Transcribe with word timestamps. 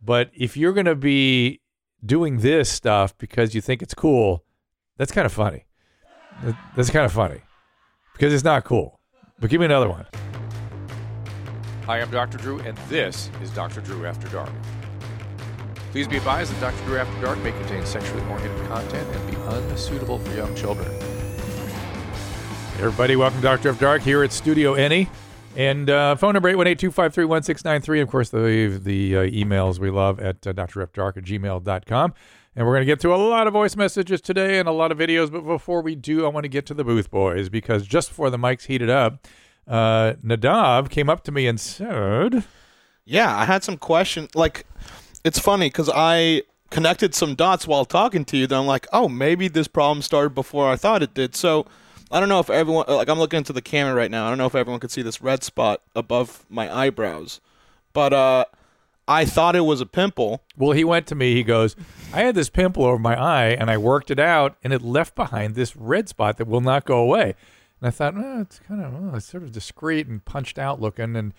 But 0.00 0.30
if 0.32 0.56
you're 0.56 0.72
going 0.72 0.86
to 0.86 0.94
be 0.94 1.60
doing 2.04 2.38
this 2.38 2.70
stuff 2.70 3.16
because 3.18 3.54
you 3.54 3.60
think 3.60 3.82
it's 3.82 3.94
cool, 3.94 4.44
that's 4.96 5.10
kind 5.10 5.26
of 5.26 5.32
funny. 5.32 5.64
That's 6.76 6.90
kind 6.90 7.04
of 7.04 7.12
funny 7.12 7.40
because 8.12 8.32
it's 8.32 8.44
not 8.44 8.64
cool. 8.64 9.00
But 9.40 9.50
give 9.50 9.60
me 9.60 9.66
another 9.66 9.88
one. 9.88 10.06
Hi, 11.86 12.00
I'm 12.00 12.10
Dr. 12.10 12.38
Drew, 12.38 12.60
and 12.60 12.76
this 12.88 13.30
is 13.42 13.50
Dr. 13.50 13.80
Drew 13.80 14.06
After 14.06 14.28
Dark. 14.28 14.50
Please 15.90 16.06
be 16.06 16.16
advised 16.18 16.52
that 16.52 16.60
Dr. 16.60 16.84
Drew 16.84 16.98
After 16.98 17.20
Dark 17.22 17.38
may 17.42 17.50
contain 17.50 17.84
sexually 17.86 18.22
oriented 18.30 18.68
content 18.68 19.08
and 19.16 19.30
be 19.30 19.36
unsuitable 19.36 20.18
for 20.18 20.34
young 20.34 20.54
children. 20.54 20.88
Hey, 21.00 22.84
everybody, 22.84 23.16
welcome 23.16 23.40
to 23.40 23.42
Doctor 23.42 23.70
of 23.70 23.78
Dark 23.78 24.02
here 24.02 24.22
at 24.22 24.30
Studio 24.32 24.74
Any. 24.74 25.08
And 25.56 25.90
uh, 25.90 26.14
phone 26.16 26.34
number 26.34 26.52
818-253-1693. 26.54 28.02
Of 28.02 28.08
course, 28.08 28.30
the 28.30 28.80
the 28.82 29.16
uh, 29.16 29.20
emails 29.22 29.78
we 29.78 29.90
love 29.90 30.20
at 30.20 30.46
uh, 30.46 30.52
drfdark 30.52 31.16
at 31.16 31.24
gmail.com. 31.24 32.14
And 32.54 32.66
we're 32.66 32.72
going 32.72 32.82
to 32.82 32.86
get 32.86 33.00
to 33.00 33.14
a 33.14 33.16
lot 33.16 33.46
of 33.46 33.52
voice 33.52 33.76
messages 33.76 34.20
today 34.20 34.58
and 34.58 34.68
a 34.68 34.72
lot 34.72 34.90
of 34.90 34.98
videos. 34.98 35.30
But 35.30 35.42
before 35.42 35.80
we 35.80 35.94
do, 35.94 36.24
I 36.24 36.28
want 36.28 36.44
to 36.44 36.48
get 36.48 36.66
to 36.66 36.74
the 36.74 36.84
booth 36.84 37.10
boys 37.10 37.48
because 37.48 37.86
just 37.86 38.08
before 38.08 38.30
the 38.30 38.36
mics 38.36 38.66
heated 38.66 38.90
up, 38.90 39.26
uh, 39.66 40.14
Nadav 40.24 40.90
came 40.90 41.08
up 41.08 41.22
to 41.24 41.32
me 41.32 41.46
and 41.46 41.60
said, 41.60 42.44
Yeah, 43.04 43.36
I 43.36 43.44
had 43.44 43.62
some 43.62 43.76
questions. 43.76 44.34
Like, 44.34 44.66
it's 45.24 45.38
funny 45.38 45.68
because 45.68 45.90
I 45.94 46.42
connected 46.70 47.14
some 47.14 47.34
dots 47.34 47.66
while 47.66 47.84
talking 47.84 48.24
to 48.26 48.36
you. 48.36 48.46
Then 48.46 48.60
I'm 48.60 48.66
like, 48.66 48.86
oh, 48.92 49.08
maybe 49.08 49.48
this 49.48 49.68
problem 49.68 50.02
started 50.02 50.34
before 50.34 50.70
I 50.70 50.76
thought 50.76 51.02
it 51.02 51.14
did. 51.14 51.34
So 51.34 51.66
I 52.10 52.20
don't 52.20 52.28
know 52.28 52.40
if 52.40 52.48
everyone, 52.50 52.86
like, 52.88 53.08
I'm 53.08 53.18
looking 53.18 53.38
into 53.38 53.52
the 53.52 53.62
camera 53.62 53.94
right 53.94 54.10
now. 54.10 54.26
I 54.26 54.28
don't 54.30 54.38
know 54.38 54.46
if 54.46 54.54
everyone 54.54 54.80
could 54.80 54.90
see 54.90 55.02
this 55.02 55.20
red 55.20 55.42
spot 55.42 55.82
above 55.94 56.44
my 56.48 56.74
eyebrows, 56.74 57.40
but 57.92 58.12
uh, 58.12 58.44
I 59.06 59.24
thought 59.24 59.56
it 59.56 59.60
was 59.60 59.80
a 59.80 59.86
pimple. 59.86 60.42
Well, 60.56 60.72
he 60.72 60.84
went 60.84 61.06
to 61.08 61.14
me. 61.14 61.34
He 61.34 61.42
goes, 61.42 61.76
I 62.12 62.20
had 62.20 62.34
this 62.34 62.50
pimple 62.50 62.84
over 62.84 62.98
my 62.98 63.18
eye 63.18 63.48
and 63.48 63.70
I 63.70 63.76
worked 63.76 64.10
it 64.10 64.18
out 64.18 64.56
and 64.62 64.72
it 64.72 64.82
left 64.82 65.14
behind 65.14 65.54
this 65.54 65.76
red 65.76 66.08
spot 66.08 66.36
that 66.38 66.46
will 66.46 66.60
not 66.60 66.84
go 66.84 66.98
away. 66.98 67.34
And 67.80 67.88
I 67.88 67.90
thought, 67.90 68.14
oh, 68.16 68.40
it's 68.40 68.58
kind 68.60 68.82
of, 68.82 68.94
oh, 68.94 69.16
it's 69.16 69.26
sort 69.26 69.42
of 69.42 69.52
discreet 69.52 70.06
and 70.06 70.24
punched 70.24 70.58
out 70.58 70.80
looking 70.80 71.14
and, 71.16 71.32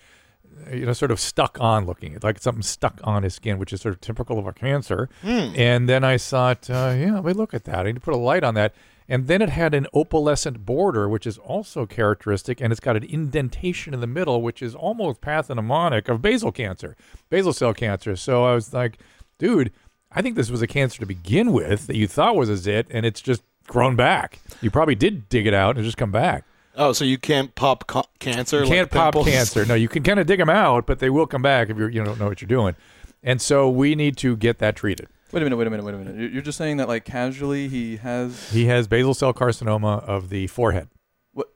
uh, 0.66 0.74
you 0.74 0.86
know, 0.86 0.92
sort 0.92 1.10
of 1.10 1.20
stuck 1.20 1.60
on 1.60 1.84
looking, 1.84 2.18
like 2.22 2.38
something 2.40 2.62
stuck 2.62 3.00
on 3.04 3.22
his 3.22 3.34
skin, 3.34 3.58
which 3.58 3.72
is 3.72 3.82
sort 3.82 3.94
of 3.94 4.00
typical 4.00 4.38
of 4.38 4.46
a 4.46 4.52
cancer. 4.52 5.08
And 5.56 5.88
then 5.88 6.02
I 6.02 6.16
thought, 6.18 6.68
uh, 6.70 6.94
yeah, 6.96 7.20
wait, 7.20 7.36
look 7.36 7.54
at 7.54 7.64
that. 7.64 7.80
I 7.80 7.82
need 7.84 7.96
to 7.96 8.00
put 8.00 8.14
a 8.14 8.18
light 8.18 8.42
on 8.42 8.54
that. 8.54 8.74
And 9.10 9.26
then 9.26 9.42
it 9.42 9.48
had 9.48 9.74
an 9.74 9.88
opalescent 9.92 10.64
border, 10.64 11.08
which 11.08 11.26
is 11.26 11.36
also 11.36 11.84
characteristic, 11.84 12.60
and 12.60 12.70
it's 12.70 12.78
got 12.78 12.96
an 12.96 13.02
indentation 13.02 13.92
in 13.92 14.00
the 14.00 14.06
middle, 14.06 14.40
which 14.40 14.62
is 14.62 14.72
almost 14.72 15.20
pathognomonic 15.20 16.08
of 16.08 16.22
basal 16.22 16.52
cancer, 16.52 16.96
basal 17.28 17.52
cell 17.52 17.74
cancer. 17.74 18.14
So 18.14 18.44
I 18.44 18.54
was 18.54 18.72
like, 18.72 19.00
dude, 19.36 19.72
I 20.12 20.22
think 20.22 20.36
this 20.36 20.48
was 20.48 20.62
a 20.62 20.68
cancer 20.68 21.00
to 21.00 21.06
begin 21.06 21.52
with 21.52 21.88
that 21.88 21.96
you 21.96 22.06
thought 22.06 22.36
was 22.36 22.48
a 22.48 22.56
zit, 22.56 22.86
and 22.88 23.04
it's 23.04 23.20
just 23.20 23.42
grown 23.66 23.96
back. 23.96 24.38
You 24.62 24.70
probably 24.70 24.94
did 24.94 25.28
dig 25.28 25.48
it 25.48 25.54
out 25.54 25.76
and 25.76 25.84
just 25.84 25.96
come 25.96 26.12
back. 26.12 26.44
Oh, 26.76 26.92
so 26.92 27.04
you 27.04 27.18
can't 27.18 27.52
pop 27.56 27.88
ca- 27.88 28.04
cancer? 28.20 28.58
You 28.58 28.66
like 28.66 28.72
can't 28.72 28.90
pop 28.92 29.14
cancer. 29.24 29.66
No, 29.66 29.74
you 29.74 29.88
can 29.88 30.04
kind 30.04 30.20
of 30.20 30.28
dig 30.28 30.38
them 30.38 30.48
out, 30.48 30.86
but 30.86 31.00
they 31.00 31.10
will 31.10 31.26
come 31.26 31.42
back 31.42 31.68
if 31.68 31.76
you're, 31.76 31.90
you 31.90 32.04
don't 32.04 32.20
know 32.20 32.28
what 32.28 32.40
you're 32.40 32.48
doing. 32.48 32.76
And 33.24 33.42
so 33.42 33.68
we 33.68 33.96
need 33.96 34.16
to 34.18 34.36
get 34.36 34.58
that 34.58 34.76
treated. 34.76 35.08
Wait 35.32 35.42
a 35.42 35.44
minute, 35.44 35.56
wait 35.56 35.66
a 35.66 35.70
minute, 35.70 35.84
wait 35.84 35.94
a 35.94 35.98
minute. 35.98 36.16
You're- 36.16 36.42
just 36.42 36.58
saying 36.58 36.78
that 36.78 36.88
like 36.88 37.04
casually 37.04 37.68
he 37.68 37.96
has. 37.98 38.50
He 38.50 38.66
has 38.66 38.88
basal 38.88 39.14
cell 39.14 39.32
carcinoma 39.32 40.02
of 40.04 40.28
the 40.28 40.46
forehead. 40.48 40.88
What? 41.32 41.50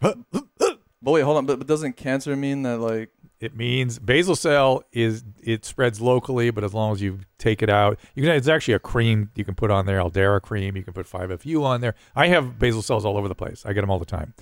But 0.00 1.12
wait, 1.12 1.20
hold 1.22 1.36
on. 1.36 1.46
But, 1.46 1.58
but 1.58 1.66
doesn't 1.68 1.96
cancer 1.96 2.34
mean 2.36 2.62
that 2.62 2.78
like? 2.78 3.10
It 3.40 3.54
means 3.56 4.00
basal 4.00 4.34
cell 4.34 4.82
is 4.92 5.22
it 5.40 5.64
spreads 5.64 6.00
locally, 6.00 6.50
but 6.50 6.64
as 6.64 6.74
long 6.74 6.92
as 6.92 7.00
you 7.00 7.20
take 7.38 7.62
it 7.62 7.70
out, 7.70 7.98
you 8.16 8.24
can. 8.24 8.32
It's 8.32 8.48
actually 8.48 8.74
a 8.74 8.80
cream 8.80 9.30
you 9.36 9.44
can 9.44 9.54
put 9.54 9.70
on 9.70 9.86
there, 9.86 10.00
Aldara 10.00 10.42
cream. 10.42 10.76
You 10.76 10.82
can 10.82 10.92
put 10.92 11.06
5FU 11.06 11.62
on 11.62 11.80
there. 11.80 11.94
I 12.16 12.26
have 12.28 12.58
basal 12.58 12.82
cells 12.82 13.04
all 13.04 13.16
over 13.16 13.28
the 13.28 13.36
place. 13.36 13.64
I 13.64 13.72
get 13.74 13.82
them 13.82 13.90
all 13.90 14.00
the 14.00 14.04
time, 14.04 14.34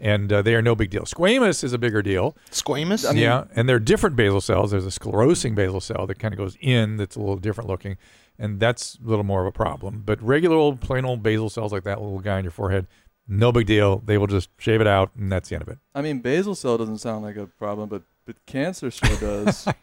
and 0.00 0.32
uh, 0.32 0.42
they 0.42 0.54
are 0.54 0.62
no 0.62 0.74
big 0.74 0.90
deal. 0.90 1.02
Squamous 1.02 1.62
is 1.62 1.72
a 1.72 1.78
bigger 1.78 2.02
deal. 2.02 2.34
Squamous? 2.50 3.08
I 3.08 3.12
mean- 3.12 3.22
yeah, 3.22 3.44
and 3.54 3.68
they're 3.68 3.78
different 3.78 4.16
basal 4.16 4.40
cells. 4.40 4.70
There's 4.72 4.86
a 4.86 4.90
sclerosing 4.90 5.54
basal 5.54 5.80
cell 5.80 6.06
that 6.06 6.18
kind 6.18 6.34
of 6.34 6.38
goes 6.38 6.56
in. 6.60 6.96
That's 6.96 7.16
a 7.16 7.20
little 7.20 7.36
different 7.36 7.68
looking, 7.68 7.96
and 8.38 8.58
that's 8.58 8.96
a 9.04 9.08
little 9.08 9.24
more 9.24 9.42
of 9.42 9.46
a 9.46 9.52
problem. 9.52 10.02
But 10.04 10.22
regular 10.22 10.56
old 10.56 10.80
plain 10.80 11.04
old 11.04 11.22
basal 11.22 11.50
cells 11.50 11.72
like 11.72 11.84
that 11.84 12.00
little 12.00 12.18
guy 12.20 12.38
on 12.38 12.44
your 12.44 12.50
forehead, 12.50 12.86
no 13.28 13.52
big 13.52 13.66
deal. 13.66 13.98
They 14.04 14.18
will 14.18 14.26
just 14.26 14.48
shave 14.58 14.80
it 14.80 14.86
out, 14.86 15.10
and 15.16 15.30
that's 15.30 15.48
the 15.50 15.54
end 15.54 15.62
of 15.62 15.68
it. 15.68 15.78
I 15.94 16.02
mean, 16.02 16.20
basal 16.20 16.54
cell 16.54 16.78
doesn't 16.78 16.98
sound 16.98 17.22
like 17.24 17.36
a 17.36 17.46
problem, 17.46 17.88
but 17.88 18.02
but 18.26 18.36
cancer 18.46 18.90
sure 18.90 19.16
does. 19.16 19.66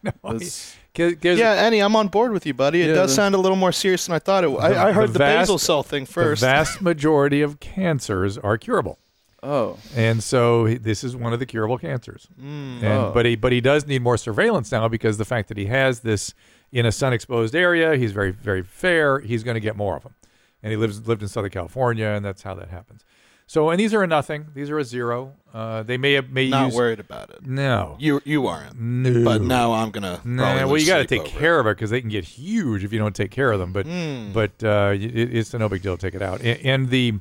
Yeah, 1.00 1.54
Enny, 1.54 1.80
I'm 1.80 1.96
on 1.96 2.08
board 2.08 2.32
with 2.32 2.46
you, 2.48 2.54
buddy. 2.56 2.82
It 2.82 2.88
Yeah, 2.88 2.94
does 2.96 3.12
the- 3.12 3.16
sound 3.18 3.36
a 3.36 3.38
little 3.38 3.58
more 3.58 3.72
serious 3.72 4.08
than 4.08 4.16
I 4.16 4.20
thought 4.20 4.44
it. 4.44 4.52
would. 4.52 4.62
The- 4.62 4.76
I, 4.78 4.90
I 4.90 4.92
heard 4.94 5.10
the 5.10 5.14
the, 5.14 5.20
basal 5.20 5.58
cell 5.60 5.84
thing 5.84 6.06
first. 6.08 6.42
The 6.42 6.48
vast 6.48 6.82
majority 6.82 7.42
of 7.42 7.60
cancers 7.60 8.38
are 8.38 8.58
curable, 8.58 8.98
oh, 9.44 9.78
and 9.96 10.22
so 10.24 10.66
he- 10.66 10.78
this 10.78 11.04
is 11.04 11.16
one 11.16 11.34
of 11.34 11.40
the 11.40 11.46
curable 11.46 11.78
cancers. 11.78 12.28
Mm. 12.42 12.78
And 12.78 12.86
Oh. 12.86 13.12
but 13.14 13.26
he 13.26 13.36
but 13.36 13.52
he 13.52 13.62
does 13.62 13.86
need 13.88 14.02
more 14.02 14.18
surveillance 14.18 14.72
now 14.72 14.88
because 14.88 15.18
the 15.18 15.26
fact 15.26 15.48
that 15.50 15.58
he 15.58 15.66
has 15.66 16.02
this 16.02 16.34
in 16.72 16.86
a 16.86 16.92
sun 16.92 17.14
exposed 17.14 17.56
area, 17.56 17.96
he's 17.96 18.12
very 18.12 18.32
very 18.32 18.64
fair. 18.64 19.20
He's 19.20 19.44
going 19.44 19.56
to 19.56 19.62
get 19.62 19.76
more 19.76 19.96
of 19.96 20.04
them, 20.04 20.16
and 20.64 20.72
he 20.72 20.78
lives 20.78 21.08
lived 21.08 21.22
in 21.22 21.28
Southern 21.28 21.52
California, 21.52 22.08
and 22.08 22.24
that's 22.26 22.44
how 22.44 22.54
that 22.56 22.70
happens. 22.70 23.04
So 23.50 23.70
and 23.70 23.80
these 23.80 23.94
are 23.94 24.04
a 24.04 24.08
nothing. 24.08 24.48
These 24.54 24.70
are 24.70 24.78
a 24.78 24.84
zero. 24.84 25.32
Uh, 25.54 25.82
they 25.82 25.96
may 25.98 26.12
have 26.14 26.30
may 26.30 26.50
Not 26.50 26.66
use 26.66 26.76
worried 26.76 27.00
about 27.00 27.30
it. 27.30 27.46
no 27.48 27.96
You 27.98 28.20
you 28.26 28.46
aren't. 28.48 28.78
no. 28.78 29.24
But 29.24 29.42
now 29.42 29.72
I'm 29.72 29.92
gonna. 29.92 30.20
Nah, 30.26 30.44
probably 30.44 30.66
well, 30.66 30.78
you 30.82 30.86
got 30.86 30.98
to 30.98 31.06
take 31.06 31.22
over 31.22 31.30
care 31.30 31.60
of 31.62 31.66
it 31.68 31.78
because 31.78 31.90
they 31.90 32.02
can 32.02 32.10
get 32.10 32.26
huge 32.26 32.84
if 32.84 32.92
you 32.92 33.00
don't 33.00 33.16
take 33.16 33.32
care 33.32 33.52
of 33.54 33.60
them. 33.60 33.72
But 33.72 33.86
Hmm. 33.86 34.34
but 34.34 34.52
uh, 34.62 34.90
y- 34.92 35.12
it, 35.14 35.34
it's 35.38 35.54
no 35.54 35.70
big 35.70 35.82
deal 35.82 35.96
to 35.96 36.02
take 36.06 36.14
it 36.16 36.22
out. 36.22 36.42
And, 36.42 36.60
and 36.66 36.90
the 36.90 37.14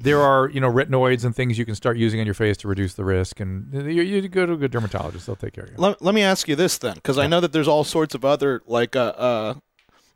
there 0.00 0.20
are 0.20 0.48
you 0.50 0.60
know 0.60 0.70
retinoids 0.70 1.24
and 1.24 1.34
things 1.34 1.58
you 1.58 1.64
can 1.64 1.74
start 1.74 1.96
using 1.96 2.20
on 2.20 2.26
your 2.26 2.34
face 2.34 2.56
to 2.58 2.68
reduce 2.68 2.94
the 2.94 3.04
risk. 3.04 3.40
And 3.40 3.72
you, 3.72 4.02
you 4.02 4.28
go 4.28 4.46
to 4.46 4.52
a 4.52 4.56
good 4.56 4.70
dermatologist; 4.70 5.26
they'll 5.26 5.36
take 5.36 5.54
care 5.54 5.64
of 5.64 5.70
you. 5.70 5.76
Let, 5.78 6.00
let 6.00 6.14
me 6.14 6.22
ask 6.22 6.48
you 6.48 6.56
this 6.56 6.78
then, 6.78 6.94
because 6.94 7.18
I 7.18 7.26
know 7.26 7.40
that 7.40 7.52
there's 7.52 7.68
all 7.68 7.84
sorts 7.84 8.14
of 8.14 8.24
other 8.24 8.62
like 8.66 8.94
uh, 8.96 9.00
uh 9.16 9.54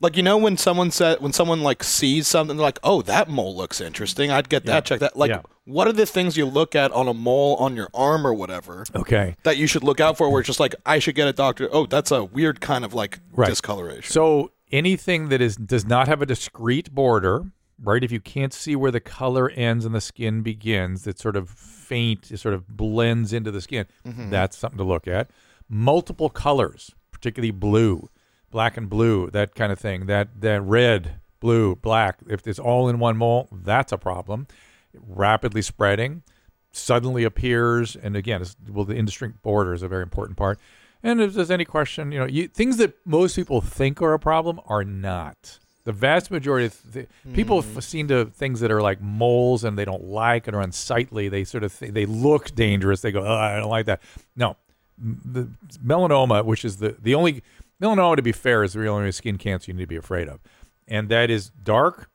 like 0.00 0.16
you 0.16 0.22
know 0.22 0.36
when 0.36 0.56
someone 0.56 0.90
said 0.90 1.20
when 1.20 1.32
someone 1.32 1.62
like 1.62 1.82
sees 1.84 2.26
something 2.26 2.56
they're 2.56 2.64
like 2.64 2.80
oh 2.82 3.02
that 3.02 3.28
mole 3.28 3.54
looks 3.56 3.80
interesting 3.80 4.30
I'd 4.32 4.48
get 4.48 4.64
that 4.66 4.74
Yeah. 4.74 4.80
checked 4.80 5.00
that 5.00 5.16
like 5.16 5.28
Yeah. 5.30 5.42
what 5.64 5.86
are 5.86 5.92
the 5.92 6.06
things 6.06 6.36
you 6.36 6.44
look 6.44 6.74
at 6.74 6.90
on 6.90 7.06
a 7.06 7.14
mole 7.14 7.54
on 7.56 7.76
your 7.76 7.88
arm 7.94 8.26
or 8.26 8.34
whatever 8.34 8.84
Okay. 8.96 9.36
that 9.44 9.58
you 9.58 9.68
should 9.68 9.84
look 9.84 10.00
out 10.00 10.16
for 10.16 10.28
where 10.28 10.40
it's 10.40 10.48
just 10.48 10.58
like 10.58 10.74
I 10.84 10.98
should 10.98 11.14
get 11.14 11.28
a 11.28 11.32
doctor 11.32 11.68
oh 11.72 11.86
that's 11.86 12.10
a 12.10 12.24
weird 12.24 12.60
kind 12.60 12.84
of 12.84 12.94
like 12.94 13.20
Right. 13.32 13.48
discoloration 13.48 14.10
So 14.12 14.50
anything 14.72 15.28
that 15.28 15.40
is 15.40 15.54
does 15.54 15.84
not 15.86 16.08
have 16.08 16.20
a 16.20 16.26
discrete 16.26 16.92
border, 16.92 17.44
right? 17.82 18.04
If 18.04 18.12
you 18.12 18.20
can't 18.20 18.52
see 18.52 18.76
where 18.76 18.90
the 18.90 19.00
color 19.00 19.50
ends 19.50 19.84
and 19.84 19.94
the 19.94 20.00
skin 20.00 20.42
begins, 20.42 21.04
that 21.04 21.18
sort 21.18 21.36
of 21.36 21.50
faint, 21.50 22.30
it 22.30 22.38
sort 22.38 22.54
of 22.54 22.68
blends 22.68 23.32
into 23.32 23.50
the 23.50 23.60
skin. 23.60 23.86
Mm-hmm. 24.06 24.30
That's 24.30 24.56
something 24.56 24.78
to 24.78 24.84
look 24.84 25.08
at. 25.08 25.30
Multiple 25.68 26.30
colors, 26.30 26.92
particularly 27.10 27.50
blue, 27.50 28.08
black 28.50 28.76
and 28.76 28.88
blue, 28.88 29.30
that 29.30 29.54
kind 29.54 29.72
of 29.72 29.78
thing. 29.78 30.06
That 30.06 30.40
that 30.40 30.62
red, 30.62 31.20
blue, 31.40 31.76
black. 31.76 32.20
If 32.28 32.46
it's 32.46 32.58
all 32.58 32.88
in 32.88 32.98
one 32.98 33.16
mole, 33.16 33.48
that's 33.50 33.92
a 33.92 33.98
problem. 33.98 34.46
Rapidly 34.94 35.62
spreading, 35.62 36.22
suddenly 36.70 37.24
appears, 37.24 37.96
and 37.96 38.16
again, 38.16 38.42
it's, 38.42 38.56
well, 38.68 38.84
the 38.84 38.94
indistinct 38.94 39.42
border 39.42 39.72
is 39.72 39.82
a 39.82 39.88
very 39.88 40.02
important 40.02 40.36
part. 40.36 40.58
And 41.02 41.20
if 41.20 41.34
there's 41.34 41.50
any 41.50 41.64
question, 41.64 42.12
you 42.12 42.18
know, 42.20 42.26
you, 42.26 42.46
things 42.48 42.76
that 42.76 42.94
most 43.04 43.34
people 43.34 43.60
think 43.60 44.00
are 44.00 44.12
a 44.12 44.18
problem 44.18 44.60
are 44.66 44.84
not. 44.84 45.58
The 45.84 45.92
vast 45.92 46.30
majority 46.30 46.66
of 46.66 46.92
th- 46.92 47.08
people 47.34 47.60
have 47.60 47.82
seen 47.82 48.06
to 48.08 48.26
things 48.26 48.60
that 48.60 48.70
are 48.70 48.80
like 48.80 49.00
moles 49.00 49.64
and 49.64 49.76
they 49.76 49.84
don't 49.84 50.04
like 50.04 50.46
and 50.46 50.54
are 50.54 50.62
unsightly. 50.62 51.28
They 51.28 51.42
sort 51.44 51.64
of 51.64 51.76
th- 51.76 51.92
they 51.92 52.06
look 52.06 52.54
dangerous. 52.54 53.00
They 53.00 53.10
go, 53.10 53.24
oh, 53.24 53.34
I 53.34 53.56
don't 53.58 53.68
like 53.68 53.86
that. 53.86 54.00
No, 54.36 54.56
the 54.98 55.48
melanoma, 55.84 56.44
which 56.44 56.64
is 56.64 56.76
the 56.76 56.96
the 57.00 57.14
only 57.14 57.42
melanoma, 57.80 58.16
to 58.16 58.22
be 58.22 58.32
fair, 58.32 58.62
is 58.62 58.74
the 58.74 58.86
only 58.86 59.10
skin 59.12 59.38
cancer 59.38 59.70
you 59.70 59.76
need 59.76 59.82
to 59.82 59.88
be 59.88 59.96
afraid 59.96 60.28
of, 60.28 60.40
and 60.86 61.08
that 61.08 61.30
is 61.30 61.50
dark, 61.50 62.08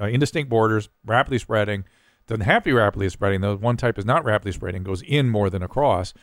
uh, 0.00 0.06
indistinct 0.06 0.50
borders, 0.50 0.88
rapidly 1.06 1.38
spreading. 1.38 1.84
Doesn't 2.26 2.44
have 2.44 2.62
to 2.62 2.70
be 2.70 2.72
rapidly 2.72 3.08
spreading. 3.08 3.40
though. 3.40 3.56
one 3.56 3.76
type 3.76 3.98
is 3.98 4.04
not 4.04 4.24
rapidly 4.24 4.52
spreading, 4.52 4.82
goes 4.82 5.02
in 5.02 5.28
more 5.28 5.50
than 5.50 5.62
across. 5.62 6.14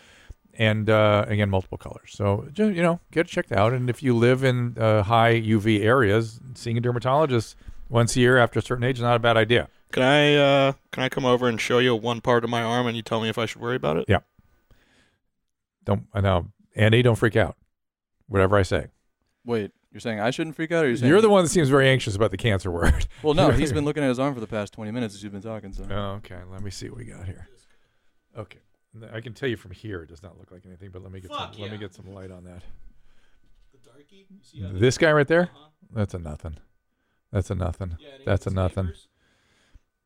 And 0.57 0.89
uh, 0.89 1.25
again, 1.27 1.49
multiple 1.49 1.77
colors. 1.77 2.11
So 2.13 2.47
just, 2.51 2.75
you 2.75 2.81
know, 2.81 2.99
get 3.11 3.27
it 3.27 3.29
checked 3.29 3.51
out. 3.51 3.71
And 3.71 3.89
if 3.89 4.03
you 4.03 4.13
live 4.15 4.43
in 4.43 4.77
uh, 4.77 5.03
high 5.03 5.39
UV 5.39 5.83
areas, 5.83 6.41
seeing 6.53 6.77
a 6.77 6.81
dermatologist 6.81 7.55
once 7.87 8.15
a 8.17 8.19
year 8.19 8.37
after 8.37 8.59
a 8.59 8.61
certain 8.61 8.83
age 8.83 8.97
is 8.97 9.01
not 9.03 9.15
a 9.15 9.19
bad 9.19 9.37
idea. 9.37 9.69
Can 9.91 10.03
I 10.03 10.35
uh, 10.35 10.73
can 10.91 11.03
I 11.03 11.09
come 11.09 11.25
over 11.25 11.47
and 11.47 11.59
show 11.59 11.79
you 11.79 11.95
one 11.95 12.21
part 12.21 12.43
of 12.43 12.49
my 12.49 12.61
arm 12.61 12.87
and 12.87 12.95
you 12.95 13.01
tell 13.01 13.21
me 13.21 13.29
if 13.29 13.37
I 13.37 13.45
should 13.45 13.61
worry 13.61 13.75
about 13.77 13.97
it? 13.97 14.05
Yeah. 14.07 14.19
Don't 15.85 16.03
I 16.13 16.21
know, 16.21 16.51
Enny? 16.75 17.01
Don't 17.01 17.15
freak 17.15 17.35
out. 17.35 17.55
Whatever 18.27 18.57
I 18.57 18.61
say. 18.61 18.87
Wait, 19.43 19.71
you're 19.91 19.99
saying 19.99 20.19
I 20.19 20.29
shouldn't 20.29 20.55
freak 20.55 20.71
out, 20.71 20.83
or 20.85 20.89
you're 20.89 20.97
saying 20.97 21.09
You're 21.09 21.21
the 21.21 21.29
one 21.29 21.43
that 21.43 21.49
seems 21.49 21.69
very 21.69 21.89
anxious 21.89 22.15
about 22.15 22.29
the 22.29 22.37
cancer 22.37 22.69
word. 22.79 23.07
Well, 23.23 23.33
no, 23.33 23.49
he's 23.49 23.73
been 23.73 23.85
looking 23.85 24.03
at 24.03 24.09
his 24.09 24.19
arm 24.19 24.35
for 24.35 24.39
the 24.39 24.47
past 24.47 24.73
20 24.73 24.91
minutes 24.91 25.15
as 25.15 25.23
you've 25.23 25.31
been 25.33 25.41
talking. 25.41 25.73
So 25.73 25.85
Oh, 25.89 26.17
okay, 26.17 26.37
let 26.51 26.61
me 26.61 26.69
see 26.69 26.89
what 26.89 26.97
we 26.99 27.05
got 27.05 27.25
here. 27.25 27.47
Okay, 28.37 28.59
I 29.13 29.21
can 29.21 29.33
tell 29.33 29.47
you 29.49 29.55
from 29.57 29.71
here 29.71 30.01
it 30.01 30.09
does 30.09 30.23
not 30.23 30.37
look 30.37 30.51
like 30.51 30.63
anything, 30.65 30.89
but 30.91 31.03
let 31.03 31.11
me 31.11 31.19
get 31.19 31.31
some, 31.31 31.51
let 31.59 31.71
me 31.71 31.77
get 31.77 31.93
some 31.93 32.13
light 32.13 32.31
on 32.31 32.43
that. 32.45 32.63
This 34.73 34.97
guy 34.97 35.11
right 35.11 35.27
there, 35.27 35.49
that's 35.93 36.13
a 36.13 36.19
nothing. 36.19 36.57
That's 37.31 37.49
a 37.51 37.55
nothing. 37.55 37.97
That's 38.25 38.47
a 38.47 38.49
nothing. 38.51 38.91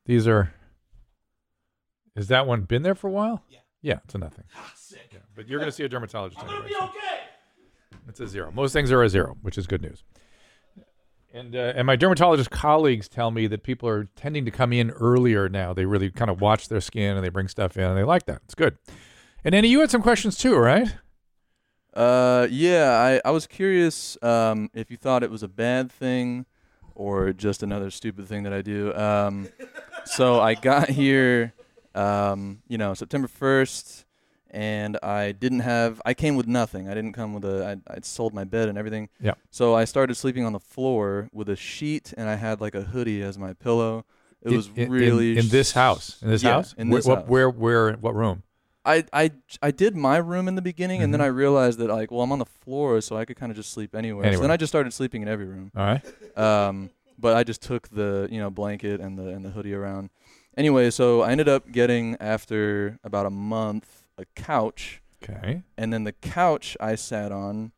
These 0.05 0.27
are. 0.27 0.53
Is 2.15 2.27
that 2.27 2.45
one 2.45 2.61
been 2.63 2.83
there 2.83 2.93
for 2.95 3.07
a 3.07 3.11
while? 3.11 3.43
Yeah. 3.49 3.59
Yeah, 3.81 3.99
it's 4.03 4.15
a 4.15 4.17
nothing. 4.17 4.45
Yeah, 4.91 5.19
but 5.35 5.47
you're 5.47 5.59
going 5.59 5.69
to 5.71 5.75
see 5.75 5.83
a 5.83 5.89
dermatologist 5.89 6.41
anyway. 6.43 6.69
so 6.69 6.89
It's 8.07 8.19
a 8.19 8.27
zero. 8.27 8.51
Most 8.51 8.71
things 8.73 8.91
are 8.91 9.01
a 9.01 9.09
zero, 9.09 9.35
which 9.41 9.57
is 9.57 9.65
good 9.67 9.81
news. 9.81 10.03
And 11.35 11.55
uh, 11.55 11.73
and 11.75 11.87
my 11.87 11.95
dermatologist 11.95 12.51
colleagues 12.51 13.09
tell 13.09 13.31
me 13.31 13.47
that 13.47 13.63
people 13.63 13.89
are 13.89 14.05
tending 14.15 14.45
to 14.45 14.51
come 14.51 14.71
in 14.71 14.91
earlier 14.91 15.49
now. 15.49 15.73
They 15.73 15.85
really 15.85 16.11
kind 16.11 16.29
of 16.29 16.39
watch 16.39 16.67
their 16.69 16.79
skin 16.79 17.15
and 17.15 17.25
they 17.25 17.29
bring 17.29 17.47
stuff 17.47 17.75
in 17.75 17.83
and 17.83 17.97
they 17.97 18.03
like 18.03 18.27
that. 18.27 18.41
It's 18.45 18.53
good. 18.53 18.77
And 19.43 19.55
Enny, 19.55 19.67
you 19.69 19.79
had 19.79 19.89
some 19.89 20.03
questions 20.03 20.37
too, 20.37 20.55
right? 20.55 20.95
Uh, 21.93 22.47
yeah, 22.49 23.19
I, 23.25 23.27
I 23.27 23.31
was 23.31 23.47
curious 23.47 24.15
um, 24.21 24.69
if 24.73 24.91
you 24.91 24.97
thought 24.97 25.23
it 25.23 25.31
was 25.31 25.43
a 25.43 25.47
bad 25.47 25.91
thing 25.91 26.45
or 26.95 27.33
just 27.33 27.63
another 27.63 27.89
stupid 27.89 28.27
thing 28.27 28.43
that 28.43 28.53
I 28.53 28.61
do. 28.61 28.93
Um, 28.93 29.49
so 30.05 30.39
I 30.39 30.53
got 30.53 30.89
here, 30.89 31.53
um, 31.95 32.61
you 32.67 32.77
know, 32.77 32.93
September 32.93 33.27
1st, 33.27 34.05
and 34.53 34.97
I 35.03 35.31
didn't 35.33 35.59
have, 35.61 36.01
I 36.05 36.13
came 36.13 36.35
with 36.35 36.47
nothing. 36.47 36.87
I 36.87 36.93
didn't 36.93 37.13
come 37.13 37.33
with 37.33 37.43
a, 37.43 37.65
I, 37.87 37.93
I'd 37.95 38.05
sold 38.05 38.33
my 38.33 38.43
bed 38.43 38.69
and 38.69 38.77
everything. 38.77 39.09
Yeah. 39.19 39.33
So 39.49 39.73
I 39.73 39.83
started 39.85 40.15
sleeping 40.15 40.45
on 40.45 40.53
the 40.53 40.59
floor 40.59 41.27
with 41.33 41.49
a 41.49 41.55
sheet, 41.55 42.13
and 42.15 42.29
I 42.29 42.35
had 42.35 42.61
like 42.61 42.75
a 42.75 42.83
hoodie 42.83 43.21
as 43.23 43.37
my 43.37 43.53
pillow. 43.53 44.05
It 44.41 44.49
In- 44.51 44.55
was 44.55 44.67
in, 44.67 44.73
in- 44.83 44.91
really 44.91 45.37
in, 45.37 45.49
this 45.49 45.71
house. 45.73 46.21
In 46.21 46.29
this 46.29 46.43
Yeah, 46.43 46.51
house. 46.53 46.73
in 46.77 46.89
Where- 46.89 46.99
this 46.99 47.07
what, 47.07 47.19
house. 47.19 47.27
Where 47.27 47.49
where 47.49 47.93
what 47.93 48.13
room? 48.15 48.43
I, 48.85 49.05
I, 49.13 49.31
I 49.61 49.71
did 49.71 49.95
my 49.95 50.17
room 50.17 50.49
in 50.49 50.55
the 50.55 50.61
beginning, 50.61 51.01
and 51.01 51.13
then 51.13 51.21
Mhm. 51.21 51.23
I 51.23 51.27
realized 51.27 51.79
that 51.79 51.87
like, 51.89 52.11
well, 52.11 52.19
I'm 52.21 52.33
on 52.33 52.39
the 52.39 52.45
floor, 52.45 52.99
so 52.99 53.15
I 53.15 53.23
could 53.23 53.37
kind 53.37 53.49
of 53.49 53.55
just 53.55 53.71
sleep 53.71 53.95
anywhere. 53.95 54.33
So 54.33 54.41
then 54.41 54.51
I 54.51 54.57
just 54.57 54.71
started 54.71 54.91
sleeping 54.93 55.21
in 55.21 55.29
every 55.29 55.45
room. 55.45 55.71
All 55.75 55.85
right. 55.85 56.37
Um, 56.37 56.89
but 57.17 57.35
I 57.37 57.43
just 57.45 57.61
took 57.61 57.87
the 57.87 58.27
you 58.29 58.39
know 58.39 58.49
blanket 58.49 58.99
and 58.99 59.17
the 59.17 59.29
and 59.29 59.45
the 59.45 59.49
hoodie 59.51 59.73
around. 59.73 60.09
Anyway, 60.57 60.91
so 60.91 61.21
I 61.21 61.31
ended 61.31 61.47
up 61.47 61.71
getting 61.71 62.17
after 62.19 62.99
about 63.05 63.25
a 63.25 63.29
month 63.29 64.02
a 64.17 64.25
couch, 64.35 65.01
Okay. 65.23 65.63
and 65.77 65.93
then 65.93 66.03
the 66.03 66.11
couch 66.11 66.75
I 66.79 66.95
sat 66.95 67.31
on, 67.31 67.71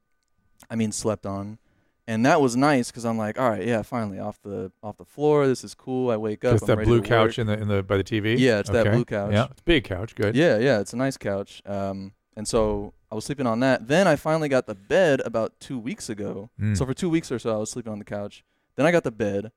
I 0.69 0.75
mean 0.75 0.91
slept 0.91 1.25
on, 1.25 1.59
and 2.07 2.25
that 2.25 2.41
was 2.41 2.55
nice 2.55 2.91
because 2.91 3.05
I'm 3.05 3.17
like, 3.17 3.39
all 3.39 3.49
right, 3.49 3.65
yeah, 3.65 3.81
finally 3.81 4.19
off 4.19 4.39
the 4.41 4.71
off 4.83 4.97
the 4.97 5.05
floor. 5.05 5.47
This 5.47 5.63
is 5.63 5.73
cool. 5.73 6.11
I 6.11 6.17
wake 6.17 6.43
up. 6.45 6.61
I'm 6.61 6.67
that 6.67 6.83
blue 6.83 7.01
couch 7.01 7.39
in 7.39 7.47
the 7.47 7.53
in 7.53 7.67
the 7.67 7.83
by 7.83 7.97
the 7.97 8.03
TV. 8.03 8.37
Yeah, 8.37 8.59
it's 8.59 8.69
that 8.69 8.91
blue 8.91 9.05
couch. 9.05 9.31
Yeah, 9.31 9.45
it's 9.45 9.61
a 9.61 9.63
big 9.63 9.83
couch. 9.85 10.15
Good. 10.15 10.35
Yeah, 10.35 10.57
yeah, 10.57 10.79
it's 10.79 10.93
a 10.93 10.97
nice 10.97 11.17
couch. 11.17 11.61
Um, 11.65 12.13
and 12.35 12.47
so 12.47 12.93
I 13.11 13.15
was 13.15 13.25
sleeping 13.25 13.47
on 13.47 13.59
that. 13.61 13.87
Then 13.87 14.07
I 14.07 14.15
finally 14.17 14.49
got 14.49 14.67
the 14.67 14.75
bed 14.75 15.21
about 15.25 15.59
two 15.59 15.79
weeks 15.79 16.09
ago. 16.09 16.49
Mm. 16.59 16.77
So 16.77 16.85
for 16.85 16.93
two 16.93 17.09
weeks 17.09 17.31
or 17.31 17.39
so, 17.39 17.53
I 17.53 17.57
was 17.57 17.71
sleeping 17.71 17.91
on 17.91 17.99
the 17.99 18.05
couch. 18.05 18.43
Then 18.75 18.85
I 18.85 18.91
got 18.91 19.03
the 19.03 19.11
bed, 19.11 19.51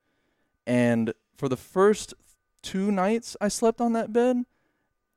and 0.65 1.13
for 1.37 1.49
the 1.49 1.57
first 1.57 2.13
two 2.61 2.91
nights, 2.91 3.35
I 3.41 3.47
slept 3.47 3.81
on 3.81 3.93
that 3.93 4.11
bed, 4.13 4.43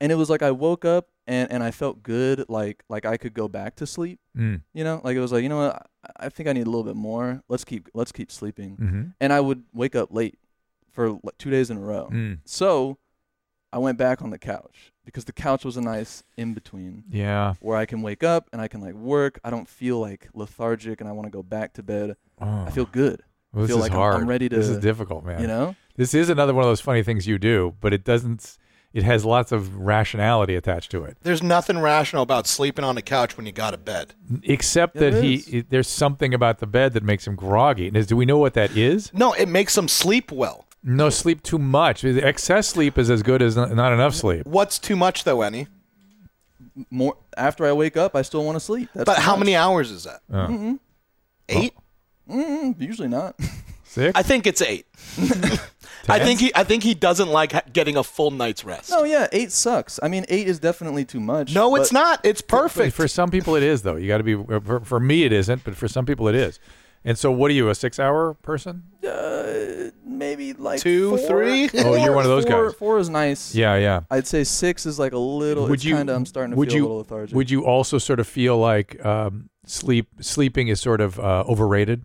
and 0.01 0.13
it 0.13 0.17
was 0.17 0.29
like 0.29 0.43
I 0.43 0.51
woke 0.51 0.85
up 0.85 1.09
and 1.27 1.51
and 1.53 1.63
I 1.63 1.71
felt 1.71 2.03
good, 2.03 2.45
like 2.49 2.83
like 2.89 3.05
I 3.05 3.17
could 3.17 3.35
go 3.35 3.49
back 3.49 3.77
to 3.77 3.87
sleep. 3.87 4.21
Mm. 4.37 4.63
You 4.75 4.85
know, 4.85 5.01
like 5.05 5.17
it 5.17 5.21
was 5.21 5.33
like 5.33 5.43
you 5.43 5.49
know 5.49 5.59
what, 5.59 5.87
I, 6.05 6.27
I 6.27 6.29
think 6.29 6.49
I 6.49 6.53
need 6.53 6.67
a 6.67 6.71
little 6.71 6.85
bit 6.85 6.97
more. 6.97 7.43
Let's 7.49 7.65
keep 7.65 7.89
let's 7.95 8.13
keep 8.13 8.31
sleeping. 8.31 8.77
Mm-hmm. 8.77 9.03
And 9.21 9.33
I 9.33 9.41
would 9.41 9.65
wake 9.73 9.95
up 9.95 10.13
late 10.13 10.39
for 10.91 11.11
like 11.23 11.39
two 11.39 11.51
days 11.51 11.71
in 11.71 11.77
a 11.77 11.81
row. 11.81 12.09
Mm. 12.13 12.39
So 12.45 12.99
I 13.73 13.79
went 13.79 13.97
back 13.97 14.21
on 14.21 14.31
the 14.31 14.39
couch 14.39 14.93
because 15.05 15.25
the 15.25 15.33
couch 15.33 15.65
was 15.65 15.77
a 15.77 15.81
nice 15.81 16.23
in 16.37 16.53
between 16.53 17.05
Yeah. 17.09 17.55
where 17.61 17.77
I 17.79 17.87
can 17.87 18.03
wake 18.03 18.23
up 18.23 18.49
and 18.53 18.61
I 18.61 18.69
can 18.69 18.81
like 18.83 18.95
work. 18.95 19.41
I 19.43 19.49
don't 19.51 19.67
feel 19.69 19.99
like 19.99 20.29
lethargic 20.35 21.01
and 21.01 21.09
I 21.09 21.13
want 21.13 21.27
to 21.27 21.31
go 21.31 21.43
back 21.43 21.73
to 21.75 21.83
bed. 21.83 22.17
Oh. 22.41 22.65
I 22.67 22.71
feel 22.71 22.85
good. 22.85 23.23
Well, 23.53 23.63
this 23.63 23.71
feel 23.71 23.79
is 23.79 23.83
like 23.83 23.93
I'm- 23.93 23.99
hard. 24.01 24.15
I'm 24.17 24.29
ready 24.29 24.49
This 24.49 24.69
is 24.69 24.79
difficult, 24.79 25.25
man. 25.25 25.41
You 25.41 25.47
know? 25.47 25.77
This 25.97 26.13
is 26.15 26.29
another 26.29 26.53
one 26.55 26.65
of 26.65 26.71
those 26.71 26.81
funny 26.81 27.03
things 27.03 27.27
you 27.27 27.39
do, 27.39 27.75
but 27.81 27.93
it 27.93 28.05
doesn't. 28.05 28.59
It 28.93 29.05
has 29.05 29.25
lots 29.25 29.53
of 29.53 29.77
rationality 29.79 30.55
attached 30.55 30.91
to 30.91 31.05
it. 31.05 31.17
There's 31.23 31.43
nothing 31.43 31.79
rational 31.79 32.23
about 32.23 32.47
sleeping 32.47 32.85
on 32.85 32.95
the 32.95 33.03
couch 33.03 33.37
when 33.37 33.47
you 33.47 33.53
got 33.53 33.73
a 33.73 33.79
bed. 33.79 34.15
Except 34.43 34.95
There 34.97 35.11
that 35.11 35.25
he, 35.25 35.35
is. 35.35 35.49
it- 35.49 35.71
there's 35.71 35.89
something 35.89 36.35
about 36.35 36.59
the 36.59 36.67
bed 36.67 36.93
that 36.93 37.03
makes 37.03 37.27
him 37.27 37.35
groggy. 37.35 37.89
And 37.89 37.97
is, 37.97 38.07
do 38.07 38.17
we 38.17 38.27
know 38.27 38.37
what 38.39 38.53
that 38.55 38.77
is? 38.77 39.11
No, 39.15 39.33
it 39.33 39.49
makes 39.49 39.77
him 39.79 39.89
sleep 39.89 40.31
well. 40.31 40.67
No, 40.85 41.09
sleep 41.11 41.43
too 41.43 41.59
much. 41.59 42.05
Excess 42.05 42.69
sleep 42.69 42.99
is 42.99 43.09
as 43.09 43.23
good 43.23 43.41
as 43.41 43.55
not 43.57 43.73
not 43.73 43.93
enough 43.93 44.15
sleep. 44.15 44.47
What's 44.47 44.79
too 44.81 44.97
much 44.97 45.23
though, 45.25 45.41
Enny? 45.43 45.69
More 46.91 47.17
after 47.37 47.65
I 47.65 47.73
wake 47.73 47.97
up, 47.97 48.17
I 48.17 48.23
still 48.23 48.45
want 48.45 48.57
to 48.57 48.61
sleep. 48.61 48.89
That's 48.95 49.05
but 49.07 49.19
how 49.19 49.33
much. 49.33 49.41
many 49.41 49.55
hours 49.57 49.91
is 49.91 50.05
that? 50.05 50.21
Oh. 50.33 50.79
Eight? 51.49 51.75
Mm, 52.29 52.81
usually 52.81 53.09
not. 53.09 53.37
Six? 53.93 54.19
I 54.19 54.23
think 54.23 54.47
it's 54.47 54.63
eight. 54.63 54.87
I 56.09 56.19
think 56.19 56.41
he. 56.41 56.51
I 56.55 56.65
think 56.65 56.83
he 56.83 56.95
doesn't 56.95 57.29
like 57.29 57.53
ha- 57.53 57.63
getting 57.73 57.97
a 57.97 58.03
full 58.03 58.31
night's 58.31 58.65
rest. 58.65 58.91
no, 58.91 59.05
yeah, 59.05 59.29
eight 59.33 59.53
sucks. 59.53 60.01
I 60.03 60.09
mean, 60.09 60.25
eight 60.29 60.49
is 60.49 60.59
definitely 60.59 61.05
too 61.05 61.21
much. 61.21 61.55
No, 61.55 61.77
it's 61.77 61.91
but- 61.91 61.99
not. 62.01 62.21
It's 62.25 62.41
perfect. 62.41 62.97
For 62.97 63.07
some 63.07 63.31
people, 63.31 63.55
it 63.55 63.63
is 63.63 63.83
though. 63.83 63.97
You 63.97 64.09
got 64.09 64.19
to 64.19 64.25
be. 64.25 64.35
For, 64.35 64.81
for 64.81 64.99
me, 64.99 65.25
it 65.25 65.33
isn't, 65.33 65.63
but 65.63 65.77
for 65.77 65.87
some 65.89 66.07
people, 66.07 66.27
it 66.27 66.35
is. 66.35 66.59
And 67.05 67.19
so, 67.19 67.31
what 67.31 67.51
are 67.51 67.55
you? 67.55 67.69
A 67.69 67.75
six-hour 67.75 68.35
person? 68.43 68.85
Uh, 69.07 69.91
maybe 70.05 70.53
like 70.55 70.81
Two, 70.81 71.17
four. 71.19 71.29
three? 71.29 71.69
Oh, 71.75 71.95
you're 71.97 72.15
one 72.15 72.25
of 72.25 72.31
those 72.31 72.45
Four- 72.47 72.67
guys. 72.71 72.75
Four 72.77 72.99
is 72.99 73.09
nice. 73.09 73.55
Yeah, 73.55 73.77
yeah. 73.77 74.01
I'd 74.11 74.27
say 74.27 74.43
six 74.45 74.87
is 74.87 74.99
like 74.99 75.13
a 75.13 75.19
little. 75.19 75.65
would 75.67 75.75
it's 75.75 75.85
you? 75.85 75.97
Kinda, 75.97 76.15
I'm 76.15 76.25
starting 76.27 76.53
to 76.53 76.57
would 76.57 76.69
feel 76.71 76.77
you? 76.79 76.83
a 76.83 76.87
little 76.87 76.99
lethargic. 76.99 77.35
Would 77.37 77.51
you 77.51 77.65
also 77.67 77.99
sort 77.99 78.21
of 78.21 78.27
feel 78.27 78.57
like 78.57 79.05
um, 79.05 79.51
sleep 79.67 80.09
sleeping 80.21 80.69
is 80.69 80.81
sort 80.81 81.01
of 81.01 81.19
uh, 81.21 81.45
overrated? 81.49 82.05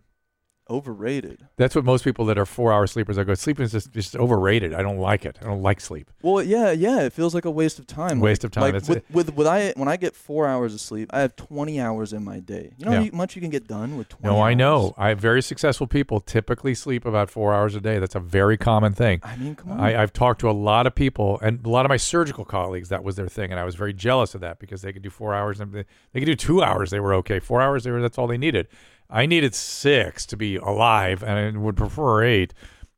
Overrated. 0.69 1.47
That's 1.57 1.75
what 1.75 1.85
most 1.85 2.03
people 2.03 2.25
that 2.25 2.37
are 2.37 2.45
four-hour 2.45 2.87
sleepers. 2.87 3.17
I 3.17 3.23
go, 3.23 3.33
sleeping 3.33 3.63
is 3.65 3.71
just, 3.71 3.91
just 3.93 4.15
overrated. 4.15 4.73
I 4.73 4.81
don't 4.81 4.97
like 4.99 5.25
it. 5.25 5.37
I 5.41 5.45
don't 5.45 5.61
like 5.61 5.79
sleep. 5.79 6.11
Well, 6.21 6.43
yeah, 6.43 6.71
yeah. 6.71 7.01
It 7.01 7.13
feels 7.13 7.33
like 7.33 7.45
a 7.45 7.51
waste 7.51 7.79
of 7.79 7.87
time. 7.87 8.19
Waste 8.19 8.43
Like- 8.43 8.45
of 8.45 8.51
time. 8.51 8.73
Like 8.73 8.87
with, 8.87 9.03
with 9.11 9.35
with 9.35 9.47
I 9.47 9.73
when 9.75 9.87
I 9.87 9.97
get 9.97 10.15
four 10.15 10.45
hours 10.47 10.73
of 10.73 10.81
sleep, 10.81 11.09
I 11.13 11.21
have 11.21 11.35
twenty 11.35 11.79
hours 11.79 12.13
in 12.13 12.23
my 12.23 12.39
day. 12.39 12.73
You 12.77 12.85
know 12.85 12.91
Yeah. 12.91 13.03
how 13.05 13.09
much 13.17 13.35
you 13.35 13.41
can 13.41 13.49
get 13.49 13.67
done 13.67 13.97
with 13.97 14.09
twenty. 14.09 14.27
No, 14.35 14.41
I 14.41 14.53
know. 14.53 14.87
hours? 14.87 14.93
I 14.97 15.13
very 15.13 15.41
successful 15.41 15.87
people 15.87 16.19
typically 16.19 16.75
sleep 16.75 17.05
about 17.05 17.29
four 17.29 17.53
hours 17.53 17.75
a 17.75 17.81
day. 17.81 17.99
That's 17.99 18.15
a 18.15 18.19
very 18.19 18.57
common 18.57 18.93
thing. 18.93 19.21
I 19.23 19.35
mean, 19.37 19.55
come 19.55 19.71
on. 19.71 19.79
I, 19.79 20.01
I've 20.01 20.13
talked 20.13 20.41
to 20.41 20.49
a 20.49 20.51
lot 20.51 20.85
of 20.87 20.95
people, 20.95 21.39
and 21.41 21.65
a 21.65 21.69
lot 21.69 21.85
of 21.85 21.89
my 21.89 21.97
surgical 21.97 22.45
colleagues. 22.45 22.89
That 22.89 23.03
was 23.03 23.15
their 23.15 23.27
thing, 23.29 23.51
and 23.51 23.59
I 23.59 23.63
was 23.63 23.75
very 23.75 23.93
jealous 23.93 24.35
of 24.35 24.41
that 24.41 24.59
because 24.59 24.81
they 24.81 24.91
could 24.93 25.01
do 25.01 25.09
four 25.09 25.33
hours, 25.33 25.59
and 25.59 25.71
they, 25.73 25.85
they 26.13 26.19
could 26.19 26.25
do 26.25 26.35
two 26.35 26.61
hours. 26.61 26.89
They 26.91 26.99
were 26.99 27.13
okay. 27.15 27.39
Four 27.39 27.61
hours, 27.61 27.83
they 27.83 27.91
were. 27.91 28.01
That's 28.01 28.17
all 28.17 28.27
they 28.27 28.37
needed. 28.37 28.67
I 29.09 29.25
needed 29.25 29.55
six 29.55 30.25
to 30.27 30.37
be 30.37 30.57
alive, 30.57 31.23
and 31.23 31.57
I 31.57 31.59
would 31.59 31.77
prefer 31.77 32.23
eight. 32.23 32.53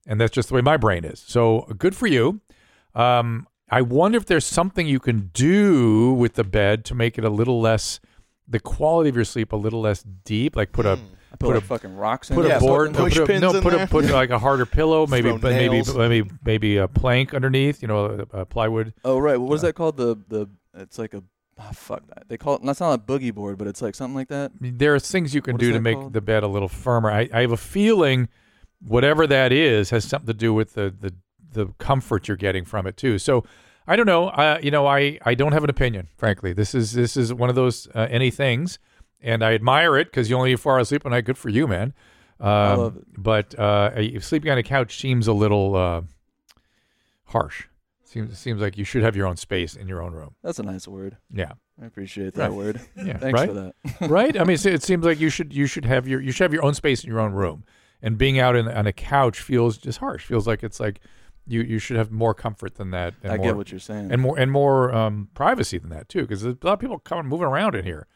And 0.07 0.19
that's 0.19 0.31
just 0.33 0.49
the 0.49 0.55
way 0.55 0.61
my 0.61 0.75
brain 0.77 1.05
is. 1.05 1.23
So 1.27 1.61
good 1.77 1.95
for 1.95 2.07
you. 2.07 2.41
Um, 2.95 3.47
I 3.69 3.81
wonder 3.83 4.17
if 4.17 4.25
there's 4.25 4.45
something 4.45 4.87
you 4.87 4.99
can 4.99 5.29
do 5.33 6.13
with 6.13 6.33
the 6.33 6.43
bed 6.43 6.83
to 6.85 6.95
make 6.95 7.17
it 7.19 7.23
a 7.23 7.29
little 7.29 7.61
less, 7.61 7.99
the 8.47 8.59
quality 8.59 9.09
of 9.09 9.15
your 9.15 9.25
sleep 9.25 9.51
a 9.53 9.55
little 9.55 9.81
less 9.81 10.01
deep. 10.01 10.55
Like 10.55 10.71
put 10.71 10.87
a 10.87 10.93
I 11.31 11.35
put, 11.35 11.39
put 11.41 11.53
like 11.53 11.63
a- 11.63 11.67
fucking 11.67 11.95
rocks 11.95 12.31
in. 12.31 12.35
put 12.35 12.45
it 12.45 12.51
a 12.53 12.59
board, 12.59 12.95
something. 12.95 13.03
no, 13.03 13.09
Push 13.09 13.17
put 13.19 13.29
a, 13.29 13.39
no, 13.39 13.55
in 13.55 13.61
put 13.61 13.73
there. 13.73 13.83
a 13.83 13.87
put 13.87 14.05
like 14.05 14.31
a 14.31 14.39
harder 14.39 14.65
pillow, 14.65 15.05
maybe 15.05 15.31
but 15.31 15.43
maybe 15.53 15.83
maybe 15.95 16.31
maybe 16.43 16.77
a 16.77 16.87
plank 16.87 17.35
underneath, 17.35 17.83
you 17.83 17.87
know, 17.87 18.25
a, 18.33 18.39
a 18.39 18.45
plywood. 18.47 18.95
Oh 19.05 19.19
right. 19.19 19.39
what 19.39 19.49
What 19.49 19.55
is 19.57 19.61
that 19.61 19.75
called? 19.75 19.97
The 19.97 20.17
the 20.27 20.49
it's 20.73 20.97
like 20.97 21.13
a 21.13 21.21
ah, 21.59 21.71
fuck 21.73 22.07
that. 22.07 22.23
They 22.27 22.37
call 22.37 22.55
it. 22.55 22.61
That's 22.63 22.79
not 22.79 22.93
a 22.93 22.97
boogie 22.97 23.33
board, 23.33 23.57
but 23.57 23.67
it's 23.67 23.81
like 23.81 23.95
something 23.95 24.15
like 24.15 24.29
that. 24.29 24.51
There 24.59 24.95
are 24.95 24.99
things 24.99 25.35
you 25.35 25.41
can 25.41 25.53
What 25.53 25.61
do 25.61 25.73
to 25.73 25.79
make 25.79 25.95
called? 25.97 26.13
the 26.13 26.21
bed 26.21 26.43
a 26.43 26.47
little 26.47 26.69
firmer. 26.69 27.11
I, 27.11 27.29
I 27.33 27.41
have 27.41 27.51
a 27.51 27.57
feeling 27.57 28.29
whatever 28.85 29.27
that 29.27 29.51
is 29.51 29.89
has 29.89 30.05
something 30.05 30.27
to 30.27 30.33
do 30.33 30.53
with 30.53 30.73
the 30.73 30.93
the 30.97 31.13
the 31.51 31.67
comfort 31.77 32.27
you're 32.27 32.37
getting 32.37 32.65
from 32.65 32.87
it 32.87 32.95
too. 32.97 33.19
So 33.19 33.43
I 33.87 33.95
don't 33.95 34.05
know. 34.05 34.29
I 34.29 34.59
you 34.59 34.71
know 34.71 34.87
I 34.87 35.19
I 35.25 35.35
don't 35.35 35.51
have 35.51 35.63
an 35.63 35.69
opinion. 35.69 36.07
Frankly, 36.17 36.53
this 36.53 36.73
is 36.73 36.93
this 36.93 37.17
is 37.17 37.33
one 37.33 37.49
of 37.49 37.55
those 37.55 37.87
uh, 37.95 38.07
Enny 38.09 38.31
things, 38.31 38.79
and 39.21 39.43
I 39.43 39.53
admire 39.53 39.97
it 39.97 40.05
because 40.05 40.29
you 40.29 40.35
only 40.37 40.51
need 40.51 40.59
four 40.59 40.77
hours 40.77 40.89
sleep 40.89 41.05
a 41.05 41.09
night. 41.09 41.25
Good 41.25 41.37
for 41.37 41.49
you, 41.49 41.67
man. 41.67 41.93
Um, 42.39 42.79
love 42.79 42.97
it. 42.97 43.03
But 43.17 43.59
uh, 43.59 44.19
sleeping 44.21 44.51
on 44.51 44.57
a 44.57 44.63
couch 44.63 44.99
seems 44.99 45.27
a 45.27 45.33
little 45.33 45.75
uh, 45.75 46.01
harsh. 47.25 47.65
Seems 48.09 48.39
seems 48.39 48.59
like 48.59 48.75
you 48.75 48.83
should 48.85 49.03
have 49.03 49.15
your 49.15 49.27
own 49.27 49.37
space 49.37 49.75
in 49.75 49.87
your 49.87 50.01
own 50.01 50.13
room. 50.13 50.33
That's 50.43 50.57
a 50.57 50.63
nice 50.63 50.87
word. 50.87 51.17
Yeah. 51.31 51.51
I 51.81 51.85
appreciate 51.85 52.33
that 52.33 52.49
Right. 52.49 52.57
word. 52.57 52.81
Yeah. 52.95 53.17
Thanks 53.17 53.39
right? 53.39 53.47
for 53.47 53.53
that. 53.53 53.75
right? 54.09 54.35
I 54.35 54.43
mean, 54.45 54.55
it 54.55 54.65
it 54.65 54.81
seems 54.83 55.05
like 55.05 55.19
you 55.19 55.29
should 55.29 55.53
you 55.53 55.67
should 55.67 55.85
have 55.85 56.07
your 56.07 56.19
you 56.19 56.31
should 56.31 56.43
have 56.45 56.53
your 56.53 56.63
own 56.65 56.73
space 56.73 57.03
in 57.03 57.09
your 57.09 57.19
own 57.19 57.33
room, 57.33 57.63
and 58.01 58.17
being 58.17 58.39
out 58.39 58.55
in, 58.55 58.67
on 58.67 58.87
a 58.87 58.93
couch 58.93 59.39
feels 59.41 59.77
just 59.77 59.99
harsh. 59.99 60.25
Feels 60.25 60.47
like 60.47 60.63
it's 60.63 60.79
like 60.79 61.01
you 61.45 61.61
you 61.61 61.77
should 61.77 61.97
have 61.97 62.09
more 62.11 62.33
comfort 62.33 62.75
than 62.75 62.89
that. 62.91 63.13
And 63.21 63.31
I 63.31 63.37
more, 63.37 63.45
get 63.45 63.55
what 63.57 63.71
you're 63.71 63.79
saying. 63.79 64.11
and 64.11 64.19
more 64.21 64.39
and 64.39 64.51
more 64.51 64.91
um, 64.93 65.29
privacy 65.35 65.77
than 65.77 65.91
that 65.91 66.09
too, 66.09 66.21
because 66.21 66.41
there's 66.41 66.55
a 66.61 66.65
lot 66.65 66.73
of 66.73 66.79
people 66.79 66.97
coming 66.97 67.27
moving 67.27 67.45
around 67.47 67.75
in 67.75 67.85
here. 67.85 68.07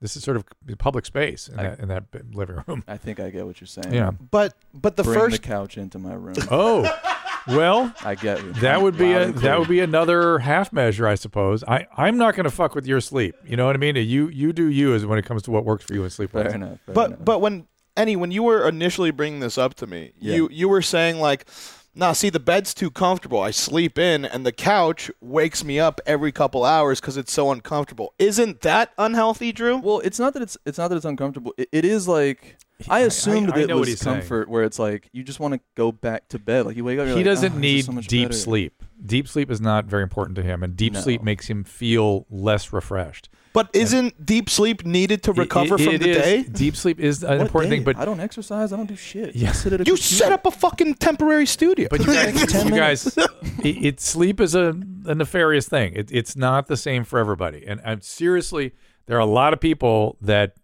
This 0.00 0.16
is 0.16 0.22
sort 0.22 0.38
of 0.38 0.44
public 0.78 1.04
space 1.04 1.46
in, 1.48 1.58
I- 1.58 1.62
that, 1.64 1.80
in 1.80 1.88
that 1.88 2.04
living 2.34 2.62
room. 2.66 2.82
I 2.88 2.96
think 2.96 3.20
I 3.20 3.28
get 3.28 3.44
what 3.46 3.60
you're 3.60 3.68
saying. 3.68 3.92
Yeah. 3.92 4.12
But 4.12 4.54
but 4.72 4.96
the 4.96 5.02
Bring 5.02 5.18
first 5.18 5.42
the 5.42 5.46
couch 5.48 5.76
into 5.76 5.98
my 5.98 6.14
room. 6.14 6.36
Oh, 6.50 6.84
well, 7.50 7.92
I 8.04 8.14
get 8.14 8.42
you. 8.42 8.52
that 8.54 8.80
would 8.82 8.96
be 8.96 9.12
Loud 9.14 9.28
a 9.28 9.32
that 9.40 9.58
would 9.58 9.68
be 9.68 9.80
another 9.80 10.38
half 10.38 10.72
measure, 10.72 11.06
I 11.06 11.14
suppose. 11.14 11.62
I 11.64 11.86
I'm 11.96 12.16
not 12.16 12.34
going 12.34 12.44
to 12.44 12.50
fuck 12.50 12.74
with 12.74 12.86
your 12.86 13.00
sleep. 13.00 13.34
You 13.44 13.56
know 13.56 13.66
what 13.66 13.74
I 13.76 13.78
mean? 13.78 13.96
You 13.96 14.28
you 14.28 14.52
do 14.52 14.66
you 14.66 14.94
as 14.94 15.04
when 15.06 15.18
it 15.18 15.24
comes 15.24 15.42
to 15.44 15.50
what 15.50 15.64
works 15.64 15.84
for 15.84 15.94
you 15.94 16.04
in 16.04 16.10
sleep. 16.10 16.30
fair 16.32 16.48
enough. 16.48 16.78
fair 16.86 16.94
but 16.94 17.06
enough. 17.08 17.24
but 17.24 17.40
when 17.40 17.66
Enny, 17.96 18.16
when 18.16 18.30
you 18.30 18.42
were 18.44 18.66
initially 18.68 19.10
bringing 19.10 19.40
this 19.40 19.58
up 19.58 19.74
to 19.74 19.86
me, 19.86 20.12
Yeah. 20.18 20.34
you 20.36 20.48
you 20.52 20.68
were 20.68 20.82
saying 20.82 21.18
like, 21.18 21.46
"Nah, 21.94 22.12
see, 22.12 22.30
the 22.30 22.40
bed's 22.40 22.72
too 22.74 22.90
comfortable. 22.90 23.40
I 23.40 23.50
sleep 23.50 23.98
in, 23.98 24.24
and 24.24 24.46
the 24.46 24.52
couch 24.52 25.10
wakes 25.20 25.64
me 25.64 25.78
up 25.80 26.00
every 26.06 26.32
couple 26.32 26.64
hours 26.64 27.00
because 27.00 27.16
it's 27.16 27.32
so 27.32 27.50
uncomfortable." 27.50 28.14
Isn't 28.18 28.60
that 28.62 28.92
unhealthy, 28.98 29.52
Drew? 29.52 29.78
Well, 29.78 30.00
it's 30.00 30.18
not 30.18 30.32
that 30.34 30.42
it's 30.42 30.56
it's 30.66 30.78
not 30.78 30.88
that 30.88 30.96
it's 30.96 31.04
uncomfortable. 31.04 31.52
It, 31.58 31.68
it 31.72 31.84
is 31.84 32.06
like 32.08 32.56
I 32.88 33.00
assumed 33.00 33.50
I 33.52 33.60
that 33.60 33.68
know 33.68 33.76
it 33.76 33.80
was 33.80 33.88
he's 33.88 34.00
saying. 34.00 34.20
comfort, 34.20 34.48
where 34.48 34.62
it's 34.64 34.78
like 34.78 35.08
you 35.12 35.22
just 35.22 35.40
want 35.40 35.54
to 35.54 35.60
go 35.74 35.92
back 35.92 36.28
to 36.28 36.38
bed. 36.38 36.66
Like 36.66 36.76
you 36.76 36.84
wake 36.84 36.98
up, 36.98 37.06
you're 37.06 37.16
he 37.16 37.22
like, 37.24 37.26
oh, 37.26 37.30
doesn't 37.34 37.54
"Oh, 37.54 37.58
need 37.58 37.84
so 37.84 37.92
much 37.92 38.06
deep 38.06 38.28
better." 38.28 38.38
sleep. 38.40 38.82
Deep 39.04 39.26
sleep 39.28 39.50
is 39.50 39.60
not 39.60 39.86
very 39.86 40.02
important 40.02 40.36
to 40.36 40.42
him, 40.42 40.62
and 40.62 40.76
deep 40.76 40.92
No. 40.92 41.00
sleep 41.00 41.22
makes 41.22 41.46
him 41.48 41.64
feel 41.64 42.26
less 42.30 42.72
refreshed. 42.72 43.28
But 43.52 43.68
isn't 43.72 44.24
deep 44.24 44.48
sleep 44.48 44.84
needed 44.86 45.24
to 45.24 45.32
recover 45.32 45.74
It- 45.74 45.80
from 45.80 45.94
it 45.94 45.98
the 46.02 46.10
is- 46.10 46.16
day? 46.16 46.42
Deep 46.44 46.76
sleep 46.76 47.00
is 47.00 47.24
an 47.24 47.38
What 47.38 47.40
important 47.46 47.70
day? 47.70 47.76
thing, 47.78 47.84
but 47.84 47.96
I 47.96 48.04
don't 48.04 48.20
exercise. 48.20 48.72
I 48.72 48.76
don't 48.76 48.86
do 48.86 48.94
shit. 48.94 49.34
Yeah. 49.34 49.50
Sit 49.52 49.72
at 49.72 49.80
a 49.80 49.84
You 49.84 49.94
computer. 49.94 50.02
set 50.14 50.32
up 50.32 50.46
a 50.46 50.52
fucking 50.52 50.94
temporary 50.94 51.46
studio. 51.46 51.88
but 51.90 52.00
you 52.00 52.06
guys, 52.06 52.54
you 52.64 52.70
guys 52.70 53.16
it, 53.64 53.84
it 53.84 54.00
sleep 54.00 54.40
is 54.40 54.54
a, 54.54 54.74
a 55.06 55.14
nefarious 55.16 55.68
thing. 55.68 55.94
It, 55.96 56.10
it's 56.12 56.36
not 56.36 56.68
the 56.68 56.76
same 56.76 57.02
for 57.02 57.18
everybody, 57.18 57.64
and 57.66 57.80
I'm 57.84 58.00
seriously 58.02 58.72
there 59.06 59.16
are 59.16 59.20
a 59.20 59.26
lot 59.26 59.52
of 59.52 59.58
people 59.60 60.16
that 60.20 60.54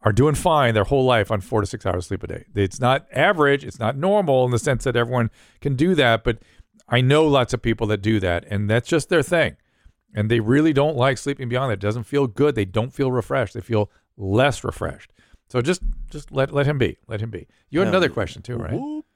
are 0.00 0.12
doing 0.12 0.34
fine 0.34 0.72
their 0.74 0.84
whole 0.84 1.04
life 1.04 1.30
on 1.30 1.40
four 1.42 1.60
to 1.60 1.66
six 1.66 1.84
hours 1.84 2.06
sleep 2.06 2.22
a 2.22 2.26
day. 2.26 2.44
It's 2.54 2.80
not 2.80 3.06
average. 3.12 3.62
It's 3.64 3.78
not 3.78 3.96
normal 3.96 4.44
in 4.46 4.50
the 4.50 4.58
sense 4.58 4.84
that 4.84 4.96
everyone 4.96 5.30
can 5.60 5.76
do 5.76 5.94
that, 5.96 6.24
but 6.24 6.38
I 6.88 7.02
know 7.02 7.26
lots 7.26 7.52
of 7.54 7.60
people 7.62 7.86
that 7.88 8.00
do 8.02 8.18
that, 8.20 8.44
and 8.48 8.68
that's 8.70 8.88
just 8.88 9.10
their 9.10 9.22
thing. 9.22 9.56
And 10.14 10.30
they 10.30 10.40
really 10.40 10.72
don't 10.72 10.96
like 10.96 11.16
sleeping 11.18 11.48
beyond 11.48 11.70
that. 11.70 11.74
It 11.74 11.80
doesn't 11.80 12.04
feel 12.04 12.26
good. 12.26 12.54
They 12.54 12.64
don't 12.66 12.92
feel 12.92 13.10
refreshed. 13.10 13.54
They 13.54 13.60
feel 13.60 13.90
less 14.16 14.62
refreshed. 14.62 15.12
So 15.48 15.60
just 15.62 15.82
just 16.10 16.30
let 16.32 16.52
let 16.52 16.66
him 16.66 16.78
be. 16.78 16.98
Let 17.06 17.20
him 17.20 17.30
be. 17.30 17.46
You 17.70 17.80
had 17.80 17.86
Hell 17.86 17.94
another 17.94 18.08
question 18.10 18.42
too, 18.42 18.56
right? 18.56 18.72
Whoop. 18.72 19.06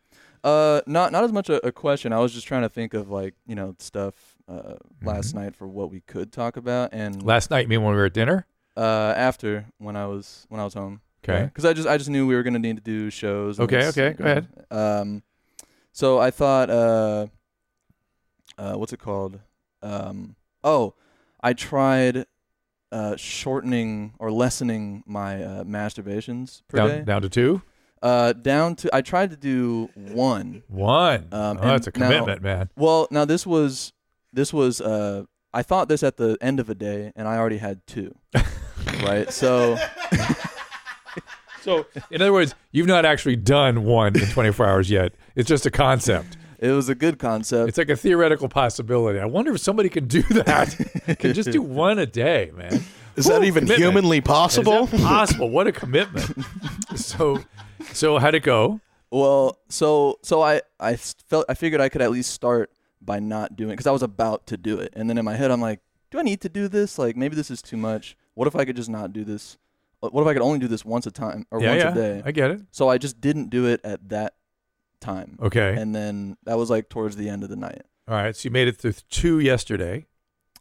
Uh, 0.44 0.80
not 0.86 1.12
not 1.12 1.24
as 1.24 1.32
much 1.32 1.48
a, 1.48 1.66
a 1.66 1.72
question. 1.72 2.12
I 2.12 2.18
was 2.20 2.32
just 2.32 2.46
trying 2.46 2.62
to 2.62 2.68
think 2.68 2.94
of 2.94 3.10
like 3.10 3.34
you 3.46 3.54
know 3.54 3.74
stuff 3.78 4.14
uh, 4.48 4.74
last 5.02 5.28
Mm-hmm. 5.30 5.38
night 5.38 5.56
for 5.56 5.66
what 5.66 5.90
we 5.90 6.00
could 6.00 6.32
talk 6.32 6.56
about, 6.56 6.90
and 6.92 7.22
Last 7.22 7.50
night, 7.50 7.62
you 7.62 7.68
mean 7.68 7.82
when 7.82 7.92
we 7.92 7.98
were 7.98 8.06
at 8.06 8.14
dinner? 8.14 8.46
uh, 8.76 9.12
after 9.16 9.66
when 9.78 9.96
I 9.96 10.06
was 10.06 10.46
when 10.48 10.60
I 10.60 10.64
was 10.64 10.74
home. 10.74 11.00
Okay. 11.24 11.44
Because 11.46 11.64
I 11.64 11.72
just 11.72 11.88
I 11.88 11.96
just 11.96 12.10
knew 12.10 12.26
we 12.26 12.34
were 12.36 12.42
gonna 12.42 12.58
need 12.60 12.76
to 12.76 12.82
do 12.82 13.10
shows. 13.10 13.58
Okay, 13.58 13.86
okay, 13.88 14.12
go 14.12 14.24
ahead. 14.24 14.46
Um, 14.70 15.22
so 15.92 16.18
I 16.18 16.30
thought, 16.30 16.70
uh, 16.70 17.26
uh, 18.58 18.74
what's 18.74 18.92
it 18.92 19.00
called? 19.00 19.40
Um, 19.82 20.36
oh, 20.66 20.92
I 21.40 21.54
tried 21.54 22.26
uh 22.92 23.16
shortening 23.16 24.12
or 24.18 24.30
lessening 24.30 25.02
my 25.06 25.42
uh, 25.42 25.64
masturbations 25.64 26.62
per 26.68 26.76
Down, 26.78 26.88
day. 26.88 27.02
down 27.02 27.22
to 27.22 27.28
two? 27.28 27.62
Uh, 28.02 28.32
down 28.34 28.76
to 28.76 28.94
I 28.94 29.00
tried 29.00 29.30
to 29.30 29.36
do 29.36 29.88
one. 29.94 30.62
One. 30.68 31.28
Um, 31.32 31.58
oh, 31.60 31.66
that's 31.66 31.86
a 31.86 31.92
now- 31.98 32.06
commitment, 32.08 32.42
man. 32.42 32.68
Well, 32.76 33.08
now 33.10 33.24
this 33.24 33.46
was 33.46 33.92
this 34.32 34.52
was 34.52 34.80
uh 34.80 35.24
I 35.54 35.62
thought 35.62 35.88
this 35.88 36.02
at 36.02 36.16
the 36.18 36.36
end 36.42 36.60
of 36.60 36.68
a 36.68 36.74
day 36.74 37.12
and 37.16 37.26
I 37.26 37.38
already 37.38 37.58
had 37.58 37.86
two. 37.86 38.14
right? 39.02 39.32
So 39.32 39.78
So, 41.62 41.84
in 42.12 42.22
other 42.22 42.32
words, 42.32 42.54
you've 42.70 42.86
not 42.86 43.04
actually 43.04 43.34
done 43.34 43.82
one 43.84 44.14
in 44.16 44.28
24 44.28 44.66
hours 44.66 44.88
yet. 44.88 45.14
It's 45.34 45.48
just 45.48 45.66
a 45.66 45.70
concept. 45.70 46.36
It 46.58 46.70
was 46.70 46.88
a 46.88 46.94
good 46.94 47.18
concept. 47.18 47.68
It's 47.68 47.78
like 47.78 47.90
a 47.90 47.96
theoretical 47.96 48.48
possibility. 48.48 49.18
I 49.18 49.24
wonder 49.24 49.54
if 49.54 49.60
somebody 49.60 49.88
can 49.88 50.06
do 50.06 50.22
that. 50.22 51.16
can 51.18 51.34
just 51.34 51.50
do 51.50 51.62
one 51.62 51.98
a 51.98 52.06
day, 52.06 52.50
man. 52.54 52.82
Is 53.16 53.26
that 53.26 53.44
even 53.44 53.64
commitment. 53.64 53.78
humanly 53.78 54.20
possible? 54.20 54.84
Is 54.84 54.90
that 54.90 55.00
possible? 55.02 55.50
What 55.50 55.66
a 55.66 55.72
commitment. 55.72 56.34
so, 56.96 57.42
so 57.92 58.18
how'd 58.18 58.34
it 58.34 58.42
go? 58.42 58.80
Well, 59.10 59.58
so 59.68 60.18
so 60.22 60.42
I 60.42 60.62
I 60.78 60.96
felt 60.96 61.46
I 61.48 61.54
figured 61.54 61.80
I 61.80 61.88
could 61.88 62.02
at 62.02 62.10
least 62.10 62.32
start 62.32 62.70
by 63.00 63.20
not 63.20 63.56
doing 63.56 63.70
it 63.70 63.74
because 63.74 63.86
I 63.86 63.92
was 63.92 64.02
about 64.02 64.46
to 64.48 64.56
do 64.56 64.78
it, 64.78 64.92
and 64.96 65.08
then 65.08 65.16
in 65.16 65.24
my 65.24 65.34
head 65.34 65.50
I'm 65.50 65.60
like, 65.60 65.80
do 66.10 66.18
I 66.18 66.22
need 66.22 66.40
to 66.42 66.48
do 66.48 66.68
this? 66.68 66.98
Like 66.98 67.16
maybe 67.16 67.36
this 67.36 67.50
is 67.50 67.62
too 67.62 67.76
much. 67.76 68.16
What 68.34 68.48
if 68.48 68.56
I 68.56 68.64
could 68.64 68.76
just 68.76 68.90
not 68.90 69.12
do 69.12 69.24
this? 69.24 69.56
What 70.00 70.22
if 70.22 70.26
I 70.26 70.34
could 70.34 70.42
only 70.42 70.58
do 70.58 70.68
this 70.68 70.84
once 70.84 71.06
a 71.06 71.10
time 71.10 71.46
or 71.50 71.60
yeah, 71.60 71.70
once 71.70 71.82
yeah. 71.82 71.90
a 71.90 71.94
day? 71.94 72.22
I 72.24 72.32
get 72.32 72.50
it. 72.50 72.60
So 72.70 72.88
I 72.88 72.98
just 72.98 73.20
didn't 73.20 73.48
do 73.48 73.66
it 73.66 73.80
at 73.82 74.08
that 74.10 74.34
time, 75.06 75.38
Okay. 75.40 75.74
and 75.80 75.94
then 75.94 76.36
that 76.44 76.56
was 76.58 76.68
like 76.70 76.88
towards 76.88 77.16
the 77.16 77.28
end 77.28 77.42
of 77.44 77.48
the 77.48 77.56
night. 77.56 77.82
All 78.08 78.14
right. 78.14 78.34
So 78.36 78.46
you 78.46 78.50
made 78.52 78.68
it 78.68 78.76
through 78.76 78.94
two 79.10 79.38
yesterday. 79.40 80.06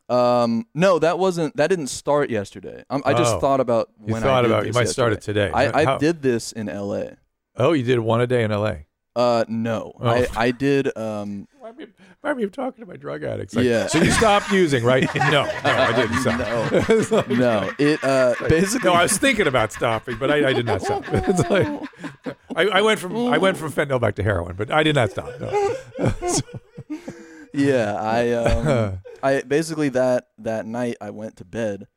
Um, 0.08 0.68
no, 0.76 1.00
that 1.00 1.18
wasn't. 1.18 1.56
That 1.58 1.68
didn't 1.68 1.88
start 1.88 2.30
yesterday. 2.30 2.84
Um, 2.90 3.02
I 3.06 3.14
just 3.14 3.36
Oh. 3.36 3.40
thought 3.40 3.60
about 3.60 3.90
You 4.06 4.14
when 4.14 4.22
thought 4.22 4.40
I 4.40 4.42
did 4.44 4.52
about 4.52 4.64
you 4.66 4.70
this 4.72 4.76
might 4.76 4.90
start 4.90 5.12
it 5.14 5.16
yesterday. 5.18 5.48
today. 5.48 5.54
I, 5.54 5.82
I 5.82 5.86
How- 5.86 5.98
did 5.98 6.22
this 6.22 6.52
in 6.52 6.70
L.A. 6.70 7.18
Oh, 7.58 7.74
you 7.74 7.84
did 7.84 8.00
one 8.00 8.22
a 8.22 8.28
day 8.28 8.44
in 8.44 8.52
L.A. 8.52 8.85
Uh, 9.16 9.46
no, 9.48 9.94
Oh. 10.02 10.08
I 10.10 10.28
I 10.36 10.52
did 10.52 10.96
um 10.98 11.48
Remind 11.58 11.78
me, 11.78 11.86
remind 12.22 12.38
me 12.38 12.44
of 12.44 12.52
talking 12.52 12.84
to 12.84 12.90
my 12.90 12.98
drug 12.98 13.24
addicts. 13.24 13.56
Like, 13.56 13.66
Yeah. 13.66 13.88
So 13.88 14.00
you 14.00 14.12
stopped 14.12 14.52
using, 14.52 14.84
right? 14.84 15.08
No, 15.16 15.44
no, 15.46 15.50
I 15.64 15.94
didn't 15.96 16.18
stop. 16.20 16.40
No. 16.40 16.70
It's 17.00 17.12
like- 17.12 17.30
no. 17.30 17.72
It 17.80 18.04
uh 18.04 18.36
basically 18.50 18.90
No, 18.90 18.96
I 18.96 19.04
was 19.04 19.18
thinking 19.18 19.48
about 19.48 19.72
stopping, 19.72 20.18
but 20.18 20.30
I, 20.30 20.50
I 20.50 20.54
did 20.54 20.66
not 20.66 20.82
stop. 20.82 21.04
It's 21.14 21.50
like 21.50 21.68
I, 22.56 22.64
I 22.68 22.82
went 22.82 23.00
from 23.00 23.16
I 23.34 23.38
went 23.38 23.56
from 23.58 23.72
fentanyl 23.72 24.02
back 24.02 24.16
to 24.16 24.24
heroin, 24.24 24.56
but 24.58 24.70
I 24.70 24.84
did 24.84 24.96
not 24.96 25.12
stop. 25.12 25.30
No. 25.40 25.76
yeah 27.54 27.96
I 27.96 28.32
um 28.34 29.00
I 29.24 29.42
basically 29.42 29.90
that 29.90 30.28
that 30.40 30.66
night 30.66 30.98
I 31.00 31.10
went 31.12 31.38
to 31.38 31.46
bed 31.46 31.88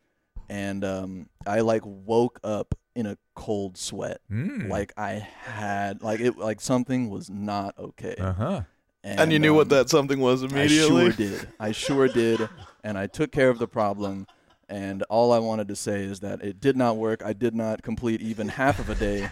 and 0.49 0.85
um 0.85 1.29
I 1.47 1.61
like 1.61 1.83
woke 1.85 2.39
up 2.45 2.75
in 2.99 3.07
a 3.07 3.17
cold 3.35 3.77
sweat 3.79 4.21
Mm. 4.31 4.69
like 4.69 4.93
I 4.97 5.13
had 5.45 6.03
like 6.03 6.21
it 6.21 6.37
like 6.37 6.61
something 6.61 7.09
was 7.11 7.31
not 7.31 7.75
okay 7.79 8.17
uh 8.19 8.33
huh. 8.33 8.61
and 9.05 9.33
you 9.33 9.39
knew 9.39 9.55
what 9.55 9.69
um, 9.71 9.77
that 9.79 9.89
something 9.89 10.19
was 10.19 10.43
immediately. 10.43 10.77
I 11.07 11.11
sure 11.11 11.11
did. 11.13 11.49
I 11.61 11.73
sure 11.73 12.09
did. 12.09 12.49
And 12.85 12.99
I 12.99 13.07
took 13.07 13.31
care 13.33 13.49
of 13.51 13.59
the 13.59 13.69
problem. 13.69 14.27
And 14.69 15.03
all 15.05 15.33
I 15.33 15.39
wanted 15.39 15.69
to 15.69 15.77
say 15.77 16.03
is 16.03 16.21
that 16.21 16.43
it 16.43 16.61
did 16.61 16.77
not 16.77 16.97
work. 16.99 17.23
I 17.25 17.33
did 17.33 17.55
not 17.55 17.83
complete 17.83 18.21
even 18.21 18.49
half 18.49 18.79
of 18.81 18.91
a 18.91 18.95
day. 18.97 19.31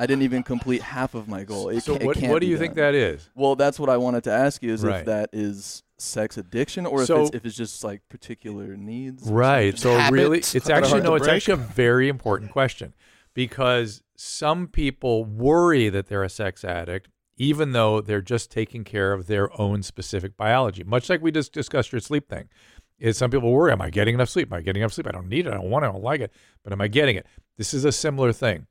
I 0.00 0.06
didn't 0.06 0.22
even 0.22 0.42
complete 0.42 0.82
half 0.82 1.14
of 1.14 1.28
my 1.28 1.44
goal. 1.44 1.68
It 1.68 1.82
So 1.84 1.94
ca- 1.96 2.02
it 2.02 2.06
what 2.06 2.16
can't 2.16 2.32
what 2.32 2.40
do 2.40 2.46
be 2.46 2.50
you 2.50 2.58
think 2.58 2.74
done. 2.74 2.86
that 2.86 2.94
is? 2.94 3.28
Well, 3.36 3.54
that's 3.54 3.78
what 3.78 3.88
I 3.90 3.98
wanted 3.98 4.24
to 4.24 4.32
ask 4.32 4.62
you 4.62 4.72
is 4.72 4.82
Right. 4.82 5.00
if 5.00 5.06
that 5.06 5.30
is 5.32 5.82
sex 5.98 6.36
addiction 6.38 6.86
or 6.86 7.04
So- 7.04 7.22
if 7.22 7.26
it's 7.28 7.36
if 7.36 7.46
it's 7.46 7.56
just 7.56 7.84
like 7.84 8.02
particular 8.08 8.76
needs. 8.76 9.28
Right. 9.28 9.76
So 9.78 9.90
Habits 9.96 10.12
really, 10.12 10.38
it's 10.38 10.70
actually 10.70 11.02
no. 11.02 11.14
It's 11.14 11.24
break. 11.26 11.36
actually 11.36 11.54
a 11.54 11.56
very 11.66 12.08
important 12.08 12.50
question 12.52 12.94
because 13.34 14.02
some 14.16 14.66
people 14.68 15.24
worry 15.24 15.88
that 15.88 16.06
they're 16.08 16.22
a 16.24 16.28
sex 16.28 16.64
addict, 16.64 17.08
even 17.36 17.72
though 17.72 18.00
they're 18.00 18.20
just 18.22 18.50
taking 18.50 18.84
care 18.84 19.12
of 19.12 19.26
their 19.26 19.48
own 19.60 19.82
specific 19.82 20.36
biology. 20.36 20.82
Much 20.84 21.08
like 21.08 21.22
we 21.22 21.30
just 21.30 21.52
discussed 21.52 21.92
your 21.92 22.00
sleep 22.00 22.28
thing. 22.28 22.48
Is 22.98 23.16
some 23.16 23.30
people 23.30 23.52
worry, 23.52 23.70
am 23.70 23.80
I 23.80 23.90
getting 23.90 24.14
enough 24.14 24.28
sleep? 24.28 24.48
Am 24.52 24.58
I 24.58 24.60
getting 24.60 24.82
enough 24.82 24.92
sleep? 24.92 25.06
I 25.06 25.12
don't 25.12 25.28
need 25.28 25.46
it. 25.46 25.50
I 25.50 25.54
don't 25.54 25.70
want 25.70 25.84
it. 25.84 25.88
I 25.88 25.92
don't 25.92 26.02
like 26.02 26.20
it. 26.20 26.32
But 26.64 26.72
am 26.72 26.80
I 26.80 26.88
getting 26.88 27.14
it? 27.14 27.26
This 27.56 27.72
is 27.72 27.84
a 27.84 27.92
similar 27.92 28.32
thing. 28.32 28.66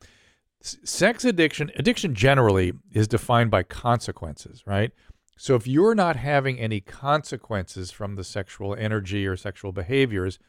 S- 0.62 0.76
Sex 0.84 1.24
addiction, 1.24 1.72
addiction 1.78 2.14
generally 2.14 2.74
is 2.92 3.08
defined 3.08 3.52
by 3.52 3.64
consequences, 3.64 4.64
right? 4.68 4.92
So 5.38 5.56
if 5.56 5.68
you're 5.68 5.96
not 5.96 6.16
having 6.16 6.60
any 6.60 6.82
consequences 6.82 7.92
from 7.92 8.16
the 8.16 8.24
sexual 8.24 8.76
energy 8.76 9.26
or 9.28 9.38
sexual 9.38 9.72
behaviors, 9.72 10.40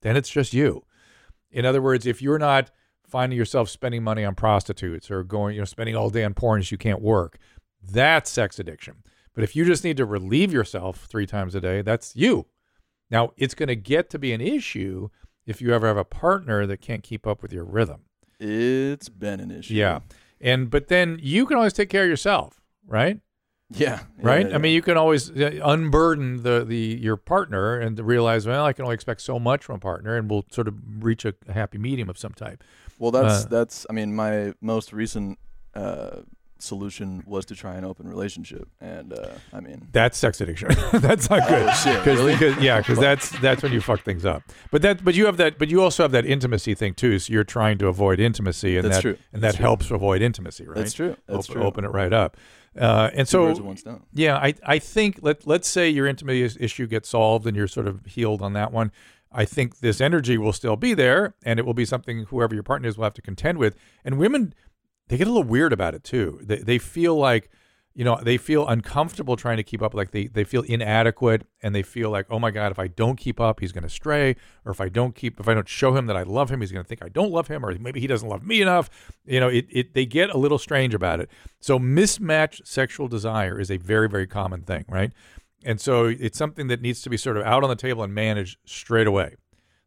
then 0.00 0.16
it's 0.16 0.28
just 0.28 0.52
you. 0.52 0.84
In 1.50 1.64
other 1.64 1.80
words, 1.80 2.04
if 2.04 2.20
you're 2.20 2.38
not 2.38 2.70
finding 3.06 3.38
yourself 3.38 3.68
spending 3.68 4.02
money 4.02 4.24
on 4.24 4.34
prostitutes 4.34 5.10
or 5.10 5.22
going, 5.22 5.54
you 5.54 5.60
know, 5.60 5.64
spending 5.64 5.96
all 5.96 6.10
day 6.10 6.24
on 6.24 6.34
porn 6.34 6.60
as 6.60 6.70
you 6.70 6.76
can't 6.76 7.00
work, 7.00 7.38
that's 7.82 8.30
sex 8.30 8.58
addiction. 8.58 8.96
But 9.34 9.44
if 9.44 9.54
you 9.54 9.64
just 9.64 9.84
need 9.84 9.96
to 9.98 10.04
relieve 10.04 10.52
yourself 10.52 11.06
three 11.08 11.26
times 11.26 11.54
a 11.54 11.60
day, 11.60 11.80
that's 11.80 12.16
you. 12.16 12.46
Now, 13.10 13.32
it's 13.36 13.54
going 13.54 13.68
to 13.68 13.76
get 13.76 14.10
to 14.10 14.18
be 14.18 14.32
an 14.32 14.40
issue 14.40 15.08
if 15.46 15.62
you 15.62 15.72
ever 15.72 15.86
have 15.86 15.96
a 15.96 16.04
partner 16.04 16.66
that 16.66 16.80
can't 16.80 17.02
keep 17.02 17.26
up 17.26 17.40
with 17.40 17.52
your 17.52 17.64
rhythm. 17.64 18.02
It's 18.40 19.08
been 19.08 19.40
an 19.40 19.50
issue. 19.50 19.74
Yeah. 19.74 20.00
And 20.40 20.70
but 20.70 20.88
then 20.88 21.18
you 21.20 21.46
can 21.46 21.56
always 21.56 21.72
take 21.72 21.88
care 21.88 22.04
of 22.04 22.10
yourself, 22.10 22.60
right? 22.86 23.20
Yeah. 23.70 24.00
right? 24.18 24.48
yeah, 24.48 24.54
I 24.54 24.58
mean, 24.58 24.74
you 24.74 24.82
can 24.82 24.96
always 24.96 25.30
uh, 25.30 25.60
unburden 25.62 26.42
the 26.42 26.64
the 26.64 26.76
your 26.76 27.16
partner 27.16 27.78
and 27.78 27.98
realize, 28.00 28.46
well, 28.46 28.64
I 28.64 28.72
can 28.72 28.84
only 28.84 28.94
expect 28.94 29.20
so 29.20 29.38
much 29.38 29.64
from 29.64 29.76
a 29.76 29.80
partner, 29.80 30.16
and 30.16 30.30
we'll 30.30 30.46
sort 30.50 30.68
of 30.68 30.74
reach 31.04 31.24
a, 31.24 31.34
a 31.46 31.52
happy 31.52 31.78
medium 31.78 32.08
of 32.08 32.18
some 32.18 32.32
type. 32.32 32.64
Well, 32.98 33.10
that's 33.10 33.44
uh, 33.44 33.48
that's. 33.48 33.86
I 33.88 33.92
mean, 33.92 34.14
my 34.14 34.54
most 34.60 34.92
recent 34.92 35.38
uh, 35.74 36.22
solution 36.58 37.22
was 37.26 37.44
to 37.46 37.54
try 37.54 37.74
an 37.76 37.84
open 37.84 38.08
relationship, 38.08 38.68
and 38.80 39.12
uh, 39.12 39.28
I 39.52 39.60
mean, 39.60 39.88
That's 39.92 40.18
sex 40.18 40.40
addiction. 40.40 40.68
that's 40.94 41.30
not 41.30 41.48
good. 41.48 41.72
shit, 41.76 41.96
'Cause- 42.04 42.18
really? 42.18 42.32
because- 42.32 42.62
yeah, 42.62 42.78
because 42.78 42.98
that's 42.98 43.30
that's 43.40 43.62
when 43.62 43.72
you 43.72 43.80
fuck 43.80 44.00
things 44.02 44.24
up. 44.24 44.42
But 44.70 44.82
that 44.82 45.04
but 45.04 45.14
you 45.14 45.26
have 45.26 45.36
that 45.38 45.58
but 45.58 45.68
you 45.68 45.82
also 45.82 46.02
have 46.04 46.12
that 46.12 46.26
intimacy 46.26 46.74
thing 46.74 46.94
too. 46.94 47.18
So 47.18 47.32
you're 47.32 47.44
trying 47.44 47.78
to 47.78 47.88
avoid 47.88 48.20
intimacy, 48.20 48.76
and 48.76 48.84
That's 48.84 48.96
that 48.96 49.02
true. 49.02 49.16
and 49.32 49.42
That's 49.42 49.54
that 49.54 49.58
true. 49.58 49.66
helps 49.66 49.90
avoid 49.90 50.22
intimacy, 50.22 50.66
right? 50.66 50.76
that's 50.76 50.92
true. 50.92 51.16
That's 51.26 51.48
open, 51.48 51.54
true. 51.54 51.62
open 51.68 51.84
it 51.84 51.88
right 51.92 52.12
up. 52.12 52.36
Uh, 52.78 53.10
and 53.14 53.26
Two 53.26 53.30
so 53.30 53.46
birds 53.46 53.58
with 53.60 53.66
one 53.66 53.76
stone. 53.76 54.02
Yeah, 54.12 54.36
I 54.36 54.54
I 54.64 54.78
think 54.78 55.18
let 55.22 55.46
let's 55.46 55.66
say 55.68 55.88
your 55.88 56.06
intimacy 56.06 56.56
issue 56.62 56.86
gets 56.86 57.08
solved 57.08 57.46
and 57.46 57.56
you're 57.56 57.66
sort 57.68 57.86
of 57.88 58.04
healed 58.06 58.42
on 58.42 58.52
that 58.52 58.72
one. 58.72 58.92
I 59.30 59.44
think 59.44 59.80
this 59.80 60.00
energy 60.00 60.38
will 60.38 60.54
still 60.54 60.76
be 60.76 60.94
there, 60.94 61.34
and 61.44 61.58
it 61.58 61.66
will 61.66 61.74
be 61.74 61.84
something 61.84 62.24
whoever 62.30 62.54
your 62.54 62.62
partner 62.62 62.88
is 62.88 62.96
will 62.96 63.04
have 63.04 63.12
to 63.14 63.20
contend 63.22 63.58
with. 63.58 63.76
And 64.02 64.18
women, 64.18 64.54
they 65.08 65.16
get 65.16 65.26
a 65.26 65.30
little 65.30 65.48
weird 65.48 65.72
about 65.72 65.94
it 65.94 66.04
too. 66.04 66.40
They 66.42 66.58
they 66.58 66.78
feel 66.78 67.16
like, 67.16 67.50
you 67.94 68.04
know, 68.04 68.20
they 68.22 68.36
feel 68.36 68.68
uncomfortable 68.68 69.36
trying 69.36 69.56
to 69.56 69.62
keep 69.62 69.82
up. 69.82 69.94
Like 69.94 70.10
they 70.12 70.26
they 70.26 70.44
feel 70.44 70.62
inadequate, 70.62 71.46
and 71.62 71.74
they 71.74 71.82
feel 71.82 72.10
like, 72.10 72.26
oh 72.30 72.38
my 72.38 72.50
god, 72.50 72.70
if 72.70 72.78
I 72.78 72.86
don't 72.86 73.16
keep 73.16 73.40
up, 73.40 73.60
he's 73.60 73.72
going 73.72 73.84
to 73.84 73.90
stray, 73.90 74.36
or 74.64 74.72
if 74.72 74.80
I 74.80 74.88
don't 74.88 75.14
keep, 75.14 75.40
if 75.40 75.48
I 75.48 75.54
don't 75.54 75.68
show 75.68 75.96
him 75.96 76.06
that 76.06 76.16
I 76.16 76.22
love 76.22 76.50
him, 76.50 76.60
he's 76.60 76.72
going 76.72 76.84
to 76.84 76.88
think 76.88 77.02
I 77.02 77.08
don't 77.08 77.32
love 77.32 77.48
him, 77.48 77.64
or 77.64 77.76
maybe 77.78 78.00
he 78.00 78.06
doesn't 78.06 78.28
love 78.28 78.46
me 78.46 78.62
enough. 78.62 78.88
You 79.24 79.40
know, 79.40 79.48
it 79.48 79.66
it 79.70 79.94
they 79.94 80.06
get 80.06 80.30
a 80.30 80.38
little 80.38 80.58
strange 80.58 80.94
about 80.94 81.20
it. 81.20 81.30
So 81.60 81.78
mismatched 81.78 82.66
sexual 82.66 83.08
desire 83.08 83.58
is 83.58 83.70
a 83.70 83.78
very 83.78 84.08
very 84.08 84.26
common 84.26 84.62
thing, 84.62 84.84
right? 84.88 85.12
And 85.64 85.80
so 85.80 86.04
it's 86.04 86.38
something 86.38 86.68
that 86.68 86.80
needs 86.80 87.02
to 87.02 87.10
be 87.10 87.16
sort 87.16 87.36
of 87.36 87.44
out 87.44 87.64
on 87.64 87.70
the 87.70 87.76
table 87.76 88.04
and 88.04 88.14
managed 88.14 88.58
straight 88.64 89.08
away. 89.08 89.34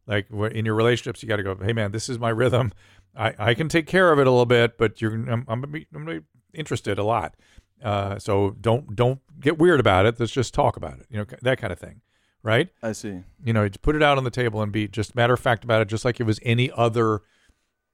Like 0.06 0.26
in 0.30 0.66
your 0.66 0.74
relationships, 0.74 1.22
you 1.22 1.28
got 1.28 1.36
to 1.36 1.42
go, 1.42 1.56
hey 1.62 1.72
man, 1.72 1.92
this 1.92 2.08
is 2.08 2.18
my 2.18 2.28
rhythm. 2.28 2.72
I, 3.16 3.34
I 3.38 3.54
can 3.54 3.68
take 3.68 3.86
care 3.86 4.12
of 4.12 4.18
it 4.18 4.26
a 4.26 4.30
little 4.30 4.46
bit, 4.46 4.78
but 4.78 5.00
you're 5.00 5.12
I'm, 5.12 5.44
I'm 5.48 5.60
gonna 5.60 5.66
be 5.66 5.86
I'm 5.94 6.04
gonna 6.04 6.20
be 6.20 6.26
interested 6.54 6.98
a 6.98 7.04
lot. 7.04 7.34
Uh, 7.82 8.18
so 8.18 8.56
don't 8.60 8.94
don't 8.94 9.20
get 9.40 9.58
weird 9.58 9.80
about 9.80 10.06
it. 10.06 10.18
Let's 10.18 10.32
just 10.32 10.54
talk 10.54 10.76
about 10.76 10.98
it. 10.98 11.06
You 11.10 11.18
know 11.18 11.26
that 11.42 11.58
kind 11.58 11.72
of 11.72 11.78
thing, 11.78 12.00
right? 12.42 12.68
I 12.82 12.92
see. 12.92 13.20
You 13.44 13.52
know, 13.52 13.68
put 13.82 13.96
it 13.96 14.02
out 14.02 14.18
on 14.18 14.24
the 14.24 14.30
table 14.30 14.62
and 14.62 14.72
be 14.72 14.88
just 14.88 15.14
matter 15.14 15.34
of 15.34 15.40
fact 15.40 15.64
about 15.64 15.82
it, 15.82 15.88
just 15.88 16.04
like 16.04 16.20
it 16.20 16.24
was 16.24 16.40
any 16.42 16.70
other 16.70 17.22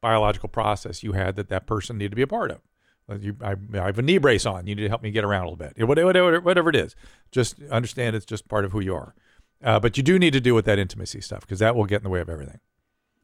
biological 0.01 0.49
process 0.49 1.03
you 1.03 1.13
had 1.13 1.37
that 1.37 1.49
that 1.49 1.67
person 1.67 1.99
needed 1.99 2.11
to 2.11 2.17
be 2.17 2.23
a 2.23 2.27
part 2.27 2.51
of. 2.51 2.61
Like 3.09 3.23
you, 3.23 3.37
I, 3.43 3.55
I 3.75 3.87
have 3.87 3.99
a 3.99 4.03
knee 4.03 4.19
brace 4.19 4.45
on. 4.45 4.67
You 4.67 4.75
need 4.75 4.83
to 4.83 4.89
help 4.89 5.03
me 5.03 5.11
get 5.11 5.25
around 5.25 5.47
a 5.47 5.51
little 5.51 5.57
bit. 5.57 5.89
Whatever, 5.89 6.07
whatever, 6.07 6.41
whatever 6.41 6.71
it 6.71 6.77
is, 6.77 6.95
just 7.33 7.61
understand 7.71 8.15
it's 8.15 8.27
just 8.27 8.49
part 8.49 8.65
of 8.67 8.73
who 8.73 8.81
you 8.81 8.95
are. 8.95 9.15
Uh, 9.65 9.81
but 9.81 9.97
you 9.97 10.03
do 10.03 10.19
need 10.19 10.35
to 10.35 10.41
deal 10.41 10.55
with 10.55 10.67
that 10.67 10.79
intimacy 10.79 11.21
stuff 11.21 11.41
because 11.41 11.59
that 11.59 11.75
will 11.75 11.87
get 11.87 11.97
in 11.97 12.03
the 12.05 12.11
way 12.11 12.21
of 12.21 12.29
everything. 12.29 12.61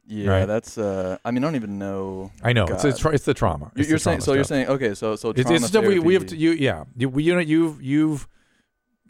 Yeah, 0.07 0.29
Right. 0.29 0.45
that's. 0.45 0.77
Uh, 0.77 1.17
I 1.25 1.31
mean, 1.31 1.43
I 1.43 1.47
don't 1.47 1.55
even 1.55 1.79
know. 1.79 2.31
I 2.43 2.53
know 2.53 2.65
it's 2.65 2.83
God. 2.83 2.85
it's, 2.85 2.99
tra- 2.99 3.13
it's 3.13 3.25
the 3.25 3.33
trauma. 3.33 3.71
You're, 3.75 3.81
It's 3.81 3.89
you're 3.89 3.97
the 3.97 4.03
saying 4.03 4.17
trauma 4.19 4.25
so. 4.25 4.33
You're 4.33 4.43
saying 4.43 4.67
okay. 4.67 4.93
So 4.93 5.15
so 5.15 5.29
it's, 5.31 5.41
trauma 5.41 5.55
it's 5.55 5.67
stuff 5.67 5.85
we, 5.85 5.97
we 5.99 6.13
have 6.13 6.27
to 6.27 6.37
you 6.37 6.51
yeah 6.51 6.83
you 6.95 7.11
you 7.19 7.33
know 7.33 7.39
you've 7.39 7.81
you've 7.81 8.27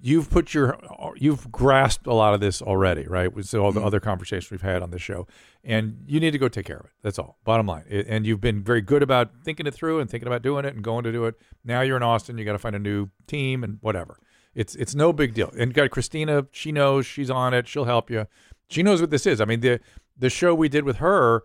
you've 0.01 0.29
put 0.29 0.53
your 0.53 0.77
you've 1.17 1.51
grasped 1.51 2.05
a 2.07 2.13
lot 2.13 2.33
of 2.33 2.39
this 2.39 2.61
already 2.61 3.05
right 3.07 3.33
with 3.33 3.53
all 3.55 3.71
the 3.71 3.79
Mhm. 3.81 3.85
other 3.85 3.99
conversations 3.99 4.51
we've 4.51 4.61
had 4.61 4.81
on 4.83 4.91
this 4.91 5.01
show 5.01 5.25
and 5.63 6.03
you 6.05 6.19
need 6.19 6.31
to 6.31 6.37
go 6.37 6.47
take 6.49 6.65
care 6.65 6.77
of 6.77 6.85
it 6.85 6.91
that's 7.01 7.17
all 7.17 7.37
bottom 7.45 7.65
line 7.65 7.85
It- 7.89 8.05
and 8.07 8.25
you've 8.25 8.41
been 8.41 8.61
very 8.63 8.81
good 8.81 9.01
about 9.01 9.31
thinking 9.43 9.65
it 9.65 9.73
through 9.73 9.99
and 9.99 10.09
thinking 10.09 10.27
about 10.27 10.41
doing 10.43 10.65
it 10.65 10.75
and 10.75 10.83
going 10.83 11.05
to 11.05 11.11
do 11.11 11.25
it 11.25 11.35
now 11.63 11.81
you're 11.81 11.97
in 11.97 12.03
Austin 12.03 12.37
you 12.37 12.45
got 12.45 12.51
to 12.51 12.59
find 12.59 12.75
a 12.75 12.79
new 12.79 13.09
team 13.25 13.63
and 13.63 13.77
whatever 13.81 14.17
it's 14.53 14.75
it's 14.75 14.93
no 14.93 15.11
big 15.13 15.33
deal 15.33 15.51
and 15.57 15.73
got 15.73 15.89
Christina 15.91 16.45
she 16.51 16.71
knows 16.71 17.05
she's 17.05 17.29
on 17.31 17.53
it 17.53 17.67
she'll 17.67 17.85
help 17.85 18.09
you 18.11 18.27
she 18.69 18.83
knows 18.83 18.99
what 19.01 19.09
this 19.11 19.25
is 19.25 19.39
I 19.41 19.45
mean 19.45 19.61
the 19.61 19.79
the 20.17 20.29
show 20.29 20.53
we 20.55 20.69
did 20.69 20.83
with 20.83 20.97
her 20.97 21.43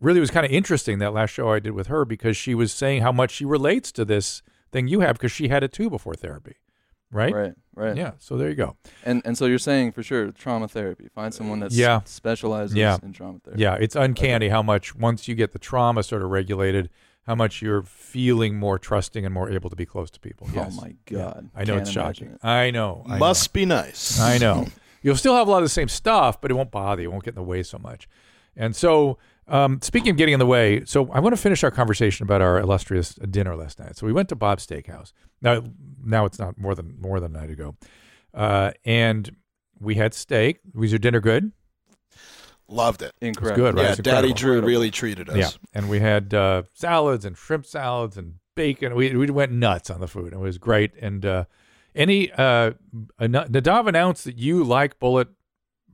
really 0.00 0.20
was 0.20 0.30
kind 0.30 0.44
of 0.46 0.52
interesting 0.52 0.98
that 0.98 1.12
last 1.12 1.30
show 1.30 1.50
I 1.50 1.58
did 1.60 1.72
with 1.72 1.86
her 1.88 2.04
because 2.04 2.36
she 2.36 2.54
was 2.54 2.72
saying 2.72 3.02
how 3.02 3.12
much 3.12 3.30
she 3.32 3.44
relates 3.44 3.90
to 3.92 4.04
this 4.04 4.42
thing 4.72 4.88
you 4.88 5.00
have 5.00 5.16
because 5.16 5.32
she 5.32 5.48
had 5.48 5.62
it 5.62 5.72
too 5.72 5.88
before 5.88 6.14
therapy, 6.14 6.56
right? 7.10 7.32
Right. 7.32 7.52
Right. 7.74 7.96
Yeah. 7.96 8.12
So 8.18 8.36
there 8.36 8.48
you 8.48 8.54
go. 8.54 8.76
And 9.04 9.22
and 9.24 9.36
so 9.36 9.46
you're 9.46 9.58
saying 9.58 9.92
for 9.92 10.02
sure 10.02 10.32
trauma 10.32 10.66
therapy. 10.68 11.08
Find 11.14 11.32
someone 11.32 11.60
that 11.60 11.72
Yeah. 11.72 12.00
specializes 12.04 12.74
Yeah. 12.76 12.98
in 13.02 13.12
trauma 13.12 13.38
therapy. 13.44 13.62
Yeah, 13.62 13.74
it's 13.74 13.94
uncanny 13.96 14.48
how 14.48 14.62
much 14.62 14.94
once 14.96 15.28
you 15.28 15.34
get 15.34 15.52
the 15.52 15.58
trauma 15.58 16.02
sort 16.02 16.22
of 16.22 16.30
regulated, 16.30 16.88
how 17.26 17.34
much 17.34 17.60
you're 17.60 17.82
feeling 17.82 18.58
more 18.58 18.78
trusting 18.78 19.24
and 19.26 19.34
more 19.34 19.50
able 19.50 19.68
to 19.70 19.76
be 19.76 19.84
close 19.86 20.10
to 20.12 20.20
people. 20.20 20.46
Oh 20.50 20.54
yes. 20.54 20.74
Oh 20.78 20.80
my 20.82 20.94
Yeah. 21.10 21.18
god. 21.18 21.50
I 21.54 21.64
know 21.64 21.74
Can't 21.74 21.82
it's 21.82 21.90
shocking. 21.90 22.28
it. 22.28 22.44
I 22.44 22.70
know. 22.70 23.04
I 23.08 23.18
Must 23.18 23.52
be 23.52 23.64
nice. 23.66 24.18
I 24.20 24.38
know. 24.38 24.66
You'll 25.06 25.14
still 25.14 25.36
have 25.36 25.46
a 25.46 25.50
lot 25.52 25.58
of 25.58 25.62
the 25.64 25.68
same 25.68 25.86
stuff, 25.86 26.40
but 26.40 26.50
it 26.50 26.54
won't 26.54 26.72
bother 26.72 27.00
you. 27.00 27.08
It 27.08 27.12
won't 27.12 27.22
get 27.22 27.30
in 27.30 27.36
the 27.36 27.44
way 27.44 27.62
so 27.62 27.78
much. 27.78 28.08
And 28.56 28.74
so, 28.74 29.18
um, 29.46 29.80
speaking 29.80 30.10
of 30.10 30.16
getting 30.16 30.32
in 30.32 30.40
the 30.40 30.46
way, 30.46 30.84
so 30.84 31.08
I 31.12 31.20
want 31.20 31.32
to 31.32 31.40
finish 31.40 31.62
our 31.62 31.70
conversation 31.70 32.24
about 32.24 32.42
our 32.42 32.58
illustrious 32.58 33.14
dinner 33.14 33.54
last 33.54 33.78
night. 33.78 33.96
So 33.96 34.04
we 34.04 34.12
went 34.12 34.28
to 34.30 34.34
Bob's 34.34 34.66
Steakhouse. 34.66 35.12
Now, 35.40 35.62
now 36.04 36.24
it's 36.24 36.40
not 36.40 36.58
more 36.58 36.74
than 36.74 36.96
more 37.00 37.20
than 37.20 37.36
a 37.36 37.38
night 37.38 37.50
ago, 37.50 37.76
uh, 38.34 38.72
and 38.84 39.30
we 39.78 39.94
had 39.94 40.12
steak. 40.12 40.58
Was 40.74 40.90
your 40.90 40.98
dinner 40.98 41.20
good? 41.20 41.52
Loved 42.66 43.02
it. 43.02 43.12
Incredible. 43.20 43.56
good, 43.64 43.74
right? 43.76 43.84
Yeah, 43.84 43.90
It's 43.92 44.00
Daddy 44.00 44.30
incredible. 44.30 44.60
Drew 44.60 44.68
really 44.68 44.90
treated 44.90 45.30
us. 45.30 45.36
Yeah, 45.36 45.50
and 45.72 45.88
we 45.88 46.00
had 46.00 46.34
uh, 46.34 46.64
salads 46.74 47.24
and 47.24 47.38
shrimp 47.38 47.64
salads 47.64 48.16
and 48.16 48.40
bacon. 48.56 48.96
We 48.96 49.14
we 49.14 49.30
went 49.30 49.52
nuts 49.52 49.88
on 49.88 50.00
the 50.00 50.08
food. 50.08 50.32
It 50.32 50.40
was 50.40 50.58
great. 50.58 50.90
And 51.00 51.24
uh, 51.24 51.44
Enny 51.96 52.30
uh, 52.32 52.72
Nadav 53.20 53.88
announced 53.88 54.24
that 54.24 54.38
you 54.38 54.62
like 54.64 54.98
Bullet 54.98 55.28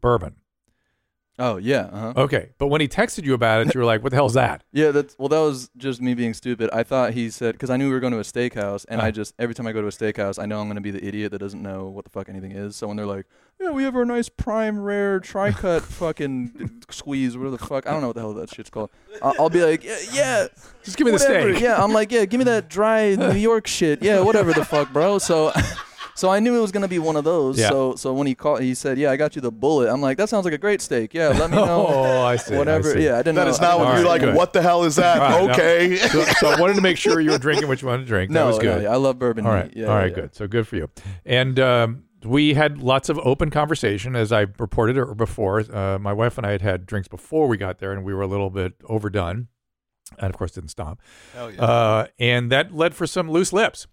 bourbon. 0.01 0.37
Oh 1.39 1.57
yeah. 1.57 1.89
Uh-huh. 1.91 2.13
Okay, 2.25 2.51
but 2.59 2.67
when 2.67 2.83
he 2.83 2.89
texted 2.89 3.25
you 3.25 3.33
about 3.33 3.67
it, 3.67 3.75
you 3.75 3.81
were 3.81 3.87
like, 3.87 4.03
"What 4.03 4.11
the 4.11 4.17
hell's 4.17 4.35
that?" 4.35 4.65
Yeah, 4.73 4.91
that's 4.91 5.17
well. 5.19 5.29
That 5.31 5.41
was 5.41 5.71
just 5.79 6.03
me 6.03 6.13
being 6.13 6.35
stupid. 6.35 6.69
I 6.75 6.83
thought 6.83 7.15
he 7.15 7.31
said 7.31 7.53
because 7.53 7.71
I 7.71 7.79
knew 7.79 7.87
we 7.87 7.93
were 7.95 8.01
going 8.01 8.13
to 8.13 8.19
a 8.19 8.23
steakhouse, 8.23 8.85
and 8.89 9.01
Uh. 9.01 9.05
I 9.05 9.11
just 9.11 9.35
every 9.39 9.55
time 9.55 9.67
I 9.67 9.73
go 9.73 9.81
to 9.81 9.87
a 9.87 9.91
steakhouse, 9.91 10.39
I 10.41 10.45
know 10.45 10.61
I'm 10.61 10.67
going 10.67 10.75
to 10.77 10.83
be 10.83 10.91
the 10.91 11.03
idiot 11.05 11.33
that 11.33 11.39
doesn't 11.39 11.63
know 11.63 11.87
what 11.89 12.05
the 12.05 12.11
fuck 12.11 12.29
anything 12.29 12.53
is. 12.53 12.77
So 12.77 12.87
when 12.87 12.99
they're 12.99 13.07
like, 13.07 13.25
"Yeah, 13.59 13.71
we 13.71 13.83
have 13.85 13.97
our 13.97 14.05
nice 14.05 14.29
prime 14.29 14.79
rare 14.79 15.21
tri 15.21 15.53
cut 15.53 15.83
fucking 16.01 16.83
squeeze, 16.91 17.35
whatever 17.37 17.57
the 17.57 17.65
fuck, 17.67 17.87
I 17.87 17.93
don't 17.93 18.03
know 18.03 18.09
what 18.09 18.17
the 18.17 18.21
hell 18.23 18.35
that 18.35 18.55
shit's 18.55 18.69
called." 18.71 18.91
I'll, 19.23 19.35
I'll 19.41 19.51
be 19.51 19.65
like, 19.65 19.83
"Yeah, 19.85 19.97
yeah, 20.13 20.47
Just 20.85 20.99
give 20.99 21.07
me 21.07 21.13
the 21.13 21.19
steak. 21.19 21.61
Yeah, 21.61 21.83
I'm 21.83 21.95
like, 21.95 22.13
"Yeah, 22.13 22.27
give 22.27 22.39
me 22.39 22.45
that 22.45 22.69
dry 22.69 23.15
New 23.19 23.33
York 23.33 23.67
shit. 23.67 24.03
Yeah, 24.03 24.21
whatever 24.21 24.53
the 24.53 24.67
fuck, 24.67 24.93
bro." 24.93 25.17
So. 25.19 25.51
So 26.15 26.29
I 26.31 26.41
knew 26.41 26.57
it 26.57 26.61
was 26.61 26.73
gonna 26.73 26.89
be 26.89 26.99
one 26.99 27.17
of 27.17 27.25
those. 27.25 27.59
Yeah. 27.59 27.69
So 27.71 27.95
so 27.97 28.13
when 28.13 28.27
he 28.27 28.35
called, 28.35 28.61
he 28.61 28.75
said, 28.75 28.99
"Yeah, 28.99 29.11
I 29.11 29.17
got 29.17 29.35
you 29.35 29.41
the 29.43 29.51
bullet." 29.51 29.89
I'm 29.91 30.01
like, 30.01 30.19
"That 30.19 30.29
sounds 30.29 30.45
like 30.45 30.55
a 30.55 30.59
great 30.59 30.81
steak. 30.81 31.15
Yeah, 31.15 31.29
let 31.29 31.51
me 31.51 31.57
know." 31.65 31.87
Oh, 31.89 32.23
I 32.23 32.37
see. 32.37 32.55
I 32.55 32.59
Whatever. 32.59 32.93
see. 32.93 33.05
Yeah, 33.05 33.15
I 33.15 33.19
didn't 33.19 33.37
That 33.37 33.45
know. 33.45 33.51
is 33.51 33.61
not 33.61 33.73
didn't 33.79 33.87
what 33.87 33.95
you're 33.95 34.03
right, 34.05 34.09
like. 34.11 34.21
good. 34.21 34.35
What 34.35 34.53
the 34.53 34.63
hell 34.63 34.85
is 34.85 34.97
that? 34.97 35.21
All 35.21 35.47
right, 35.47 35.47
now- 35.49 35.53
okay. 35.55 35.97
So, 36.09 36.23
so 36.41 36.49
I 36.51 36.61
wanted 36.61 36.75
to 36.77 36.83
make 36.83 36.99
sure 36.99 37.21
you 37.21 37.31
were 37.31 37.39
drinking 37.39 37.69
what 37.69 37.81
you 37.81 37.89
wanted 37.89 38.03
to 38.03 38.07
drink. 38.09 38.31
No, 38.31 38.41
that 38.41 38.47
was 38.47 38.57
no, 38.59 38.63
good. 38.63 38.83
yeah, 38.85 38.93
I 38.93 38.97
love 38.97 39.19
bourbon. 39.19 39.47
All 39.47 39.53
right. 39.53 39.73
Yeah, 39.75 39.87
All 39.87 39.95
right. 39.97 40.11
yeah. 40.11 40.15
Good. 40.23 40.35
So 40.35 40.47
good 40.47 40.67
for 40.69 40.77
you. 40.77 40.91
And 41.25 41.59
um, 41.59 42.05
we 42.25 42.55
had 42.55 42.79
lots 42.79 43.09
of 43.09 43.19
open 43.21 43.51
conversation, 43.51 44.15
as 44.15 44.33
I 44.33 44.47
reported 44.59 44.99
or 44.99 45.15
before. 45.15 45.61
Uh, 45.61 45.99
my 45.99 46.13
wife 46.13 46.37
and 46.37 46.47
I 46.47 46.51
had 46.53 46.61
had 46.63 46.87
drinks 46.87 47.09
before 47.09 47.49
we 47.49 47.57
got 47.57 47.79
there, 47.79 47.93
and 47.93 48.05
we 48.05 48.13
were 48.13 48.23
a 48.23 48.27
little 48.27 48.51
bit 48.51 48.75
overdone, 48.85 49.49
and 50.19 50.29
of 50.31 50.37
course 50.37 50.53
didn't 50.53 50.69
stop. 50.71 51.01
Hell 51.35 51.51
yeah. 51.51 51.63
Uh, 51.63 52.07
and 52.19 52.53
that 52.53 52.75
led 52.75 52.95
for 52.95 53.07
some 53.07 53.31
loose 53.31 53.53
lips, 53.53 53.87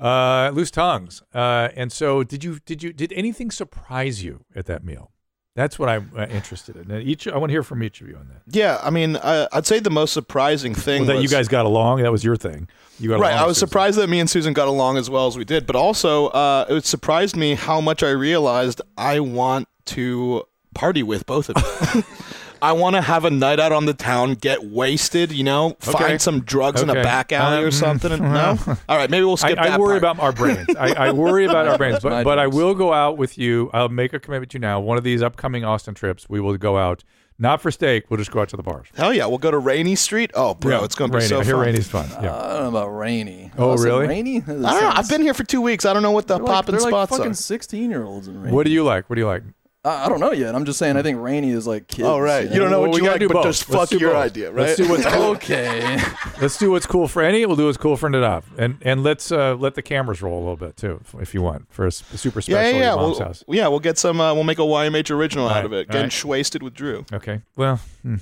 uh, 0.00 0.50
loose 0.52 0.70
tongues. 0.70 1.22
Uh, 1.34 1.68
and 1.76 1.92
so, 1.92 2.22
did 2.22 2.44
you 2.44 2.58
did 2.64 2.82
you 2.82 2.92
did 2.92 3.12
anything 3.12 3.50
surprise 3.50 4.22
you 4.22 4.44
at 4.54 4.66
that 4.66 4.84
meal? 4.84 5.10
That's 5.54 5.78
what 5.78 5.90
I'm 5.90 6.10
uh, 6.16 6.26
interested 6.28 6.76
in. 6.76 6.88
Now, 6.88 6.96
Each 6.96 7.28
I 7.28 7.36
want 7.36 7.50
to 7.50 7.52
hear 7.52 7.62
from 7.62 7.82
each 7.82 8.00
of 8.00 8.08
you 8.08 8.16
on 8.16 8.26
that. 8.28 8.40
yeah, 8.56 8.80
I 8.82 8.88
mean, 8.88 9.16
I, 9.18 9.46
I'd 9.52 9.66
say 9.66 9.80
the 9.80 9.90
most 9.90 10.14
surprising 10.14 10.74
thing 10.74 11.02
Well, 11.02 11.08
that 11.08 11.14
was 11.16 11.22
you 11.24 11.28
guys 11.28 11.46
got 11.46 11.66
along. 11.66 12.02
That 12.02 12.10
was 12.10 12.24
your 12.24 12.36
thing. 12.36 12.68
You 12.98 13.10
got 13.10 13.20
right. 13.20 13.34
I 13.34 13.44
was 13.44 13.58
Susan. 13.58 13.68
surprised 13.68 13.98
that 13.98 14.08
me 14.08 14.18
and 14.18 14.30
Susan 14.30 14.54
got 14.54 14.68
along 14.68 14.96
as 14.96 15.10
well 15.10 15.26
as 15.26 15.36
we 15.36 15.44
did, 15.44 15.66
but 15.66 15.76
also 15.76 16.28
uh, 16.28 16.64
it 16.70 16.86
surprised 16.86 17.36
me 17.36 17.54
how 17.54 17.82
much 17.82 18.02
I 18.02 18.10
realized 18.10 18.80
I 18.96 19.20
want 19.20 19.68
to 19.86 20.44
party 20.74 21.02
with 21.02 21.26
both 21.26 21.50
of 21.50 21.94
you. 21.94 22.02
I 22.62 22.72
want 22.72 22.94
to 22.96 23.02
have 23.02 23.24
a 23.24 23.30
night 23.30 23.58
out 23.60 23.72
on 23.72 23.86
the 23.86 23.92
town, 23.94 24.34
get 24.34 24.64
wasted, 24.64 25.32
you 25.32 25.42
know, 25.44 25.76
Okay. 25.86 25.92
find 25.92 26.20
some 26.22 26.40
drugs 26.42 26.80
in 26.80 26.88
a 26.88 26.94
back 26.94 27.32
alley 27.32 27.58
Um, 27.58 27.64
or 27.64 27.70
something. 27.72 28.12
and- 28.12 28.22
no, 28.32 28.56
all 28.88 28.96
right, 28.96 29.10
maybe 29.10 29.24
we'll 29.24 29.32
I, 29.34 29.48
skip 29.48 29.58
I 29.58 29.68
that. 29.70 29.80
worry 29.80 30.00
part. 30.00 30.16
about 30.16 30.22
our 30.22 30.32
brains. 30.32 30.68
I, 30.78 31.08
I 31.08 31.10
worry 31.12 31.44
about 31.44 31.66
our 31.66 31.76
brains, 31.76 31.98
but, 32.02 32.22
but 32.24 32.38
I 32.38 32.46
will 32.46 32.74
go 32.74 32.92
out 32.92 33.18
with 33.18 33.36
you. 33.36 33.68
I'll 33.74 33.88
make 33.88 34.12
a 34.12 34.20
commitment 34.20 34.52
to 34.52 34.56
you 34.56 34.60
now. 34.60 34.78
One 34.80 34.96
of 34.96 35.04
these 35.04 35.22
upcoming 35.22 35.64
Austin 35.64 35.94
trips, 35.94 36.28
we 36.28 36.40
will 36.40 36.56
go 36.56 36.78
out, 36.78 37.02
not 37.38 37.60
for 37.60 37.72
steak. 37.72 38.04
We'll 38.08 38.18
just 38.18 38.30
go 38.30 38.40
out 38.40 38.48
to 38.50 38.56
the 38.56 38.62
bars. 38.62 38.86
Hell 38.94 39.12
yeah, 39.12 39.26
we'll 39.26 39.38
go 39.38 39.50
to 39.50 39.58
Rainey 39.58 39.96
Street. 39.96 40.30
Oh, 40.34 40.54
bro, 40.54 40.78
Yeah, 40.78 40.84
it's 40.84 40.94
going 40.94 41.10
to 41.10 41.16
be 41.16 41.20
rainy. 41.20 41.28
so 41.30 41.40
I 41.40 41.44
hear 41.44 41.54
fun. 41.56 41.64
Rainey's 41.64 41.88
fun. 41.88 42.08
Yeah. 42.22 42.32
Uh, 42.32 42.36
I 42.46 42.52
don't 42.52 42.62
know 42.62 42.68
about 42.80 42.88
Rainey. 42.96 43.50
Oh, 43.58 43.70
Austin 43.72 43.90
really? 43.90 44.06
Rainey? 44.06 44.36
I 44.36 44.46
don't 44.46 44.60
know. 44.62 44.92
I've 44.94 45.08
been 45.08 45.22
here 45.22 45.34
for 45.34 45.42
two 45.42 45.60
weeks. 45.60 45.84
I 45.84 45.92
don't 45.92 46.02
know 46.04 46.12
what 46.12 46.28
the 46.28 46.36
They're 46.36 46.44
like, 46.44 46.52
popping 46.54 46.72
they're 46.76 46.82
like 46.82 46.90
spots 46.92 47.10
fucking 47.16 47.32
are. 47.32 47.34
sixteen 47.34 47.90
year 47.90 48.04
olds 48.04 48.28
in 48.28 48.40
Rainey. 48.40 48.54
what 48.54 48.66
do 48.66 48.70
you 48.72 48.84
like? 48.84 49.10
What 49.10 49.16
do 49.16 49.20
you 49.22 49.26
like? 49.26 49.42
I, 49.84 50.06
I 50.06 50.08
don't 50.08 50.20
know 50.20 50.32
yet. 50.32 50.54
I'm 50.54 50.64
just 50.64 50.78
saying. 50.78 50.96
I 50.96 51.02
think 51.02 51.20
Rainey 51.20 51.50
is 51.50 51.66
like 51.66 51.88
kids. 51.88 52.06
Oh 52.06 52.18
right, 52.18 52.50
you 52.50 52.58
don't 52.60 52.70
know 52.70 52.80
Well, 52.80 52.90
what 52.90 52.94
we 52.94 53.00
you 53.00 53.02
gotta 53.04 53.12
like, 53.14 53.20
do 53.20 53.28
but 53.28 53.34
both. 53.34 53.44
just 53.46 53.68
Let's 53.68 53.80
fuck 53.80 53.88
do 53.90 53.98
your 53.98 54.12
both. 54.12 54.24
idea, 54.24 54.50
right? 54.52 54.66
Let's 54.66 54.76
do 54.76 54.88
what's 54.88 55.04
cool. 55.06 55.22
Okay. 55.32 55.98
Let's 56.40 56.56
do 56.58 56.70
what's 56.70 56.86
cool 56.86 57.08
for 57.08 57.22
Enny. 57.22 57.44
We'll 57.46 57.56
do 57.56 57.66
what's 57.66 57.78
cool 57.78 57.96
for 57.96 58.08
Nadav, 58.08 58.44
and 58.58 58.78
and 58.82 59.02
let's 59.02 59.32
uh, 59.32 59.54
let 59.56 59.74
the 59.74 59.82
cameras 59.82 60.22
roll 60.22 60.36
a 60.38 60.42
little 60.42 60.56
bit 60.56 60.76
too, 60.76 61.00
if- 61.02 61.20
if 61.22 61.34
you 61.34 61.42
want, 61.42 61.66
for 61.72 61.84
a 61.84 61.88
s- 61.88 62.04
super 62.14 62.40
special 62.40 62.60
yeah, 62.62 62.68
yeah, 62.70 62.76
at 62.76 62.80
yeah. 62.80 62.86
your 62.92 62.96
mom's 62.96 63.18
We'll, 63.18 63.26
house. 63.28 63.44
yeah, 63.48 63.68
we'll 63.68 63.80
get 63.80 63.98
some. 63.98 64.20
Uh, 64.20 64.32
we'll 64.34 64.44
make 64.44 64.58
a 64.58 64.62
YMH 64.62 65.10
original 65.10 65.46
All 65.46 65.54
out 65.54 65.64
of 65.64 65.72
it. 65.72 65.88
all 65.88 65.92
Getting 65.92 66.02
right. 66.02 66.10
shwasted 66.10 66.62
with 66.62 66.74
Drew. 66.74 67.04
Okay. 67.12 67.40
Well, 67.56 67.80
hmm. 68.02 68.16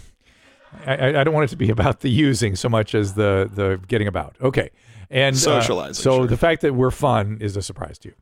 I, 0.86 0.96
I 0.96 1.20
I 1.20 1.24
don't 1.24 1.34
want 1.34 1.44
it 1.44 1.48
to 1.50 1.56
be 1.56 1.68
about 1.76 2.00
the 2.00 2.10
using 2.10 2.56
so 2.56 2.68
much 2.68 2.94
as 2.94 3.14
the 3.14 3.50
the 3.52 3.80
getting 3.88 4.06
about. 4.08 4.36
Okay. 4.40 4.70
And 5.10 5.34
uh, 5.34 5.38
Socializing, 5.38 5.94
so 6.02 6.18
sure. 6.18 6.26
the 6.28 6.36
fact 6.36 6.62
that 6.62 6.74
we're 6.74 6.92
fun 6.92 7.38
is 7.40 7.56
a 7.56 7.62
surprise 7.62 7.98
to 7.98 8.08
you, 8.10 8.14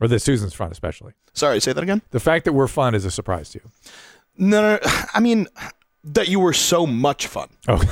or 0.00 0.08
that 0.08 0.20
Susan's 0.20 0.54
fun 0.54 0.70
especially. 0.70 1.12
Sorry, 1.32 1.60
say 1.60 1.72
that 1.72 1.82
again. 1.82 2.02
The 2.10 2.20
fact 2.20 2.44
that 2.44 2.52
we're 2.52 2.68
fun 2.68 2.94
is 2.94 3.04
a 3.04 3.10
surprise 3.10 3.50
to 3.50 3.60
you. 3.62 3.70
No, 4.36 4.60
no, 4.62 4.78
no. 4.82 4.90
I 5.14 5.20
mean 5.20 5.48
that 6.04 6.28
you 6.28 6.40
were 6.40 6.52
so 6.52 6.86
much 6.86 7.26
fun. 7.26 7.48
Oh, 7.66 7.82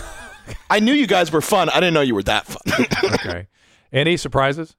I 0.71 0.81
knew 0.81 0.93
you 0.93 1.07
guys 1.07 1.33
were 1.33 1.41
fun. 1.41 1.69
I 1.69 1.75
didn't 1.75 1.95
know 1.95 2.01
you 2.01 2.15
were 2.15 2.23
that 2.25 2.47
fun. 2.47 2.87
okay. 3.15 3.49
Any 3.93 4.17
surprises? 4.17 4.77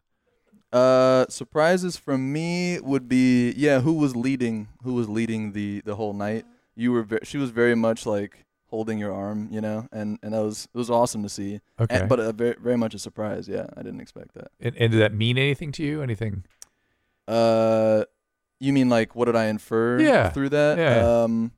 Uh, 0.72 1.26
surprises 1.30 1.98
from 1.98 2.32
me 2.34 2.80
would 2.82 3.08
be 3.08 3.52
yeah. 3.52 3.80
Who 3.82 3.94
was 3.94 4.16
leading? 4.16 4.68
Who 4.84 4.94
was 4.94 5.08
leading 5.08 5.54
the 5.54 5.82
the 5.86 5.96
whole 5.96 6.14
night? 6.14 6.46
You 6.76 6.92
were. 6.92 7.04
Ve- 7.04 7.20
she 7.24 7.38
was 7.38 7.52
very 7.52 7.76
much 7.76 8.06
like 8.06 8.46
holding 8.70 9.00
your 9.00 9.14
arm, 9.14 9.48
you 9.50 9.62
know, 9.62 9.88
and 9.94 10.20
and 10.22 10.34
that 10.34 10.42
was 10.42 10.68
it 10.74 10.78
was 10.78 10.90
awesome 10.90 11.24
to 11.24 11.30
see. 11.30 11.62
Okay. 11.80 12.00
And, 12.00 12.10
but 12.10 12.20
a 12.20 12.34
very 12.34 12.56
very 12.62 12.78
much 12.78 12.94
a 12.94 13.00
surprise. 13.00 13.48
Yeah, 13.48 13.68
I 13.78 13.82
didn't 13.82 14.02
expect 14.02 14.34
that. 14.36 14.52
and, 14.60 14.76
and 14.78 14.92
did 14.92 15.00
that 15.02 15.14
mean 15.14 15.38
anything 15.38 15.72
to 15.74 15.84
you? 15.84 16.02
Anything? 16.02 16.44
Uh, 17.28 18.04
you 18.60 18.74
mean 18.74 18.90
like 18.90 19.16
what 19.16 19.26
did 19.26 19.36
I 19.36 19.46
infer? 19.46 20.00
Yeah. 20.00 20.30
Through 20.30 20.50
that. 20.50 20.78
Yeah. 20.78 21.24
Um. 21.24 21.52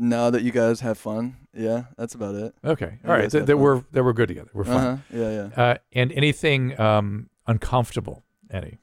Now 0.00 0.30
that 0.30 0.42
you 0.42 0.52
guys 0.52 0.78
have 0.80 0.96
fun, 0.96 1.36
yeah, 1.52 1.84
that's 1.96 2.14
about 2.14 2.36
it. 2.36 2.54
Okay. 2.64 2.98
You 3.02 3.08
All 3.10 3.16
right. 3.16 3.22
guys 3.22 3.32
That, 3.32 3.46
that 3.46 3.56
we're 3.56 3.82
that 3.90 4.04
we're 4.04 4.12
good 4.12 4.28
together. 4.28 4.50
We're 4.54 4.64
fun. 4.64 4.76
Uh-huh. 4.76 4.96
Yeah, 5.18 5.30
yeah. 5.56 5.62
Uh, 5.62 5.76
and 5.92 6.12
anything 6.12 6.78
um, 6.80 7.28
uncomfortable? 7.48 8.22
Any 8.48 8.78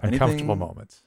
uncomfortable 0.00 0.54
Anything, 0.54 0.58
moments? 0.58 1.02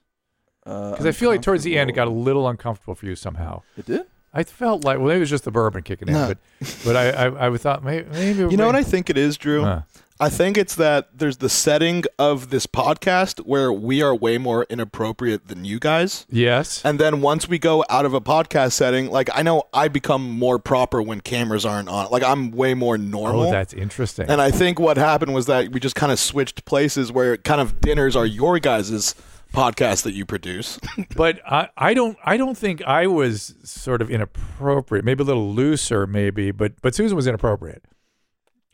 Uh, 0.65 0.91
Because 0.91 1.05
I 1.05 1.11
feel 1.11 1.29
like 1.29 1.41
towards 1.41 1.65
the 1.65 1.77
end 1.77 1.89
it 1.89 1.93
got 1.93 2.07
a 2.07 2.11
little 2.11 2.47
uncomfortable 2.47 2.95
for 2.95 3.05
you 3.05 3.15
somehow. 3.17 3.63
It 3.77 3.85
did. 3.85 4.05
I 4.33 4.43
felt 4.43 4.85
like 4.85 4.97
well 4.97 5.07
maybe 5.07 5.17
it 5.17 5.19
was 5.19 5.29
just 5.29 5.43
the 5.43 5.51
bourbon 5.51 5.83
kicking 5.83 6.07
in, 6.07 6.13
No. 6.13 6.27
but 6.29 6.37
but 6.85 6.95
I 6.95 7.09
I, 7.09 7.47
I 7.49 7.57
thought 7.57 7.83
maybe, 7.83 8.07
maybe 8.11 8.39
you 8.49 8.55
know 8.55 8.65
what 8.65 8.77
I 8.77 8.83
think 8.83 9.09
it 9.09 9.17
is, 9.17 9.37
Drew? 9.37 9.63
Huh. 9.63 9.81
I 10.19 10.29
think 10.29 10.57
it's 10.57 10.75
that 10.75 11.17
there's 11.17 11.37
the 11.37 11.49
setting 11.49 12.03
of 12.19 12.49
this 12.49 12.65
podcast 12.67 13.39
where 13.45 13.73
we 13.73 14.01
are 14.01 14.15
way 14.15 14.37
more 14.37 14.65
inappropriate 14.69 15.47
than 15.47 15.65
you 15.65 15.79
guys. 15.79 16.25
yes 16.29 16.81
And 16.85 16.99
then 16.99 17.21
once 17.21 17.47
we 17.47 17.59
go 17.59 17.83
out 17.89 18.05
of 18.05 18.13
a 18.13 18.21
podcast 18.21 18.73
setting, 18.73 19.09
like 19.09 19.29
I 19.33 19.41
know 19.41 19.63
I 19.73 19.87
become 19.87 20.29
more 20.29 20.59
proper 20.59 21.01
when 21.01 21.21
cameras 21.21 21.65
aren't 21.65 21.89
on. 21.89 22.09
Like 22.11 22.23
I'm 22.23 22.51
way 22.51 22.73
more 22.73 22.97
normal. 22.97 23.47
oh 23.47 23.51
that's 23.51 23.73
interesting 23.73 24.29
and 24.29 24.41
I 24.41 24.51
think 24.51 24.79
what 24.79 24.97
happened 24.97 25.33
was 25.33 25.47
that 25.47 25.71
we 25.71 25.79
just 25.79 25.95
kind 25.95 26.11
of 26.11 26.19
switched 26.19 26.65
places 26.65 27.11
where 27.11 27.35
kind 27.37 27.59
of 27.59 27.81
dinners 27.81 28.15
are 28.15 28.25
your 28.25 28.59
guys' 28.59 29.15
podcast 29.53 30.03
that 30.03 30.13
you 30.13 30.25
produce. 30.25 30.79
but 31.15 31.39
I, 31.45 31.69
I 31.77 31.93
don't 31.93 32.17
I 32.23 32.37
don't 32.37 32.57
think 32.57 32.81
I 32.83 33.07
was 33.07 33.55
sort 33.63 34.01
of 34.01 34.09
inappropriate 34.09 35.05
maybe 35.05 35.23
a 35.23 35.25
little 35.25 35.53
looser 35.53 36.05
maybe 36.07 36.51
but 36.51 36.73
but 36.81 36.95
Susan 36.95 37.15
was 37.15 37.27
inappropriate 37.27 37.83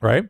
right 0.01 0.25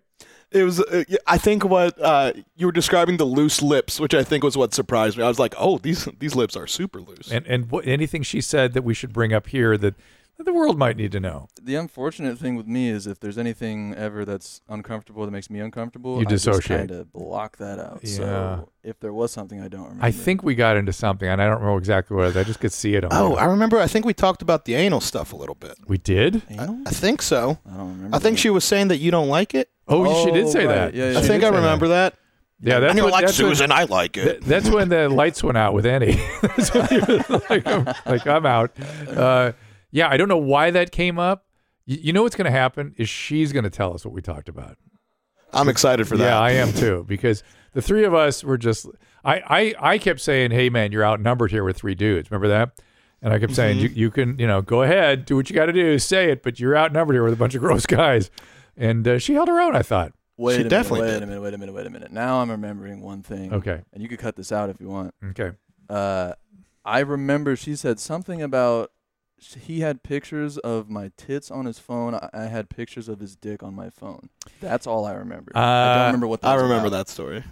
It 0.52 0.64
was, 0.64 0.80
uh, 0.80 1.04
I 1.28 1.38
think, 1.38 1.64
what 1.64 2.00
uh, 2.02 2.34
you 2.56 2.66
were 2.66 2.72
describing 2.72 3.18
the 3.18 3.26
loose 3.26 3.62
lips, 3.62 4.00
which 4.00 4.16
I 4.16 4.24
think 4.24 4.44
was 4.44 4.58
what 4.58 4.74
surprised 4.74 5.18
me. 5.18 5.24
I 5.24 5.28
was 5.28 5.38
like, 5.38 5.54
oh, 5.58 5.78
these 5.78 6.06
these 6.18 6.36
lips 6.36 6.56
are 6.56 6.66
super 6.66 7.00
loose. 7.00 7.32
and 7.32 7.46
and 7.46 7.70
what, 7.70 7.88
anything 7.88 8.24
she 8.24 8.42
said 8.42 8.74
that 8.74 8.84
we 8.84 8.94
should 8.94 9.14
bring 9.14 9.32
up 9.32 9.48
here 9.48 9.78
that 9.78 9.94
the 10.46 10.54
world 10.54 10.78
might 10.78 10.98
need 10.98 11.12
to 11.12 11.20
know 11.20 11.48
The 11.62 11.76
unfortunate 11.76 12.38
thing 12.40 12.56
with 12.56 12.68
me 12.68 12.90
is 12.90 13.06
if 13.08 13.20
there's 13.20 13.38
anything 13.38 13.94
ever 13.96 14.26
that's 14.26 14.62
uncomfortable 14.70 15.26
that 15.26 15.32
makes 15.32 15.50
me 15.50 15.60
uncomfortable, 15.60 16.20
You 16.20 16.26
dissociate. 16.26 16.56
I 16.56 16.58
just 16.58 16.68
dissociate. 16.68 16.80
kind 16.90 16.92
of 17.02 17.14
block 17.14 17.58
that 17.58 17.80
out. 17.80 18.00
Yeah. 18.04 18.16
So 18.18 18.70
if 18.84 19.00
there 19.00 19.14
was 19.14 19.32
something 19.32 19.62
I 19.62 19.68
don't 19.68 19.84
remember, 19.84 20.04
I 20.06 20.12
think 20.12 20.44
we 20.44 20.56
got 20.56 20.78
into 20.78 20.94
something 20.94 21.28
and 21.28 21.42
I 21.42 21.48
don't 21.48 21.62
know 21.62 21.78
exactly 21.78 22.16
what 22.16 22.26
it 22.28 22.30
is. 22.30 22.38
I 22.38 22.44
just 22.44 22.60
could 22.60 22.74
see 22.74 22.96
it 22.96 23.04
on 23.04 23.12
oh. 23.14 23.36
I 23.36 23.46
remember. 23.46 23.80
I 23.80 23.88
think 23.88 24.06
we 24.06 24.14
talked 24.14 24.42
about 24.42 24.66
the 24.66 24.76
anal 24.76 25.02
stuff 25.02 25.34
a 25.34 25.36
little 25.36 25.56
bit. 25.56 25.76
we 25.88 25.98
did 25.98 26.42
Anal? 26.50 26.80
I 26.86 26.92
think 26.92 27.22
so. 27.22 27.60
I 27.66 27.78
don't 27.78 27.90
remember. 27.96 28.16
I 28.16 28.20
think 28.20 28.38
that. 28.38 28.42
she 28.42 28.50
was 28.50 28.64
saying 28.64 28.88
that 28.90 28.98
you 28.98 29.12
don't 29.12 29.28
like 29.30 29.54
it. 29.54 29.70
oh, 29.88 30.26
she 30.26 30.32
did 30.32 30.48
say 30.50 30.66
right. 30.66 30.74
that 30.76 30.94
Yeah, 30.94 31.12
yeah, 31.12 31.18
I 31.20 31.22
think 31.22 31.44
I 31.44 31.48
say 31.48 31.52
that. 31.52 31.56
remember 31.58 31.88
that. 31.90 32.16
yeah 32.62 32.80
that's 32.80 32.92
and 32.92 32.98
you're 32.98 33.06
what, 33.06 33.14
like 33.14 33.26
that's 33.26 33.40
what- 33.42 33.50
Susan, 33.50 33.72
I 33.72 33.84
like 33.84 34.16
it. 34.18 34.24
Th- 34.24 34.40
that's 34.42 34.70
when 34.70 34.90
the 34.90 35.10
lights 35.22 35.44
went 35.44 35.58
out 35.58 35.74
with 35.74 35.86
Enny. 35.86 36.14
That's 36.42 36.74
when 36.74 36.88
he 36.88 36.98
was 37.00 37.30
like, 37.50 37.66
I'm, 37.68 37.86
like, 38.06 38.28
I'm 38.28 38.46
out. 38.46 38.72
Uh, 39.10 39.52
yeah, 39.92 40.08
I 40.10 40.18
don't 40.18 40.28
know 40.28 40.38
why 40.38 40.72
that 40.72 40.92
came 40.92 41.18
up. 41.20 41.46
Y- 41.88 41.98
you 42.02 42.14
know 42.14 42.24
what's 42.24 42.36
going 42.36 42.46
to 42.46 42.52
happen 42.52 42.94
is 42.98 43.10
she's 43.10 43.52
going 43.52 43.64
to 43.64 43.70
tell 43.70 43.94
us 43.94 44.06
what 44.06 44.14
we 44.14 44.22
talked 44.22 44.50
about. 44.50 44.78
I'm 45.52 45.68
excited 45.70 46.08
for 46.08 46.16
that. 46.18 46.24
Yeah, 46.30 46.40
I 46.40 46.52
am 46.52 46.72
too 46.74 47.06
because 47.08 47.44
the 47.74 47.82
three 47.82 48.04
of 48.04 48.14
us 48.14 48.44
were 48.44 48.58
just. 48.58 48.86
I 49.26 49.74
I 49.80 49.92
I 49.94 49.98
kept 49.98 50.20
saying, 50.22 50.52
"Hey 50.52 50.70
man, 50.70 50.92
you're 50.92 51.04
outnumbered 51.06 51.50
here 51.52 51.64
with 51.64 51.76
three 51.78 51.96
dudes." 51.96 52.30
Remember 52.30 52.48
that? 52.50 52.80
And 53.22 53.34
I 53.34 53.40
kept 53.40 53.56
saying, 53.56 53.78
Mm-hmm. 53.78 53.98
"You 53.98 54.04
you 54.06 54.12
can 54.12 54.38
you 54.40 54.46
know 54.48 54.62
go 54.62 54.84
ahead, 54.84 55.26
do 55.26 55.36
what 55.36 55.50
you 55.50 55.56
got 55.56 55.66
to 55.66 55.74
do, 55.74 55.98
say 55.98 56.32
it, 56.32 56.44
but 56.44 56.60
you're 56.60 56.78
outnumbered 56.78 57.16
here 57.16 57.24
with 57.24 57.34
a 57.34 57.38
bunch 57.38 57.56
of 57.56 57.62
gross 57.62 57.86
guys." 57.88 58.30
And 58.78 59.06
uh, 59.08 59.18
she 59.20 59.34
held 59.34 59.48
her 59.48 59.60
own. 59.60 59.76
I 59.76 59.82
thought. 59.82 60.14
Wait 60.38 60.56
She 60.56 60.62
a 60.62 60.70
definitely 60.70 61.02
minute, 61.08 61.12
wait 61.12 61.20
did. 61.20 61.24
a 61.24 61.28
minute, 61.28 61.42
wait 61.42 61.54
a 61.54 61.58
minute, 61.58 61.76
wait 61.76 61.86
a 61.88 61.90
minute. 61.90 62.12
Now 62.14 62.40
I'm 62.42 62.50
remembering 62.50 63.02
one 63.02 63.24
thing. 63.24 63.52
Okay. 63.54 63.82
And 63.92 64.02
you 64.02 64.08
could 64.08 64.20
cut 64.20 64.38
this 64.38 64.54
out 64.54 64.70
if 64.70 64.80
you 64.80 64.88
want. 64.88 65.14
Okay. 65.32 65.52
Uh, 65.90 66.32
I 66.86 67.00
remember 67.00 67.58
she 67.58 67.76
said 67.76 68.00
something 68.00 68.42
about 68.42 68.86
sh- 68.86 68.99
he 69.42 69.80
had 69.80 70.04
pictures 70.04 70.58
of 70.60 70.90
my 70.90 71.12
tits 71.18 71.50
on 71.52 71.66
his 71.66 71.80
phone. 71.80 72.16
I, 72.16 72.30
I 72.34 72.44
had 72.44 72.70
pictures 72.70 73.08
of 73.10 73.20
his 73.20 73.36
dick 73.36 73.64
on 73.64 73.74
my 73.76 73.90
phone. 73.90 74.30
That's 74.62 74.86
all 74.88 75.06
I 75.06 75.14
remember. 75.14 75.52
I 75.56 75.60
Uh, 75.62 75.96
don't 75.96 76.06
remember 76.08 76.28
what. 76.28 76.42
That 76.42 76.48
I 76.50 76.56
remember 76.56 76.88
about. 76.88 76.98
that 76.98 77.10
story. 77.10 77.44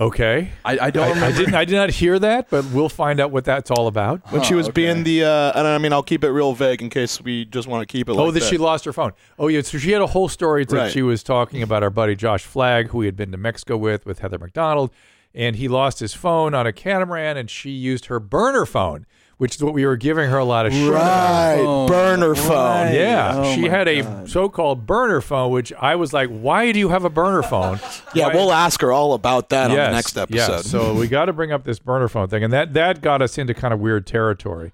Okay. 0.00 0.50
I, 0.64 0.78
I 0.86 0.90
don't 0.90 1.04
I, 1.04 1.08
remember. 1.10 1.26
I 1.26 1.38
didn't. 1.38 1.54
I 1.54 1.64
did 1.64 1.74
not 1.76 1.90
hear 1.90 2.18
that, 2.18 2.48
but 2.50 2.64
we'll 2.72 2.88
find 2.88 3.20
out 3.20 3.30
what 3.30 3.44
that's 3.44 3.70
all 3.70 3.86
about. 3.86 4.20
When 4.32 4.42
she 4.42 4.54
was 4.54 4.66
okay. 4.68 4.72
being 4.86 5.04
the, 5.04 5.24
uh, 5.24 5.52
and 5.54 5.66
I 5.66 5.78
mean, 5.78 5.92
I'll 5.92 6.02
keep 6.02 6.24
it 6.24 6.30
real 6.30 6.54
vague 6.54 6.82
in 6.82 6.90
case 6.90 7.20
we 7.20 7.44
just 7.44 7.68
want 7.68 7.86
to 7.86 7.92
keep 7.92 8.08
it. 8.08 8.12
Like 8.14 8.20
Oh, 8.20 8.24
like 8.26 8.34
that 8.34 8.42
she 8.44 8.56
lost 8.58 8.84
her 8.86 8.92
phone. 8.92 9.12
Oh, 9.38 9.48
yeah. 9.48 9.60
So 9.60 9.78
she 9.78 9.92
had 9.92 10.02
a 10.02 10.06
whole 10.08 10.28
story 10.28 10.64
that 10.64 10.74
Right. 10.76 10.90
she 10.90 11.02
was 11.02 11.22
talking 11.22 11.62
about 11.62 11.82
our 11.82 11.90
buddy 11.90 12.16
Josh 12.16 12.42
Flagg, 12.44 12.88
who 12.88 13.02
he 13.02 13.06
had 13.06 13.16
been 13.16 13.30
to 13.32 13.36
Mexico 13.38 13.76
with, 13.76 14.04
with 14.06 14.20
Heather 14.20 14.38
McDonald, 14.38 14.90
and 15.34 15.56
he 15.56 15.68
lost 15.68 16.00
his 16.00 16.14
phone 16.14 16.52
on 16.54 16.66
a 16.66 16.72
catamaran, 16.72 17.36
and 17.36 17.48
she 17.50 17.70
used 17.70 18.06
her 18.06 18.18
burner 18.18 18.66
phone, 18.66 19.06
which 19.42 19.56
is 19.56 19.64
what 19.64 19.74
we 19.74 19.84
were 19.84 19.96
giving 19.96 20.30
her 20.30 20.38
a 20.38 20.44
lot 20.44 20.66
of 20.66 20.72
shit. 20.72 20.88
Right, 20.88 21.56
phone. 21.56 21.88
burner 21.88 22.36
phone. 22.36 22.54
Right. 22.86 22.94
Yeah, 22.94 23.32
Oh 23.34 23.54
she 23.56 23.64
had 23.64 23.88
a 23.88 24.02
God. 24.02 24.30
so-called 24.30 24.86
burner 24.86 25.20
phone, 25.20 25.50
which 25.50 25.72
I 25.80 25.96
was 25.96 26.12
like, 26.12 26.30
"Why 26.30 26.70
do 26.70 26.78
you 26.78 26.90
have 26.90 27.04
a 27.04 27.10
burner 27.10 27.42
phone?" 27.42 27.80
Yeah, 28.14 28.28
Why- 28.28 28.34
we'll 28.34 28.52
ask 28.52 28.80
her 28.82 28.92
all 28.92 29.14
about 29.14 29.48
that 29.48 29.72
on 29.72 29.76
the 29.76 29.90
next 29.90 30.14
yes. 30.30 30.48
episode. 30.48 30.64
So 30.66 30.94
we 30.94 31.08
got 31.18 31.24
to 31.24 31.32
bring 31.32 31.50
up 31.50 31.64
this 31.64 31.80
burner 31.80 32.06
phone 32.06 32.28
thing, 32.28 32.44
and 32.44 32.52
that 32.52 32.74
that 32.74 33.00
got 33.02 33.20
us 33.20 33.36
into 33.36 33.52
kind 33.52 33.74
of 33.74 33.80
weird 33.80 34.06
territory. 34.06 34.70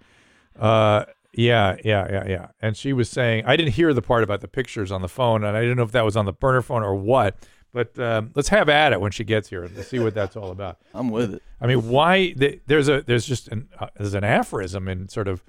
Uh, 0.58 1.06
yeah, 1.32 1.76
yeah, 1.82 2.06
yeah, 2.10 2.24
yeah. 2.28 2.46
And 2.60 2.76
she 2.76 2.92
was 2.92 3.08
saying, 3.08 3.44
I 3.46 3.56
didn't 3.56 3.72
hear 3.72 3.94
the 3.94 4.02
part 4.02 4.22
about 4.22 4.42
the 4.42 4.48
pictures 4.48 4.92
on 4.92 5.00
the 5.00 5.08
phone, 5.08 5.44
and 5.44 5.56
I 5.56 5.60
didn't 5.62 5.78
know 5.78 5.82
if 5.84 5.92
that 5.92 6.04
was 6.04 6.14
on 6.16 6.26
the 6.26 6.32
burner 6.32 6.60
phone 6.60 6.82
or 6.82 6.94
what. 6.94 7.36
But 7.72 7.98
um, 7.98 8.30
let's 8.34 8.48
have 8.48 8.68
at 8.68 8.92
it 8.92 9.00
when 9.00 9.10
she 9.12 9.24
gets 9.24 9.48
here 9.48 9.62
and 9.62 9.76
see 9.84 9.98
what 9.98 10.14
that's 10.14 10.36
all 10.36 10.50
about. 10.50 10.78
I'm 10.94 11.10
with 11.10 11.34
it. 11.34 11.42
I 11.60 11.66
mean, 11.66 11.88
why? 11.88 12.30
th- 12.30 12.60
There's 12.66 12.88
a 12.88 13.02
there's 13.02 13.26
just 13.26 13.48
an 13.48 13.68
uh, 13.78 13.88
there's 13.96 14.14
an 14.14 14.24
aphorism 14.24 14.88
in 14.88 15.08
sort 15.08 15.28
of 15.28 15.42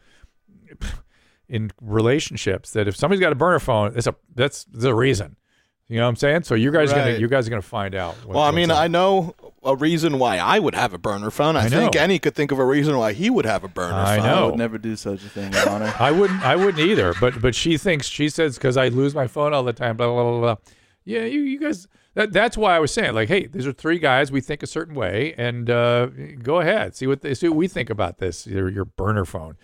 in 1.47 1.71
relationships 1.81 2.71
that 2.71 2.87
if 2.87 2.95
somebody's 2.95 3.21
got 3.21 3.31
a 3.31 3.35
burner 3.35 3.59
phone, 3.59 3.93
it's 3.95 4.07
a 4.07 4.15
that's 4.35 4.65
the 4.65 4.93
reason. 4.93 5.35
You 5.87 5.97
know 5.97 6.03
what 6.03 6.09
I'm 6.09 6.15
saying? 6.17 6.43
So 6.43 6.53
you 6.53 6.71
guys 6.71 6.91
are 6.91 6.95
gonna 6.97 7.17
you 7.17 7.27
guys 7.27 7.47
are 7.47 7.49
gonna 7.49 7.61
find 7.63 7.95
out. 7.95 8.13
what- 8.25 8.35
well, 8.35 8.43
I 8.43 8.51
mean. 8.51 8.69
I 8.69 8.87
know 8.87 9.33
a 9.63 9.75
reason 9.75 10.19
why 10.19 10.37
I 10.37 10.59
would 10.59 10.75
have 10.75 10.93
a 10.93 10.97
burner 10.99 11.31
phone. 11.31 11.55
I, 11.57 11.63
I 11.65 11.69
think 11.69 11.95
Enny 11.95 12.19
could 12.19 12.35
think 12.35 12.51
of 12.51 12.59
a 12.59 12.65
reason 12.65 12.95
why 12.97 13.11
he 13.13 13.29
would 13.29 13.45
have 13.45 13.63
a 13.63 13.67
burner 13.67 13.95
I 13.95 14.17
phone. 14.17 14.25
I 14.25 14.29
know. 14.35 14.45
would 14.49 14.57
never 14.57 14.77
do 14.77 14.95
such 14.95 15.23
a 15.23 15.29
thing, 15.29 15.51
Your 15.51 15.67
Honor. 15.69 15.93
I 15.99 16.11
wouldn't. 16.11 16.41
I 16.43 16.55
wouldn't 16.55 16.79
either. 16.79 17.13
But 17.19 17.41
but 17.41 17.55
she 17.55 17.77
thinks 17.77 18.07
she 18.07 18.29
says 18.29 18.55
because 18.55 18.77
I 18.77 18.89
lose 18.89 19.15
my 19.15 19.25
phone 19.27 19.53
all 19.53 19.63
the 19.63 19.73
time. 19.73 19.97
Blah 19.97 20.07
blah 20.07 20.23
blah 20.23 20.39
blah. 20.41 20.55
Yeah, 21.05 21.21
you 21.25 21.41
you 21.41 21.59
guys. 21.59 21.87
That 22.15 22.33
that's 22.33 22.57
why 22.57 22.75
I 22.75 22.79
was 22.79 22.91
saying 22.91 23.13
like, 23.13 23.29
hey, 23.29 23.47
these 23.47 23.67
are 23.67 23.71
three 23.71 23.99
guys. 23.99 24.31
We 24.31 24.41
think 24.41 24.63
a 24.63 24.67
certain 24.67 24.95
way, 24.95 25.33
and 25.37 25.69
uh, 25.69 26.07
go 26.41 26.59
ahead, 26.59 26.95
see 26.95 27.07
what 27.07 27.21
they 27.21 27.33
see 27.33 27.47
what 27.47 27.57
we 27.57 27.67
think 27.67 27.89
about 27.89 28.17
this. 28.17 28.47
Your 28.47 28.69
your 28.69 28.85
burner 28.85 29.25
phone. 29.25 29.57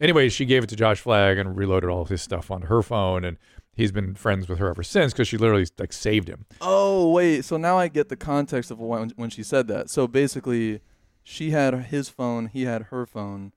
Anyway, 0.00 0.28
she 0.28 0.44
gave 0.44 0.62
it 0.62 0.68
to 0.68 0.76
Josh 0.76 1.00
Flagg 1.00 1.38
and 1.38 1.56
reloaded 1.56 1.90
all 1.90 2.04
his 2.04 2.22
stuff 2.22 2.50
onto 2.50 2.68
her 2.68 2.82
phone, 2.82 3.24
and 3.24 3.36
he's 3.74 3.90
been 3.90 4.14
friends 4.14 4.48
with 4.48 4.58
her 4.58 4.68
ever 4.68 4.82
since 4.82 5.12
because 5.12 5.26
she 5.26 5.36
literally 5.36 5.66
like 5.78 5.92
saved 5.92 6.28
him. 6.28 6.46
Oh 6.60 7.10
wait, 7.10 7.44
so 7.44 7.56
now 7.56 7.76
I 7.76 7.88
get 7.88 8.08
the 8.08 8.16
context 8.16 8.70
of 8.70 8.78
when 8.78 9.10
when 9.16 9.30
she 9.30 9.42
said 9.42 9.66
that. 9.68 9.90
So 9.90 10.06
basically, 10.06 10.80
she 11.24 11.50
had 11.50 11.74
his 11.74 12.08
phone, 12.08 12.46
he 12.46 12.62
had 12.64 12.84
her 12.84 13.06
phone. 13.06 13.52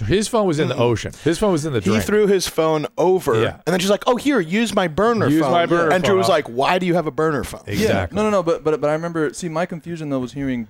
So 0.00 0.06
his 0.06 0.28
phone 0.28 0.46
was 0.46 0.58
in 0.58 0.68
the 0.68 0.74
mm-hmm. 0.74 0.82
ocean. 0.82 1.12
His 1.24 1.38
phone 1.38 1.52
was 1.52 1.66
in 1.66 1.74
the 1.74 1.80
He 1.80 1.90
drink. 1.90 2.04
threw 2.04 2.26
his 2.26 2.48
phone 2.48 2.86
over, 2.96 3.38
Yeah. 3.38 3.56
and 3.66 3.66
then 3.66 3.80
she's 3.80 3.90
like, 3.90 4.02
"Oh, 4.06 4.16
here, 4.16 4.40
use 4.40 4.74
my 4.74 4.88
burner 4.88 5.28
Use 5.28 5.42
phone." 5.42 5.52
my 5.52 5.66
burner 5.66 5.92
and 5.92 6.02
Drew 6.02 6.12
phone. 6.12 6.18
was 6.18 6.28
like, 6.28 6.46
"Why 6.48 6.78
do 6.78 6.86
you 6.86 6.94
have 6.94 7.06
a 7.06 7.10
burner 7.10 7.44
phone?" 7.44 7.64
Exactly. 7.66 8.16
Yeah. 8.16 8.22
No, 8.22 8.22
no, 8.22 8.30
no. 8.30 8.42
But 8.42 8.64
but 8.64 8.80
but 8.80 8.88
I 8.88 8.94
remember. 8.94 9.32
See, 9.34 9.50
my 9.50 9.66
confusion 9.66 10.08
though 10.08 10.18
was 10.20 10.32
hearing 10.32 10.68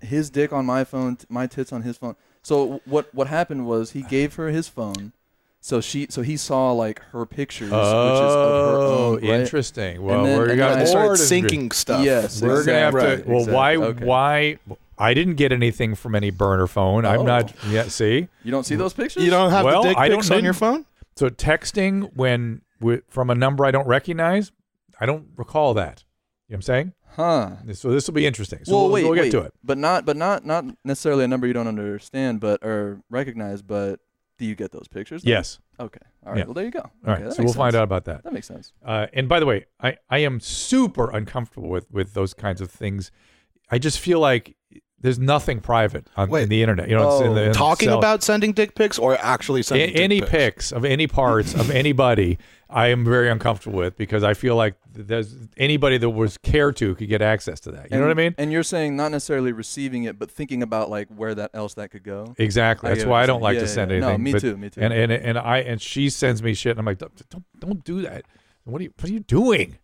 his 0.00 0.30
dick 0.30 0.52
on 0.52 0.66
my 0.66 0.82
phone, 0.82 1.14
t- 1.16 1.26
my 1.28 1.46
tits 1.46 1.72
on 1.72 1.82
his 1.82 1.96
phone. 1.96 2.16
So 2.42 2.80
what 2.84 3.14
what 3.14 3.28
happened 3.28 3.66
was 3.66 3.92
he 3.92 4.02
gave 4.02 4.34
her 4.34 4.48
his 4.48 4.66
phone, 4.66 5.12
so 5.60 5.80
she 5.80 6.08
so 6.10 6.22
he 6.22 6.36
saw 6.36 6.72
like 6.72 7.00
her 7.12 7.24
pictures, 7.24 7.70
which 7.70 7.78
is 7.78 7.86
of 7.86 7.92
her 7.94 8.76
Oh, 8.76 9.12
own. 9.12 9.14
right? 9.22 9.24
interesting. 9.40 10.02
Well, 10.02 10.24
then- 10.24 10.36
we're 10.38 10.48
and 10.48 10.58
got 10.58 10.70
then 10.70 10.78
I 10.78 10.82
I 10.82 10.84
started 10.86 11.22
syncing 11.22 11.72
stuff. 11.72 12.04
Yes, 12.04 12.42
We're 12.42 12.64
gonna 12.64 12.78
have 12.80 12.94
exactly. 12.96 13.22
to. 13.22 13.28
Well, 13.30 13.38
Exactly. 13.42 13.54
why? 13.54 13.76
Okay. 13.76 14.04
Why? 14.04 14.58
I 14.98 15.14
didn't 15.14 15.34
get 15.36 15.52
anything 15.52 15.94
from 15.94 16.14
any 16.14 16.30
burner 16.30 16.66
phone. 16.66 17.04
I'm 17.04 17.20
Oh. 17.20 17.24
not. 17.24 17.52
Yeah. 17.68 17.84
See. 17.84 18.28
You 18.44 18.50
don't 18.50 18.64
see 18.64 18.74
those 18.76 18.92
pictures? 18.92 19.24
You 19.24 19.30
don't 19.30 19.50
have 19.50 19.64
Well, 19.64 19.82
the 19.82 19.88
dick 19.90 19.98
I 19.98 20.08
don't 20.08 20.18
pics 20.18 20.30
on 20.30 20.38
need- 20.38 20.44
your 20.44 20.54
phone? 20.54 20.86
So 21.16 21.28
texting 21.28 22.10
when 22.14 22.62
wi- 22.80 23.02
from 23.08 23.30
a 23.30 23.34
number 23.34 23.64
I 23.64 23.70
don't 23.70 23.86
recognize, 23.86 24.52
I 25.00 25.06
don't 25.06 25.26
recall 25.36 25.74
that. 25.74 26.04
You 26.48 26.54
know 26.54 26.56
what 26.56 26.58
I'm 26.58 26.62
saying? 26.62 26.92
Huh. 27.16 27.50
So 27.74 27.90
this 27.90 28.06
will 28.06 28.14
be 28.14 28.24
interesting. 28.26 28.60
So 28.64 28.72
well, 28.72 28.82
we'll, 28.84 28.92
wait, 28.92 29.04
we'll 29.04 29.14
get 29.14 29.22
wait. 29.24 29.30
to 29.32 29.40
it. 29.40 29.54
But 29.62 29.76
not, 29.78 30.06
but 30.06 30.16
not, 30.16 30.46
not 30.46 30.64
necessarily 30.84 31.24
a 31.24 31.28
number 31.28 31.46
you 31.46 31.52
don't 31.52 31.68
understand, 31.68 32.40
but 32.40 32.64
or 32.64 33.02
recognize. 33.10 33.60
But 33.60 34.00
do 34.38 34.46
you 34.46 34.54
get 34.54 34.72
those 34.72 34.88
pictures? 34.88 35.22
then? 35.22 35.30
Yes. 35.32 35.58
Okay. 35.78 36.00
All 36.24 36.32
right. 36.32 36.38
Yeah. 36.38 36.44
Well, 36.46 36.54
there 36.54 36.64
you 36.64 36.70
go. 36.70 36.80
All 36.80 36.90
right. 37.04 37.16
Okay, 37.16 37.24
that 37.24 37.32
so 37.34 37.42
we'll 37.42 37.48
makes 37.48 37.56
find 37.56 37.74
out 37.76 37.84
about 37.84 38.06
that. 38.06 38.24
That 38.24 38.32
makes 38.32 38.46
sense. 38.46 38.72
Uh, 38.84 39.06
and 39.12 39.28
by 39.28 39.40
the 39.40 39.46
way, 39.46 39.66
I, 39.80 39.96
I 40.08 40.18
am 40.20 40.40
super 40.40 41.10
uncomfortable 41.10 41.68
with, 41.68 41.90
with 41.90 42.14
those 42.14 42.32
kinds 42.32 42.60
of 42.62 42.70
things. 42.70 43.10
I 43.72 43.78
just 43.78 43.98
feel 43.98 44.20
like 44.20 44.54
there's 45.00 45.18
nothing 45.18 45.58
private 45.60 46.06
on 46.16 46.28
Wait. 46.30 46.44
in 46.44 46.48
the 46.48 46.62
internet. 46.62 46.88
You 46.88 46.94
know, 46.96 47.16
it's 47.16 47.22
in 47.22 47.32
Oh, 47.32 47.34
the 47.34 47.42
in 47.46 47.52
Talking 47.52 47.88
about 47.88 48.22
sending 48.22 48.52
dick 48.52 48.76
pics 48.76 48.98
or 49.00 49.16
actually 49.18 49.60
A- 49.60 49.64
sending 49.64 49.88
dick 49.92 50.00
any 50.00 50.20
pics? 50.20 50.30
pics 50.30 50.72
of 50.72 50.84
any 50.84 51.06
parts 51.08 51.54
of 51.54 51.70
anybody. 51.82 52.38
I 52.70 52.86
am 52.86 53.04
very 53.04 53.28
uncomfortable 53.28 53.78
with 53.78 53.96
because 53.98 54.22
I 54.22 54.32
feel 54.34 54.54
like 54.56 54.76
there's 54.90 55.36
anybody 55.58 55.98
that 55.98 56.08
was 56.08 56.38
care 56.38 56.72
to 56.72 56.94
could 56.94 57.08
get 57.08 57.20
access 57.20 57.60
to 57.60 57.72
that. 57.72 57.90
You 57.90 57.98
know 57.98 58.04
what 58.04 58.12
I 58.12 58.14
mean? 58.14 58.34
And 58.38 58.50
you're 58.52 58.62
saying 58.62 58.96
not 58.96 59.10
necessarily 59.10 59.52
receiving 59.52 60.04
it, 60.04 60.18
but 60.18 60.30
thinking 60.30 60.62
about 60.62 60.88
like 60.88 61.08
where 61.08 61.34
that 61.34 61.50
else 61.52 61.74
that 61.74 61.90
could 61.90 62.02
go. 62.04 62.34
Exactly. 62.38 62.90
I 62.90 62.94
That's 62.94 63.04
why 63.04 63.22
I 63.22 63.26
don't 63.26 63.42
like 63.42 63.56
Yeah, 63.56 63.60
to 63.62 63.68
send 63.68 63.90
yeah. 63.90 63.98
No, 63.98 64.16
me 64.18 64.32
but- 64.32 64.40
too, 64.40 64.56
me 64.56 64.70
too. 64.70 64.80
And 64.80 64.92
and 64.92 65.10
and 65.12 65.36
I 65.38 65.58
and 65.58 65.82
she 65.82 66.08
sends 66.10 66.42
me 66.42 66.54
shit, 66.54 66.70
and 66.70 66.78
I'm 66.78 66.86
like, 66.86 66.98
don't 66.98 67.28
don't, 67.28 67.44
don't 67.58 67.84
do 67.84 68.02
that. 68.02 68.24
What 68.64 68.80
are 68.80 68.84
you 68.84 68.92
What 69.00 69.10
are 69.10 69.12
you 69.12 69.20
doing? 69.20 69.76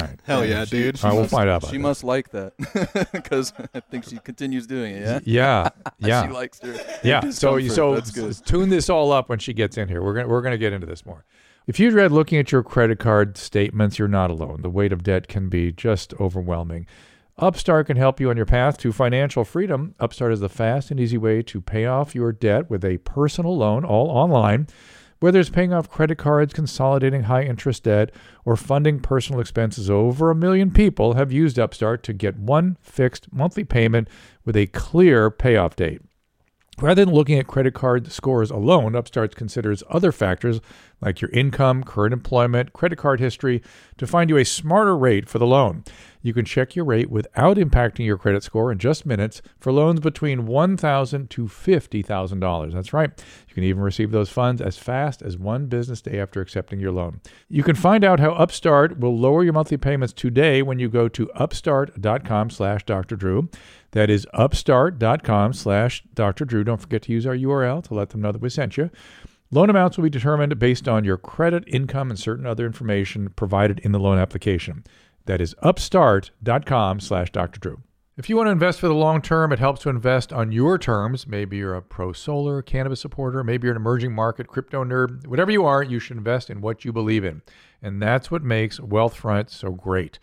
All 0.00 0.06
right. 0.08 0.18
Hell 0.24 0.44
yeah, 0.44 0.64
dude. 0.64 1.02
All 1.04 1.10
right, 1.10 1.16
we'll 1.16 1.28
find 1.28 1.48
out. 1.48 1.58
About 1.62 1.70
She 1.70 1.76
that. 1.76 1.82
must 1.82 2.02
like 2.04 2.30
that 2.30 3.08
because 3.12 3.52
I 3.74 3.80
think 3.80 4.04
she 4.04 4.16
continues 4.18 4.66
doing 4.66 4.96
it. 4.96 5.02
Yeah. 5.02 5.20
Yeah. 5.24 5.68
Yeah. 5.98 6.26
she 6.26 6.32
likes 6.32 6.58
her. 6.60 6.74
Yeah. 7.04 7.20
So 7.30 7.58
discomfort. 7.58 7.70
so 7.74 7.94
That's 7.94 8.10
good. 8.10 8.30
s- 8.30 8.40
tune 8.40 8.68
this 8.70 8.90
all 8.90 9.12
up 9.12 9.28
when 9.28 9.38
she 9.38 9.52
gets 9.52 9.76
in 9.78 9.88
here. 9.88 10.02
We're 10.02 10.14
gonna 10.14 10.28
we're 10.28 10.42
gonna 10.42 10.58
get 10.58 10.72
into 10.72 10.86
this 10.86 11.06
more. 11.06 11.24
If 11.66 11.78
you 11.80 11.90
dread 11.90 12.12
looking 12.12 12.38
at 12.38 12.50
your 12.52 12.62
credit 12.62 12.98
card 12.98 13.36
statements, 13.38 13.98
you're 13.98 14.08
not 14.08 14.30
alone. 14.30 14.62
The 14.62 14.68
weight 14.70 14.92
of 14.92 15.02
debt 15.02 15.28
can 15.28 15.48
be 15.48 15.70
just 15.72 16.12
overwhelming. 16.20 16.86
Upstart 17.38 17.86
can 17.86 17.96
help 17.96 18.20
you 18.20 18.30
on 18.30 18.36
your 18.36 18.46
path 18.46 18.78
to 18.78 18.92
financial 18.92 19.44
freedom. 19.44 19.94
Upstart 19.98 20.32
is 20.32 20.40
the 20.40 20.48
fast 20.48 20.90
and 20.90 21.00
easy 21.00 21.18
way 21.18 21.42
to 21.42 21.60
pay 21.60 21.84
off 21.86 22.14
your 22.14 22.32
debt 22.32 22.70
with 22.70 22.84
a 22.84 22.98
personal 22.98 23.56
loan, 23.56 23.84
all 23.84 24.08
online. 24.10 24.66
Whether 25.20 25.40
it's 25.40 25.50
paying 25.50 25.72
off 25.72 25.88
credit 25.88 26.18
cards, 26.18 26.52
consolidating 26.52 27.24
high 27.24 27.44
interest 27.44 27.84
debt, 27.84 28.10
or 28.44 28.56
funding 28.56 29.00
personal 29.00 29.40
expenses, 29.40 29.88
over 29.88 30.30
a 30.30 30.34
million 30.34 30.70
people 30.70 31.14
have 31.14 31.32
used 31.32 31.58
Upstart 31.58 32.02
to 32.04 32.12
get 32.12 32.36
one 32.36 32.76
fixed 32.80 33.32
monthly 33.32 33.64
payment 33.64 34.08
with 34.44 34.56
a 34.56 34.66
clear 34.66 35.30
payoff 35.30 35.76
date. 35.76 36.02
Rather 36.80 37.04
than 37.04 37.14
looking 37.14 37.38
at 37.38 37.46
credit 37.46 37.72
card 37.72 38.10
scores 38.10 38.50
alone, 38.50 38.96
Upstart 38.96 39.36
considers 39.36 39.84
other 39.88 40.10
factors 40.10 40.60
like 41.00 41.20
your 41.20 41.30
income, 41.30 41.84
current 41.84 42.12
employment, 42.12 42.72
credit 42.72 42.96
card 42.96 43.20
history 43.20 43.62
to 43.98 44.06
find 44.06 44.30
you 44.30 44.36
a 44.36 44.44
smarter 44.44 44.96
rate 44.96 45.28
for 45.28 45.38
the 45.38 45.46
loan. 45.46 45.84
You 46.22 46.32
can 46.32 46.46
check 46.46 46.74
your 46.74 46.86
rate 46.86 47.10
without 47.10 47.58
impacting 47.58 48.06
your 48.06 48.16
credit 48.16 48.42
score 48.42 48.72
in 48.72 48.78
just 48.78 49.04
minutes 49.04 49.42
for 49.58 49.70
loans 49.70 50.00
between 50.00 50.46
$1,000 50.46 51.28
to 51.28 51.44
$50,000. 51.44 52.72
That's 52.72 52.92
right. 52.94 53.10
You 53.46 53.54
can 53.54 53.64
even 53.64 53.82
receive 53.82 54.10
those 54.10 54.30
funds 54.30 54.62
as 54.62 54.78
fast 54.78 55.20
as 55.20 55.36
one 55.36 55.66
business 55.66 56.00
day 56.00 56.18
after 56.18 56.40
accepting 56.40 56.80
your 56.80 56.92
loan. 56.92 57.20
You 57.50 57.62
can 57.62 57.76
find 57.76 58.04
out 58.04 58.20
how 58.20 58.32
Upstart 58.32 58.98
will 58.98 59.18
lower 59.18 59.44
your 59.44 59.52
monthly 59.52 59.76
payments 59.76 60.14
today 60.14 60.62
when 60.62 60.78
you 60.78 60.88
go 60.88 61.08
to 61.08 61.30
upstart.com 61.32 62.48
slash 62.48 62.84
Dr. 62.84 63.16
Drew. 63.16 63.50
That 63.90 64.08
is 64.08 64.26
upstart.com 64.32 65.52
slash 65.52 66.02
Dr. 66.14 66.46
Drew. 66.46 66.64
Don't 66.64 66.80
forget 66.80 67.02
to 67.02 67.12
use 67.12 67.26
our 67.26 67.36
URL 67.36 67.84
to 67.84 67.94
let 67.94 68.08
them 68.08 68.22
know 68.22 68.32
that 68.32 68.40
we 68.40 68.48
sent 68.48 68.78
you. 68.78 68.90
Loan 69.54 69.70
amounts 69.70 69.96
will 69.96 70.02
be 70.02 70.10
determined 70.10 70.58
based 70.58 70.88
on 70.88 71.04
your 71.04 71.16
credit, 71.16 71.62
income, 71.68 72.10
and 72.10 72.18
certain 72.18 72.44
other 72.44 72.66
information 72.66 73.28
provided 73.36 73.78
in 73.78 73.92
the 73.92 74.00
loan 74.00 74.18
application. 74.18 74.82
That 75.26 75.40
is 75.40 75.54
upstart.com 75.62 76.98
slash 76.98 77.30
Dr. 77.30 77.60
Drew. 77.60 77.80
If 78.16 78.28
you 78.28 78.36
want 78.36 78.48
to 78.48 78.50
invest 78.50 78.80
for 78.80 78.88
the 78.88 78.94
long 78.94 79.22
term, 79.22 79.52
it 79.52 79.60
helps 79.60 79.82
to 79.82 79.90
invest 79.90 80.32
on 80.32 80.50
your 80.50 80.76
terms. 80.76 81.28
Maybe 81.28 81.58
you're 81.58 81.76
a 81.76 81.82
pro 81.82 82.12
solar, 82.12 82.62
cannabis 82.62 83.00
supporter, 83.00 83.44
maybe 83.44 83.66
you're 83.66 83.76
an 83.76 83.80
emerging 83.80 84.12
market 84.12 84.48
crypto 84.48 84.82
nerd. 84.82 85.24
Whatever 85.28 85.52
you 85.52 85.64
are, 85.64 85.84
you 85.84 86.00
should 86.00 86.16
invest 86.16 86.50
in 86.50 86.60
what 86.60 86.84
you 86.84 86.92
believe 86.92 87.24
in. 87.24 87.40
And 87.80 88.02
that's 88.02 88.32
what 88.32 88.42
makes 88.42 88.80
Wealthfront 88.80 89.50
so 89.50 89.70
great. 89.70 90.18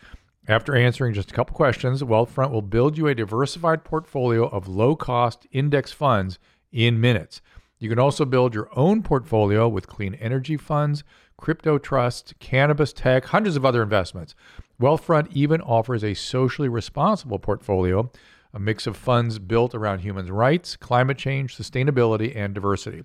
After 0.49 0.75
answering 0.75 1.13
just 1.13 1.31
a 1.31 1.33
couple 1.33 1.55
questions, 1.55 2.03
Wealthfront 2.03 2.51
will 2.51 2.61
build 2.61 2.97
you 2.97 3.07
a 3.07 3.15
diversified 3.15 3.85
portfolio 3.85 4.49
of 4.49 4.67
low 4.67 4.97
cost 4.97 5.47
index 5.53 5.93
funds 5.93 6.37
in 6.73 6.99
minutes. 6.99 7.41
You 7.81 7.89
can 7.89 7.97
also 7.97 8.25
build 8.25 8.53
your 8.53 8.69
own 8.75 9.01
portfolio 9.01 9.67
with 9.67 9.87
clean 9.87 10.13
energy 10.13 10.55
funds, 10.55 11.03
crypto 11.35 11.79
trusts, 11.79 12.31
cannabis 12.39 12.93
tech, 12.93 13.25
hundreds 13.25 13.55
of 13.55 13.65
other 13.65 13.81
investments. 13.81 14.35
Wealthfront 14.79 15.29
even 15.31 15.61
offers 15.61 16.03
a 16.03 16.13
socially 16.13 16.69
responsible 16.69 17.39
portfolio, 17.39 18.11
a 18.53 18.59
mix 18.59 18.85
of 18.85 18.95
funds 18.95 19.39
built 19.39 19.73
around 19.73 19.99
human 19.99 20.31
rights, 20.31 20.75
climate 20.75 21.17
change, 21.17 21.57
sustainability, 21.57 22.35
and 22.35 22.53
diversity. 22.53 23.03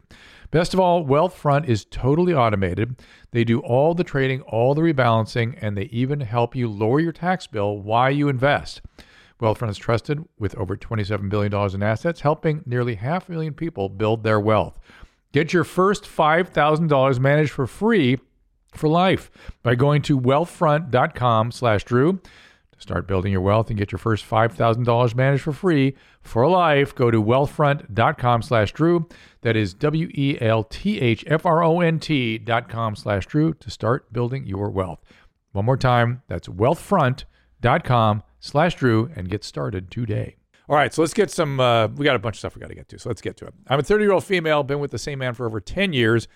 Best 0.50 0.74
of 0.74 0.80
all, 0.80 1.06
Wealthfront 1.06 1.66
is 1.66 1.86
totally 1.86 2.34
automated. 2.34 2.96
They 3.30 3.44
do 3.44 3.60
all 3.60 3.94
the 3.94 4.04
trading, 4.04 4.42
all 4.42 4.74
the 4.74 4.82
rebalancing, 4.82 5.56
and 5.58 5.74
they 5.74 5.84
even 5.84 6.20
help 6.20 6.54
you 6.54 6.68
lower 6.68 7.00
your 7.00 7.12
tax 7.12 7.46
bill 7.46 7.78
while 7.78 8.10
you 8.10 8.28
invest. 8.28 8.82
Wealthfront 9.40 9.70
is 9.70 9.78
trusted 9.78 10.24
with 10.38 10.54
over 10.56 10.76
$27 10.76 11.28
billion 11.28 11.74
in 11.74 11.82
assets, 11.82 12.20
helping 12.20 12.62
nearly 12.64 12.94
half 12.94 13.28
a 13.28 13.32
million 13.32 13.54
people 13.54 13.88
build 13.88 14.22
their 14.22 14.40
wealth. 14.40 14.78
Get 15.32 15.52
your 15.52 15.64
first 15.64 16.04
$5,000 16.04 17.18
managed 17.18 17.52
for 17.52 17.66
free 17.66 18.18
for 18.72 18.88
life 18.88 19.30
by 19.62 19.74
going 19.74 20.02
to 20.02 20.18
wealthfront.com 20.18 21.52
slash 21.52 21.84
drew 21.84 22.20
to 22.76 22.82
start 22.82 23.08
building 23.08 23.32
your 23.32 23.40
wealth 23.40 23.68
and 23.68 23.78
get 23.78 23.92
your 23.92 23.98
first 23.98 24.28
$5000 24.28 25.14
managed 25.14 25.42
for 25.42 25.52
free 25.52 25.94
for 26.22 26.48
life. 26.48 26.94
Go 26.94 27.10
to 27.10 27.22
wealthfront.com 27.22 28.42
slash 28.42 28.72
drew. 28.72 29.08
That 29.42 29.56
is 29.56 29.74
w-e-l-t-h-f-r-o-n-t 29.74 32.38
dot 32.38 32.68
com 32.68 32.96
slash 32.96 33.26
drew 33.26 33.54
to 33.54 33.70
start 33.70 34.12
building 34.12 34.46
your 34.46 34.70
wealth. 34.70 35.00
One 35.52 35.64
more 35.64 35.76
time 35.76 36.22
that's 36.28 36.48
wealthfront.com 36.48 38.22
slash 38.46 38.76
drew 38.76 39.10
and 39.14 39.28
get 39.28 39.44
started 39.44 39.90
today 39.90 40.36
all 40.68 40.74
right, 40.74 40.92
so 40.92 41.00
let's 41.00 41.14
get 41.14 41.30
some. 41.30 41.60
Uh, 41.60 41.86
we 41.88 42.04
got 42.04 42.16
a 42.16 42.18
bunch 42.18 42.34
of 42.34 42.38
stuff 42.40 42.56
we 42.56 42.60
got 42.60 42.70
to 42.70 42.74
get 42.74 42.88
to, 42.88 42.98
so 42.98 43.08
let's 43.08 43.20
get 43.20 43.36
to 43.36 43.46
it. 43.46 43.54
I'm 43.68 43.78
a 43.78 43.84
30 43.84 44.02
year 44.02 44.12
old 44.12 44.24
female, 44.24 44.64
been 44.64 44.80
with 44.80 44.90
the 44.90 44.98
same 44.98 45.20
man 45.20 45.32
for 45.34 45.46
over 45.46 45.60
10 45.60 45.92
years. 45.92 46.26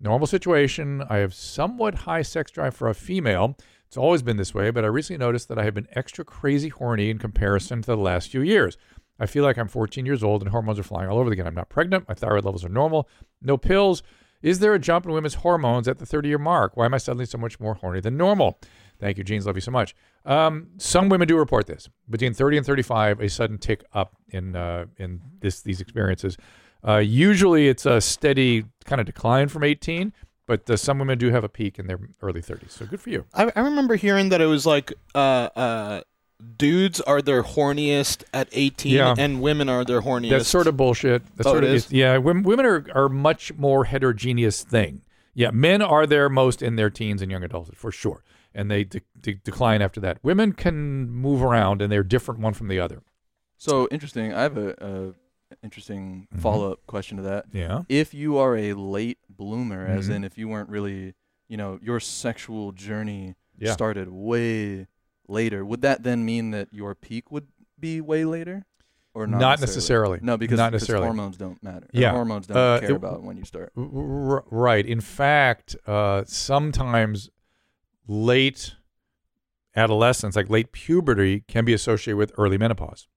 Normal 0.00 0.26
situation. 0.26 1.02
I 1.10 1.18
have 1.18 1.34
somewhat 1.34 1.94
high 1.94 2.22
sex 2.22 2.50
drive 2.50 2.74
for 2.74 2.88
a 2.88 2.94
female. 2.94 3.56
It's 3.86 3.96
always 3.98 4.22
been 4.22 4.38
this 4.38 4.54
way, 4.54 4.70
but 4.70 4.84
I 4.84 4.88
recently 4.88 5.18
noticed 5.18 5.48
that 5.48 5.58
I 5.58 5.64
have 5.64 5.74
been 5.74 5.88
extra 5.92 6.24
crazy 6.24 6.70
horny 6.70 7.10
in 7.10 7.18
comparison 7.18 7.82
to 7.82 7.86
the 7.86 7.96
last 7.96 8.30
few 8.30 8.40
years. 8.40 8.78
I 9.18 9.26
feel 9.26 9.44
like 9.44 9.58
I'm 9.58 9.68
14 9.68 10.04
years 10.06 10.22
old 10.22 10.42
and 10.42 10.50
hormones 10.50 10.78
are 10.78 10.82
flying 10.82 11.08
all 11.08 11.18
over 11.18 11.28
the 11.28 11.34
again. 11.34 11.46
I'm 11.46 11.54
not 11.54 11.68
pregnant. 11.68 12.08
My 12.08 12.14
thyroid 12.14 12.44
levels 12.44 12.64
are 12.64 12.70
normal. 12.70 13.08
No 13.42 13.56
pills. 13.56 14.02
Is 14.42 14.58
there 14.58 14.74
a 14.74 14.78
jump 14.78 15.06
in 15.06 15.12
women's 15.12 15.34
hormones 15.34 15.86
at 15.88 15.98
the 15.98 16.06
30 16.06 16.28
year 16.28 16.38
mark? 16.38 16.76
Why 16.76 16.86
am 16.86 16.94
I 16.94 16.98
suddenly 16.98 17.26
so 17.26 17.38
much 17.38 17.60
more 17.60 17.74
horny 17.74 18.00
than 18.00 18.16
normal? 18.16 18.58
Thank 18.98 19.18
you, 19.18 19.24
Jeans. 19.24 19.46
Love 19.46 19.56
you 19.56 19.60
so 19.60 19.70
much. 19.70 19.94
Um, 20.24 20.68
some 20.78 21.08
women 21.08 21.28
do 21.28 21.36
report 21.36 21.66
this 21.66 21.88
between 22.08 22.32
30 22.34 22.58
and 22.58 22.66
35, 22.66 23.20
a 23.20 23.28
sudden 23.28 23.58
tick 23.58 23.84
up 23.92 24.16
in 24.30 24.56
uh, 24.56 24.86
in 24.98 25.20
this 25.40 25.60
these 25.60 25.80
experiences. 25.80 26.36
Uh, 26.86 26.96
usually, 26.98 27.68
it's 27.68 27.84
a 27.86 28.00
steady 28.00 28.64
kind 28.84 29.00
of 29.00 29.06
decline 29.06 29.48
from 29.48 29.64
18, 29.64 30.12
but 30.46 30.68
uh, 30.70 30.76
some 30.76 30.98
women 30.98 31.18
do 31.18 31.30
have 31.30 31.42
a 31.44 31.48
peak 31.48 31.78
in 31.78 31.86
their 31.88 31.98
early 32.22 32.40
30s. 32.40 32.70
So 32.70 32.86
good 32.86 33.00
for 33.00 33.10
you. 33.10 33.24
I, 33.34 33.50
I 33.56 33.60
remember 33.60 33.96
hearing 33.96 34.28
that 34.28 34.40
it 34.40 34.46
was 34.46 34.66
like 34.66 34.92
uh, 35.14 35.18
uh, 35.56 36.00
dudes 36.56 37.00
are 37.00 37.20
their 37.22 37.42
horniest 37.42 38.22
at 38.32 38.48
18 38.52 38.92
Yeah. 38.92 39.14
and 39.18 39.40
women 39.40 39.68
are 39.68 39.84
their 39.84 40.02
horniest. 40.02 40.30
That's 40.30 40.48
sort 40.48 40.66
of 40.66 40.76
bullshit. 40.76 41.22
That's 41.36 41.46
Oh, 41.46 41.52
sort 41.52 41.64
it 41.64 41.70
of 41.70 41.76
is? 41.76 41.90
yeah. 41.92 42.16
Women, 42.18 42.42
women 42.44 42.66
are 42.66 42.86
are 42.94 43.08
much 43.08 43.52
more 43.54 43.84
heterogeneous 43.84 44.62
thing. 44.62 45.02
Yeah, 45.34 45.50
men 45.50 45.82
are 45.82 46.06
their 46.06 46.28
most 46.30 46.62
in 46.62 46.76
their 46.76 46.88
teens 46.88 47.20
and 47.20 47.30
young 47.30 47.42
adulthood 47.42 47.76
for 47.76 47.90
sure, 47.92 48.22
and 48.56 48.68
they 48.70 48.82
de- 48.84 49.00
de- 49.20 49.34
decline 49.34 49.82
after 49.82 50.00
that. 50.00 50.18
Women 50.24 50.52
can 50.52 51.08
move 51.10 51.42
around, 51.42 51.80
and 51.82 51.92
they're 51.92 52.02
different 52.02 52.40
one 52.40 52.54
from 52.54 52.66
the 52.68 52.80
other. 52.80 53.02
So 53.58 53.86
interesting. 53.92 54.32
I 54.34 54.42
have 54.42 54.56
a, 54.56 54.74
a 54.80 55.14
interesting 55.62 56.26
Mhm. 56.34 56.40
follow 56.40 56.72
up 56.72 56.86
question 56.86 57.16
to 57.18 57.22
that. 57.24 57.44
Yeah. 57.52 57.82
If 57.88 58.12
you 58.14 58.36
are 58.38 58.56
a 58.56 58.72
late 58.74 59.18
bloomer, 59.28 59.86
as 59.86 60.08
Mhm. 60.08 60.14
in 60.16 60.24
if 60.24 60.36
you 60.36 60.48
weren't 60.48 60.68
really, 60.68 61.14
you 61.48 61.56
know, 61.56 61.78
your 61.82 62.00
sexual 62.00 62.72
journey 62.72 63.36
Yeah. 63.58 63.72
started 63.72 64.08
way 64.08 64.86
later, 65.28 65.64
would 65.64 65.82
that 65.82 66.02
then 66.02 66.24
mean 66.24 66.50
that 66.50 66.68
your 66.72 66.94
peak 66.94 67.30
would 67.30 67.46
be 67.78 68.00
way 68.00 68.24
later? 68.24 68.64
or 69.14 69.26
Not 69.26 69.40
not, 69.40 69.60
necessarily. 69.60 70.18
No, 70.20 70.36
because, 70.36 70.58
Not 70.58 70.72
necessarily. 70.72 71.06
hormones 71.06 71.38
don't 71.38 71.62
matter. 71.62 71.86
Yeah. 71.90 72.10
hormones 72.10 72.46
don't 72.46 72.58
Uh, 72.58 72.80
care 72.80 72.90
it- 72.90 72.96
about 72.96 73.22
when 73.22 73.38
you 73.38 73.46
start. 73.46 73.72
R- 73.74 74.44
right. 74.50 74.84
In 74.84 75.00
fact, 75.00 75.74
uh, 75.86 76.22
sometimes 76.26 77.30
late 78.06 78.74
adolescence, 79.74 80.36
like 80.36 80.48
late 80.48 80.72
puberty, 80.72 81.40
can 81.48 81.64
be 81.64 81.72
associated 81.72 82.16
with 82.16 82.32
early 82.38 82.58
menopause, 82.58 83.08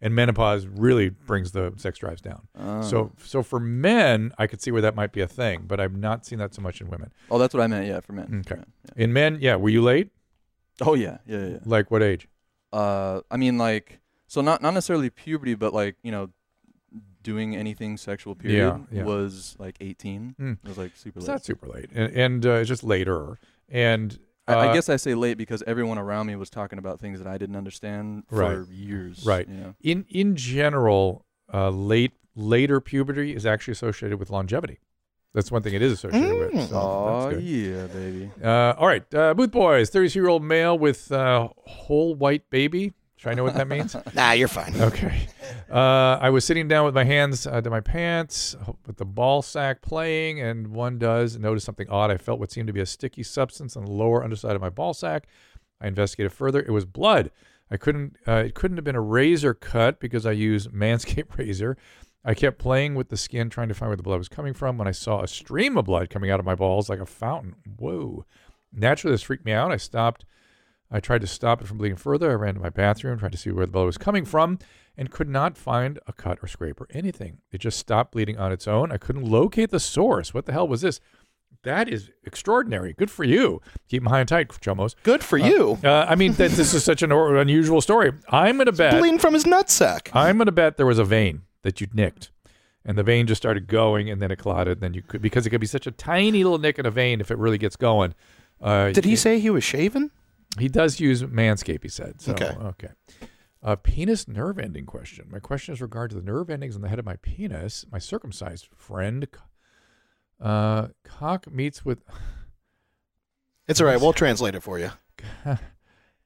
and 0.00 0.14
menopause 0.14 0.66
really 0.66 1.08
brings 1.08 1.52
the 1.52 1.72
sex 1.76 1.98
drives 1.98 2.20
down. 2.20 2.48
Ah. 2.58 2.80
So, 2.82 3.12
so 3.22 3.42
for 3.42 3.58
men, 3.58 4.32
I 4.38 4.46
could 4.46 4.60
see 4.62 4.70
where 4.70 4.82
that 4.82 4.94
might 4.94 5.12
be 5.12 5.20
a 5.20 5.26
thing, 5.26 5.64
but 5.66 5.80
I've 5.80 5.96
not 5.96 6.24
seen 6.24 6.38
that 6.38 6.54
so 6.54 6.62
much 6.62 6.80
in 6.80 6.88
women. 6.88 7.12
oh, 7.30 7.38
that's 7.38 7.54
what 7.54 7.62
I 7.62 7.66
meant. 7.66 7.86
Yeah, 7.86 8.00
for 8.00 8.12
men. 8.12 8.44
Okay. 8.46 8.60
Yeah, 8.60 8.64
yeah. 8.96 9.04
In 9.04 9.12
men, 9.12 9.38
yeah, 9.40 9.56
were 9.56 9.70
you 9.70 9.82
late? 9.82 10.10
Oh 10.80 10.94
yeah, 10.94 11.18
yeah, 11.26 11.38
yeah. 11.38 11.46
yeah. 11.46 11.58
Like 11.64 11.90
what 11.90 12.02
age? 12.02 12.28
Uh, 12.72 13.20
I 13.30 13.36
mean, 13.36 13.58
like, 13.58 14.00
so 14.26 14.40
not 14.40 14.60
not 14.62 14.74
necessarily 14.74 15.10
puberty, 15.10 15.54
but 15.54 15.72
like 15.72 15.96
you 16.02 16.12
know, 16.12 16.30
doing 17.22 17.56
anything 17.56 17.96
sexual. 17.96 18.34
Period 18.34 18.86
yeah. 18.92 19.04
was 19.04 19.56
like 19.58 19.76
18. 19.80 20.34
Hmm. 20.38 20.52
It 20.62 20.68
was 20.68 20.78
like 20.78 20.92
super 20.94 21.18
It's 21.18 21.26
late. 21.26 21.34
not 21.34 21.44
super 21.44 21.66
late, 21.66 21.90
and, 21.94 22.12
and 22.12 22.46
uh, 22.46 22.50
it's 22.50 22.68
just 22.68 22.84
later. 22.84 23.38
And 23.68 24.18
I, 24.48 24.54
I 24.54 24.68
uh, 24.68 24.74
guess 24.74 24.88
I 24.88 24.96
say 24.96 25.14
late 25.14 25.38
because 25.38 25.62
everyone 25.66 25.98
around 25.98 26.26
me 26.26 26.36
was 26.36 26.50
talking 26.50 26.78
about 26.78 27.00
things 27.00 27.18
that 27.18 27.26
I 27.28 27.38
didn't 27.38 27.56
understand 27.56 28.24
for 28.28 28.60
Right. 28.60 28.68
years. 28.68 29.24
Right. 29.26 29.48
You 29.48 29.54
know? 29.54 29.74
in 29.82 30.06
in 30.08 30.36
general, 30.36 31.24
uh, 31.52 31.70
late 31.70 32.12
later 32.34 32.80
puberty 32.80 33.34
is 33.34 33.44
actually 33.46 33.72
associated 33.72 34.18
with 34.18 34.30
longevity. 34.30 34.78
That's 35.34 35.50
one 35.50 35.62
thing 35.62 35.74
it 35.74 35.82
is 35.82 35.92
associated 35.92 36.38
with. 36.38 36.52
Mm. 36.52 36.68
So 36.68 36.76
Oh 36.76 37.30
yeah, 37.38 37.86
baby. 37.88 38.30
Uh, 38.42 38.74
all 38.78 38.86
right, 38.86 39.14
uh, 39.14 39.34
Booth 39.34 39.50
Boys, 39.50 39.90
32 39.90 40.18
year 40.18 40.28
old 40.28 40.42
male 40.42 40.78
with 40.78 41.12
uh, 41.12 41.48
whole 41.66 42.14
white 42.14 42.48
baby. 42.50 42.94
Should 43.16 43.30
I 43.30 43.34
know 43.34 43.44
what 43.44 43.54
that 43.54 43.66
means? 43.68 43.96
Nah, 44.14 44.32
you're 44.32 44.48
fine. 44.48 44.74
Okay. 44.78 45.28
Uh, 45.70 46.18
I 46.20 46.30
was 46.30 46.44
sitting 46.44 46.68
down 46.68 46.84
with 46.84 46.94
my 46.94 47.04
hands 47.04 47.46
uh, 47.46 47.60
to 47.60 47.70
my 47.70 47.80
pants 47.80 48.54
with 48.86 48.96
the 48.98 49.04
ball 49.04 49.42
sack 49.42 49.80
playing, 49.82 50.40
and 50.40 50.68
one 50.68 50.98
does 50.98 51.38
notice 51.38 51.64
something 51.64 51.88
odd. 51.88 52.10
I 52.10 52.18
felt 52.18 52.38
what 52.38 52.52
seemed 52.52 52.66
to 52.66 52.72
be 52.72 52.80
a 52.80 52.86
sticky 52.86 53.22
substance 53.22 53.76
on 53.76 53.84
the 53.84 53.90
lower 53.90 54.22
underside 54.22 54.54
of 54.54 54.60
my 54.60 54.68
ball 54.70 54.92
sack. 54.94 55.26
I 55.80 55.86
investigated 55.88 56.32
further. 56.32 56.60
It 56.60 56.70
was 56.70 56.84
blood. 56.84 57.30
I 57.70 57.76
couldn't. 57.76 58.16
Uh, 58.26 58.44
it 58.46 58.54
couldn't 58.54 58.76
have 58.76 58.84
been 58.84 58.96
a 58.96 59.00
razor 59.00 59.54
cut 59.54 59.98
because 59.98 60.26
I 60.26 60.32
use 60.32 60.68
Manscaped 60.68 61.36
razor. 61.36 61.76
I 62.24 62.34
kept 62.34 62.58
playing 62.58 62.96
with 62.96 63.08
the 63.08 63.16
skin, 63.16 63.50
trying 63.50 63.68
to 63.68 63.74
find 63.74 63.88
where 63.88 63.96
the 63.96 64.02
blood 64.02 64.18
was 64.18 64.28
coming 64.28 64.52
from. 64.52 64.78
When 64.78 64.88
I 64.88 64.92
saw 64.92 65.22
a 65.22 65.28
stream 65.28 65.78
of 65.78 65.84
blood 65.86 66.10
coming 66.10 66.30
out 66.30 66.40
of 66.40 66.46
my 66.46 66.54
balls 66.54 66.88
like 66.88 66.98
a 67.00 67.06
fountain, 67.06 67.54
whoa! 67.78 68.24
Naturally, 68.72 69.14
this 69.14 69.22
freaked 69.22 69.44
me 69.44 69.52
out. 69.52 69.72
I 69.72 69.76
stopped. 69.76 70.24
I 70.90 71.00
tried 71.00 71.20
to 71.22 71.26
stop 71.26 71.60
it 71.60 71.66
from 71.66 71.78
bleeding 71.78 71.96
further. 71.96 72.30
I 72.30 72.34
ran 72.34 72.54
to 72.54 72.60
my 72.60 72.70
bathroom, 72.70 73.18
tried 73.18 73.32
to 73.32 73.38
see 73.38 73.50
where 73.50 73.66
the 73.66 73.72
blood 73.72 73.86
was 73.86 73.98
coming 73.98 74.24
from, 74.24 74.58
and 74.96 75.10
could 75.10 75.28
not 75.28 75.56
find 75.58 75.98
a 76.06 76.12
cut 76.12 76.38
or 76.42 76.46
scrape 76.46 76.80
or 76.80 76.86
anything. 76.90 77.38
It 77.50 77.58
just 77.58 77.78
stopped 77.78 78.12
bleeding 78.12 78.38
on 78.38 78.52
its 78.52 78.68
own. 78.68 78.92
I 78.92 78.96
couldn't 78.96 79.24
locate 79.24 79.70
the 79.70 79.80
source. 79.80 80.32
What 80.32 80.46
the 80.46 80.52
hell 80.52 80.68
was 80.68 80.82
this? 80.82 81.00
That 81.64 81.88
is 81.88 82.10
extraordinary. 82.24 82.92
Good 82.92 83.10
for 83.10 83.24
you. 83.24 83.60
Keep 83.88 84.04
them 84.04 84.10
high 84.10 84.20
and 84.20 84.28
tight, 84.28 84.48
Chomos. 84.48 84.94
Good 85.02 85.24
for 85.24 85.36
you. 85.36 85.78
Uh, 85.82 86.06
I 86.08 86.14
mean, 86.14 86.32
that 86.34 86.52
this 86.52 86.72
is 86.72 86.84
such 86.84 87.02
an 87.02 87.10
or- 87.10 87.36
unusual 87.36 87.80
story. 87.80 88.12
I'm 88.28 88.56
going 88.56 88.66
to 88.66 88.72
bet. 88.72 89.00
Bleeding 89.00 89.18
from 89.18 89.34
his 89.34 89.44
nutsack. 89.44 90.10
I'm 90.12 90.36
going 90.36 90.46
to 90.46 90.52
bet 90.52 90.76
there 90.76 90.86
was 90.86 91.00
a 91.00 91.04
vein 91.04 91.42
that 91.62 91.80
you 91.80 91.88
nicked, 91.92 92.30
and 92.84 92.96
the 92.96 93.02
vein 93.02 93.26
just 93.26 93.42
started 93.42 93.66
going, 93.66 94.08
and 94.08 94.22
then 94.22 94.30
it 94.30 94.36
clotted. 94.38 94.80
Then 94.80 94.94
you 94.94 95.02
could 95.02 95.20
because 95.20 95.44
it 95.44 95.50
could 95.50 95.60
be 95.60 95.66
such 95.66 95.88
a 95.88 95.90
tiny 95.90 96.44
little 96.44 96.58
nick 96.58 96.78
in 96.78 96.86
a 96.86 96.90
vein 96.92 97.20
if 97.20 97.32
it 97.32 97.38
really 97.38 97.58
gets 97.58 97.74
going. 97.74 98.14
Uh, 98.60 98.90
Did 98.90 99.04
he 99.04 99.16
say 99.16 99.40
he 99.40 99.50
was 99.50 99.64
shaven? 99.64 100.12
He 100.58 100.68
does 100.68 101.00
use 101.00 101.22
Manscaped, 101.22 101.82
he 101.82 101.88
said. 101.88 102.20
So, 102.20 102.32
Okay. 102.32 102.54
Okay. 102.62 102.88
Uh, 103.62 103.74
penis 103.76 104.28
nerve 104.28 104.58
ending 104.58 104.86
question. 104.86 105.26
My 105.30 105.40
question 105.40 105.74
is 105.74 105.80
regard 105.80 106.10
to 106.10 106.16
the 106.16 106.22
nerve 106.22 106.50
endings 106.50 106.76
on 106.76 106.82
the 106.82 106.88
head 106.88 106.98
of 107.00 107.04
my 107.04 107.16
penis. 107.16 107.84
My 107.90 107.98
circumcised 107.98 108.68
friend, 108.76 109.26
uh, 110.40 110.88
cock 111.04 111.50
meets 111.50 111.84
with. 111.84 112.02
It's 113.68 113.80
all 113.80 113.86
right. 113.88 114.00
We'll 114.00 114.12
translate 114.12 114.54
it 114.54 114.62
for 114.62 114.78
you. 114.78 114.90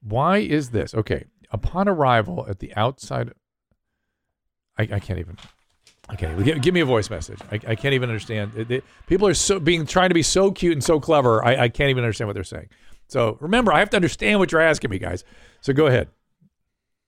Why 0.03 0.39
is 0.39 0.71
this? 0.71 0.95
Okay. 0.95 1.25
Upon 1.51 1.89
arrival 1.89 2.45
at 2.47 2.59
the 2.59 2.75
outside. 2.77 3.33
I, 4.79 4.83
I 4.83 5.01
can't 5.01 5.19
even. 5.19 5.39
Okay. 6.13 6.35
Give, 6.43 6.61
give 6.61 6.75
me 6.75 6.81
a 6.81 6.85
voice 6.85 7.09
message. 7.09 7.39
I, 7.51 7.55
I 7.67 7.75
can't 7.77 7.95
even 7.95 8.11
understand. 8.11 8.53
It- 8.57 8.71
it- 8.71 8.85
people 9.07 9.27
are 9.27 9.33
so 9.33 9.59
being 9.59 9.87
trying 9.87 10.11
to 10.11 10.15
be 10.15 10.23
so 10.23 10.51
cute 10.53 10.73
and 10.75 10.85
so 10.85 11.01
clever. 11.01 11.43
I, 11.43 11.57
I 11.65 11.69
can't 11.71 11.89
even 11.89 12.05
understand 12.05 12.29
what 12.29 12.35
they're 12.35 12.45
saying. 12.45 12.69
So 13.11 13.37
remember, 13.41 13.73
I 13.73 13.81
have 13.81 13.91
to 13.91 13.97
understand 13.97 14.39
what 14.39 14.53
you're 14.53 14.61
asking 14.61 14.91
me, 14.91 14.99
guys. 14.99 15.25
So 15.61 15.73
go 15.73 15.89
ahead. 15.89 16.09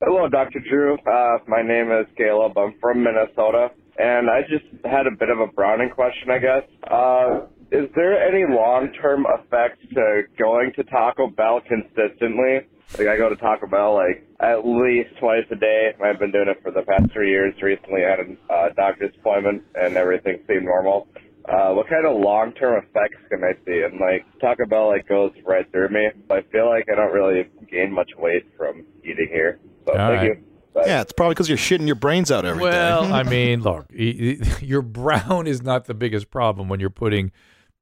Hello, 0.04 0.28
Dr. 0.28 0.58
Drew. 0.58 0.94
Uh, 0.94 1.38
my 1.46 1.62
name 1.62 1.92
is 1.92 2.06
Caleb. 2.16 2.58
I'm 2.58 2.74
from 2.80 3.04
Minnesota, 3.04 3.70
and 3.98 4.28
I 4.28 4.42
just 4.42 4.64
had 4.84 5.06
a 5.06 5.12
bit 5.12 5.30
of 5.30 5.38
a 5.38 5.46
Browning 5.46 5.90
question, 5.90 6.28
I 6.28 6.38
guess. 6.38 6.64
Uh, 6.90 7.46
is 7.70 7.88
there 7.94 8.20
any 8.20 8.52
long-term 8.52 9.26
effect 9.38 9.78
to 9.94 10.22
going 10.36 10.72
to 10.74 10.82
Taco 10.82 11.28
Bell 11.28 11.60
consistently? 11.60 12.66
Like, 12.98 13.06
I 13.06 13.16
go 13.16 13.28
to 13.28 13.36
Taco 13.36 13.68
Bell, 13.68 13.94
like, 13.94 14.26
at 14.40 14.66
least 14.66 15.10
twice 15.20 15.46
a 15.52 15.56
day. 15.56 15.94
I've 16.04 16.18
been 16.18 16.32
doing 16.32 16.48
it 16.48 16.58
for 16.64 16.72
the 16.72 16.82
past 16.82 17.12
three 17.12 17.30
years. 17.30 17.54
Recently, 17.62 18.04
I 18.04 18.10
had 18.10 18.18
a 18.18 18.52
uh, 18.52 18.68
doctor's 18.74 19.14
appointment, 19.20 19.62
and 19.76 19.96
everything 19.96 20.40
seemed 20.48 20.64
normal. 20.64 21.06
Uh, 21.48 21.72
what 21.72 21.88
kind 21.88 22.06
of 22.06 22.20
long-term 22.20 22.84
effects 22.84 23.16
can 23.28 23.42
I 23.42 23.52
see? 23.66 23.82
And, 23.82 23.98
like, 24.00 24.24
Taco 24.40 24.64
Bell, 24.66 24.88
like, 24.88 25.08
goes 25.08 25.32
right 25.44 25.70
through 25.72 25.88
me. 25.88 26.08
I 26.30 26.42
feel 26.52 26.68
like 26.68 26.86
I 26.90 26.94
don't 26.94 27.12
really 27.12 27.48
gain 27.70 27.92
much 27.92 28.10
weight 28.16 28.44
from 28.56 28.84
eating 29.02 29.28
here. 29.30 29.58
So, 29.86 29.92
All 29.92 29.98
thank 30.10 30.20
right. 30.20 30.24
you. 30.38 30.44
Bye. 30.74 30.84
Yeah, 30.86 31.00
it's 31.02 31.12
probably 31.12 31.34
because 31.34 31.48
you're 31.48 31.58
shitting 31.58 31.86
your 31.86 31.96
brains 31.96 32.30
out 32.30 32.44
every 32.44 32.62
day. 32.62 32.70
Well, 32.70 33.12
I 33.12 33.22
mean, 33.28 33.60
look, 33.62 33.86
y- 33.90 34.36
y- 34.40 34.56
your 34.62 34.82
brown 34.82 35.46
is 35.46 35.62
not 35.62 35.86
the 35.86 35.94
biggest 35.94 36.30
problem 36.30 36.68
when 36.68 36.80
you're 36.80 36.90
putting 36.90 37.32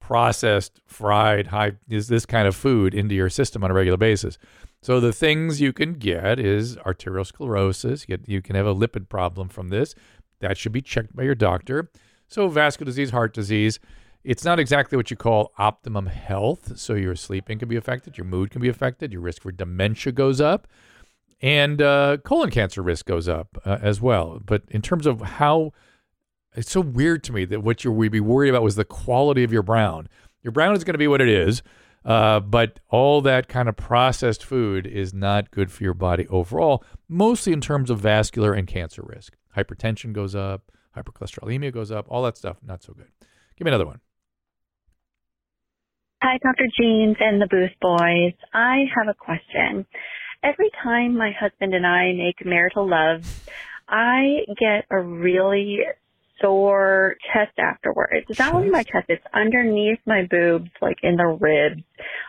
processed, 0.00 0.80
fried, 0.86 1.48
high 1.48 1.72
is 1.88 2.08
this 2.08 2.26
kind 2.26 2.48
of 2.48 2.56
food 2.56 2.94
into 2.94 3.14
your 3.14 3.28
system 3.28 3.62
on 3.62 3.70
a 3.70 3.74
regular 3.74 3.98
basis. 3.98 4.38
So 4.82 4.98
the 4.98 5.12
things 5.12 5.60
you 5.60 5.72
can 5.72 5.92
get 5.92 6.40
is 6.40 6.76
arteriosclerosis. 6.76 8.08
You, 8.08 8.16
get, 8.16 8.28
you 8.28 8.42
can 8.42 8.56
have 8.56 8.66
a 8.66 8.74
lipid 8.74 9.08
problem 9.08 9.48
from 9.50 9.68
this. 9.68 9.94
That 10.40 10.56
should 10.56 10.72
be 10.72 10.80
checked 10.80 11.14
by 11.14 11.22
your 11.24 11.34
doctor. 11.34 11.90
So 12.30 12.48
vascular 12.48 12.88
disease, 12.88 13.10
heart 13.10 13.34
disease. 13.34 13.80
It's 14.22 14.44
not 14.44 14.58
exactly 14.60 14.96
what 14.96 15.10
you 15.10 15.16
call 15.16 15.52
optimum 15.58 16.06
health. 16.06 16.78
So 16.78 16.94
your 16.94 17.16
sleeping 17.16 17.58
can 17.58 17.68
be 17.68 17.76
affected, 17.76 18.16
your 18.16 18.24
mood 18.24 18.50
can 18.50 18.62
be 18.62 18.68
affected, 18.68 19.12
your 19.12 19.20
risk 19.20 19.42
for 19.42 19.50
dementia 19.50 20.12
goes 20.12 20.40
up 20.40 20.68
and 21.42 21.80
uh, 21.80 22.18
colon 22.18 22.50
cancer 22.50 22.82
risk 22.82 23.06
goes 23.06 23.28
up 23.28 23.58
uh, 23.64 23.78
as 23.82 24.00
well. 24.00 24.40
But 24.44 24.62
in 24.68 24.80
terms 24.80 25.06
of 25.06 25.20
how, 25.20 25.72
it's 26.54 26.70
so 26.70 26.80
weird 26.80 27.24
to 27.24 27.32
me 27.32 27.44
that 27.46 27.62
what 27.62 27.82
you 27.82 27.90
would 27.90 28.12
be 28.12 28.20
worried 28.20 28.50
about 28.50 28.62
was 28.62 28.76
the 28.76 28.84
quality 28.84 29.42
of 29.42 29.52
your 29.52 29.62
brown. 29.62 30.08
Your 30.42 30.52
brown 30.52 30.76
is 30.76 30.84
going 30.84 30.94
to 30.94 30.98
be 30.98 31.08
what 31.08 31.20
it 31.20 31.28
is, 31.28 31.62
uh, 32.04 32.40
but 32.40 32.78
all 32.90 33.20
that 33.22 33.48
kind 33.48 33.68
of 33.68 33.76
processed 33.76 34.44
food 34.44 34.86
is 34.86 35.12
not 35.12 35.50
good 35.50 35.70
for 35.72 35.82
your 35.82 35.94
body 35.94 36.28
overall. 36.28 36.84
Mostly 37.08 37.52
in 37.52 37.60
terms 37.60 37.90
of 37.90 38.00
vascular 38.00 38.52
and 38.52 38.66
cancer 38.66 39.02
risk. 39.04 39.36
Hypertension 39.56 40.12
goes 40.12 40.34
up, 40.34 40.70
hypercholesterolemia 40.96 41.72
goes 41.72 41.90
up, 41.90 42.06
all 42.08 42.22
that 42.22 42.36
stuff 42.36 42.58
not 42.62 42.82
so 42.82 42.92
good. 42.92 43.08
Give 43.56 43.64
me 43.64 43.70
another 43.70 43.86
one. 43.86 44.00
Hi, 46.22 46.38
Dr. 46.42 46.66
Jeans 46.78 47.16
and 47.18 47.40
the 47.40 47.46
Booth 47.46 47.70
Boys. 47.80 48.34
I 48.52 48.84
have 48.94 49.08
a 49.08 49.14
question. 49.14 49.86
Every 50.42 50.70
time 50.82 51.16
my 51.16 51.32
husband 51.38 51.74
and 51.74 51.86
I 51.86 52.12
make 52.12 52.44
marital 52.44 52.88
love, 52.88 53.24
I 53.88 54.40
get 54.58 54.84
a 54.90 55.00
really 55.00 55.80
sore 56.40 57.16
chest 57.32 57.58
afterwards. 57.58 58.26
It's 58.28 58.38
not 58.38 58.54
only 58.54 58.70
my 58.70 58.82
chest, 58.82 59.06
it's 59.08 59.24
underneath 59.34 59.98
my 60.06 60.26
boobs, 60.30 60.70
like 60.80 60.98
in 61.02 61.16
the 61.16 61.26
ribs, 61.26 61.82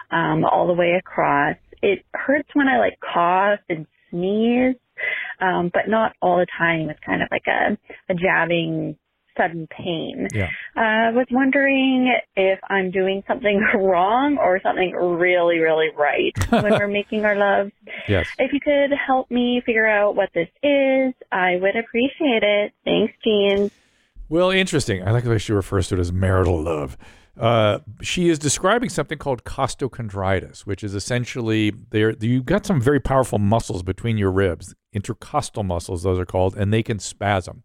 um, 0.09 0.45
all 0.45 0.67
the 0.67 0.73
way 0.73 0.93
across. 0.97 1.55
It 1.81 2.05
hurts 2.13 2.49
when 2.53 2.67
I 2.67 2.77
like 2.77 2.97
cough 2.99 3.59
and 3.69 3.87
sneeze, 4.09 4.75
um, 5.39 5.69
but 5.73 5.87
not 5.87 6.13
all 6.21 6.37
the 6.37 6.47
time. 6.57 6.89
It's 6.89 6.99
kind 7.05 7.21
of 7.21 7.27
like 7.31 7.45
a, 7.47 7.77
a 8.11 8.15
jabbing, 8.15 8.97
sudden 9.37 9.67
pain. 9.67 10.27
Yeah. 10.33 10.49
I 10.75 11.11
was 11.11 11.27
wondering 11.31 12.13
if 12.35 12.59
I'm 12.69 12.91
doing 12.91 13.23
something 13.27 13.59
wrong 13.75 14.37
or 14.37 14.59
something 14.61 14.91
really, 14.91 15.59
really 15.59 15.87
right 15.97 16.33
when 16.49 16.71
we're 16.71 16.87
making 17.01 17.25
our 17.25 17.35
love. 17.35 17.71
Yes. 18.07 18.27
If 18.37 18.53
you 18.53 18.59
could 18.59 18.91
help 19.05 19.31
me 19.31 19.61
figure 19.65 19.87
out 19.87 20.15
what 20.15 20.29
this 20.33 20.49
is, 20.63 21.13
I 21.31 21.55
would 21.55 21.75
appreciate 21.75 22.43
it. 22.43 22.73
Thanks, 22.85 23.13
Jean. 23.23 23.71
Well, 24.29 24.49
interesting. 24.49 25.05
I 25.05 25.11
like 25.11 25.23
the 25.23 25.29
way 25.29 25.37
she 25.37 25.53
refers 25.53 25.89
to 25.89 25.95
it 25.95 25.99
as 25.99 26.11
marital 26.11 26.61
love. 26.61 26.97
Uh, 27.39 27.79
she 28.01 28.29
is 28.29 28.37
describing 28.37 28.89
something 28.89 29.17
called 29.17 29.43
costochondritis, 29.43 30.61
which 30.61 30.83
is 30.83 30.93
essentially 30.93 31.71
there. 31.89 32.11
You've 32.19 32.45
got 32.45 32.65
some 32.65 32.81
very 32.81 32.99
powerful 32.99 33.39
muscles 33.39 33.83
between 33.83 34.17
your 34.17 34.31
ribs, 34.31 34.75
intercostal 34.93 35.63
muscles, 35.63 36.03
those 36.03 36.19
are 36.19 36.25
called, 36.25 36.55
and 36.55 36.73
they 36.73 36.83
can 36.83 36.99
spasm. 36.99 37.63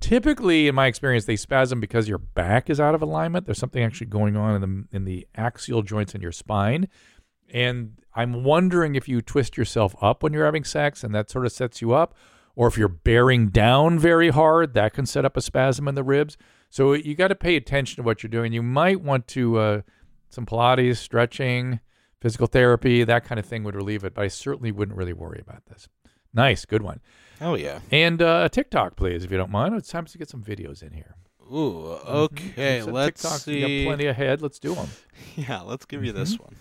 Typically, 0.00 0.68
in 0.68 0.74
my 0.74 0.86
experience, 0.86 1.24
they 1.24 1.36
spasm 1.36 1.80
because 1.80 2.08
your 2.08 2.18
back 2.18 2.68
is 2.68 2.80
out 2.80 2.94
of 2.94 3.02
alignment. 3.02 3.46
There's 3.46 3.58
something 3.58 3.82
actually 3.82 4.08
going 4.08 4.36
on 4.36 4.54
in 4.54 4.60
the 4.60 4.96
in 4.96 5.04
the 5.04 5.26
axial 5.34 5.82
joints 5.82 6.14
in 6.14 6.20
your 6.20 6.32
spine, 6.32 6.88
and 7.52 7.98
I'm 8.14 8.44
wondering 8.44 8.94
if 8.94 9.08
you 9.08 9.22
twist 9.22 9.56
yourself 9.56 9.94
up 10.02 10.22
when 10.22 10.32
you're 10.32 10.44
having 10.44 10.64
sex, 10.64 11.02
and 11.04 11.14
that 11.14 11.30
sort 11.30 11.46
of 11.46 11.52
sets 11.52 11.80
you 11.80 11.92
up, 11.92 12.14
or 12.54 12.68
if 12.68 12.76
you're 12.76 12.88
bearing 12.88 13.48
down 13.48 13.98
very 13.98 14.30
hard, 14.30 14.74
that 14.74 14.92
can 14.92 15.06
set 15.06 15.24
up 15.24 15.36
a 15.36 15.40
spasm 15.40 15.88
in 15.88 15.94
the 15.94 16.04
ribs. 16.04 16.36
So 16.70 16.92
you 16.92 17.14
got 17.14 17.28
to 17.28 17.34
pay 17.34 17.56
attention 17.56 17.96
to 17.96 18.02
what 18.02 18.22
you're 18.22 18.30
doing. 18.30 18.52
You 18.52 18.62
might 18.62 19.00
want 19.00 19.28
to 19.28 19.58
uh, 19.58 19.82
some 20.28 20.44
Pilates, 20.44 20.96
stretching, 20.96 21.80
physical 22.20 22.46
therapy, 22.46 23.04
that 23.04 23.24
kind 23.24 23.38
of 23.38 23.46
thing 23.46 23.64
would 23.64 23.76
relieve 23.76 24.04
it. 24.04 24.14
But 24.14 24.22
I 24.22 24.28
certainly 24.28 24.72
wouldn't 24.72 24.98
really 24.98 25.12
worry 25.12 25.40
about 25.40 25.66
this. 25.66 25.88
Nice, 26.34 26.64
good 26.64 26.82
one. 26.82 27.00
Oh 27.40 27.54
yeah. 27.54 27.78
And 27.90 28.20
uh, 28.20 28.48
TikTok, 28.48 28.96
please, 28.96 29.24
if 29.24 29.30
you 29.30 29.36
don't 29.36 29.50
mind. 29.50 29.74
It's 29.76 29.88
time 29.88 30.04
to 30.06 30.18
get 30.18 30.28
some 30.28 30.42
videos 30.42 30.82
in 30.82 30.92
here. 30.92 31.14
Ooh. 31.52 31.98
Okay. 32.06 32.80
So 32.84 32.90
Let's 32.90 33.22
TikTok, 33.22 33.40
see. 33.40 33.60
You 33.60 33.84
got 33.84 33.88
plenty 33.88 34.06
ahead. 34.06 34.42
Let's 34.42 34.58
do 34.58 34.74
them. 34.74 34.88
Yeah. 35.36 35.60
Let's 35.62 35.84
give 35.84 36.04
you 36.04 36.12
this 36.12 36.36
Mm-hmm. 36.36 36.42
one. 36.44 36.54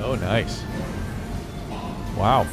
Oh, 0.00 0.14
nice. 0.14 0.62
Wow. 2.16 2.46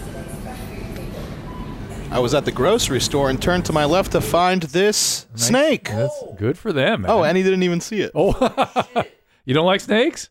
I 2.11 2.19
was 2.19 2.33
at 2.33 2.45
the 2.45 2.51
grocery 2.51 2.99
store 3.01 3.29
and 3.29 3.41
turned 3.41 3.65
to 3.65 3.73
my 3.73 3.85
left 3.85 4.11
to 4.13 4.21
find 4.21 4.63
this 4.63 5.25
Nice. 5.33 5.47
snake. 5.47 5.85
That's 5.89 6.23
good 6.37 6.57
for 6.57 6.71
them. 6.73 7.01
Man. 7.03 7.11
Oh, 7.11 7.23
and 7.23 7.37
he 7.37 7.43
didn't 7.43 7.63
even 7.63 7.81
see 7.81 8.01
it. 8.01 8.11
Oh, 8.15 9.03
you 9.45 9.53
don't 9.53 9.65
like 9.65 9.81
snakes? 9.81 10.29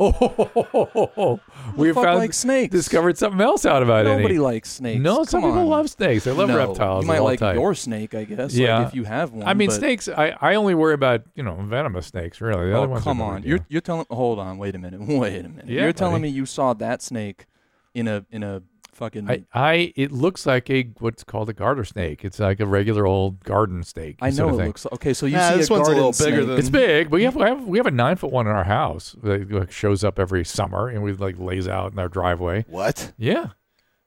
Oh, 0.00 1.40
we 1.76 1.92
found 1.92 2.18
likes 2.18 2.38
snakes? 2.38 2.72
Discovered 2.72 3.18
something 3.18 3.40
else 3.40 3.66
out 3.66 3.82
about 3.82 4.06
it. 4.06 4.16
Nobody 4.16 4.38
likes 4.38 4.70
snakes. 4.70 5.00
No, 5.00 5.24
some 5.24 5.40
Come 5.42 5.50
people 5.50 5.60
on. 5.62 5.68
love 5.68 5.90
snakes. 5.90 6.24
They 6.24 6.32
love 6.32 6.48
No, 6.48 6.56
reptiles. 6.56 7.04
You 7.04 7.08
might 7.08 7.18
like 7.20 7.40
types. 7.40 7.56
your 7.58 7.74
snake, 7.74 8.14
I 8.14 8.24
guess. 8.24 8.54
Yeah. 8.54 8.78
like 8.78 8.88
if 8.88 8.94
you 8.94 9.04
have 9.04 9.32
one. 9.32 9.46
I 9.46 9.54
mean, 9.54 9.68
but- 9.68 9.74
snakes. 9.74 10.08
I, 10.08 10.36
I 10.40 10.54
only 10.54 10.74
worry 10.74 10.94
about 10.94 11.22
you 11.34 11.42
know 11.42 11.54
venomous 11.62 12.06
snakes. 12.06 12.40
Really, 12.40 12.66
the 12.70 12.74
Oh 12.74 12.78
other 12.78 12.88
ones. 12.88 13.04
come 13.04 13.20
on! 13.20 13.42
You're 13.42 13.60
you're 13.68 13.80
telling. 13.80 14.06
Hold 14.10 14.38
on. 14.38 14.58
Wait 14.58 14.74
a 14.74 14.78
minute. 14.78 15.00
Wait 15.06 15.44
a 15.44 15.48
minute. 15.48 15.68
Yeah, 15.68 15.82
you're 15.82 15.92
telling 15.92 16.22
me 16.22 16.28
you 16.28 16.46
saw 16.46 16.74
that 16.74 17.02
snake 17.02 17.46
in 17.94 18.06
a 18.08 18.24
in 18.30 18.42
a 18.42 18.62
fucking. 18.98 19.30
I, 19.30 19.44
I 19.54 19.92
it 19.96 20.12
looks 20.12 20.44
like 20.44 20.68
a 20.68 20.90
what's 20.98 21.24
called 21.24 21.48
a 21.48 21.52
garter 21.54 21.84
snake. 21.84 22.24
It's 22.24 22.38
like 22.38 22.60
a 22.60 22.66
regular 22.66 23.06
old 23.06 23.42
garden 23.44 23.82
snake. 23.82 24.18
I 24.20 24.28
know 24.30 24.50
it 24.50 24.56
thing. 24.58 24.66
looks 24.66 24.86
okay. 24.92 25.14
So 25.14 25.24
you 25.26 25.36
Nah, 25.36 25.52
see 25.52 25.56
this 25.56 25.70
a 25.70 25.72
one's 25.72 25.88
a 25.88 25.92
garden 25.92 26.04
little 26.04 26.26
bigger 26.26 26.36
snake. 26.42 26.48
than- 26.48 26.58
It's 26.58 26.68
big, 26.70 27.10
but 27.10 27.16
we 27.16 27.22
have, 27.24 27.34
we 27.36 27.42
have 27.44 27.64
we 27.66 27.78
have 27.78 27.86
a 27.86 27.90
nine 27.90 28.16
foot 28.16 28.30
one 28.30 28.46
in 28.46 28.52
our 28.52 28.64
house 28.64 29.16
that 29.22 29.50
like, 29.50 29.72
shows 29.72 30.04
up 30.04 30.18
every 30.18 30.44
summer 30.44 30.88
and 30.88 31.02
we 31.02 31.12
like 31.14 31.38
lays 31.38 31.66
out 31.66 31.92
in 31.92 31.98
our 31.98 32.08
driveway. 32.08 32.64
What? 32.68 33.12
Yeah, 33.16 33.48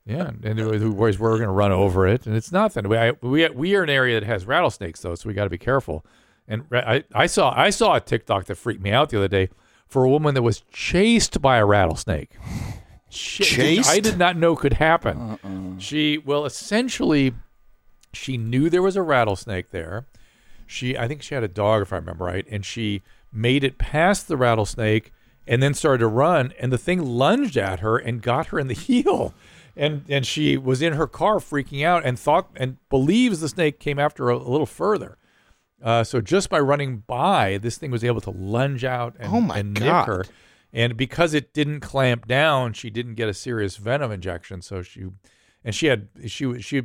yeah, 0.06 0.30
and 0.44 0.60
it 0.60 0.66
we're 0.66 0.94
we're 0.94 1.14
going 1.18 1.42
to 1.42 1.50
run 1.52 1.72
over 1.72 2.06
it, 2.08 2.26
and 2.28 2.36
it's 2.36 2.52
nothing. 2.52 2.88
We 2.88 2.98
I, 2.98 3.12
we 3.22 3.48
we 3.50 3.76
are 3.76 3.84
an 3.84 3.90
area 3.90 4.20
that 4.20 4.26
has 4.28 4.46
rattlesnakes 4.46 5.00
though, 5.02 5.16
so 5.16 5.28
we 5.28 5.34
got 5.34 5.46
to 5.46 5.50
be 5.50 5.58
careful. 5.58 6.06
And 6.48 6.64
I 6.72 7.04
I 7.14 7.28
saw 7.28 7.54
I 7.56 7.70
saw 7.70 7.96
a 7.96 8.00
TikTok 8.02 8.46
that 8.46 8.56
freaked 8.56 8.82
me 8.82 8.92
out 8.92 9.10
the 9.10 9.18
other 9.18 9.28
day 9.28 9.50
for 9.88 10.04
a 10.04 10.10
woman 10.10 10.34
that 10.36 10.42
was 10.42 10.62
chased 10.72 11.42
by 11.42 11.58
a 11.58 11.66
rattlesnake. 11.66 12.32
Ch- 13.12 13.42
Chased? 13.44 13.90
I 13.90 14.00
did 14.00 14.18
not 14.18 14.38
know 14.38 14.56
could 14.56 14.74
happen. 14.74 15.78
She 15.80 16.18
well 16.18 16.46
essentially 16.46 17.34
she 18.14 18.38
knew 18.38 18.70
there 18.70 18.82
was 18.82 18.96
a 18.96 19.02
rattlesnake 19.02 19.72
there. 19.72 20.08
She 20.66 20.98
I 20.98 21.08
think 21.08 21.22
she 21.22 21.36
had 21.36 21.44
a 21.44 21.48
dog 21.48 21.82
if 21.84 21.94
I 21.94 21.98
remember 21.98 22.26
right, 22.26 22.46
and 22.50 22.66
she 22.66 23.02
made 23.32 23.64
it 23.64 23.78
past 23.78 24.28
the 24.28 24.38
rattlesnake 24.38 25.12
and 25.48 25.62
then 25.64 25.74
started 25.74 26.00
to 26.00 26.08
run 26.08 26.54
and 26.60 26.72
the 26.72 26.78
thing 26.78 27.02
lunged 27.04 27.58
at 27.58 27.80
her 27.82 27.98
and 27.98 28.22
got 28.22 28.48
her 28.48 28.60
in 28.60 28.68
the 28.68 28.74
heel. 28.88 29.34
And 29.76 30.04
and 30.10 30.26
she 30.26 30.58
was 30.58 30.82
in 30.82 30.94
her 30.94 31.08
car 31.08 31.36
freaking 31.40 31.86
out 31.86 32.06
and 32.06 32.20
thought 32.20 32.50
and 32.56 32.78
believes 32.90 33.40
the 33.40 33.48
snake 33.50 33.80
came 33.80 34.00
after 34.00 34.26
her 34.26 34.32
a, 34.32 34.38
a 34.38 34.50
little 34.50 34.66
further. 34.66 35.18
Uh, 35.84 36.04
so 36.04 36.22
just 36.22 36.50
by 36.50 36.60
running 36.60 36.98
by, 37.08 37.58
this 37.58 37.78
thing 37.78 37.90
was 37.90 38.04
able 38.04 38.22
to 38.22 38.30
lunge 38.30 38.84
out 38.84 39.16
and, 39.20 39.34
Oh 39.34 39.42
my 39.42 39.60
and 39.60 39.74
nick 39.74 39.84
God. 39.84 40.08
her. 40.08 40.26
And 40.74 40.96
because 40.96 41.34
it 41.34 41.54
didn't 41.54 41.82
clamp 41.82 42.28
down, 42.28 42.74
she 42.74 42.90
didn't 42.90 43.16
get 43.16 43.30
a 43.30 43.34
serious 43.34 43.78
venom 43.78 44.12
injection. 44.12 44.62
So 44.62 44.82
she, 44.82 45.08
and 45.64 45.76
she 45.76 45.88
had 45.88 46.08
she 46.28 46.60
she, 46.62 46.84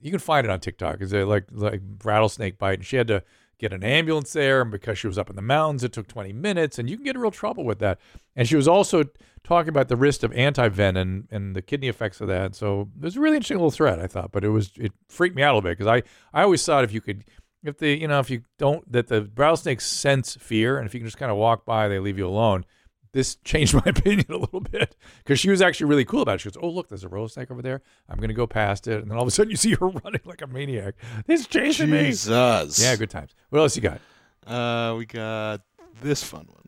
you 0.00 0.10
can 0.10 0.18
find 0.18 0.46
it 0.46 0.50
on 0.50 0.60
TikTok. 0.60 1.00
It's 1.00 1.12
a 1.12 1.24
like 1.24 1.46
like 1.50 1.80
rattlesnake 2.04 2.58
bite, 2.58 2.78
and 2.78 2.86
she 2.86 2.96
had 2.96 3.08
to 3.08 3.22
get 3.58 3.72
an 3.72 3.82
ambulance 3.82 4.32
there. 4.32 4.60
And 4.60 4.70
because 4.70 4.98
she 4.98 5.06
was 5.06 5.18
up 5.18 5.30
in 5.30 5.36
the 5.36 5.42
mountains, 5.42 5.82
it 5.84 5.92
took 5.92 6.06
20 6.06 6.32
minutes, 6.32 6.78
and 6.78 6.88
you 6.88 6.96
can 6.96 7.04
get 7.04 7.16
in 7.16 7.22
real 7.22 7.30
trouble 7.30 7.64
with 7.64 7.78
that. 7.80 7.98
And 8.36 8.48
she 8.48 8.56
was 8.56 8.68
also 8.68 9.04
talking 9.42 9.70
about 9.70 9.88
the 9.88 9.96
risk 9.96 10.22
of 10.22 10.32
anti-venom 10.32 11.28
and 11.30 11.56
the 11.56 11.62
kidney 11.62 11.88
effects 11.88 12.20
of 12.20 12.28
that. 12.28 12.54
So 12.54 12.90
it 13.00 13.04
was 13.04 13.16
a 13.16 13.20
really 13.20 13.36
interesting 13.36 13.56
little 13.56 13.70
thread, 13.70 13.98
I 13.98 14.06
thought. 14.06 14.32
But 14.32 14.44
it 14.44 14.50
was 14.50 14.72
it 14.76 14.92
freaked 15.08 15.34
me 15.34 15.42
out 15.42 15.52
a 15.52 15.54
little 15.54 15.62
bit 15.62 15.78
because 15.78 15.86
I 15.86 16.02
I 16.38 16.42
always 16.42 16.64
thought 16.64 16.84
if 16.84 16.92
you 16.92 17.00
could 17.00 17.24
if 17.64 17.78
the 17.78 17.98
you 17.98 18.06
know 18.06 18.20
if 18.20 18.30
you 18.30 18.42
don't 18.58 18.90
that 18.92 19.08
the 19.08 19.30
rattlesnakes 19.36 19.86
sense 19.86 20.36
fear 20.36 20.78
and 20.78 20.86
if 20.86 20.94
you 20.94 21.00
can 21.00 21.06
just 21.06 21.18
kind 21.18 21.30
of 21.30 21.36
walk 21.36 21.64
by 21.64 21.88
they 21.88 21.98
leave 21.98 22.18
you 22.18 22.26
alone 22.26 22.64
this 23.12 23.36
changed 23.44 23.74
my 23.74 23.82
opinion 23.86 24.26
a 24.30 24.36
little 24.36 24.60
bit 24.60 24.96
because 25.18 25.40
she 25.40 25.50
was 25.50 25.60
actually 25.60 25.86
really 25.86 26.04
cool 26.04 26.22
about 26.22 26.36
it. 26.36 26.40
She 26.40 26.50
goes 26.50 26.58
oh 26.62 26.68
look 26.68 26.88
there's 26.88 27.04
a 27.04 27.08
rattlesnake 27.08 27.50
over 27.50 27.62
there. 27.62 27.82
I'm 28.08 28.18
going 28.18 28.28
to 28.28 28.34
go 28.34 28.46
past 28.46 28.86
it. 28.86 29.00
And 29.02 29.10
then 29.10 29.16
all 29.16 29.22
of 29.22 29.28
a 29.28 29.30
sudden 29.30 29.50
you 29.50 29.56
see 29.56 29.74
her 29.74 29.88
running 30.04 30.20
like 30.24 30.42
a 30.42 30.46
maniac. 30.46 30.94
It's 31.26 31.46
chasing 31.46 31.90
me. 31.90 32.06
Jesus. 32.06 32.82
yeah 32.82 32.96
good 32.96 33.10
times. 33.10 33.34
What 33.50 33.60
else 33.60 33.76
you 33.76 33.82
got? 33.82 34.00
Uh, 34.46 34.96
we 34.96 35.06
got 35.06 35.60
this 36.00 36.22
fun 36.22 36.46
one. 36.46 36.64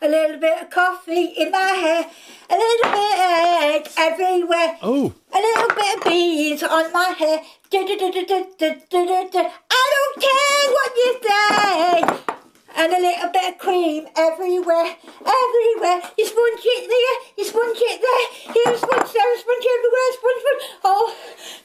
A 0.00 0.08
little 0.08 0.38
bit 0.38 0.62
of 0.62 0.70
coffee 0.70 1.24
in 1.36 1.50
my 1.50 1.58
hair, 1.58 2.06
a 2.48 2.54
little 2.56 2.90
bit 2.90 3.18
of 3.18 3.62
egg 3.62 3.88
everywhere, 3.98 4.78
oh. 4.82 5.12
A 5.32 5.38
little 5.38 5.68
bit 5.74 5.98
of 5.98 6.04
bees 6.04 6.62
on 6.62 6.92
my 6.92 7.14
hair. 7.18 7.42
I 7.72 7.80
don't 9.94 10.16
care 10.20 10.70
what 10.72 10.96
you 10.96 11.10
say. 11.22 12.43
And 12.76 12.92
a 12.92 12.98
little 12.98 13.30
bit 13.30 13.54
of 13.54 13.58
cream 13.58 14.08
everywhere, 14.16 14.96
everywhere. 15.22 16.02
You 16.18 16.26
sponge 16.26 16.64
it 16.64 16.88
there, 16.90 17.16
you 17.38 17.44
sponge 17.44 17.78
it 17.80 18.00
there, 18.02 18.26
here 18.52 18.76
sponge 18.76 19.12
there, 19.12 19.38
sponge 19.38 19.66
everywhere, 19.74 20.10
sponge, 20.12 20.42
sponge. 20.42 20.62
Oh, 20.82 21.14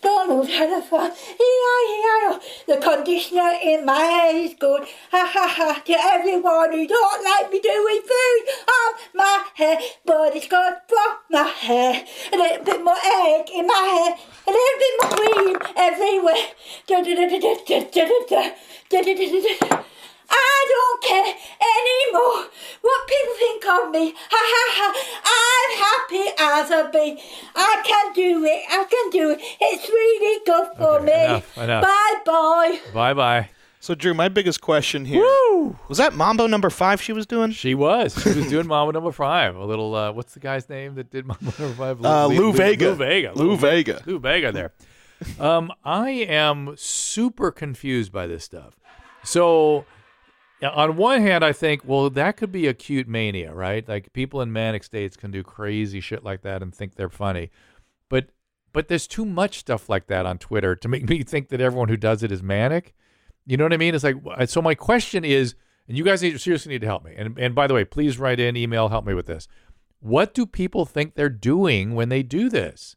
Donald 0.02 0.48
had 0.48 0.70
a 0.70 0.82
fun. 0.84 1.10
E-I-E-I-O. 1.12 2.40
The 2.68 2.78
conditioner 2.78 3.54
in 3.64 3.86
my 3.86 4.00
hair 4.00 4.36
is 4.36 4.54
good. 4.54 4.84
Ha 5.12 5.30
ha 5.34 5.48
ha. 5.58 5.82
To 5.84 5.94
everyone 5.94 6.74
who 6.74 6.88
don't 6.88 7.24
like 7.24 7.52
me 7.52 7.60
doing 7.60 8.02
food 8.02 8.42
on 8.70 8.94
my 9.16 9.46
hair, 9.56 9.80
but 10.06 10.36
it's 10.36 10.48
good 10.48 10.74
for 10.88 11.10
my 11.32 11.48
hair. 11.48 12.06
A 12.34 12.38
little 12.38 12.64
bit 12.64 12.84
more 12.84 13.02
egg 13.04 13.50
in 13.52 13.66
my 13.66 13.74
hair, 13.74 14.16
a 14.46 14.52
little 14.52 14.80
bit 14.84 14.94
more 15.02 15.12
cream 15.18 15.58
everywhere. 15.76 16.46
Da 16.86 17.02
da 17.02 17.16
da 17.16 17.28
da 17.28 17.40
da 17.40 17.80
da 17.90 19.02
da 19.02 19.14
da 19.16 19.58
da. 19.60 19.84
I 20.32 20.66
don't 20.74 21.04
care 21.04 21.34
anymore 21.76 22.50
what 22.82 23.08
people 23.08 23.36
think 23.40 23.66
of 23.66 23.92
me. 23.92 24.14
Ha 24.30 24.42
ha 24.54 24.66
ha. 24.78 24.88
I'm 25.26 25.72
happy 25.86 26.26
as 26.40 26.72
a 26.72 26.90
bee. 26.92 27.22
I 27.56 27.82
can 27.86 28.14
do 28.14 28.44
it. 28.46 28.64
I 28.70 28.84
can 28.86 29.10
do 29.12 29.30
it. 29.32 29.40
It's 29.62 29.90
really 29.90 30.40
good 30.46 30.68
for 30.78 31.00
Okay, 31.02 31.06
me. 31.06 31.26
enough, 31.26 31.58
enough. 31.58 31.84
Bye 31.84 32.16
bye. 32.26 32.80
bye 32.94 33.14
bye 33.14 33.50
So, 33.80 33.96
Drew, 33.96 34.14
my 34.14 34.30
biggest 34.30 34.62
question 34.62 35.06
here 35.06 35.24
was 35.88 35.98
that 35.98 36.14
Mambo 36.14 36.48
number 36.48 36.70
five 36.70 37.02
she 37.02 37.14
was 37.14 37.26
doing? 37.26 37.52
she 37.52 37.74
was 37.76 38.14
she 38.22 38.34
was 38.34 38.48
doing 38.50 38.68
mama 38.68 38.92
number 38.92 39.12
five 39.12 39.56
a 39.56 39.66
little 39.66 39.94
uh 39.96 40.12
what's 40.12 40.34
the 40.34 40.40
guy's 40.40 40.68
name 40.70 40.96
that 40.96 41.10
did 41.12 41.26
mama 41.26 41.40
number 41.60 41.74
five 41.76 42.04
Uh, 42.06 42.28
Lou 42.28 42.52
Bega. 42.54 42.90
lou 42.90 42.96
bega 42.96 43.32
Lou 43.36 43.58
Bega. 43.58 44.02
Lou 44.06 44.20
Bega 44.20 44.52
there. 44.52 44.72
Um, 45.40 45.72
I 45.84 46.12
am 46.12 46.76
super 46.78 47.52
confused 47.52 48.12
by 48.12 48.26
this 48.26 48.44
stuff. 48.46 48.74
So, 49.24 49.80
yeah, 49.80 49.84
on 50.62 50.98
one 50.98 51.22
hand, 51.22 51.44
I 51.44 51.54
think, 51.54 51.84
well, 51.86 52.10
that 52.10 52.38
could 52.38 52.52
be 52.52 52.68
acute 52.68 53.08
mania, 53.08 53.54
right? 53.54 53.88
Like 53.88 54.12
people 54.14 54.42
in 54.42 54.52
manic 54.52 54.84
states 54.84 55.16
can 55.16 55.32
do 55.32 55.44
crazy 55.44 56.02
shit 56.02 56.24
like 56.24 56.42
that 56.42 56.62
and 56.62 56.74
think 56.74 56.96
they're 56.96 57.10
funny, 57.10 57.50
but 58.10 58.30
but 58.72 58.88
there's 58.88 59.08
too 59.08 59.26
much 59.26 59.60
stuff 59.60 59.90
like 59.90 60.08
that 60.08 60.26
on 60.26 60.38
Twitter 60.38 60.76
to 60.76 60.88
make 60.88 61.08
me 61.10 61.24
think 61.24 61.50
that 61.50 61.62
everyone 61.62 61.90
who 61.90 61.98
does 61.98 62.24
it 62.24 62.32
is 62.32 62.44
manic. 62.44 62.94
You 63.46 63.58
know 63.58 63.66
what 63.66 63.74
I 63.74 63.78
mean? 63.78 63.96
It's 63.96 64.04
like 64.04 64.18
so. 64.48 64.62
My 64.62 64.76
question 64.76 65.24
is, 65.24 65.56
and 65.88 65.98
you 65.98 66.04
guys 66.04 66.22
need, 66.22 66.40
seriously 66.40 66.72
need 66.72 66.82
to 66.82 66.88
help 66.88 67.04
me. 67.04 67.14
And 67.18 67.38
and 67.40 67.56
by 67.56 67.66
the 67.66 67.74
way, 67.74 67.86
please 67.86 68.20
write 68.20 68.40
in, 68.40 68.58
email, 68.58 68.90
help 68.90 69.06
me 69.06 69.14
with 69.14 69.26
this. 69.26 69.48
What 70.02 70.34
do 70.34 70.46
people 70.46 70.86
think 70.86 71.16
they're 71.16 71.30
doing 71.30 71.96
when 71.96 72.10
they 72.10 72.24
do 72.24 72.50
this? 72.50 72.96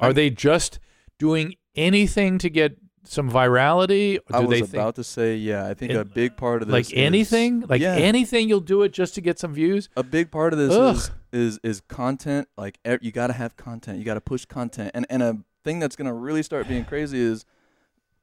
Are 0.00 0.12
they 0.12 0.30
just 0.30 0.80
doing 1.18 1.54
anything 1.76 2.38
to 2.38 2.50
get 2.50 2.78
some 3.04 3.30
virality? 3.30 4.18
I 4.32 4.40
was 4.40 4.50
they 4.50 4.60
think 4.60 4.74
about 4.74 4.94
to 4.96 5.04
say, 5.04 5.36
yeah. 5.36 5.66
I 5.66 5.74
think 5.74 5.90
And, 5.92 6.00
a 6.00 6.04
big 6.04 6.36
part 6.36 6.62
of 6.62 6.68
this, 6.68 6.72
like 6.72 6.86
is- 6.86 6.92
anything, 6.94 7.60
like 7.68 7.80
yeah, 7.80 7.94
anything, 7.94 8.48
you'll 8.48 8.60
do 8.60 8.82
it 8.82 8.92
just 8.92 9.14
to 9.14 9.20
get 9.20 9.38
some 9.38 9.54
views? 9.54 9.88
A 9.96 10.02
big 10.02 10.30
part 10.30 10.52
of 10.52 10.58
this 10.58 10.72
Ugh. 10.74 10.96
is 10.96 11.10
is 11.32 11.60
is 11.62 11.80
content. 11.82 12.48
Like 12.56 12.78
you 13.00 13.12
got 13.12 13.28
to 13.28 13.32
have 13.34 13.56
content. 13.56 13.98
You 13.98 14.04
got 14.04 14.14
to 14.14 14.20
push 14.20 14.44
content. 14.44 14.90
And 14.94 15.06
and 15.10 15.22
a 15.22 15.38
thing 15.64 15.78
that's 15.78 15.96
gonna 15.96 16.14
really 16.14 16.42
start 16.42 16.68
being 16.68 16.84
crazy 16.84 17.18
is 17.20 17.44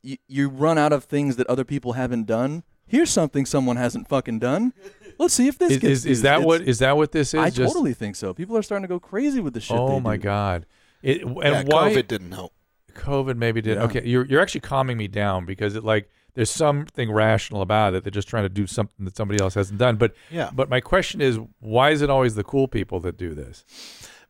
you 0.03 0.17
you 0.27 0.49
run 0.49 0.77
out 0.77 0.93
of 0.93 1.03
things 1.05 1.36
that 1.38 1.47
other 1.47 1.63
people 1.63 1.93
haven't 1.93 2.25
done. 2.25 2.63
Here's 2.88 3.09
something 3.09 3.45
someone 3.45 3.77
hasn't 3.77 4.09
fucking 4.09 4.39
done. 4.39 4.73
Let's 5.17 5.34
see 5.34 5.47
if 5.47 5.57
this 5.57 5.71
Is, 5.73 5.77
gets 5.77 5.91
is, 5.91 6.05
is 6.05 6.21
that 6.23 6.36
It's- 6.39 6.45
what 6.45 6.61
is 6.61 6.79
that 6.79 6.97
what 6.97 7.11
this 7.11 7.34
is? 7.34 7.39
I 7.39 7.49
Just- 7.49 7.73
totally 7.73 7.93
think 7.93 8.15
so. 8.15 8.34
People 8.34 8.57
are 8.57 8.61
starting 8.63 8.84
to 8.84 8.88
go 8.89 8.99
crazy 8.99 9.39
with 9.39 9.53
the 9.53 9.61
shit. 9.61 9.77
Oh 9.77 9.95
they 9.95 9.99
my 10.01 10.17
do. 10.17 10.23
god! 10.23 10.65
It, 11.01 11.21
and 11.23 11.36
yeah, 11.38 11.63
why 11.65 11.93
COVID 11.93 12.07
didn't 12.07 12.32
help. 12.32 12.53
COVID 12.92 13.38
maybe 13.38 13.62
did. 13.62 13.78
Yeah. 13.78 13.84
Okay, 13.84 14.02
you're 14.06 14.26
you're 14.26 14.42
actually 14.42 14.62
calming 14.62 14.98
me 14.98 15.08
down 15.08 15.46
because 15.46 15.76
it 15.76 15.84
like 15.84 16.10
there's 16.34 16.50
something 16.50 17.12
rational 17.12 17.62
about 17.62 17.94
it. 17.94 18.04
They're 18.04 18.12
just 18.12 18.28
trying 18.28 18.44
to 18.44 18.50
do 18.50 18.66
something 18.66 19.06
that 19.06 19.18
somebody 19.18 19.42
else 19.42 19.54
hasn't 19.56 19.80
done. 19.80 19.98
But 19.98 20.14
Yeah. 20.30 20.50
But 20.54 20.70
my 20.70 20.80
question 20.80 21.22
is, 21.22 21.39
why 21.60 21.92
is 21.92 22.02
it 22.02 22.10
always 22.10 22.36
the 22.36 22.44
cool 22.44 22.68
people 22.68 23.00
that 23.02 23.18
do 23.18 23.34
this? 23.34 23.66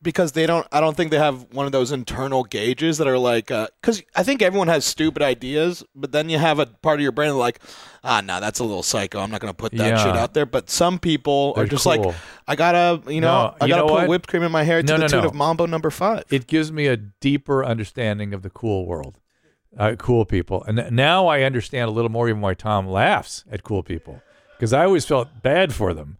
Because 0.01 0.31
they 0.31 0.45
don't. 0.45 0.65
I 0.71 0.79
don't 0.79 0.95
think 0.97 1.11
they 1.11 1.17
have 1.17 1.45
one 1.53 1.65
of 1.65 1.71
those 1.71 1.91
internal 1.91 2.43
gauges 2.43 2.97
that 2.97 3.07
are 3.07 3.17
like. 3.17 3.47
Because 3.47 4.01
I 4.15 4.23
think 4.23 4.41
everyone 4.41 4.67
has 4.67 4.85
stupid 4.85 5.21
ideas, 5.21 5.83
but 5.95 6.11
then 6.11 6.29
you 6.29 6.37
have 6.37 6.59
a 6.59 6.65
part 6.65 6.99
of 6.99 7.03
your 7.03 7.11
brain 7.11 7.35
like, 7.35 7.59
ah, 8.03 8.21
no, 8.21 8.39
that's 8.39 8.59
a 8.59 8.63
little 8.63 8.83
psycho. 8.83 9.19
I'm 9.19 9.29
not 9.31 9.41
going 9.41 9.53
to 9.53 9.57
put 9.57 9.71
that 9.73 9.87
Yeah. 9.87 10.03
shit 10.03 10.15
out 10.17 10.33
there. 10.33 10.45
But 10.45 10.69
some 10.69 10.97
people 10.99 11.53
They're 11.53 11.65
are 11.65 11.67
just 11.67 11.83
cool. 11.83 12.03
like, 12.05 12.15
I 12.47 12.55
gotta, 12.55 13.01
you 13.11 13.21
know, 13.21 13.43
No, 13.47 13.55
I 13.61 13.67
gotta 13.67 13.81
know 13.83 13.87
put 13.87 13.93
what? 13.93 14.07
whipped 14.09 14.27
cream 14.27 14.43
in 14.43 14.51
my 14.51 14.63
hair 14.63 14.81
to 14.81 14.87
No, 14.87 14.95
the 14.97 15.01
no, 15.03 15.07
tune 15.07 15.25
of 15.25 15.33
Mambo 15.33 15.65
Number 15.65 15.89
Five. 15.89 16.23
it 16.29 16.47
gives 16.47 16.71
me 16.71 16.87
a 16.87 16.97
deeper 16.97 17.63
understanding 17.63 18.33
of 18.33 18.41
the 18.41 18.49
cool 18.49 18.85
world, 18.85 19.19
uh, 19.77 19.95
cool 19.97 20.25
people, 20.25 20.63
and 20.63 20.89
now 20.91 21.27
I 21.27 21.43
understand 21.43 21.87
a 21.89 21.91
little 21.91 22.11
more 22.11 22.27
even 22.27 22.41
why 22.41 22.55
Tom 22.55 22.87
laughs 22.87 23.45
at 23.51 23.63
cool 23.63 23.83
people 23.83 24.21
because 24.57 24.73
I 24.73 24.83
always 24.85 25.05
felt 25.05 25.41
bad 25.41 25.73
for 25.73 25.93
them. 25.93 26.17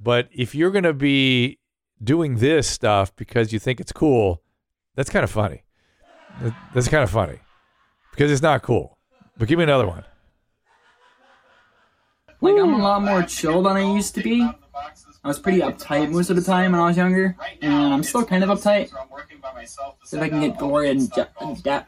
But 0.00 0.28
if 0.32 0.54
you're 0.54 0.70
going 0.70 0.84
to 0.84 0.92
be 0.92 1.58
doing 2.02 2.36
this 2.36 2.68
stuff 2.68 3.14
because 3.16 3.52
you 3.52 3.58
think 3.58 3.80
it's 3.80 3.92
cool, 3.92 4.42
that's 4.94 5.10
kind 5.10 5.24
of 5.24 5.30
funny. 5.30 5.62
That's 6.74 6.88
kind 6.88 7.02
of 7.02 7.10
funny 7.10 7.38
because 8.10 8.30
it's 8.30 8.42
not 8.42 8.62
cool. 8.62 8.98
But 9.38 9.48
give 9.48 9.58
me 9.58 9.64
another 9.64 9.86
one. 9.86 10.04
Like 12.40 12.58
I'm 12.58 12.74
a 12.74 12.78
lot 12.78 13.02
more 13.02 13.22
chill 13.22 13.62
than 13.62 13.76
I 13.76 13.94
used 13.94 14.14
to 14.16 14.22
be. 14.22 14.42
I 14.42 15.28
was 15.28 15.38
pretty 15.38 15.60
uptight 15.60 16.10
most 16.12 16.30
of 16.30 16.36
the 16.36 16.42
time 16.42 16.72
when 16.72 16.80
I 16.80 16.86
was 16.86 16.96
younger, 16.96 17.36
and 17.62 17.94
I'm 17.94 18.02
still 18.02 18.24
kind 18.24 18.44
of 18.44 18.50
uptight. 18.50 18.92
If 20.12 20.20
I 20.20 20.28
can 20.28 20.40
get 20.40 20.58
gory 20.58 20.90
and 20.90 21.10
de- 21.10 21.28
and 21.40 21.62
de- 21.62 21.86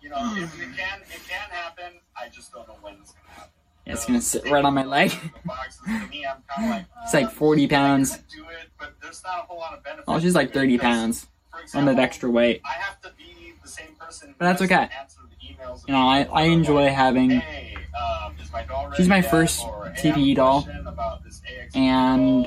You 0.00 0.10
know, 0.10 0.34
it, 0.36 0.42
it 0.44 0.76
can 0.76 1.00
it 1.02 1.20
can 1.28 1.50
happen. 1.50 2.00
I 2.16 2.28
just 2.28 2.52
don't 2.52 2.66
know 2.68 2.76
when 2.80 2.94
it's 3.00 3.12
gonna 3.12 3.34
happen. 3.34 3.50
Yeah, 3.86 3.92
it's 3.92 4.04
gonna 4.04 4.20
sit 4.20 4.50
right 4.50 4.64
on 4.64 4.74
my 4.74 4.84
leg. 4.84 5.12
Boxes 5.44 5.80
to 5.84 6.08
me, 6.08 6.26
I'm 6.26 6.42
kind 6.48 6.64
of 6.64 6.70
like 6.70 6.86
It's 7.04 7.14
like 7.14 7.30
40 7.30 7.68
pounds. 7.68 8.16
do 8.16 8.42
it, 8.42 8.68
but 8.78 8.94
there's 9.00 9.22
not 9.22 9.38
a 9.38 9.42
whole 9.42 9.58
lot 9.58 9.74
of 9.74 9.84
benefit. 9.84 10.04
Oh, 10.08 10.18
she's 10.18 10.34
like 10.34 10.52
30 10.52 10.78
pounds. 10.78 11.28
Example, 11.62 11.92
of 11.92 11.98
extra 11.98 12.30
weight. 12.30 12.60
I 12.64 12.72
have 12.74 13.00
to 13.02 13.10
be 13.16 13.54
the 13.62 13.68
same 13.68 13.94
person. 13.98 14.34
But 14.38 14.44
that's 14.46 14.62
okay. 14.62 14.88
answers 14.98 15.24
the 15.30 15.46
emails 15.46 15.86
You 15.88 15.94
know, 15.94 16.06
I, 16.06 16.24
I 16.32 16.42
enjoy 16.44 16.88
having. 16.90 17.32
Um, 17.32 18.34
is 18.40 18.52
my 18.52 18.62
doll 18.64 18.84
ready 18.84 18.96
She's 18.96 19.08
my 19.08 19.22
first 19.22 19.64
Or, 19.64 19.86
hey, 19.94 20.10
I 20.10 20.12
have 20.12 20.16
a 20.16 20.20
TPE 20.20 20.36
doll. 20.36 20.62
question 20.62 20.86
about 20.86 21.24
this 21.24 21.40
AXP 21.40 21.76
And 21.76 22.44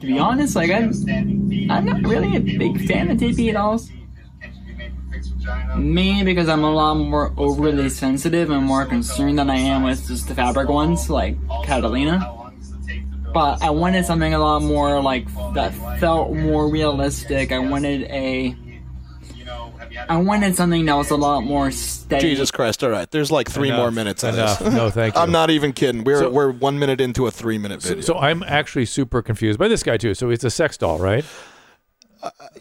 to 0.00 0.06
be 0.06 0.18
honest, 0.18 0.54
like 0.56 0.70
I'm, 0.70 0.92
I'm 1.70 1.84
not 1.84 2.02
really 2.02 2.36
a 2.36 2.40
big 2.40 2.86
fan 2.86 3.10
of 3.10 3.18
TPE 3.18 3.52
dolls. 3.54 3.90
Can 5.44 5.50
she 5.50 5.54
be 5.54 5.54
made 5.54 5.66
with 5.66 5.66
fixed 5.66 5.68
vagina? 5.74 5.76
Mainly 5.78 6.24
because 6.24 6.48
I'm 6.48 6.64
a 6.64 6.70
lot 6.72 6.94
more 6.94 7.32
overly 7.36 7.88
sensitive 7.88 8.50
and 8.50 8.64
more 8.64 8.84
concerned 8.86 9.38
than 9.38 9.50
I 9.50 9.56
am 9.56 9.82
with 9.82 10.06
just 10.08 10.28
the 10.28 10.34
fabric 10.34 10.68
ones, 10.68 11.08
like 11.10 11.36
Catalina. 11.64 12.18
How 12.18 12.34
long 12.34 12.56
does 12.58 12.70
it 12.70 12.76
take 12.86 13.10
to 13.10 13.16
build 13.16 13.34
But 13.34 13.62
I 13.62 13.70
wanted 13.70 14.04
something 14.06 14.34
a 14.34 14.38
lot 14.38 14.62
more 14.62 15.00
like 15.02 15.26
that 15.54 15.72
felt 16.00 16.32
more 16.32 16.68
realistic. 16.70 17.52
I 17.52 17.58
wanted 17.58 18.02
a, 18.04 18.54
you 19.34 19.44
know, 19.44 19.72
have 19.78 19.92
you 19.92 19.98
had 19.98 20.10
I 20.10 20.16
wanted 20.18 20.54
something 20.56 20.84
that 20.86 20.94
was 20.94 21.10
a 21.10 21.16
lot 21.16 21.42
more 21.42 21.70
steady. 21.70 22.28
Jesus 22.30 22.50
Christ! 22.50 22.82
All 22.84 22.90
right, 22.90 23.10
there's 23.10 23.30
like 23.30 23.48
three 23.50 23.68
Enough. 23.68 23.78
more 23.80 23.90
minutes. 23.90 24.22
of 24.24 24.34
Enough. 24.34 24.58
this. 24.58 24.72
No, 24.74 24.90
thank 24.90 25.14
you. 25.16 25.20
I'm 25.20 25.30
not 25.32 25.50
even 25.50 25.72
kidding. 25.72 26.04
We're 26.04 26.20
So- 26.20 26.30
we're 26.30 26.50
one 26.50 26.78
minute 26.78 27.00
into 27.00 27.26
a 27.26 27.30
three 27.30 27.58
minute 27.58 27.82
So, 27.82 27.88
video. 27.90 28.02
so 28.04 28.18
I'm 28.18 28.42
actually 28.44 28.84
super 28.86 29.22
confused 29.22 29.58
by 29.58 29.68
this 29.68 29.82
guy 29.82 29.96
too. 29.96 30.14
So 30.14 30.30
it's 30.30 30.44
a 30.44 30.50
sex 30.50 30.76
doll, 30.76 30.98
right? 30.98 31.24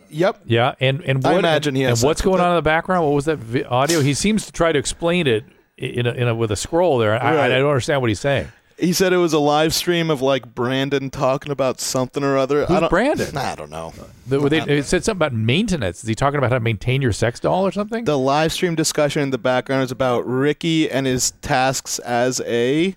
Yep. 0.10 0.42
Yeah, 0.46 0.76
and 0.80 1.02
and 1.02 1.24
what, 1.24 1.34
I 1.34 1.40
imagine 1.40 1.76
he 1.76 1.84
and, 1.84 1.98
what's 2.00 2.22
going 2.22 2.42
on 2.42 2.50
in 2.50 2.56
the 2.56 2.62
background? 2.62 3.06
What 3.06 3.14
was 3.14 3.26
that 3.26 3.38
vi- 3.38 3.64
audio? 3.64 4.02
He 4.02 4.14
seems 4.14 4.46
to 4.46 4.52
try 4.52 4.72
to 4.72 4.80
explain 4.80 5.28
it 5.28 5.46
in 5.78 6.06
a, 6.06 6.12
in 6.12 6.28
a, 6.28 6.36
with 6.36 6.52
a 6.52 6.56
scroll 6.56 6.98
there. 6.98 7.14
I, 7.22 7.36
Right. 7.36 7.52
I 7.52 7.58
don't 7.58 7.70
understand 7.70 8.02
what 8.02 8.10
he's 8.10 8.20
saying. 8.20 8.48
He 8.78 8.94
said 8.94 9.14
it 9.14 9.18
was 9.18 9.34
a 9.34 9.40
live 9.40 9.76
stream 9.76 10.10
of 10.10 10.24
like 10.24 10.56
Brandon 10.56 11.12
talking 11.12 11.52
about 11.52 11.80
something 11.80 12.24
or 12.24 12.36
other. 12.36 12.64
I 12.64 12.66
Who's 12.66 12.80
don't, 12.80 12.90
Brandon? 12.90 13.38
I 13.38 13.54
don't 13.54 13.70
know. 13.70 13.94
The, 14.26 14.40
they, 14.50 14.60
it 14.60 14.86
said 14.86 15.04
something 15.04 15.20
about 15.20 15.34
maintenance. 15.34 16.02
Is 16.02 16.08
he 16.08 16.16
talking 16.16 16.40
about 16.40 16.50
how 16.50 16.56
to 16.56 16.64
maintain 16.64 17.00
your 17.00 17.12
sex 17.12 17.40
doll 17.40 17.68
or 17.68 17.72
something? 17.72 18.06
The 18.06 18.18
live 18.18 18.52
stream 18.52 18.74
discussion 18.74 19.22
in 19.22 19.30
the 19.30 19.38
background 19.38 19.84
is 19.84 19.92
about 19.92 20.26
Ricky 20.26 20.90
and 20.90 21.06
his 21.06 21.32
tasks 21.42 22.00
as 22.00 22.42
a. 22.42 22.96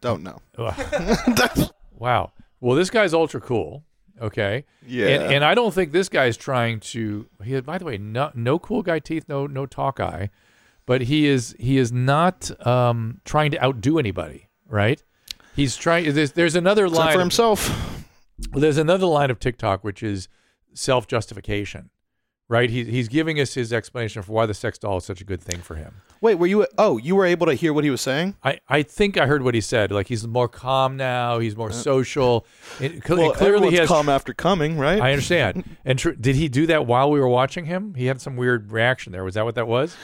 Don't 0.00 0.22
know. 0.22 0.40
wow. 1.98 2.30
Well, 2.60 2.76
this 2.76 2.90
guy's 2.90 3.12
ultra 3.12 3.40
cool. 3.40 3.82
Okay. 4.22 4.64
Yeah. 4.86 5.08
And, 5.08 5.34
and 5.34 5.44
I 5.44 5.54
don't 5.54 5.74
think 5.74 5.90
this 5.90 6.08
guy's 6.08 6.36
trying 6.36 6.80
to. 6.80 7.26
He, 7.44 7.60
by 7.60 7.78
the 7.78 7.84
way, 7.84 7.98
no, 7.98 8.30
no 8.34 8.58
cool 8.58 8.82
guy 8.82 9.00
teeth, 9.00 9.24
no 9.28 9.46
no 9.46 9.66
talk 9.66 9.98
eye, 9.98 10.30
but 10.86 11.02
he 11.02 11.26
is 11.26 11.56
he 11.58 11.76
is 11.76 11.90
not 11.90 12.50
um, 12.66 13.20
trying 13.24 13.50
to 13.50 13.62
outdo 13.62 13.98
anybody. 13.98 14.48
Right. 14.68 15.02
He's 15.56 15.76
trying. 15.76 16.14
There's, 16.14 16.32
there's 16.32 16.54
another 16.54 16.86
Except 16.86 16.98
line 16.98 17.12
for 17.14 17.20
himself. 17.20 17.68
Well, 18.52 18.60
there's 18.60 18.78
another 18.78 19.06
line 19.06 19.30
of 19.30 19.38
TikTok 19.38 19.84
which 19.84 20.02
is 20.02 20.28
self 20.72 21.06
justification. 21.06 21.90
Right. 22.52 22.68
He, 22.68 22.84
he's 22.84 23.08
giving 23.08 23.40
us 23.40 23.54
his 23.54 23.72
explanation 23.72 24.20
for 24.20 24.30
why 24.32 24.44
the 24.44 24.52
sex 24.52 24.76
doll 24.76 24.98
is 24.98 25.06
such 25.06 25.22
a 25.22 25.24
good 25.24 25.40
thing 25.40 25.60
for 25.60 25.74
him. 25.74 25.94
Wait, 26.20 26.34
were 26.34 26.46
you? 26.46 26.66
Oh, 26.76 26.98
you 26.98 27.16
were 27.16 27.24
able 27.24 27.46
to 27.46 27.54
hear 27.54 27.72
what 27.72 27.82
he 27.82 27.88
was 27.88 28.02
saying? 28.02 28.36
I, 28.44 28.60
I 28.68 28.82
think 28.82 29.16
I 29.16 29.24
heard 29.26 29.42
what 29.42 29.54
he 29.54 29.62
said. 29.62 29.90
Like 29.90 30.08
he's 30.08 30.26
more 30.26 30.48
calm 30.48 30.98
now. 30.98 31.38
He's 31.38 31.56
more 31.56 31.72
social. 31.72 32.46
It, 32.78 33.10
Uh, 33.10 33.16
Well, 33.16 33.32
clearly, 33.32 33.70
he 33.70 33.76
has 33.76 33.88
calm 33.88 34.10
after 34.10 34.34
coming, 34.34 34.76
right? 34.76 35.00
I 35.00 35.12
understand. 35.12 35.64
And 35.86 35.98
tr- 35.98 36.10
did 36.10 36.36
he 36.36 36.48
do 36.50 36.66
that 36.66 36.86
while 36.86 37.10
we 37.10 37.18
were 37.20 37.28
watching 37.28 37.64
him? 37.64 37.94
He 37.94 38.04
had 38.04 38.20
some 38.20 38.36
weird 38.36 38.70
reaction 38.70 39.12
there. 39.12 39.24
Was 39.24 39.32
that 39.34 39.46
what 39.46 39.54
that 39.54 39.66
was? 39.66 39.96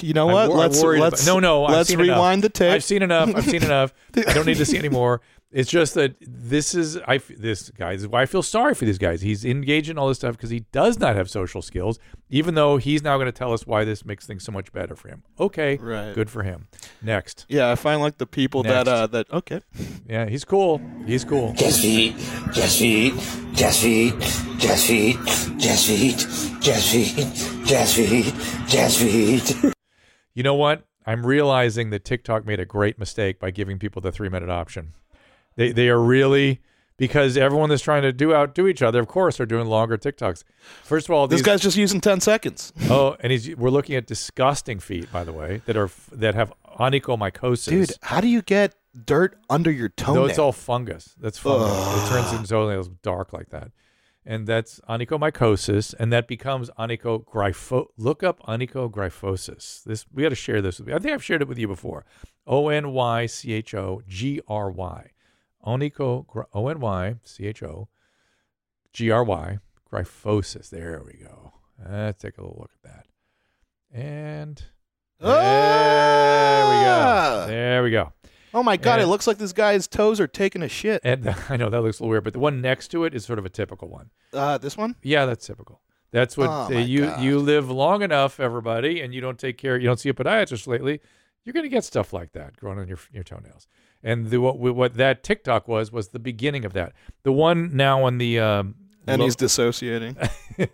You 0.00 0.12
know 0.14 0.28
I'm 0.28 0.34
what? 0.34 0.48
wor- 0.48 0.56
I'm 0.56 0.62
let's 0.62 0.82
worried 0.82 1.00
let's 1.00 1.26
no, 1.26 1.38
no. 1.38 1.64
I've 1.64 1.72
Let's 1.76 1.88
seen 1.90 1.98
rewind 1.98 2.40
enough. 2.40 2.52
the 2.52 2.58
tape. 2.58 2.72
I've 2.72 2.84
seen 2.84 3.02
enough. 3.02 3.34
I've 3.34 3.44
seen 3.44 3.62
enough. 3.62 3.92
I 4.16 4.32
don't 4.34 4.46
need 4.46 4.56
to 4.58 4.64
see 4.64 4.78
any 4.78 4.88
more. 4.88 5.20
It's 5.52 5.70
just 5.70 5.92
that 5.94 6.14
this 6.20 6.74
is 6.74 6.96
I 7.06 7.18
this 7.18 7.68
guy. 7.70 7.92
This 7.92 8.02
is 8.02 8.08
why 8.08 8.22
I 8.22 8.26
feel 8.26 8.42
sorry 8.42 8.74
for 8.74 8.86
these 8.86 8.96
guys. 8.96 9.20
He's 9.20 9.44
engaged 9.44 9.90
in 9.90 9.98
all 9.98 10.08
this 10.08 10.16
stuff 10.16 10.34
because 10.34 10.48
he 10.48 10.60
does 10.72 10.98
not 10.98 11.14
have 11.14 11.28
social 11.28 11.60
skills. 11.60 11.98
Even 12.30 12.54
though 12.54 12.78
he's 12.78 13.02
now 13.02 13.16
going 13.18 13.26
to 13.26 13.32
tell 13.32 13.52
us 13.52 13.66
why 13.66 13.84
this 13.84 14.06
makes 14.06 14.26
things 14.26 14.42
so 14.44 14.50
much 14.50 14.72
better 14.72 14.96
for 14.96 15.08
him. 15.08 15.22
Okay, 15.38 15.76
Right. 15.76 16.14
good 16.14 16.30
for 16.30 16.42
him. 16.42 16.68
Next, 17.02 17.44
yeah, 17.50 17.70
I 17.70 17.74
find 17.74 18.00
like 18.00 18.16
the 18.16 18.24
people 18.26 18.62
that 18.62 18.88
uh 18.88 19.06
that 19.08 19.30
okay. 19.30 19.60
yeah, 20.08 20.24
he's 20.26 20.46
cool. 20.46 20.80
He's 21.04 21.22
cool. 21.22 21.52
Just 21.52 21.82
feed, 21.82 22.16
just 22.54 22.78
feed, 22.78 23.12
just 23.52 23.82
feed, 23.82 24.18
just 24.58 24.86
feed, 24.86 25.18
just 25.58 25.86
feed, 25.86 26.18
just 26.62 26.92
feed, 26.92 27.66
just 27.66 27.96
feed, 27.96 28.32
just 28.68 29.00
feed. 29.00 29.72
You 30.34 30.42
know 30.42 30.54
what? 30.54 30.84
I'm 31.04 31.26
realizing 31.26 31.90
that 31.90 32.04
TikTok 32.04 32.46
made 32.46 32.60
a 32.60 32.64
great 32.64 32.98
mistake 32.98 33.40
by 33.40 33.50
giving 33.50 33.78
people 33.78 34.00
the 34.00 34.12
three 34.12 34.28
minute 34.28 34.48
option. 34.48 34.92
They 35.56 35.72
they 35.72 35.88
are 35.88 36.00
really 36.00 36.60
because 36.96 37.36
everyone 37.36 37.68
that's 37.68 37.82
trying 37.82 38.02
to 38.02 38.12
do 38.12 38.32
outdo 38.32 38.68
each 38.68 38.80
other, 38.80 39.00
of 39.00 39.08
course, 39.08 39.40
are 39.40 39.46
doing 39.46 39.66
longer 39.66 39.98
TikToks. 39.98 40.44
First 40.84 41.08
of 41.08 41.14
all, 41.14 41.26
This 41.26 41.40
these, 41.40 41.46
guy's 41.46 41.60
just 41.60 41.76
using 41.76 42.00
ten 42.00 42.20
seconds. 42.20 42.72
oh, 42.90 43.16
and 43.20 43.32
he's 43.32 43.56
we're 43.56 43.70
looking 43.70 43.96
at 43.96 44.06
disgusting 44.06 44.78
feet, 44.78 45.10
by 45.10 45.24
the 45.24 45.32
way, 45.32 45.62
that 45.66 45.76
are 45.76 45.90
that 46.12 46.36
have 46.36 46.52
onychomycosis. 46.78 47.68
Dude, 47.68 47.92
how 48.02 48.20
do 48.20 48.28
you 48.28 48.40
get 48.40 48.76
dirt 49.04 49.36
under 49.50 49.70
your 49.70 49.90
no, 49.98 50.04
toenail? 50.04 50.26
it's 50.26 50.38
all 50.38 50.52
fungus. 50.52 51.14
That's 51.20 51.38
fungus. 51.38 51.72
It 51.72 52.08
turns 52.08 52.32
into 52.32 52.48
toenails 52.48 52.88
dark 53.02 53.32
like 53.32 53.50
that. 53.50 53.72
And 54.24 54.46
that's 54.46 54.78
onychomycosis, 54.88 55.94
and 55.98 56.12
that 56.12 56.28
becomes 56.28 56.70
onychogrypho. 56.78 57.86
Look 57.96 58.22
up 58.22 58.40
onychogryphosis. 58.42 59.82
This 59.82 60.06
we 60.12 60.22
got 60.22 60.28
to 60.28 60.34
share 60.36 60.62
this 60.62 60.78
with 60.78 60.88
you. 60.88 60.94
I 60.94 60.98
think 61.00 61.12
I've 61.14 61.24
shared 61.24 61.42
it 61.42 61.48
with 61.48 61.58
you 61.58 61.66
before. 61.66 62.04
O 62.46 62.68
N 62.68 62.92
Y 62.92 63.26
C 63.26 63.52
H 63.52 63.74
O 63.74 64.00
G 64.06 64.40
R 64.46 64.70
Y. 64.70 65.10
Onycho 65.66 66.26
O 66.54 66.68
N 66.68 66.78
Y 66.80 67.16
C 67.24 67.46
H 67.46 67.62
O 67.64 67.88
G 68.92 69.10
R 69.10 69.24
Y 69.24 69.58
gryphosis. 69.92 70.70
There 70.70 71.02
we 71.04 71.14
go. 71.14 71.54
Let's 71.84 72.22
take 72.22 72.38
a 72.38 72.42
little 72.42 72.58
look 72.60 72.70
at 72.84 72.90
that. 72.90 73.06
And 73.92 74.62
there 75.18 75.30
we 75.30 75.34
Ah! 76.86 77.44
go. 77.44 77.46
There 77.48 77.82
we 77.82 77.90
go. 77.90 78.12
Oh 78.54 78.62
my 78.62 78.76
god, 78.76 78.94
And- 78.94 79.02
it 79.02 79.06
looks 79.06 79.26
like 79.26 79.38
this 79.38 79.52
guy's 79.52 79.86
toes 79.88 80.20
are 80.20 80.26
taking 80.26 80.62
a 80.62 80.68
shit. 80.68 81.00
And 81.04 81.34
I 81.48 81.56
know 81.56 81.70
that 81.70 81.80
looks 81.80 81.98
a 82.00 82.02
little 82.02 82.10
weird, 82.10 82.24
but 82.24 82.32
the 82.34 82.38
one 82.38 82.60
next 82.60 82.88
to 82.88 83.04
it 83.04 83.14
is 83.14 83.24
sort 83.24 83.38
of 83.38 83.46
a 83.46 83.48
typical 83.48 83.88
one. 83.88 84.10
Uh, 84.32 84.58
this 84.58 84.76
one? 84.76 84.96
Yeah, 85.02 85.24
that's 85.26 85.46
typical. 85.46 85.80
That's 86.10 86.36
what 86.36 86.48
Oh, 86.50 86.64
uh, 86.74 86.78
you 86.78 87.06
God. 87.06 87.22
you 87.22 87.38
live 87.38 87.70
long 87.70 88.02
enough, 88.02 88.38
everybody, 88.38 89.00
and 89.00 89.14
you 89.14 89.20
don't 89.22 89.38
take 89.38 89.56
care. 89.56 89.78
You 89.78 89.86
don't 89.86 89.98
see 89.98 90.10
a 90.10 90.14
podiatrist 90.14 90.66
lately. 90.66 91.00
You're 91.44 91.54
going 91.54 91.64
to 91.64 91.70
get 91.70 91.84
stuff 91.84 92.12
like 92.12 92.32
that 92.32 92.56
growing 92.56 92.78
on 92.78 92.86
your 92.88 92.98
your 93.12 93.24
toenails. 93.24 93.66
And 94.02 94.28
the, 94.30 94.38
what 94.40 94.58
what 94.58 94.94
that 94.94 95.22
TikTok 95.22 95.66
was 95.68 95.90
was 95.90 96.08
the 96.08 96.18
beginning 96.18 96.64
of 96.66 96.72
that. 96.74 96.92
The 97.22 97.32
one 97.32 97.74
now 97.76 98.04
on 98.04 98.18
the 98.18 98.38
um, 98.38 98.74
And 99.06 99.20
lo- 99.20 99.24
he's 99.26 99.36
dissociating. 99.36 100.16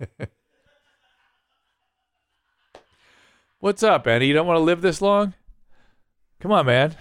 What's 3.60 3.82
up, 3.82 4.06
Andy? 4.06 4.26
You 4.28 4.34
don't 4.34 4.46
want 4.46 4.56
to 4.58 4.62
live 4.62 4.82
this 4.82 5.00
long? 5.02 5.34
Come 6.40 6.52
on, 6.52 6.66
man. 6.66 6.94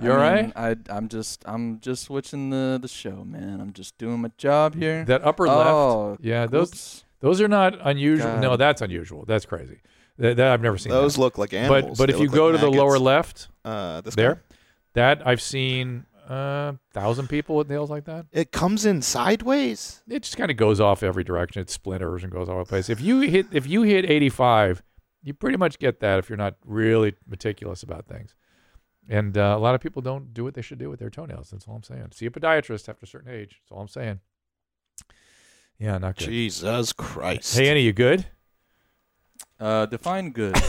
You 0.00 0.12
all 0.12 0.18
I 0.18 0.30
right? 0.30 0.52
I 0.56 0.76
I'm 0.90 1.08
just 1.08 1.42
I'm 1.46 1.80
just 1.80 2.04
switching 2.04 2.50
the 2.50 2.78
the 2.80 2.88
show, 2.88 3.24
man. 3.24 3.60
I'm 3.60 3.72
just 3.72 3.96
doing 3.98 4.20
my 4.20 4.30
job 4.36 4.74
here. 4.74 5.04
That 5.04 5.24
upper 5.24 5.46
Oh, 5.48 6.08
left. 6.10 6.24
Yeah, 6.24 6.46
those 6.46 6.68
oops. 6.68 7.04
those 7.20 7.40
are 7.40 7.48
not 7.48 7.78
unusual. 7.86 8.26
God. 8.28 8.42
No, 8.42 8.56
that's 8.56 8.82
unusual. 8.82 9.24
That's 9.26 9.46
crazy. 9.46 9.80
That, 10.18 10.36
that 10.38 10.52
I've 10.52 10.62
never 10.62 10.78
seen. 10.78 10.90
Those 10.92 11.14
that. 11.14 11.20
look 11.20 11.38
like 11.38 11.52
animals. 11.52 11.98
But 11.98 11.98
but 11.98 12.06
They 12.10 12.14
if 12.14 12.20
you 12.20 12.28
go 12.28 12.48
like 12.48 12.60
to 12.60 12.66
the 12.66 12.70
lower 12.70 12.98
left, 12.98 13.48
uh, 13.64 14.00
this 14.02 14.14
there, 14.14 14.34
guy? 14.34 14.40
that 14.94 15.26
I've 15.26 15.40
seen 15.42 16.06
uh, 16.28 16.72
thousand 16.92 17.28
people 17.28 17.56
with 17.56 17.68
nails 17.68 17.88
like 17.90 18.04
that. 18.06 18.26
It 18.32 18.50
comes 18.52 18.84
in 18.84 19.00
sideways. 19.02 20.02
It 20.08 20.22
just 20.24 20.36
kind 20.36 20.50
of 20.50 20.56
goes 20.56 20.80
off 20.80 21.02
every 21.02 21.22
direction. 21.24 21.62
It 21.62 21.70
splinters 21.70 22.22
and 22.22 22.32
goes 22.32 22.48
all 22.48 22.54
over 22.56 22.64
the 22.64 22.68
place. 22.68 22.88
If 22.90 23.00
you 23.00 23.20
hit 23.20 23.46
if 23.52 23.66
you 23.66 23.82
hit 23.82 24.04
85, 24.10 24.82
you 25.22 25.34
pretty 25.34 25.56
much 25.56 25.78
get 25.78 26.00
that 26.00 26.18
if 26.18 26.28
you're 26.28 26.36
not 26.38 26.54
really 26.64 27.14
meticulous 27.28 27.82
about 27.82 28.06
things. 28.06 28.34
And 29.08 29.38
uh, 29.38 29.54
a 29.56 29.60
lot 29.60 29.74
of 29.74 29.80
people 29.80 30.02
don't 30.02 30.34
do 30.34 30.42
what 30.42 30.54
they 30.54 30.62
should 30.62 30.78
do 30.78 30.90
with 30.90 30.98
their 30.98 31.10
toenails. 31.10 31.50
That's 31.50 31.66
all 31.68 31.76
I'm 31.76 31.82
saying. 31.82 32.08
See 32.12 32.26
a 32.26 32.30
podiatrist 32.30 32.88
after 32.88 33.04
a 33.04 33.06
certain 33.06 33.32
age. 33.32 33.60
That's 33.62 33.72
all 33.72 33.80
I'm 33.80 33.88
saying. 33.88 34.20
Yeah, 35.78 35.98
not 35.98 36.16
good. 36.16 36.24
Jesus 36.26 36.92
Christ. 36.92 37.56
Hey, 37.56 37.68
Enny, 37.68 37.82
you 37.82 37.92
good? 37.92 38.26
Uh, 39.60 39.86
define 39.86 40.30
good. 40.30 40.56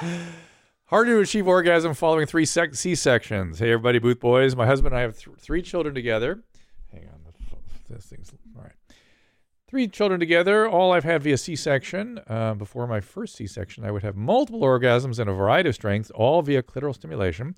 Harder 0.86 1.16
to 1.16 1.20
achieve 1.20 1.48
orgasm 1.48 1.94
following 1.94 2.26
three 2.26 2.44
sec- 2.44 2.74
C-sections. 2.74 3.58
Hey, 3.58 3.72
everybody, 3.72 3.98
Booth 3.98 4.20
Boys. 4.20 4.54
My 4.54 4.66
husband 4.66 4.92
and 4.94 4.98
I 4.98 5.02
have 5.02 5.18
th- 5.18 5.36
three 5.38 5.62
children 5.62 5.94
together. 5.94 6.42
Hang 6.92 7.08
on. 7.08 7.20
This 7.88 8.06
thing's 8.06 8.32
all 8.56 8.62
right. 8.62 8.72
Three 9.66 9.88
children 9.88 10.20
together, 10.20 10.68
all 10.68 10.92
I've 10.92 11.04
had 11.04 11.22
via 11.22 11.38
C-section. 11.38 12.20
Uh, 12.26 12.52
before 12.52 12.86
my 12.86 13.00
first 13.00 13.34
C-section, 13.34 13.84
I 13.84 13.90
would 13.90 14.02
have 14.02 14.14
multiple 14.14 14.60
orgasms 14.60 15.18
in 15.18 15.26
a 15.26 15.32
variety 15.32 15.70
of 15.70 15.74
strengths, 15.74 16.10
all 16.10 16.42
via 16.42 16.62
clitoral 16.62 16.94
stimulation. 16.94 17.54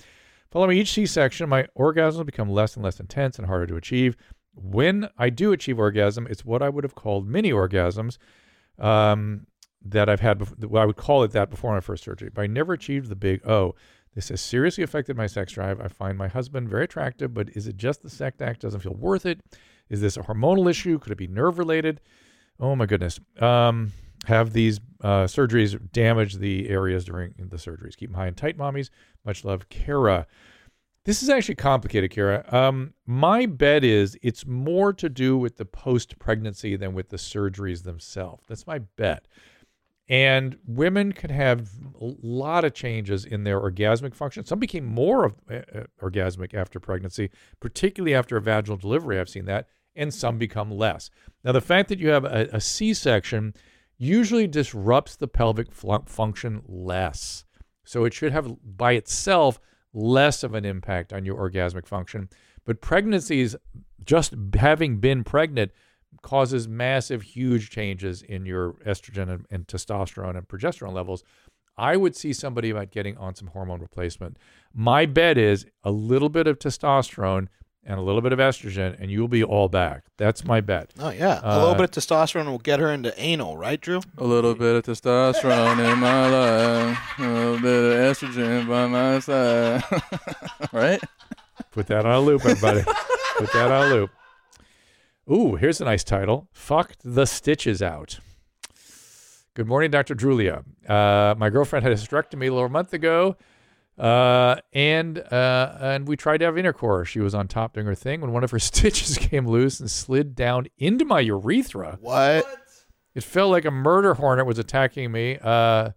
Following 0.52 0.78
each 0.78 0.92
C-section, 0.92 1.48
my 1.48 1.66
orgasms 1.76 2.24
become 2.24 2.48
less 2.48 2.76
and 2.76 2.84
less 2.84 3.00
intense 3.00 3.38
and 3.38 3.48
harder 3.48 3.66
to 3.66 3.76
achieve. 3.76 4.16
When 4.54 5.09
I 5.18 5.30
do 5.30 5.50
achieve 5.50 5.80
orgasm, 5.80 6.28
it's 6.30 6.44
what 6.44 6.62
I 6.62 6.68
would 6.68 6.84
have 6.84 6.94
called 6.94 7.28
mini 7.28 7.50
orgasms 7.50 8.18
um, 8.78 9.48
that 9.84 10.09
I've 10.09 10.20
had. 10.20 10.38
Before, 10.38 10.57
well, 10.68 10.82
I 10.84 10.86
would 10.86 10.96
call 10.96 11.24
it 11.24 11.32
that 11.32 11.50
before 11.50 11.74
my 11.74 11.80
first 11.80 12.04
surgery, 12.04 12.30
but 12.32 12.42
I 12.42 12.46
never 12.46 12.72
achieved 12.72 13.09
the 13.09 13.16
big 13.16 13.46
O. 13.46 13.74
This 14.14 14.28
has 14.30 14.40
seriously 14.40 14.84
affected 14.84 15.16
my 15.16 15.26
sex 15.26 15.52
drive. 15.52 15.80
I 15.80 15.88
find 15.88 16.16
my 16.16 16.28
husband 16.28 16.70
very 16.70 16.84
attractive, 16.84 17.34
but 17.34 17.50
is 17.50 17.66
it 17.66 17.76
just 17.76 18.02
the 18.02 18.09
sex 18.09 18.40
act 18.40 18.62
doesn't 18.62 18.80
feel 18.80 18.94
worth 18.94 19.26
it? 19.26 19.40
Is 19.89 20.01
this 20.01 20.16
a 20.16 20.22
hormonal 20.22 20.68
issue? 20.68 20.99
Could 20.99 21.12
it 21.12 21.18
be 21.18 21.26
nerve 21.26 21.59
related? 21.59 22.01
Oh 22.59 22.74
my 22.74 22.87
goodness. 22.87 23.20
Um, 23.41 23.93
have 24.26 24.53
these 24.53 24.80
uh, 25.03 25.24
surgeries 25.24 25.78
damaged 25.93 26.41
the 26.41 26.68
areas 26.68 27.05
during 27.05 27.34
the 27.39 27.57
surgeries? 27.57 27.97
Keep 27.97 28.11
them 28.11 28.18
high 28.18 28.26
and 28.26 28.37
tight, 28.37 28.59
mommies. 28.59 28.91
Much 29.24 29.45
love, 29.45 29.68
Kara. 29.68 30.26
This 31.05 31.22
is 31.22 31.28
actually 31.30 31.55
complicated, 31.55 32.11
Kara. 32.11 32.45
Um, 32.53 32.95
my 33.07 33.47
bet 33.47 33.84
is 33.84 34.18
it's 34.22 34.45
more 34.45 34.93
to 34.95 35.09
do 35.09 35.37
with 35.39 35.57
the 35.57 35.64
post 35.64 36.18
pregnancy 36.18 36.74
than 36.74 36.95
with 36.95 37.11
the 37.11 37.16
surgeries 37.16 37.84
themselves. 37.84 38.43
That's 38.49 38.66
my 38.66 38.80
bet. 38.80 39.28
And 40.09 40.57
women 40.66 41.12
can 41.12 41.30
have 41.30 41.68
a 42.01 42.12
lot 42.22 42.64
of 42.64 42.74
changes 42.74 43.24
in 43.24 43.45
their 43.45 43.61
orgasmic 43.61 44.14
function. 44.14 44.45
Some 44.45 44.59
became 44.59 44.84
more 44.84 45.24
of, 45.24 45.34
uh, 45.51 45.55
uh, 45.74 45.84
orgasmic 46.01 46.55
after 46.55 46.80
pregnancy, 46.80 47.30
particularly 47.61 48.14
after 48.14 48.37
a 48.37 48.41
vaginal 48.41 48.76
delivery. 48.76 49.20
I've 49.20 49.28
seen 49.28 49.45
that. 49.47 49.68
And 49.97 50.12
some 50.12 50.38
become 50.38 50.70
less. 50.70 51.11
Now, 51.42 51.53
the 51.53 51.61
fact 51.61 51.88
that 51.88 51.99
you 51.99 52.11
have 52.11 52.24
a 52.24 52.49
a 52.53 52.61
C 52.61 52.92
section 52.94 53.55
usually 53.99 54.47
disrupts 54.47 55.16
the 55.16 55.28
pelvic 55.28 55.72
flu- 55.72 56.05
function 56.07 56.62
less. 56.66 57.44
So 57.84 58.05
it 58.05 58.12
should 58.12 58.32
have 58.32 58.55
by 58.62 58.92
itself 58.92 59.59
less 59.94 60.42
of 60.42 60.55
an 60.55 60.64
impact 60.64 61.12
on 61.12 61.24
your 61.24 61.36
orgasmic 61.36 61.86
function. 61.86 62.28
But 62.64 62.80
pregnancies, 62.80 63.57
just 64.05 64.34
having 64.55 64.99
been 64.99 65.24
pregnant, 65.24 65.72
causes 66.22 66.68
massive, 66.68 67.22
huge 67.22 67.70
changes 67.70 68.22
in 68.22 68.44
your 68.44 68.72
estrogen 68.86 69.30
and, 69.30 69.47
and 69.51 69.66
testosterone 69.66 70.36
and 70.36 70.47
progesterone 70.49 70.92
levels. 70.92 71.22
I 71.78 71.97
would 71.97 72.16
see 72.16 72.32
somebody 72.32 72.70
about 72.70 72.90
getting 72.90 73.16
on 73.16 73.34
some 73.34 73.49
hormone 73.49 73.80
replacement. 73.80 74.38
My 74.74 75.07
bet 75.07 75.38
is 75.38 75.66
a 75.84 75.90
little 75.90 76.28
bit 76.28 76.47
of 76.47 76.59
testosterone 76.59 77.49
and 77.89 77.99
a 77.99 78.03
little 78.03 78.20
bit 78.20 78.32
of 78.32 78.39
estrogen, 78.41 78.97
and 79.01 79.11
you'll 79.11 79.28
be 79.28 79.43
all 79.45 79.68
back. 79.68 80.03
That's 80.16 80.45
my 80.45 80.61
bet. 80.61 80.91
Oh 80.99 81.11
yeah, 81.11 81.41
a 81.43 81.47
Uh, 81.55 81.59
little 81.61 81.74
bit 81.76 81.84
of 81.84 81.91
testosterone 82.05 82.47
will 82.47 82.59
get 82.59 82.80
her 82.80 82.91
into 82.91 83.18
anal, 83.18 83.57
right, 83.57 83.80
Drew? 83.80 84.01
A 84.18 84.24
little 84.24 84.55
bit 84.55 84.74
of 84.76 84.82
testosterone 84.84 85.93
in 85.93 85.99
my 85.99 86.28
life, 86.28 86.99
a 87.18 87.22
little 87.22 87.61
bit 87.61 87.93
of 87.93 88.16
estrogen 88.16 88.68
by 88.68 88.87
my 88.87 89.18
side. 89.20 89.82
right? 90.72 91.01
Put 91.70 91.87
that 91.87 92.05
on 92.05 92.12
a 92.14 92.20
loop, 92.20 92.45
everybody. 92.45 92.82
Put 93.39 93.53
that 93.53 93.70
on 93.70 93.91
a 93.91 93.95
loop. 93.95 94.11
Ooh, 95.30 95.57
here's 95.57 95.80
a 95.80 95.84
nice 95.84 96.05
title. 96.05 96.49
Fucked 96.53 96.99
the 97.05 97.26
stitches 97.26 97.82
out. 97.82 98.18
Good 99.55 99.66
morning, 99.66 99.91
Dr. 99.91 100.14
Drulia. 100.14 100.64
Uh, 100.89 101.34
my 101.37 101.51
girlfriend 101.51 101.82
had 101.82 101.93
a 101.93 101.97
hysterectomy 101.97 102.49
a 102.49 102.53
little 102.53 102.68
month 102.68 102.93
ago, 102.93 103.37
uh, 103.99 104.57
and 104.72 105.18
uh, 105.18 105.78
and 105.80 106.07
we 106.07 106.16
tried 106.16 106.38
to 106.38 106.44
have 106.44 106.59
intercourse. 106.59 107.09
She 107.09 107.20
was 107.20 107.34
on 107.34 107.49
top 107.49 107.74
doing 107.74 107.86
her 107.86 107.94
thing 107.94 108.20
when 108.20 108.32
one 108.32 108.44
of 108.44 108.51
her 108.51 108.59
stitches 108.61 109.18
came 109.18 109.47
loose 109.47 109.80
and 109.80 109.90
slid 109.90 110.34
down 110.34 110.66
into 110.78 111.05
my 111.05 111.20
urethra. 111.20 111.99
What? 112.01 112.47
It 113.14 113.24
felt 113.24 113.51
like 113.51 113.64
a 113.64 113.70
murder 113.70 114.14
hornet 114.14 114.44
was 114.44 114.59
attacking 114.59 115.11
me. 115.11 115.38
Uh, 115.40 115.90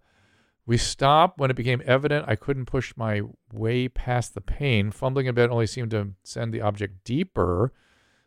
we 0.64 0.78
stopped 0.78 1.38
when 1.38 1.50
it 1.50 1.56
became 1.56 1.82
evident 1.84 2.24
I 2.28 2.36
couldn't 2.36 2.66
push 2.66 2.94
my 2.96 3.22
way 3.52 3.88
past 3.88 4.34
the 4.34 4.40
pain. 4.40 4.90
Fumbling 4.90 5.26
in 5.26 5.34
bed 5.34 5.50
only 5.50 5.66
seemed 5.66 5.90
to 5.90 6.12
send 6.22 6.54
the 6.54 6.62
object 6.62 7.04
deeper. 7.04 7.72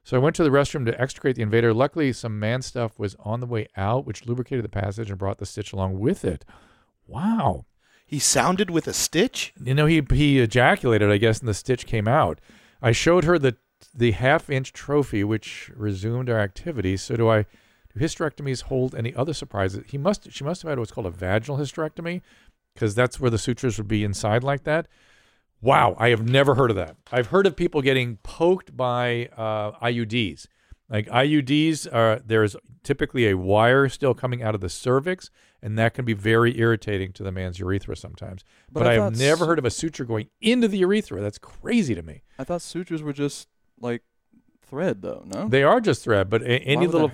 So 0.04 0.18
I 0.18 0.20
went 0.20 0.36
to 0.36 0.44
the 0.44 0.50
restroom 0.50 0.86
to 0.86 1.02
extricate 1.02 1.38
the 1.38 1.42
invader. 1.42 1.74
Luckily, 1.74 2.12
some 2.12 2.38
man 2.38 2.62
stuff 2.62 3.00
was 3.00 3.16
on 3.20 3.40
the 3.40 3.46
way 3.46 3.68
out, 3.78 4.06
which 4.06 4.26
lubricated 4.26 4.66
the 4.66 4.70
passage 4.70 5.10
and 5.10 5.18
brought 5.18 5.38
the 5.38 5.46
stitch 5.46 5.72
along 5.72 5.98
with 6.00 6.26
it. 6.26 6.44
Wow. 7.08 7.66
He 8.14 8.20
sounded 8.20 8.70
with 8.70 8.88
a 8.88 8.94
stitch. 8.94 9.56
You 9.60 9.74
know, 9.74 9.88
he 9.88 10.06
he 10.14 10.40
ejaculated, 10.40 11.10
I 11.10 11.18
guess, 11.18 11.40
and 11.40 11.50
the 11.50 11.54
stitch 11.56 11.88
came 11.88 12.08
out. 12.08 12.40
I 12.80 12.92
showed 12.92 13.24
her 13.24 13.40
the 13.40 13.58
the 13.92 14.12
half 14.12 14.52
inch 14.52 14.72
trophy, 14.72 15.24
which 15.24 15.72
resumed 15.76 16.30
our 16.30 16.38
activity. 16.38 16.96
So 16.96 17.16
do 17.16 17.28
I? 17.28 17.48
Do 17.92 18.00
hysterectomies 18.00 18.62
hold 18.62 18.94
any 18.94 19.16
other 19.16 19.34
surprises? 19.34 19.86
He 19.88 19.98
must. 19.98 20.32
She 20.32 20.44
must 20.44 20.62
have 20.62 20.70
had 20.70 20.78
what's 20.78 20.92
called 20.92 21.08
a 21.08 21.10
vaginal 21.10 21.58
hysterectomy, 21.58 22.22
because 22.76 22.94
that's 22.94 23.20
where 23.20 23.32
the 23.32 23.40
sutures 23.40 23.80
would 23.80 23.88
be 23.88 24.04
inside 24.04 24.44
like 24.44 24.64
that. 24.66 24.88
Wow, 25.60 25.96
I 25.98 26.10
have 26.10 26.22
never 26.22 26.54
heard 26.54 26.70
of 26.70 26.76
that. 26.76 26.96
I've 27.12 27.28
heard 27.28 27.48
of 27.48 27.56
people 27.56 27.82
getting 27.82 28.18
poked 28.18 28.78
by 28.78 29.30
uh, 29.36 29.72
IUDs. 29.84 30.46
Like 30.94 31.08
IUDs 31.08 31.92
are 31.92 32.22
there's 32.24 32.56
typically 32.84 33.28
a 33.28 33.36
wire 33.36 33.90
still 33.90 34.14
coming 34.14 34.44
out 34.44 34.54
of 34.54 34.62
the 34.62 34.70
cervix, 34.70 35.32
and 35.60 35.76
that 35.80 35.96
can 35.96 36.06
be 36.06 36.14
very 36.14 36.58
irritating 36.60 37.12
to 37.14 37.24
the 37.24 37.32
man's 37.32 37.58
urethra 37.58 37.96
sometimes. 37.96 38.44
But 38.72 38.82
But, 38.82 38.88
I 38.88 38.92
I, 38.92 39.04
have 39.06 39.18
never 39.18 39.48
heard 39.48 39.58
of 39.58 39.66
a 39.66 39.72
suture 39.72 40.06
going 40.06 40.30
into 40.40 40.68
the 40.68 40.78
urethra. 40.78 41.20
That's 41.20 41.40
crazy 41.40 41.96
to 41.96 42.04
me. 42.04 42.22
I 42.38 42.44
thought 42.44 42.62
sutures 42.62 43.02
were 43.02 43.12
just 43.12 43.48
like 43.82 44.04
thread, 44.68 45.02
though. 45.02 45.24
No, 45.26 45.48
They 45.48 45.64
are 45.64 45.82
just 45.82 46.04
thread, 46.04 46.30
but 46.30 46.44
a- 46.44 46.46
any 46.46 46.86
little, 46.86 47.12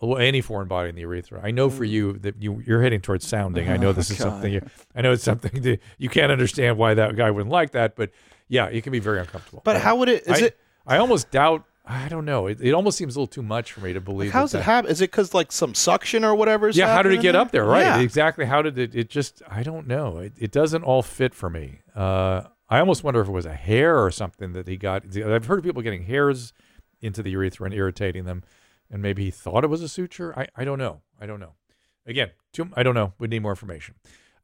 well, 0.00 0.18
any 0.18 0.40
foreign 0.40 0.68
body 0.68 0.90
in 0.90 0.94
the 0.94 1.00
urethra. 1.00 1.40
I 1.42 1.50
know 1.50 1.68
for 1.68 1.84
mm. 1.84 1.90
you 1.90 2.12
that 2.18 2.40
you 2.40 2.62
you're 2.64 2.82
heading 2.82 3.00
towards 3.00 3.26
sounding. 3.26 3.68
I 3.68 3.76
know 3.76 3.92
this 3.92 4.08
is 4.08 4.20
Oh, 4.20 4.24
God. 4.24 4.30
something. 4.30 4.52
You, 4.52 4.62
I 4.94 5.02
know 5.02 5.10
it's 5.10 5.24
something 5.24 5.62
that 5.62 5.80
you 5.98 6.08
can't 6.08 6.30
understand 6.30 6.78
why 6.78 6.94
that 6.94 7.16
guy 7.16 7.32
wouldn't 7.32 7.50
like 7.50 7.72
that, 7.72 7.96
but 7.96 8.10
yeah, 8.46 8.66
it 8.66 8.82
can 8.82 8.92
be 8.92 9.00
very 9.00 9.18
uncomfortable. 9.18 9.62
But 9.64 9.80
how 9.80 9.96
would 9.96 10.08
it? 10.08 10.28
Is 10.28 10.42
I, 10.42 10.46
it? 10.46 10.58
I 10.86 10.98
almost 10.98 11.32
doubt. 11.32 11.64
I 11.88 12.08
don't 12.08 12.24
know. 12.24 12.48
It, 12.48 12.60
it 12.60 12.72
almost 12.72 12.98
seems 12.98 13.14
a 13.14 13.20
little 13.20 13.28
too 13.28 13.42
much 13.42 13.72
for 13.72 13.80
me 13.80 13.92
to 13.92 14.00
believe. 14.00 14.28
Like, 14.28 14.32
how's 14.34 14.52
that 14.52 14.58
it 14.58 14.64
happen? 14.64 14.90
Is 14.90 15.00
it 15.00 15.10
because 15.10 15.32
like 15.34 15.52
some 15.52 15.72
suction 15.74 16.24
or 16.24 16.34
whatever? 16.34 16.68
yeah, 16.70 16.92
how 16.92 17.02
did 17.02 17.12
it 17.12 17.20
get 17.22 17.32
there? 17.32 17.40
up 17.40 17.52
there? 17.52 17.64
Right, 17.64 17.82
Yeah. 17.82 18.00
exactly. 18.00 18.44
How 18.44 18.60
did 18.62 18.76
it? 18.76 18.94
It 18.94 19.08
just 19.08 19.40
I 19.48 19.62
don't 19.62 19.86
know. 19.86 20.18
It, 20.18 20.32
it 20.36 20.50
doesn't 20.50 20.82
all 20.82 21.02
fit 21.02 21.32
for 21.34 21.48
me. 21.48 21.82
Uh, 21.94 22.42
I 22.68 22.80
almost 22.80 23.04
wonder 23.04 23.20
if 23.20 23.28
it 23.28 23.32
was 23.32 23.46
a 23.46 23.54
hair 23.54 23.98
or 24.04 24.10
something 24.10 24.52
that 24.54 24.66
he 24.66 24.76
got. 24.76 25.04
I've 25.16 25.46
heard 25.46 25.58
of 25.60 25.64
people 25.64 25.82
getting 25.82 26.02
hairs 26.04 26.52
into 27.00 27.22
the 27.22 27.30
urethra 27.30 27.66
and 27.66 27.74
irritating 27.74 28.24
them, 28.24 28.42
and 28.90 29.00
maybe 29.00 29.24
he 29.24 29.30
thought 29.30 29.62
it 29.62 29.68
was 29.70 29.82
a 29.82 29.88
suture. 29.88 30.36
I, 30.36 30.48
I 30.56 30.64
don't 30.64 30.78
know. 30.78 31.02
I 31.20 31.26
don't 31.26 31.38
know. 31.38 31.52
Again, 32.06 32.30
too, 32.52 32.68
I 32.74 32.82
don't 32.82 32.94
know. 32.94 33.12
We 33.20 33.28
need 33.28 33.40
more 33.42 33.52
information. 33.52 33.94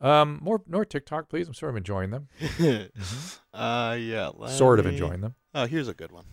Um, 0.01 0.39
more 0.43 0.63
more 0.69 0.85
TikTok, 0.85 1.29
please. 1.29 1.49
I'm 1.49 1.55
sort 1.55 1.71
of 1.71 1.77
enjoying 1.77 2.11
them. 2.11 2.29
Uh, 3.55 3.97
yeah. 4.01 4.31
Sort 4.49 4.79
of 4.79 4.87
enjoying 4.87 5.21
them. 5.21 5.35
Oh, 5.55 5.67
here's 5.67 5.89
a 5.89 5.95
good 5.95 6.11
one. 6.13 6.25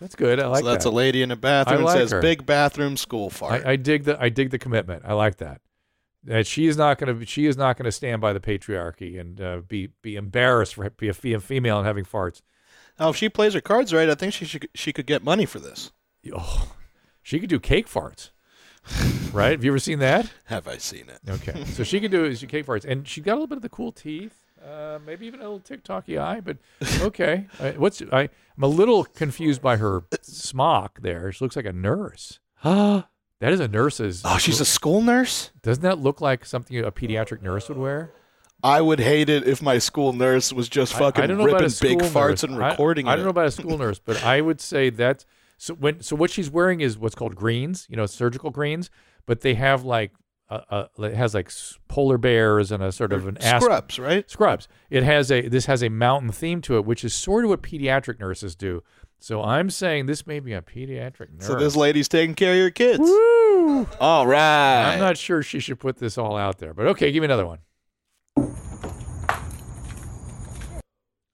That's 0.00 0.16
good. 0.16 0.40
I 0.40 0.46
like 0.46 0.62
that. 0.62 0.64
so 0.64 0.70
that's 0.70 0.84
that. 0.84 0.90
a 0.90 0.92
lady 0.92 1.22
in 1.22 1.30
a 1.30 1.36
bathroom. 1.36 1.80
It 1.80 1.84
like 1.84 1.96
says 1.96 2.10
her. 2.10 2.20
"big 2.20 2.44
bathroom 2.44 2.96
school 2.96 3.30
fart." 3.30 3.64
I, 3.64 3.72
I 3.72 3.76
dig 3.76 4.04
the 4.04 4.20
I 4.20 4.28
dig 4.28 4.50
the 4.50 4.58
commitment. 4.58 5.02
I 5.06 5.12
like 5.14 5.36
that. 5.36 5.60
That 6.24 6.46
she 6.46 6.66
is 6.66 6.76
not 6.76 6.98
going 6.98 7.20
to 7.20 7.26
she 7.26 7.46
is 7.46 7.56
not 7.56 7.76
going 7.76 7.84
to 7.84 7.92
stand 7.92 8.20
by 8.20 8.32
the 8.32 8.40
patriarchy 8.40 9.20
and 9.20 9.40
uh, 9.40 9.60
be 9.66 9.88
be 10.02 10.16
embarrassed 10.16 10.74
for 10.74 10.90
be 10.90 11.08
a 11.08 11.14
female 11.14 11.78
and 11.78 11.86
having 11.86 12.04
farts. 12.04 12.42
now, 12.98 13.10
if 13.10 13.16
she 13.16 13.28
plays 13.28 13.54
her 13.54 13.60
cards 13.60 13.92
right, 13.92 14.08
I 14.08 14.14
think 14.14 14.32
she 14.34 14.44
should 14.44 14.68
she 14.74 14.92
could 14.92 15.06
get 15.06 15.22
money 15.22 15.46
for 15.46 15.58
this. 15.58 15.92
Oh, 16.34 16.72
she 17.22 17.38
could 17.38 17.50
do 17.50 17.60
cake 17.60 17.88
farts, 17.88 18.30
right? 19.32 19.52
Have 19.52 19.64
you 19.64 19.70
ever 19.70 19.78
seen 19.78 19.98
that? 20.00 20.30
Have 20.46 20.66
I 20.66 20.78
seen 20.78 21.08
it? 21.08 21.20
Okay, 21.28 21.64
so 21.66 21.84
she 21.84 22.00
could 22.00 22.10
do 22.10 22.34
she 22.34 22.46
cake 22.46 22.66
farts, 22.66 22.84
and 22.84 23.06
she 23.06 23.20
got 23.20 23.32
a 23.32 23.36
little 23.36 23.46
bit 23.46 23.56
of 23.56 23.62
the 23.62 23.68
cool 23.68 23.92
teeth, 23.92 24.43
uh, 24.64 24.98
maybe 25.04 25.26
even 25.26 25.40
a 25.40 25.50
little 25.50 25.60
TikToky 25.60 26.18
eye. 26.20 26.40
But 26.40 26.58
okay, 27.00 27.46
I, 27.60 27.70
what's 27.72 28.02
I? 28.12 28.28
I'm 28.56 28.62
a 28.62 28.68
little 28.68 29.04
confused 29.04 29.60
by 29.62 29.76
her 29.76 30.04
smock 30.22 31.00
there. 31.02 31.32
She 31.32 31.44
looks 31.44 31.56
like 31.56 31.66
a 31.66 31.72
nurse. 31.72 32.40
Ah, 32.64 33.08
That 33.40 33.52
is 33.52 33.60
a 33.60 33.68
nurse's. 33.68 34.22
Oh, 34.24 34.38
she's 34.38 34.60
a 34.60 34.64
school 34.64 35.02
nurse. 35.02 35.50
Doesn't 35.62 35.82
that 35.82 35.98
look 35.98 36.22
like 36.22 36.46
something 36.46 36.78
a 36.78 36.90
pediatric 36.90 37.42
nurse 37.42 37.68
would 37.68 37.76
wear? 37.76 38.10
I 38.62 38.80
would 38.80 39.00
hate 39.00 39.28
it 39.28 39.46
if 39.46 39.60
my 39.60 39.76
school 39.76 40.14
nurse 40.14 40.50
was 40.50 40.70
just 40.70 40.94
fucking 40.94 41.24
I 41.24 41.26
about 41.26 41.44
ripping 41.44 41.60
big 41.60 41.70
school 42.00 42.08
farts 42.08 42.28
nurse. 42.28 42.42
and 42.44 42.56
recording 42.56 43.06
I, 43.06 43.12
it. 43.12 43.16
don't 43.16 43.24
know 43.24 43.30
about 43.30 43.48
a 43.48 43.50
school 43.50 43.76
nurse, 43.76 43.98
but 43.98 44.24
I 44.24 44.40
would 44.40 44.62
say 44.62 44.88
that 44.90 45.26
so 45.58 45.74
when 45.74 46.00
so 46.00 46.16
what 46.16 46.30
she's 46.30 46.50
wearing 46.50 46.80
is 46.80 46.96
what's 46.96 47.14
called 47.14 47.34
greens, 47.36 47.86
you 47.90 47.96
know, 47.96 48.06
surgical 48.06 48.50
greens, 48.50 48.88
but 49.26 49.42
they 49.42 49.54
have 49.54 49.84
like 49.84 50.12
a, 50.50 50.88
a, 50.98 51.02
it 51.04 51.14
has 51.14 51.34
like 51.34 51.50
polar 51.88 52.18
bears 52.18 52.70
and 52.70 52.82
a 52.82 52.92
sort 52.92 53.12
of 53.12 53.26
an 53.26 53.38
asp- 53.38 53.64
Scrubs, 53.64 53.98
right? 53.98 54.30
Scrubs. 54.30 54.68
It 54.90 55.02
has 55.02 55.30
a 55.30 55.48
this 55.48 55.66
has 55.66 55.82
a 55.82 55.88
mountain 55.88 56.30
theme 56.32 56.60
to 56.62 56.76
it, 56.76 56.84
which 56.84 57.04
is 57.04 57.14
sort 57.14 57.44
of 57.44 57.50
what 57.50 57.62
pediatric 57.62 58.20
nurses 58.20 58.54
do. 58.54 58.82
So 59.18 59.42
I'm 59.42 59.70
saying 59.70 60.06
this 60.06 60.26
may 60.26 60.40
be 60.40 60.52
a 60.52 60.60
pediatric 60.60 61.32
nurse. 61.32 61.46
So 61.46 61.54
this 61.54 61.74
lady's 61.76 62.08
taking 62.08 62.34
care 62.34 62.52
of 62.52 62.58
your 62.58 62.70
kids. 62.70 63.00
Woo! 63.00 63.88
All 63.98 64.26
right. 64.26 64.92
I'm 64.92 64.98
not 64.98 65.16
sure 65.16 65.42
she 65.42 65.60
should 65.60 65.80
put 65.80 65.96
this 65.96 66.18
all 66.18 66.36
out 66.36 66.58
there, 66.58 66.74
but 66.74 66.86
okay, 66.88 67.10
give 67.10 67.22
me 67.22 67.26
another 67.26 67.46
one. 67.46 67.60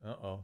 Uh 0.04 0.14
oh. 0.22 0.40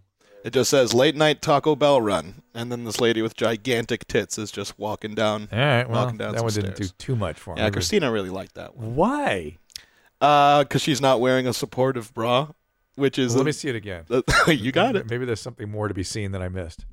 It 0.46 0.52
just 0.52 0.70
says 0.70 0.94
late 0.94 1.16
night 1.16 1.42
Taco 1.42 1.74
Bell 1.74 2.00
run, 2.00 2.42
and 2.54 2.70
then 2.70 2.84
this 2.84 3.00
lady 3.00 3.20
with 3.20 3.34
gigantic 3.34 4.06
tits 4.06 4.38
is 4.38 4.52
just 4.52 4.78
walking 4.78 5.12
down. 5.16 5.48
All 5.50 5.58
right, 5.58 5.88
well, 5.90 6.04
walking 6.04 6.18
down 6.18 6.34
that 6.34 6.44
one 6.44 6.52
didn't 6.52 6.76
stairs. 6.76 6.92
do 6.92 6.94
too 6.98 7.16
much 7.16 7.36
for 7.36 7.56
me. 7.56 7.62
Yeah, 7.62 7.70
Christina 7.70 8.12
really 8.12 8.30
liked 8.30 8.54
that 8.54 8.76
one. 8.76 8.94
Why? 8.94 9.58
Uh, 10.20 10.62
because 10.62 10.82
she's 10.82 11.00
not 11.00 11.20
wearing 11.20 11.48
a 11.48 11.52
supportive 11.52 12.14
bra, 12.14 12.50
which 12.94 13.18
is 13.18 13.34
Let 13.34 13.42
a- 13.42 13.44
me 13.46 13.50
see 13.50 13.70
it 13.70 13.74
again. 13.74 14.04
you 14.46 14.70
got 14.70 14.94
it. 14.94 15.10
Maybe 15.10 15.24
there's 15.24 15.40
something 15.40 15.68
more 15.68 15.88
to 15.88 15.94
be 15.94 16.04
seen 16.04 16.30
that 16.30 16.42
I 16.42 16.48
missed. 16.48 16.86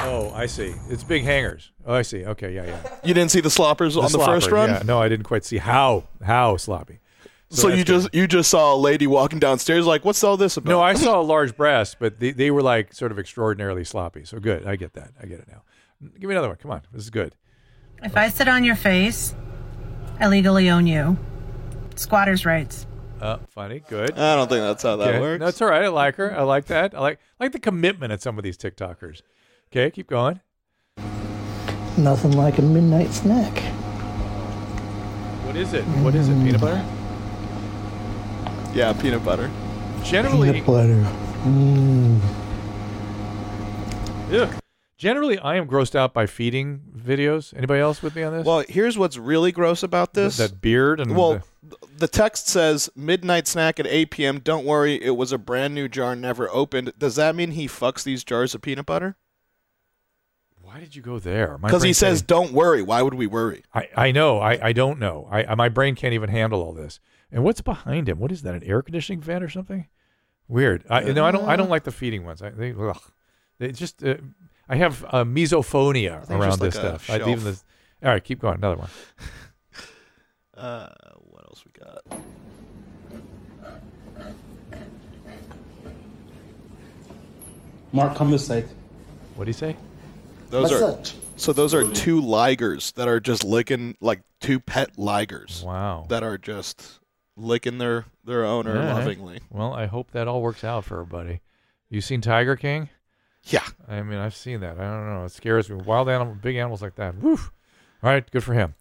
Oh, 0.00 0.32
I 0.34 0.46
see. 0.46 0.74
It's 0.90 1.04
big 1.04 1.22
hangers. 1.22 1.70
Oh, 1.86 1.94
I 1.94 2.02
see. 2.02 2.24
Okay, 2.24 2.52
yeah, 2.52 2.64
yeah. 2.64 2.80
You 3.04 3.14
didn't 3.14 3.30
see 3.30 3.40
the 3.40 3.48
sloppers 3.50 3.96
on 3.96 4.10
the 4.10 4.18
first 4.18 4.50
run. 4.50 4.70
Yeah, 4.70 4.82
no, 4.84 5.00
I 5.00 5.08
didn't 5.08 5.26
quite 5.26 5.44
see 5.44 5.58
how 5.58 6.02
how 6.20 6.56
sloppy. 6.56 6.98
So, 7.48 7.68
you 7.68 7.76
that's 7.76 7.88
good. 7.88 8.00
just 8.02 8.14
you 8.14 8.26
just 8.26 8.50
saw 8.50 8.74
a 8.74 8.76
lady 8.76 9.06
walking 9.06 9.38
downstairs 9.38 9.86
like, 9.86 10.04
what's 10.04 10.22
all 10.24 10.36
this 10.36 10.56
about? 10.56 10.68
No, 10.70 10.80
I 10.82 10.94
saw 10.94 11.20
a 11.20 11.22
large 11.22 11.56
breast, 11.56 11.96
but 12.00 12.18
they, 12.18 12.32
they 12.32 12.50
were 12.50 12.62
like 12.62 12.92
sort 12.92 13.12
of 13.12 13.18
extraordinarily 13.20 13.84
sloppy. 13.84 14.24
So 14.24 14.40
good. 14.40 14.66
I 14.66 14.74
get 14.76 14.94
that. 14.94 15.12
I 15.22 15.26
get 15.26 15.38
it 15.38 15.48
now. 15.48 15.62
Give 16.18 16.28
me 16.28 16.34
another 16.34 16.48
one. 16.48 16.56
Come 16.56 16.72
on. 16.72 16.82
This 16.92 17.04
is 17.04 17.10
good. 17.10 17.36
If 18.02 18.16
I 18.16 18.28
sit 18.30 18.48
on 18.48 18.64
your 18.64 18.74
face, 18.74 19.34
I 20.18 20.26
legally 20.26 20.68
own 20.68 20.86
you. 20.86 21.16
Squatters' 21.94 22.44
rights. 22.44 22.86
Uh, 23.20 23.38
funny. 23.48 23.80
Good. 23.88 24.18
I 24.18 24.34
don't 24.36 24.48
think 24.48 24.60
that's 24.62 24.82
how 24.82 24.96
that 24.96 25.08
Okay. 25.08 25.20
works. 25.20 25.40
No, 25.40 25.46
it's 25.46 25.62
all 25.62 25.68
right. 25.68 25.84
I 25.84 25.88
like 25.88 26.16
her. 26.16 26.36
I 26.36 26.42
like 26.42 26.66
that. 26.66 26.94
I 26.94 27.00
like 27.00 27.18
I 27.40 27.44
like 27.44 27.52
the 27.52 27.60
commitment 27.60 28.12
of 28.12 28.20
some 28.20 28.36
of 28.38 28.44
these 28.44 28.58
TikTokers. 28.58 29.22
Okay, 29.72 29.90
keep 29.90 30.08
going. 30.08 30.40
Nothing 31.96 32.32
like 32.32 32.58
a 32.58 32.62
midnight 32.62 33.12
snack. 33.12 33.56
What 35.46 35.56
is 35.56 35.72
it? 35.72 35.82
What 36.02 36.14
is 36.14 36.28
it? 36.28 36.34
Peanut 36.44 36.60
butter? 36.60 36.84
Yeah, 38.76 38.92
peanut 38.92 39.24
butter. 39.24 39.50
Generally, 40.04 40.52
Peanut 40.52 40.66
butter. 40.66 41.02
Mm. 41.44 42.20
Ugh. 44.32 44.50
Generally, 44.98 45.38
I 45.38 45.56
am 45.56 45.66
grossed 45.66 45.94
out 45.94 46.12
by 46.12 46.26
feeding 46.26 46.82
videos. 46.94 47.54
Anybody 47.56 47.80
else 47.80 48.02
with 48.02 48.14
me 48.14 48.22
on 48.22 48.34
this? 48.36 48.44
Well, 48.46 48.64
here's 48.68 48.98
what's 48.98 49.16
really 49.16 49.50
gross 49.50 49.82
about 49.82 50.12
this. 50.12 50.36
that 50.36 50.60
beard 50.60 51.00
and 51.00 51.16
well, 51.16 51.42
the- 51.62 51.76
the 51.96 52.08
text 52.08 52.48
says 52.48 52.90
midnight 52.94 53.48
snack 53.48 53.80
at 53.80 53.86
8 53.86 54.10
p.m. 54.10 54.40
Don't 54.40 54.66
worry, 54.66 55.02
it 55.02 55.16
was 55.16 55.32
a 55.32 55.38
brand 55.38 55.74
new 55.74 55.88
jar, 55.88 56.14
never 56.14 56.50
opened. 56.50 56.92
Does 56.98 57.16
that 57.16 57.34
mean 57.34 57.52
he 57.52 57.66
fucks 57.66 58.04
these 58.04 58.24
jars 58.24 58.54
of 58.54 58.60
peanut 58.60 58.84
butter? 58.84 59.16
Why 60.60 60.80
did 60.80 60.94
you 60.94 61.00
go 61.00 61.18
there? 61.18 61.56
My 61.58 61.68
Because 61.68 61.82
he 61.82 61.94
says, 61.94 62.18
can't- 62.20 62.26
"Don't 62.28 62.52
worry." 62.52 62.82
Why 62.82 63.00
would 63.00 63.14
we 63.14 63.26
worry? 63.26 63.62
I, 63.74 63.88
I 63.96 64.12
know. 64.12 64.38
I, 64.40 64.58
I 64.68 64.72
don't 64.72 64.98
know. 64.98 65.26
I, 65.30 65.44
I 65.44 65.54
my 65.54 65.70
brain 65.70 65.94
can't 65.94 66.12
even 66.12 66.28
handle 66.28 66.60
all 66.62 66.72
this. 66.74 67.00
And 67.30 67.42
what's 67.42 67.60
behind 67.60 68.08
him? 68.08 68.18
What 68.18 68.32
is 68.32 68.42
that? 68.42 68.54
An 68.54 68.62
air 68.62 68.82
conditioning 68.82 69.20
vent 69.20 69.42
or 69.42 69.48
something? 69.48 69.86
Weird. 70.48 70.84
I, 70.88 71.00
no, 71.00 71.24
I 71.24 71.32
don't. 71.32 71.44
I 71.44 71.56
don't 71.56 71.70
like 71.70 71.84
the 71.84 71.92
feeding 71.92 72.24
ones. 72.24 72.40
I, 72.40 72.50
they, 72.50 72.72
ugh. 72.72 73.00
they 73.58 73.72
just. 73.72 74.02
Uh, 74.04 74.16
I 74.68 74.76
have 74.76 75.04
uh, 75.04 75.24
misophonia 75.24 76.24
think 76.24 76.40
around 76.40 76.50
just 76.50 76.60
this 76.60 76.74
like 76.76 77.00
stuff. 77.00 77.10
I, 77.10 77.16
even 77.16 77.40
shelf. 77.40 77.64
the, 78.00 78.06
all 78.06 78.12
right, 78.12 78.22
keep 78.22 78.40
going. 78.40 78.56
Another 78.56 78.76
one. 78.76 78.88
Uh, 80.56 80.88
what 81.18 81.44
else 81.44 81.62
we 81.66 81.72
got? 81.78 82.02
Mark, 87.92 88.16
come 88.16 88.30
this 88.30 88.46
side. 88.46 88.66
What 89.34 89.44
do 89.44 89.50
you 89.50 89.52
say? 89.52 89.76
Those 90.48 90.72
are 90.72 90.80
Massage. 90.96 91.12
so. 91.36 91.52
Those 91.52 91.74
are 91.74 91.90
two 91.92 92.22
ligers 92.22 92.94
that 92.94 93.06
are 93.06 93.20
just 93.20 93.44
licking 93.44 93.96
like 94.00 94.22
two 94.40 94.58
pet 94.58 94.96
ligers. 94.96 95.62
Wow. 95.62 96.06
That 96.08 96.22
are 96.22 96.38
just 96.38 97.00
licking 97.36 97.78
their 97.78 98.06
their 98.24 98.44
owner 98.44 98.72
All 98.72 98.78
right. 98.78 98.92
lovingly. 98.94 99.40
Well, 99.50 99.72
I 99.72 99.86
hope 99.86 100.10
that 100.12 100.26
all 100.28 100.42
works 100.42 100.64
out 100.64 100.84
for 100.84 101.00
everybody. 101.00 101.40
You 101.88 102.00
seen 102.00 102.20
Tiger 102.20 102.56
King? 102.56 102.88
Yeah. 103.44 103.64
I 103.88 104.02
mean, 104.02 104.18
I've 104.18 104.34
seen 104.34 104.60
that. 104.60 104.78
I 104.78 104.82
don't 104.84 105.06
know. 105.06 105.24
It 105.24 105.30
scares 105.30 105.70
me. 105.70 105.76
Wild 105.76 106.08
animal, 106.08 106.34
big 106.34 106.56
animals 106.56 106.82
like 106.82 106.96
that. 106.96 107.16
Woof. 107.18 107.52
All 108.02 108.10
right, 108.10 108.28
good 108.30 108.42
for 108.42 108.54
him. 108.54 108.74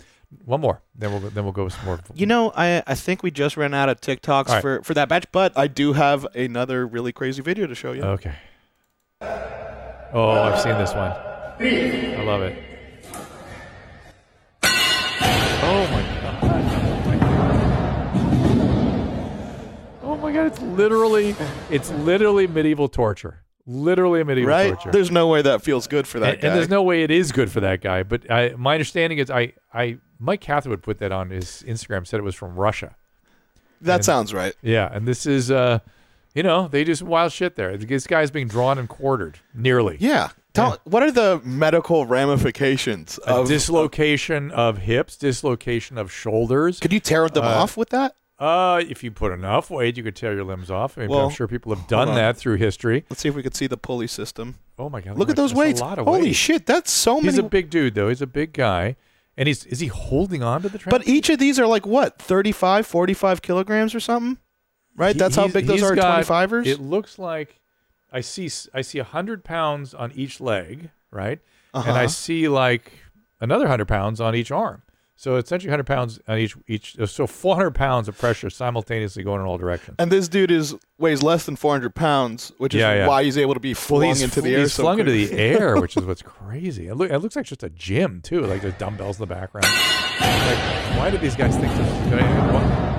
One 0.44 0.60
more. 0.62 0.82
Then 0.96 1.12
we'll 1.12 1.20
go, 1.22 1.30
then 1.30 1.44
we'll 1.44 1.54
go 1.54 1.66
with 1.66 1.74
some 1.74 1.86
more. 1.86 2.00
You 2.16 2.26
know, 2.26 2.52
I 2.56 2.82
I 2.88 2.96
think 2.96 3.22
we 3.24 3.30
just 3.32 3.58
ran 3.58 3.74
out 3.74 3.90
of 3.90 4.02
TikToks 4.02 4.50
All 4.50 4.56
right. 4.56 4.62
for 4.62 4.82
for 4.84 4.94
that 4.96 5.08
batch, 5.08 5.26
but 5.32 5.56
I 5.58 5.68
do 5.68 5.94
have 5.94 6.26
another 6.36 6.88
really 6.88 7.12
crazy 7.14 7.42
video 7.42 7.68
to 7.68 7.76
show 7.76 7.92
you. 7.92 8.02
Okay. 8.04 8.34
Oh, 9.22 10.30
I've 10.30 10.60
seen 10.60 10.78
this 10.78 10.94
one. 10.94 11.12
I 11.12 12.24
love 12.24 12.42
it. 12.42 12.58
Oh 14.64 15.88
my 15.92 16.15
god. 20.36 20.44
My 20.44 20.50
god, 20.50 20.54
it's 20.54 20.62
literally 20.78 21.36
it's 21.70 21.92
literally 21.92 22.48
medieval 22.48 22.88
torture. 22.88 23.42
Literally 23.68 24.22
a 24.22 24.26
medieval 24.26 24.50
right? 24.50 24.68
torture. 24.74 24.92
There's 24.92 25.10
no 25.10 25.28
way 25.28 25.42
that 25.42 25.64
feels 25.64 25.88
good 25.88 26.06
for 26.08 26.20
that 26.20 26.34
and, 26.36 26.42
guy. 26.42 26.48
and 26.50 26.58
there's 26.58 26.70
no 26.70 26.84
way 26.84 27.02
it 27.04 27.10
is 27.10 27.32
good 27.32 27.52
for 27.52 27.62
that 27.62 27.82
guy. 27.82 28.04
But 28.04 28.30
I, 28.30 28.50
my 28.58 28.76
understanding 28.76 29.18
is, 29.18 29.32
I, 29.32 29.54
I, 29.74 29.98
Mike 30.20 30.42
Catherwood 30.42 30.84
put 30.84 31.00
that 31.00 31.12
on 31.12 31.32
his 31.32 31.64
Instagram. 31.68 32.06
Said 32.06 32.20
it 32.20 32.24
was 32.24 32.36
from 32.36 32.56
Russia. 32.56 32.96
that 33.82 33.96
And- 33.96 34.06
sounds 34.06 34.36
right. 34.36 34.54
Yeah, 34.62 34.88
and 34.94 35.08
this 35.08 35.26
is, 35.26 35.50
uh, 35.50 35.80
you 36.36 36.44
know, 36.44 36.68
they 36.68 36.84
do 36.84 36.94
some 36.94 37.08
wild 37.08 37.32
shit 37.32 37.56
there. 37.56 37.76
This 37.76 38.06
guy's 38.06 38.30
being 38.30 38.48
drawn 38.48 38.78
and 38.78 38.88
quartered, 38.88 39.40
nearly. 39.54 39.98
Yeah. 40.00 40.30
Tell, 40.54 40.78
What 40.84 41.02
are 41.02 41.12
the 41.12 41.42
medical 41.44 42.06
ramifications 42.06 43.20
A 43.26 43.38
of 43.38 43.48
dislocation 43.48 44.52
of 44.52 44.78
hips, 44.78 45.18
dislocation 45.18 45.98
of 45.98 46.12
shoulders. 46.12 46.80
Could 46.80 46.94
you 46.94 47.00
tear 47.00 47.28
them 47.30 47.44
Uh, 47.44 47.48
off 47.48 47.76
with 47.76 47.90
that? 47.90 48.16
Uh, 48.38 48.82
if 48.90 49.02
you 49.04 49.12
put 49.12 49.32
enough 49.32 49.70
weight, 49.70 49.96
you 49.96 50.04
could 50.04 50.16
tear 50.16 50.34
your 50.34 50.44
limbs 50.44 50.70
off. 50.70 50.98
I 50.98 51.02
mean, 51.02 51.10
Well, 51.10 51.28
I'm 51.28 51.30
sure 51.32 51.48
people 51.48 51.74
have 51.74 51.88
done 51.88 52.10
on. 52.10 52.16
that 52.16 52.36
through 52.36 52.58
history. 52.58 53.06
Let's 53.10 53.22
see 53.22 53.30
if 53.30 53.36
we 53.36 53.42
could 53.42 53.56
see 53.56 53.68
the 53.68 53.78
pulley 53.78 54.08
system. 54.08 54.56
Oh 54.78 54.90
my 54.90 55.00
god! 55.00 55.18
Look 55.18 55.30
at 55.30 55.38
those 55.38 55.54
a 55.54 55.56
weights. 55.56 55.80
lot 55.80 56.00
of 56.00 56.06
Holy 56.06 56.24
weight. 56.24 56.36
shit, 56.36 56.66
that's 56.66 56.92
so 56.92 57.16
many. 57.16 57.28
He's 57.28 57.36
many. 57.38 57.48
a 57.48 57.50
big 57.50 57.70
dude, 57.70 57.96
though. 57.96 58.10
He's 58.10 58.22
a 58.22 58.28
big 58.28 58.52
guy, 58.52 58.98
and 59.38 59.48
he's 59.48 59.66
is 59.66 59.80
he 59.80 59.88
holding 59.88 60.44
on 60.44 60.62
to 60.64 60.70
the 60.70 60.78
track? 60.78 60.92
but 60.92 61.08
each 61.08 61.30
of 61.30 61.40
these 61.40 61.58
are 61.60 61.66
like 61.68 61.86
what, 61.86 62.20
35, 62.20 62.86
45 62.86 63.42
kilograms 63.42 63.96
or 63.96 64.02
something? 64.02 64.38
Right? 64.98 65.16
He- 65.16 65.20
That's 65.20 65.36
how 65.38 65.44
he's- 65.44 65.54
big 65.54 65.66
those 65.68 65.80
he's 65.80 65.90
are, 65.92 65.96
got- 65.96 66.26
25ers? 66.26 66.66
It 66.66 66.82
looks 66.82 67.18
like 67.18 67.62
I 68.12 68.20
see 68.20 68.48
s- 68.48 68.68
I 68.74 68.82
see 68.82 69.00
hundred 69.00 69.46
pounds 69.46 69.94
on 69.94 70.12
each 70.14 70.42
leg, 70.42 70.90
right? 71.10 71.40
And 71.74 71.84
I 71.92 72.04
Uh-huh. 72.04 72.08
see 72.10 72.48
like 72.50 72.92
another 73.40 73.68
hundred 73.70 73.88
pounds 73.88 74.20
on 74.20 74.36
each 74.36 74.52
arm. 74.52 74.82
So 75.18 75.38
essentially, 75.38 75.70
hundred 75.70 75.86
pounds 75.88 76.20
on 76.28 76.38
each 76.38 76.56
each. 76.68 76.96
So 77.08 77.26
four 77.26 77.56
hundred 77.56 77.76
pounds 77.76 78.08
of 78.10 78.18
pressure 78.18 78.50
simultaneously 78.50 79.24
going 79.24 79.40
in 79.42 79.48
all 79.48 79.58
directions. 79.58 79.96
and 79.98 80.12
this 80.12 80.28
dude 80.28 80.52
is 80.52 80.76
weighs 80.98 81.22
less 81.24 81.46
than 81.46 81.56
400 81.58 81.94
pounds, 81.94 82.52
which 82.58 82.74
is 82.74 82.80
Yeah, 82.80 82.94
yeah. 82.94 83.08
why 83.08 83.24
he's 83.24 83.38
able 83.38 83.54
to 83.54 83.60
be 83.60 83.74
flung 83.74 84.02
Well, 84.02 84.22
into 84.22 84.42
the 84.42 84.54
air. 84.56 84.60
He's 84.62 84.74
so 84.74 84.84
flung 84.84 85.00
into 85.00 85.12
the 85.12 85.32
air, 85.34 85.76
which 85.82 85.98
is 85.98 86.06
what's 86.06 86.22
crazy. 86.22 86.88
It, 86.88 86.96
look, 86.96 87.12
it 87.12 87.20
looks 87.20 87.36
like 87.36 87.46
just 87.46 87.64
a 87.64 87.70
gym 87.70 88.22
too, 88.22 88.42
like 88.46 88.62
there's 88.62 88.74
dumbbells 88.76 89.18
in 89.20 89.28
the 89.28 89.34
background. 89.34 89.66
Like, 89.68 90.98
why 90.98 91.10
did 91.12 91.20
these 91.22 91.36
guys 91.36 91.56
think 91.58 91.74
this? 91.76 92.95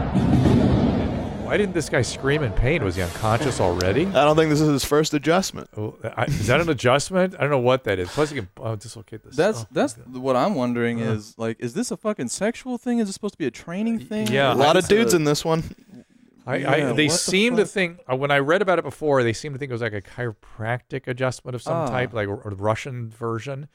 Why 1.46 1.56
didn't 1.56 1.74
this 1.74 1.88
guy 1.88 2.02
scream 2.02 2.42
in 2.42 2.52
pain? 2.52 2.82
Was 2.82 2.96
he 2.96 3.02
unconscious 3.02 3.60
already? 3.60 4.04
I 4.06 4.24
don't 4.24 4.34
think 4.36 4.50
this 4.50 4.60
is 4.60 4.68
his 4.68 4.84
first 4.84 5.14
adjustment. 5.14 5.70
Oh, 5.76 5.94
I, 6.16 6.24
is 6.24 6.48
that 6.48 6.60
an 6.60 6.68
adjustment? 6.68 7.34
I 7.36 7.42
don't 7.42 7.50
know 7.50 7.58
what 7.60 7.84
that 7.84 8.00
is. 8.00 8.08
Plus, 8.10 8.32
you 8.32 8.42
can 8.42 8.48
oh, 8.58 8.74
dislocate 8.74 9.22
this. 9.22 9.36
That's 9.36 9.62
oh, 9.62 9.66
that's 9.70 9.94
what 10.10 10.34
I'm 10.34 10.56
wondering 10.56 11.00
Uh. 11.00 11.12
is 11.12 11.38
like, 11.38 11.56
is 11.60 11.72
this 11.74 11.92
a 11.92 11.96
fucking 11.96 12.28
sexual 12.28 12.78
thing? 12.78 12.98
Is 12.98 13.08
it 13.08 13.12
supposed 13.12 13.34
to 13.34 13.38
be 13.38 13.46
a 13.46 13.50
training 13.52 14.00
thing? 14.00 14.26
yeah. 14.26 14.52
A 14.52 14.54
lot 14.54 14.76
of 14.76 14.88
dudes 14.88 15.12
a- 15.14 15.16
in 15.16 15.24
this 15.24 15.44
one. 15.44 15.62
I, 16.48 16.56
Yeah, 16.56 16.70
I, 16.70 16.76
they 16.80 16.86
what 16.88 16.96
the 16.96 17.08
seem 17.10 17.56
to 17.56 17.64
fuck? 17.64 17.72
think 17.72 18.00
uh, 18.10 18.16
when 18.16 18.30
I 18.32 18.38
read 18.38 18.60
about 18.62 18.78
it 18.80 18.84
before, 18.84 19.22
they 19.22 19.32
seem 19.32 19.52
to 19.52 19.58
think 19.58 19.70
it 19.70 19.72
was 19.72 19.82
like 19.82 19.92
a 19.92 20.02
chiropractic 20.02 21.06
adjustment 21.06 21.54
of 21.54 21.62
some 21.62 21.74
Ah. 21.76 21.86
type, 21.86 22.12
like 22.12 22.26
a, 22.28 22.32
a 22.34 22.50
Russian 22.54 23.08
version. 23.10 23.68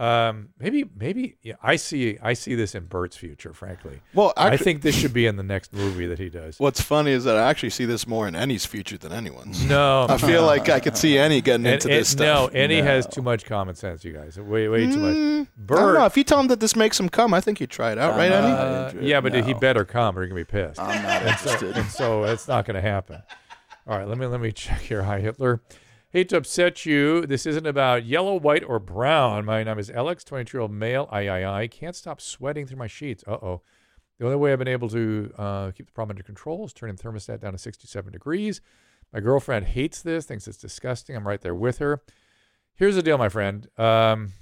Um, 0.00 0.48
maybe, 0.58 0.86
maybe 0.96 1.36
yeah, 1.42 1.56
I 1.62 1.76
see. 1.76 2.16
I 2.22 2.32
see 2.32 2.54
this 2.54 2.74
in 2.74 2.86
Bert's 2.86 3.18
future. 3.18 3.52
Frankly, 3.52 4.00
Well, 4.14 4.32
I 4.34 4.56
think 4.56 4.80
this 4.80 4.94
should 4.94 5.12
be 5.12 5.26
in 5.26 5.36
the 5.36 5.42
next 5.42 5.74
movie 5.74 6.06
that 6.06 6.18
he 6.18 6.30
does. 6.30 6.58
What's 6.58 6.80
funny 6.80 7.10
is 7.10 7.24
that 7.24 7.36
I 7.36 7.50
actually 7.50 7.68
see 7.68 7.84
this 7.84 8.06
more 8.06 8.26
in 8.26 8.34
Enny's 8.34 8.64
future 8.64 8.96
than 8.96 9.12
anyone's. 9.12 9.62
No, 9.62 10.06
I 10.08 10.16
feel 10.16 10.46
like 10.46 10.70
I 10.70 10.80
could 10.80 10.96
see 10.96 11.18
Enny 11.18 11.42
getting 11.42 11.66
And- 11.66 11.74
into 11.74 11.88
and- 11.88 11.98
this 12.00 12.08
stuff. 12.08 12.52
No, 12.52 12.58
Enny 12.58 12.80
has 12.80 13.06
too 13.06 13.20
much 13.20 13.44
common 13.44 13.74
sense. 13.74 14.02
You 14.02 14.14
guys, 14.14 14.40
way, 14.40 14.68
way 14.68 14.86
too 14.90 14.96
much. 14.98 15.14
Mm, 15.16 15.40
I 15.42 15.44
don't 15.44 15.48
Bert, 15.66 15.94
know. 15.98 16.06
If 16.06 16.16
you 16.16 16.24
tell 16.24 16.40
him 16.40 16.48
that 16.48 16.60
this 16.60 16.74
makes 16.74 16.98
him 16.98 17.10
come, 17.10 17.34
I 17.34 17.42
think 17.42 17.58
he'd 17.58 17.68
try 17.68 17.92
it 17.92 17.98
out, 17.98 18.16
right, 18.16 18.32
Enny? 18.32 18.52
Uh, 18.52 18.92
yeah, 19.02 19.20
but 19.20 19.34
he 19.34 19.52
better 19.52 19.84
come 19.84 20.18
or 20.18 20.22
he's 20.22 20.30
gonna 20.30 20.40
be 20.40 20.44
pissed. 20.46 20.80
I'm 20.80 21.02
not 21.02 21.22
and 21.22 21.38
so, 21.38 21.50
interested. 21.52 21.76
and 21.76 21.90
so 21.90 22.24
it's 22.24 22.48
not 22.48 22.64
gonna 22.64 22.80
happen. 22.80 23.22
All 23.86 23.98
right, 23.98 24.08
let 24.08 24.16
me 24.16 24.24
let 24.24 24.40
me 24.40 24.50
check 24.52 24.80
here. 24.80 25.02
Hi, 25.02 25.20
Hitler. 25.20 25.60
Hate 26.12 26.28
to 26.30 26.38
upset 26.38 26.84
you. 26.84 27.24
This 27.24 27.46
isn't 27.46 27.68
about 27.68 28.04
yellow, 28.04 28.34
white, 28.34 28.64
or 28.64 28.80
brown. 28.80 29.44
My 29.44 29.62
name 29.62 29.78
is 29.78 29.90
Alex, 29.90 30.24
22 30.24 30.56
year 30.56 30.62
old 30.62 30.72
male. 30.72 31.08
I, 31.12 31.28
I, 31.28 31.62
I 31.62 31.66
can't 31.68 31.94
stop 31.94 32.20
sweating 32.20 32.66
through 32.66 32.78
my 32.78 32.88
sheets. 32.88 33.22
Uh 33.28 33.34
oh. 33.34 33.62
The 34.18 34.24
only 34.24 34.36
way 34.36 34.52
I've 34.52 34.58
been 34.58 34.66
able 34.66 34.88
to 34.88 35.32
uh, 35.38 35.70
keep 35.70 35.86
the 35.86 35.92
problem 35.92 36.16
under 36.16 36.24
control 36.24 36.64
is 36.64 36.72
turning 36.72 36.96
the 36.96 37.02
thermostat 37.04 37.40
down 37.40 37.52
to 37.52 37.58
67 37.58 38.12
degrees. 38.12 38.60
My 39.12 39.20
girlfriend 39.20 39.66
hates 39.66 40.02
this, 40.02 40.26
thinks 40.26 40.48
it's 40.48 40.58
disgusting. 40.58 41.14
I'm 41.14 41.28
right 41.28 41.40
there 41.40 41.54
with 41.54 41.78
her. 41.78 42.02
Here's 42.74 42.96
the 42.96 43.02
deal, 43.04 43.16
my 43.16 43.28
friend. 43.28 43.68
Um, 43.78 44.32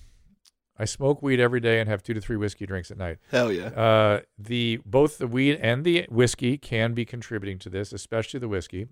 I 0.78 0.86
smoke 0.86 1.22
weed 1.22 1.38
every 1.38 1.60
day 1.60 1.80
and 1.80 1.88
have 1.88 2.02
two 2.02 2.14
to 2.14 2.20
three 2.22 2.38
whiskey 2.38 2.64
drinks 2.64 2.90
at 2.90 2.96
night. 2.96 3.18
Hell 3.30 3.52
yeah. 3.52 3.66
Uh, 3.66 4.20
the 4.38 4.80
both 4.86 5.18
the 5.18 5.26
weed 5.26 5.58
and 5.60 5.84
the 5.84 6.06
whiskey 6.08 6.56
can 6.56 6.94
be 6.94 7.04
contributing 7.04 7.58
to 7.58 7.68
this, 7.68 7.92
especially 7.92 8.40
the 8.40 8.48
whiskey. 8.48 8.86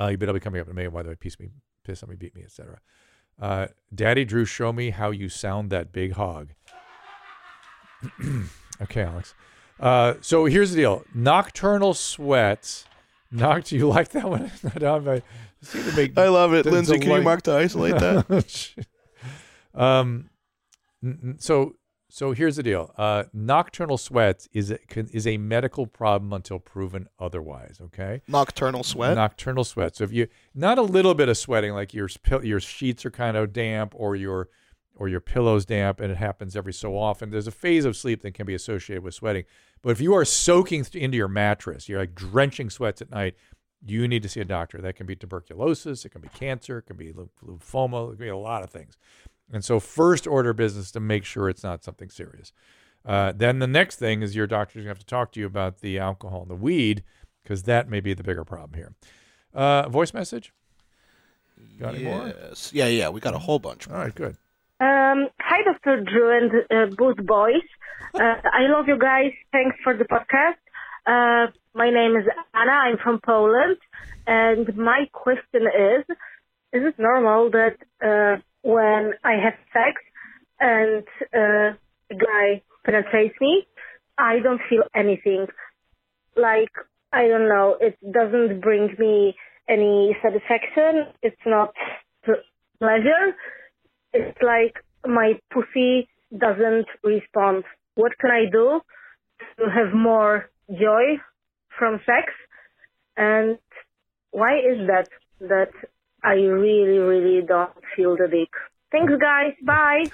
Uh, 0.00 0.06
you 0.06 0.16
better 0.16 0.32
be 0.32 0.40
coming 0.40 0.62
up 0.62 0.66
to 0.66 0.72
me. 0.72 0.86
By 0.86 1.02
the 1.02 1.10
way, 1.10 1.14
piece 1.14 1.38
me, 1.38 1.50
piss 1.84 2.02
on 2.02 2.10
me, 2.10 2.16
beat 2.16 2.34
me, 2.34 2.42
etc. 2.42 2.80
Uh, 3.40 3.68
Daddy 3.94 4.24
Drew, 4.24 4.44
show 4.44 4.72
me 4.72 4.90
how 4.90 5.10
you 5.10 5.28
sound 5.28 5.70
that 5.70 5.92
big 5.92 6.12
hog. 6.12 6.50
okay, 8.82 9.02
Alex. 9.02 9.34
Uh, 9.80 10.14
so 10.20 10.44
here's 10.46 10.70
the 10.70 10.76
deal: 10.76 11.04
nocturnal 11.14 11.94
sweats. 11.94 12.86
Noct. 13.32 13.72
You 13.72 13.88
like 13.88 14.10
that 14.10 14.28
one? 14.28 14.50
I 15.74 15.96
make 15.96 16.16
I 16.16 16.28
love 16.28 16.54
it. 16.54 16.66
Lindsay, 16.66 16.98
can 16.98 17.10
you 17.10 17.22
mark 17.22 17.42
to 17.42 17.52
isolate 17.52 17.98
that? 17.98 18.86
um, 19.74 20.30
so 21.38 21.74
so 22.14 22.30
here's 22.30 22.54
the 22.54 22.62
deal. 22.62 22.94
Uh, 22.96 23.24
nocturnal 23.32 23.98
sweats 23.98 24.48
is 24.52 24.70
a, 24.70 24.78
can- 24.78 25.08
is 25.08 25.26
a 25.26 25.36
medical 25.36 25.84
problem 25.84 26.32
until 26.32 26.60
proven 26.60 27.08
otherwise. 27.18 27.80
Okay. 27.82 28.22
Nocturnal 28.28 28.84
sweat? 28.84 29.16
Nocturnal 29.16 29.64
sweat. 29.64 29.96
So 29.96 30.04
if 30.04 30.12
you 30.12 30.28
not 30.54 30.78
a 30.78 30.82
little 30.82 31.14
bit 31.14 31.28
of 31.28 31.36
sweating, 31.36 31.72
like 31.72 31.92
your 31.92 32.08
your 32.44 32.60
sheets 32.60 33.04
are 33.04 33.10
kind 33.10 33.36
of 33.36 33.52
damp 33.52 33.94
or 33.96 34.14
your 34.14 34.48
or 34.94 35.08
your 35.08 35.18
pillows 35.18 35.66
damp, 35.66 35.98
and 35.98 36.12
it 36.12 36.16
happens 36.16 36.54
every 36.54 36.72
so 36.72 36.96
often. 36.96 37.30
There's 37.30 37.48
a 37.48 37.50
phase 37.50 37.84
of 37.84 37.96
sleep 37.96 38.22
that 38.22 38.32
can 38.32 38.46
be 38.46 38.54
associated 38.54 39.02
with 39.02 39.14
sweating. 39.14 39.42
But 39.82 39.90
if 39.90 40.00
you 40.00 40.14
are 40.14 40.24
soaking 40.24 40.84
th- 40.84 41.02
into 41.02 41.16
your 41.16 41.26
mattress, 41.26 41.88
you're 41.88 41.98
like 41.98 42.14
drenching 42.14 42.70
sweats 42.70 43.02
at 43.02 43.10
night. 43.10 43.34
You 43.84 44.06
need 44.06 44.22
to 44.22 44.28
see 44.28 44.40
a 44.40 44.44
doctor. 44.44 44.80
That 44.80 44.94
can 44.94 45.06
be 45.06 45.16
tuberculosis. 45.16 46.04
It 46.04 46.10
can 46.10 46.20
be 46.20 46.28
cancer. 46.28 46.78
It 46.78 46.82
can 46.82 46.96
be 46.96 47.12
lymphoma. 47.12 48.06
It 48.06 48.16
can 48.18 48.26
be 48.26 48.28
a 48.28 48.36
lot 48.36 48.62
of 48.62 48.70
things. 48.70 48.96
And 49.52 49.64
so, 49.64 49.78
first 49.80 50.26
order 50.26 50.52
business 50.52 50.90
to 50.92 51.00
make 51.00 51.24
sure 51.24 51.48
it's 51.48 51.62
not 51.62 51.84
something 51.84 52.10
serious. 52.10 52.52
Uh, 53.04 53.32
then 53.32 53.58
the 53.58 53.66
next 53.66 53.96
thing 53.96 54.22
is 54.22 54.34
your 54.34 54.46
doctor's 54.46 54.76
going 54.76 54.84
to 54.86 54.90
have 54.90 54.98
to 54.98 55.06
talk 55.06 55.32
to 55.32 55.40
you 55.40 55.46
about 55.46 55.80
the 55.80 55.98
alcohol 55.98 56.42
and 56.42 56.50
the 56.50 56.54
weed 56.54 57.04
because 57.42 57.64
that 57.64 57.88
may 57.88 58.00
be 58.00 58.14
the 58.14 58.22
bigger 58.22 58.44
problem 58.44 58.72
here. 58.74 58.94
Uh, 59.52 59.88
voice 59.88 60.14
message? 60.14 60.52
Got 61.78 61.94
any 61.94 62.04
more? 62.04 62.28
Yes. 62.28 62.72
Yeah, 62.72 62.86
yeah. 62.86 63.08
We 63.10 63.20
got 63.20 63.34
a 63.34 63.38
whole 63.38 63.58
bunch. 63.58 63.88
All 63.88 63.96
right, 63.96 64.14
good. 64.14 64.36
Um, 64.80 65.28
hi, 65.40 65.62
Dr. 65.64 66.02
Drew 66.02 66.36
and 66.36 66.52
uh, 66.70 66.94
Booth 66.96 67.24
Boys. 67.24 67.62
Uh, 68.14 68.36
I 68.44 68.68
love 68.68 68.86
you 68.86 68.96
guys. 68.96 69.32
Thanks 69.50 69.76
for 69.82 69.96
the 69.96 70.04
podcast. 70.04 70.60
Uh, 71.04 71.50
my 71.74 71.90
name 71.90 72.14
is 72.16 72.24
Anna. 72.52 72.70
I'm 72.70 72.96
from 72.96 73.18
Poland. 73.18 73.76
And 74.26 74.76
my 74.76 75.08
question 75.12 75.62
is, 75.66 76.04
is 76.72 76.82
it 76.84 76.94
normal 76.96 77.50
that 77.50 77.76
uh, 78.00 78.40
when 78.64 79.12
I 79.22 79.34
have 79.42 79.54
sex 79.72 80.00
and 80.58 81.04
uh, 81.34 81.76
a 82.10 82.14
guy 82.14 82.62
penetrates 82.84 83.34
me, 83.40 83.66
I 84.18 84.40
don't 84.42 84.60
feel 84.68 84.82
anything? 84.94 85.46
Like, 86.36 86.72
I 87.12 87.28
don't 87.28 87.48
know, 87.48 87.76
it 87.80 87.96
doesn't 88.12 88.60
bring 88.60 88.94
me 88.98 89.36
any 89.68 90.16
satisfaction. 90.22 91.12
It's 91.22 91.44
not 91.46 91.72
pleasure 92.78 93.34
it's 94.14 94.38
like 94.40 94.76
my 95.04 95.32
pussy 95.52 96.08
doesn't 96.36 96.86
respond. 97.02 97.64
What 97.96 98.12
can 98.18 98.30
I 98.30 98.44
do 98.50 98.80
to 99.58 99.64
have 99.70 99.92
more 99.92 100.48
joy 100.70 101.18
from 101.76 102.00
sex? 102.06 102.32
And 103.16 103.58
why 104.30 104.58
is 104.58 104.86
that 104.86 105.08
that 105.40 105.72
I 106.24 106.32
really, 106.34 106.98
really 106.98 107.42
don't 107.46 107.70
feel 107.94 108.16
the 108.16 108.26
dick? 108.28 108.48
Thanks, 108.90 109.12
guys. 109.20 109.52
Bye. 109.62 110.04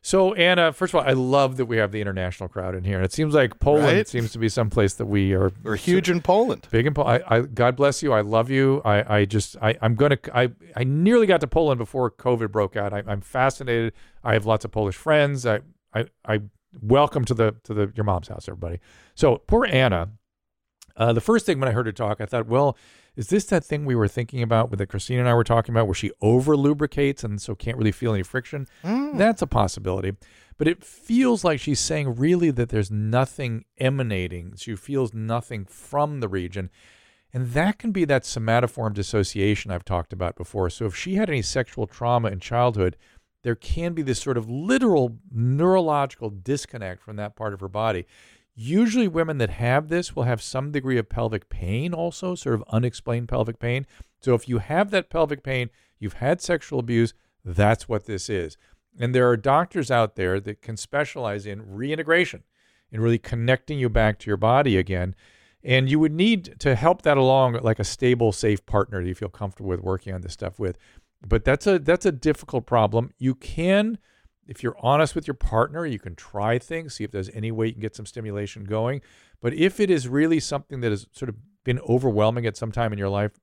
So, 0.00 0.32
Anna, 0.34 0.72
first 0.72 0.94
of 0.94 1.00
all, 1.00 1.06
I 1.06 1.12
love 1.12 1.56
that 1.56 1.66
we 1.66 1.76
have 1.76 1.90
the 1.92 2.00
international 2.00 2.48
crowd 2.48 2.74
in 2.74 2.84
here. 2.84 2.96
And 2.96 3.04
it 3.04 3.12
seems 3.12 3.34
like 3.34 3.58
Poland 3.58 3.84
Right? 3.96 4.08
seems 4.08 4.32
to 4.32 4.38
be 4.38 4.48
someplace 4.48 4.94
that 4.94 5.06
we 5.06 5.34
are. 5.34 5.52
We're 5.62 5.76
huge 5.76 6.08
in 6.08 6.22
Poland. 6.22 6.68
Big 6.70 6.86
in 6.86 6.94
Poland. 6.94 7.24
I, 7.28 7.36
I, 7.36 7.40
God 7.42 7.76
bless 7.76 8.02
you. 8.02 8.12
I 8.12 8.20
love 8.22 8.48
you. 8.48 8.80
I, 8.84 9.18
I 9.18 9.24
just, 9.24 9.56
I, 9.60 9.76
I'm 9.82 9.96
going 9.96 10.16
to, 10.16 10.36
I, 10.36 10.50
I 10.76 10.84
nearly 10.84 11.26
got 11.26 11.40
to 11.40 11.46
Poland 11.48 11.78
before 11.78 12.10
COVID 12.10 12.50
broke 12.52 12.76
out. 12.76 12.92
I, 12.92 13.02
I'm 13.06 13.20
fascinated. 13.20 13.92
I 14.24 14.32
have 14.34 14.46
lots 14.46 14.64
of 14.64 14.70
Polish 14.70 14.96
friends. 14.96 15.44
I, 15.44 15.60
I, 15.92 16.06
I 16.24 16.40
welcome 16.80 17.24
to 17.26 17.34
the, 17.34 17.56
to 17.64 17.74
the, 17.74 17.92
your 17.96 18.04
mom's 18.04 18.28
house, 18.28 18.48
everybody. 18.48 18.78
So, 19.14 19.38
poor 19.46 19.66
Anna. 19.66 20.10
Uh, 20.98 21.12
the 21.12 21.20
first 21.20 21.46
thing 21.46 21.60
when 21.60 21.68
I 21.68 21.72
heard 21.72 21.86
her 21.86 21.92
talk, 21.92 22.20
I 22.20 22.26
thought, 22.26 22.46
well, 22.48 22.76
is 23.16 23.28
this 23.28 23.44
that 23.46 23.64
thing 23.64 23.84
we 23.84 23.94
were 23.94 24.08
thinking 24.08 24.42
about 24.42 24.68
with 24.68 24.78
that 24.80 24.88
Christina 24.88 25.20
and 25.20 25.28
I 25.28 25.34
were 25.34 25.44
talking 25.44 25.72
about 25.72 25.86
where 25.86 25.94
she 25.94 26.10
over 26.20 26.56
lubricates 26.56 27.22
and 27.22 27.40
so 27.40 27.54
can't 27.54 27.78
really 27.78 27.92
feel 27.92 28.12
any 28.12 28.24
friction? 28.24 28.66
That's 29.16 29.40
a 29.40 29.46
possibility. 29.46 30.12
But 30.58 30.66
it 30.66 30.84
feels 30.84 31.44
like 31.44 31.60
she's 31.60 31.78
saying 31.78 32.16
really 32.16 32.50
that 32.50 32.68
there's 32.68 32.90
nothing 32.90 33.64
emanating. 33.78 34.54
She 34.56 34.74
feels 34.74 35.14
nothing 35.14 35.64
from 35.66 36.18
the 36.18 36.28
region. 36.28 36.68
And 37.32 37.52
that 37.52 37.78
can 37.78 37.92
be 37.92 38.04
that 38.06 38.24
somatoform 38.24 38.94
dissociation 38.94 39.70
I've 39.70 39.84
talked 39.84 40.12
about 40.12 40.34
before. 40.34 40.68
So 40.70 40.86
if 40.86 40.96
she 40.96 41.14
had 41.14 41.28
any 41.30 41.42
sexual 41.42 41.86
trauma 41.86 42.28
in 42.28 42.40
childhood, 42.40 42.96
there 43.44 43.54
can 43.54 43.92
be 43.92 44.02
this 44.02 44.20
sort 44.20 44.36
of 44.36 44.50
literal 44.50 45.18
neurological 45.30 46.30
disconnect 46.30 47.02
from 47.02 47.16
that 47.16 47.36
part 47.36 47.52
of 47.52 47.60
her 47.60 47.68
body. 47.68 48.06
Usually, 48.60 49.06
women 49.06 49.38
that 49.38 49.50
have 49.50 49.86
this 49.86 50.16
will 50.16 50.24
have 50.24 50.42
some 50.42 50.72
degree 50.72 50.98
of 50.98 51.08
pelvic 51.08 51.48
pain, 51.48 51.94
also, 51.94 52.34
sort 52.34 52.56
of 52.56 52.64
unexplained 52.70 53.28
pelvic 53.28 53.60
pain. 53.60 53.86
So, 54.20 54.34
if 54.34 54.48
you 54.48 54.58
have 54.58 54.90
that 54.90 55.10
pelvic 55.10 55.44
pain, 55.44 55.70
you've 56.00 56.14
had 56.14 56.40
sexual 56.40 56.80
abuse, 56.80 57.14
that's 57.44 57.88
what 57.88 58.06
this 58.06 58.28
is. 58.28 58.56
And 58.98 59.14
there 59.14 59.28
are 59.28 59.36
doctors 59.36 59.92
out 59.92 60.16
there 60.16 60.40
that 60.40 60.60
can 60.60 60.76
specialize 60.76 61.46
in 61.46 61.72
reintegration, 61.72 62.42
and 62.90 63.00
really 63.00 63.20
connecting 63.20 63.78
you 63.78 63.88
back 63.88 64.18
to 64.18 64.26
your 64.26 64.36
body 64.36 64.76
again. 64.76 65.14
And 65.62 65.88
you 65.88 66.00
would 66.00 66.12
need 66.12 66.58
to 66.58 66.74
help 66.74 67.02
that 67.02 67.16
along 67.16 67.60
like 67.62 67.78
a 67.78 67.84
stable, 67.84 68.32
safe 68.32 68.66
partner 68.66 69.00
that 69.00 69.08
you 69.08 69.14
feel 69.14 69.28
comfortable 69.28 69.70
with 69.70 69.82
working 69.82 70.12
on 70.12 70.22
this 70.22 70.32
stuff 70.32 70.58
with. 70.58 70.78
But 71.24 71.44
that's 71.44 71.68
a 71.68 71.78
that's 71.78 72.06
a 72.06 72.12
difficult 72.12 72.66
problem. 72.66 73.12
You 73.18 73.36
can 73.36 73.98
if 74.48 74.62
you're 74.62 74.76
honest 74.80 75.14
with 75.14 75.26
your 75.26 75.34
partner, 75.34 75.84
you 75.86 75.98
can 75.98 76.16
try 76.16 76.58
things, 76.58 76.94
see 76.94 77.04
if 77.04 77.10
there's 77.10 77.30
any 77.30 77.52
way 77.52 77.66
you 77.66 77.72
can 77.72 77.82
get 77.82 77.94
some 77.94 78.06
stimulation 78.06 78.64
going. 78.64 79.02
But 79.40 79.52
if 79.54 79.78
it 79.78 79.90
is 79.90 80.08
really 80.08 80.40
something 80.40 80.80
that 80.80 80.90
has 80.90 81.06
sort 81.12 81.28
of 81.28 81.36
been 81.64 81.78
overwhelming 81.80 82.46
at 82.46 82.56
some 82.56 82.72
time 82.72 82.92
in 82.92 82.98
your 82.98 83.10
life, 83.10 83.38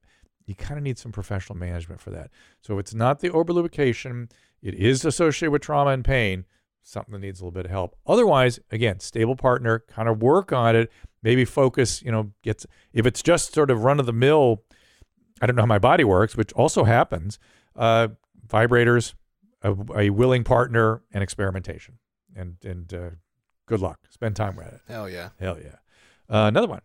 you 0.46 0.56
kind 0.56 0.78
of 0.78 0.84
need 0.84 0.98
some 0.98 1.12
professional 1.12 1.58
management 1.58 2.02
for 2.02 2.10
that. 2.10 2.32
So 2.62 2.74
if 2.74 2.80
it's 2.82 2.94
not 2.94 3.20
the 3.20 3.30
overlubrication, 3.30 4.32
it 4.62 4.74
is 4.74 5.06
associated 5.06 5.52
with 5.52 5.62
trauma 5.62 5.92
and 5.92 6.04
pain, 6.04 6.46
something 6.82 7.14
that 7.14 7.20
needs 7.20 7.40
a 7.40 7.44
little 7.44 7.52
bit 7.52 7.66
of 7.66 7.72
help. 7.72 7.96
Otherwise, 8.06 8.60
again, 8.72 9.00
stable 9.00 9.36
partner, 9.36 9.84
kind 9.88 10.10
of 10.10 10.22
work 10.22 10.52
on 10.52 10.76
it, 10.76 10.92
maybe 11.24 11.46
focus, 11.46 12.02
you 12.02 12.12
know, 12.12 12.32
gets 12.44 12.66
if 12.94 13.06
it's 13.06 13.24
just 13.24 13.54
sort 13.54 13.72
of 13.72 13.84
run 13.84 14.00
of 14.00 14.06
the 14.06 14.14
mill, 14.14 14.64
I 15.42 15.46
don't 15.46 15.56
know 15.56 15.64
how 15.64 15.68
my 15.68 15.80
body 15.80 16.04
works, 16.04 16.36
which 16.36 16.52
also 16.54 16.84
happens, 16.84 17.40
uh, 17.76 18.10
vibrators, 18.48 19.14
a, 19.66 19.76
a 19.98 20.10
willing 20.10 20.44
partner, 20.44 21.02
and 21.12 21.24
experimentation. 21.24 21.98
And 22.36 22.58
and 22.64 22.94
uh, 22.94 23.10
good 23.66 23.82
luck. 23.82 24.00
Spend 24.10 24.36
time 24.36 24.56
with 24.56 24.68
it. 24.68 24.82
Hell 24.88 25.10
yeah. 25.10 25.30
Hell 25.40 25.58
yeah. 25.60 25.78
Uh, 26.30 26.48
another 26.48 26.68
one. 26.68 26.82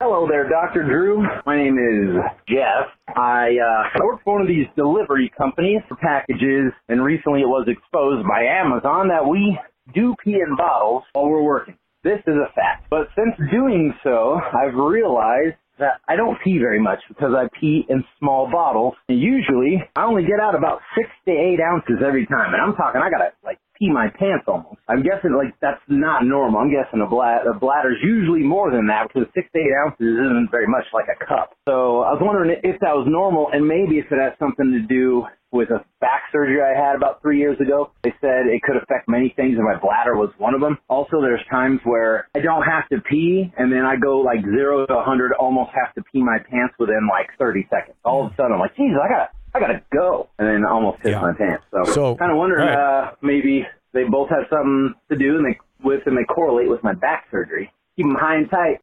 Hello 0.00 0.28
there, 0.28 0.46
Dr. 0.48 0.82
Drew. 0.84 1.24
My 1.46 1.56
name 1.56 1.78
is 1.78 2.22
Jeff. 2.48 2.92
I 3.16 3.56
uh, 3.56 3.98
I 3.98 4.04
work 4.04 4.20
for 4.24 4.34
one 4.34 4.42
of 4.42 4.48
these 4.48 4.66
delivery 4.76 5.32
companies 5.36 5.80
for 5.88 5.96
packages, 5.96 6.72
and 6.88 7.02
recently 7.02 7.40
it 7.40 7.48
was 7.48 7.66
exposed 7.66 8.26
by 8.28 8.42
Amazon 8.44 9.08
that 9.08 9.26
we 9.26 9.58
do 9.94 10.14
pee 10.22 10.34
in 10.34 10.56
bottles 10.56 11.04
while 11.12 11.28
we're 11.28 11.42
working. 11.42 11.78
This 12.04 12.20
is 12.26 12.34
a 12.34 12.52
fact. 12.54 12.86
But 12.90 13.08
since 13.16 13.34
doing 13.50 13.94
so, 14.04 14.38
I've 14.52 14.74
realized 14.74 15.56
that 15.78 16.00
I 16.08 16.16
don't 16.16 16.38
pee 16.42 16.58
very 16.58 16.80
much 16.80 17.00
because 17.08 17.32
I 17.36 17.48
pee 17.58 17.84
in 17.88 18.04
small 18.18 18.50
bottles. 18.50 18.94
And 19.08 19.20
usually, 19.20 19.82
I 19.94 20.04
only 20.04 20.22
get 20.22 20.40
out 20.40 20.54
about 20.54 20.80
six 20.96 21.08
to 21.26 21.32
eight 21.32 21.60
ounces 21.60 22.02
every 22.06 22.26
time. 22.26 22.54
And 22.54 22.62
I'm 22.62 22.74
talking, 22.74 23.00
I 23.00 23.10
gotta 23.10 23.32
like 23.44 23.58
pee 23.78 23.90
my 23.90 24.08
pants 24.18 24.44
almost. 24.48 24.80
I'm 24.88 25.02
guessing 25.02 25.34
like 25.36 25.54
that's 25.60 25.80
not 25.88 26.24
normal. 26.24 26.60
I'm 26.60 26.70
guessing 26.70 27.00
a, 27.00 27.08
bla- 27.08 27.44
a 27.44 27.54
bladder's 27.58 27.98
usually 28.02 28.42
more 28.42 28.70
than 28.70 28.86
that 28.88 29.08
because 29.08 29.28
six 29.34 29.48
to 29.52 29.58
eight 29.58 29.74
ounces 29.84 30.18
isn't 30.18 30.48
very 30.50 30.66
much 30.66 30.84
like 30.92 31.06
a 31.12 31.18
cup. 31.24 31.56
So 31.68 32.02
I 32.02 32.12
was 32.12 32.20
wondering 32.22 32.56
if 32.62 32.80
that 32.80 32.94
was 32.94 33.06
normal 33.08 33.48
and 33.52 33.66
maybe 33.66 33.98
if 33.98 34.06
it 34.10 34.18
has 34.20 34.32
something 34.38 34.72
to 34.72 34.80
do 34.86 35.26
with 35.52 35.70
a 35.70 35.84
back 36.00 36.22
surgery 36.32 36.60
I 36.60 36.74
had 36.76 36.96
about 36.96 37.22
three 37.22 37.38
years 37.38 37.58
ago. 37.60 37.90
They 38.02 38.12
said 38.20 38.46
it 38.46 38.62
could 38.62 38.76
affect 38.76 39.08
many 39.08 39.32
things 39.36 39.56
and 39.56 39.64
my 39.64 39.78
bladder 39.78 40.16
was 40.16 40.30
one 40.38 40.54
of 40.54 40.60
them. 40.60 40.78
Also, 40.88 41.20
there's 41.20 41.40
times 41.50 41.80
where 41.84 42.28
I 42.34 42.40
don't 42.40 42.62
have 42.62 42.88
to 42.90 43.00
pee 43.08 43.50
and 43.56 43.72
then 43.72 43.84
I 43.86 43.96
go 43.96 44.18
like 44.18 44.42
zero 44.42 44.86
to 44.86 44.94
100, 44.94 45.32
almost 45.34 45.70
have 45.74 45.94
to 45.94 46.02
pee 46.12 46.22
my 46.22 46.38
pants 46.50 46.74
within 46.78 47.08
like 47.08 47.30
30 47.38 47.66
seconds. 47.70 47.96
All 48.04 48.26
of 48.26 48.32
a 48.32 48.36
sudden 48.36 48.52
I'm 48.52 48.60
like, 48.60 48.76
Jesus, 48.76 48.98
I 49.02 49.08
gotta, 49.08 49.28
I 49.56 49.60
gotta 49.60 49.82
go. 49.92 50.28
And 50.38 50.48
then 50.48 50.64
almost 50.64 51.00
piss 51.00 51.14
my 51.14 51.32
pants. 51.32 51.64
So, 51.70 51.92
So, 51.92 52.16
kind 52.16 52.30
of 52.30 52.38
wondering, 52.38 52.66
right. 52.68 52.76
uh, 52.76 53.10
maybe 53.22 53.66
they 53.92 54.04
both 54.04 54.28
have 54.30 54.44
something 54.50 54.94
to 55.10 55.16
do 55.16 55.36
and 55.36 55.46
they, 55.46 55.58
with, 55.82 56.06
and 56.06 56.16
they 56.16 56.24
correlate 56.24 56.68
with 56.68 56.82
my 56.82 56.94
back 56.94 57.26
surgery. 57.30 57.72
Keep 57.96 58.06
them 58.06 58.14
high 58.16 58.36
and 58.36 58.50
tight. 58.50 58.80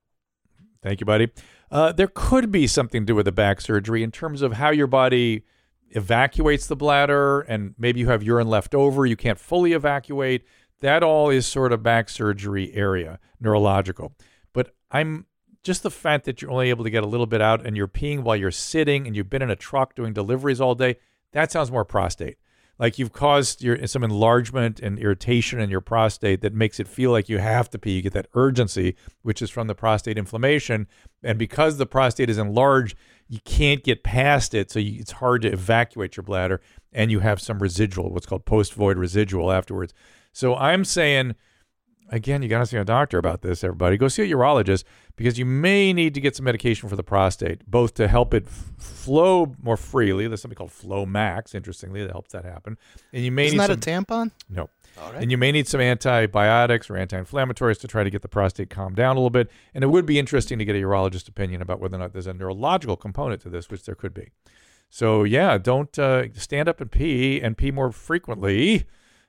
Thank 0.82 1.00
you, 1.00 1.06
buddy. 1.06 1.32
Uh, 1.72 1.92
there 1.92 2.10
could 2.14 2.52
be 2.52 2.68
something 2.68 3.04
to 3.04 3.06
do 3.06 3.16
with 3.16 3.26
the 3.26 3.32
back 3.32 3.62
surgery 3.62 4.04
in 4.04 4.12
terms 4.12 4.42
of 4.42 4.54
how 4.54 4.70
your 4.72 4.88
body 4.88 5.44
evacuates 5.92 6.68
the 6.68 6.76
bladder, 6.76 7.42
and 7.42 7.76
maybe 7.78 8.00
you 8.00 8.08
have 8.08 8.24
urine 8.24 8.48
left 8.48 8.74
over, 8.76 9.06
you 9.06 9.16
can't 9.16 9.40
fully 9.40 9.74
evacuate. 9.74 10.44
That 10.82 11.04
all 11.04 11.30
is 11.30 11.46
sort 11.46 11.72
of 11.72 11.82
back 11.84 12.10
surgery 12.10 12.74
area, 12.74 13.20
neurological. 13.40 14.14
But 14.54 14.76
I'm 14.92 15.26
just 15.64 15.84
the 15.84 15.92
fact 15.92 16.26
that 16.26 16.42
you're 16.42 16.52
only 16.52 16.70
able 16.70 16.84
to 16.84 16.90
get 16.90 17.04
a 17.04 17.08
little 17.08 17.26
bit 17.26 17.42
out 17.42 17.66
and 17.66 17.76
you're 17.76 17.88
peeing 17.88 18.24
while 18.24 18.36
you're 18.36 18.52
sitting 18.52 19.08
and 19.08 19.16
you've 19.16 19.30
been 19.30 19.42
in 19.42 19.50
a 19.50 19.56
truck 19.56 19.96
doing 19.96 20.14
deliveries 20.14 20.62
all 20.62 20.76
day, 20.76 20.98
that 21.32 21.52
sounds 21.52 21.72
more 21.72 21.86
prostate. 21.86 22.38
Like 22.80 22.98
you've 22.98 23.14
caused 23.14 23.62
your 23.62 23.86
some 23.88 24.04
enlargement 24.04 24.80
and 24.80 24.98
irritation 24.98 25.60
in 25.60 25.70
your 25.70 25.82
prostate 25.82 26.42
that 26.42 26.54
makes 26.54 26.80
it 26.80 26.88
feel 26.88 27.12
like 27.12 27.30
you 27.30 27.38
have 27.38 27.70
to 27.70 27.80
pee. 27.80 27.98
You 27.98 28.02
get 28.02 28.14
that 28.14 28.30
urgency, 28.34 28.96
which 29.22 29.42
is 29.42 29.50
from 29.50 29.68
the 29.68 29.76
prostate 29.76 30.18
inflammation, 30.18 30.88
and 31.22 31.38
because 31.38 31.78
the 31.78 31.86
prostate 31.86 32.30
is 32.30 32.40
enlarged, 32.40 32.98
you 33.30 33.40
can't 33.46 33.84
get 33.84 34.04
past 34.04 34.54
it, 34.54 34.72
so 34.72 34.80
you, 34.80 35.00
it's 35.00 35.14
hard 35.14 35.44
to 35.44 35.52
evacuate 35.52 36.18
your 36.18 36.24
bladder, 36.24 36.62
and 36.92 37.12
you 37.12 37.20
have 37.20 37.40
some 37.40 37.60
residual, 37.60 38.12
what's 38.12 38.26
called 38.26 38.46
post 38.46 38.74
void 38.74 38.98
residual 38.98 39.52
afterwards. 39.52 39.94
So 40.34 40.56
I'm 40.56 40.84
saying 40.84 41.36
again, 42.14 42.44
you 42.44 42.48
got 42.48 42.60
to 42.60 42.66
see 42.66 42.78
a 42.78 42.86
doctor 42.86 43.18
about 43.18 43.42
this, 43.42 43.64
everybody. 43.64 43.98
Go 43.98 44.08
see 44.08 44.24
a 44.24 44.36
urologist 44.36 44.84
because 45.16 45.38
you 45.40 45.46
may 45.46 45.92
need 45.92 46.14
to 46.14 46.22
get 46.22 46.36
some 46.36 46.46
medication 46.46 46.88
for 46.88 46.96
the 46.96 47.04
prostate, 47.04 47.70
both 47.70 47.96
to 47.96 48.08
help 48.08 48.34
it 48.34 48.46
f- 48.46 48.72
flow 48.78 49.56
more 49.62 49.78
freely. 49.78 50.28
There's 50.28 50.42
something 50.42 50.56
called 50.56 50.72
Flomax, 50.72 51.56
interestingly, 51.56 52.04
that 52.04 52.12
helps 52.12 52.32
that 52.32 52.46
happen. 52.46 52.78
And 53.12 53.26
you 53.26 53.32
may 53.32 53.48
Isn't 53.48 53.58
need 53.58 53.62
that 53.68 53.84
some, 53.84 53.98
a 53.98 54.04
tampon? 54.04 54.32
No. 54.50 54.70
All 55.02 55.12
right. 55.12 55.22
And 55.24 55.32
you 55.32 55.40
may 55.40 55.52
need 55.52 55.68
some 55.68 55.82
antibiotics 55.82 56.90
or 56.90 56.98
anti-inflammatories 56.98 57.80
to 57.80 57.88
try 57.88 58.04
to 58.04 58.12
get 58.12 58.22
the 58.22 58.28
prostate 58.28 58.70
calmed 58.70 58.96
down 58.96 59.16
a 59.16 59.20
little 59.20 59.32
bit. 59.32 59.50
And 59.74 59.84
it 59.84 59.88
would 59.88 60.06
be 60.06 60.20
interesting 60.20 60.60
to 60.60 60.66
get 60.66 60.76
a 60.76 60.80
urologist 60.80 61.28
opinion 61.28 61.64
about 61.64 61.80
whether 61.80 61.96
or 61.96 62.00
not 62.00 62.14
there's 62.14 62.28
a 62.28 62.34
neurological 62.34 62.96
component 62.96 63.42
to 63.42 63.50
this, 63.50 63.70
which 63.70 63.86
there 63.86 63.96
could 63.96 64.14
be. 64.14 64.30
So 64.90 65.24
yeah, 65.24 65.58
don't 65.58 65.98
uh, 65.98 66.32
stand 66.34 66.70
up 66.70 66.80
and 66.80 66.92
pee 66.92 67.42
and 67.42 67.58
pee 67.58 67.72
more 67.72 67.92
frequently. 67.92 68.86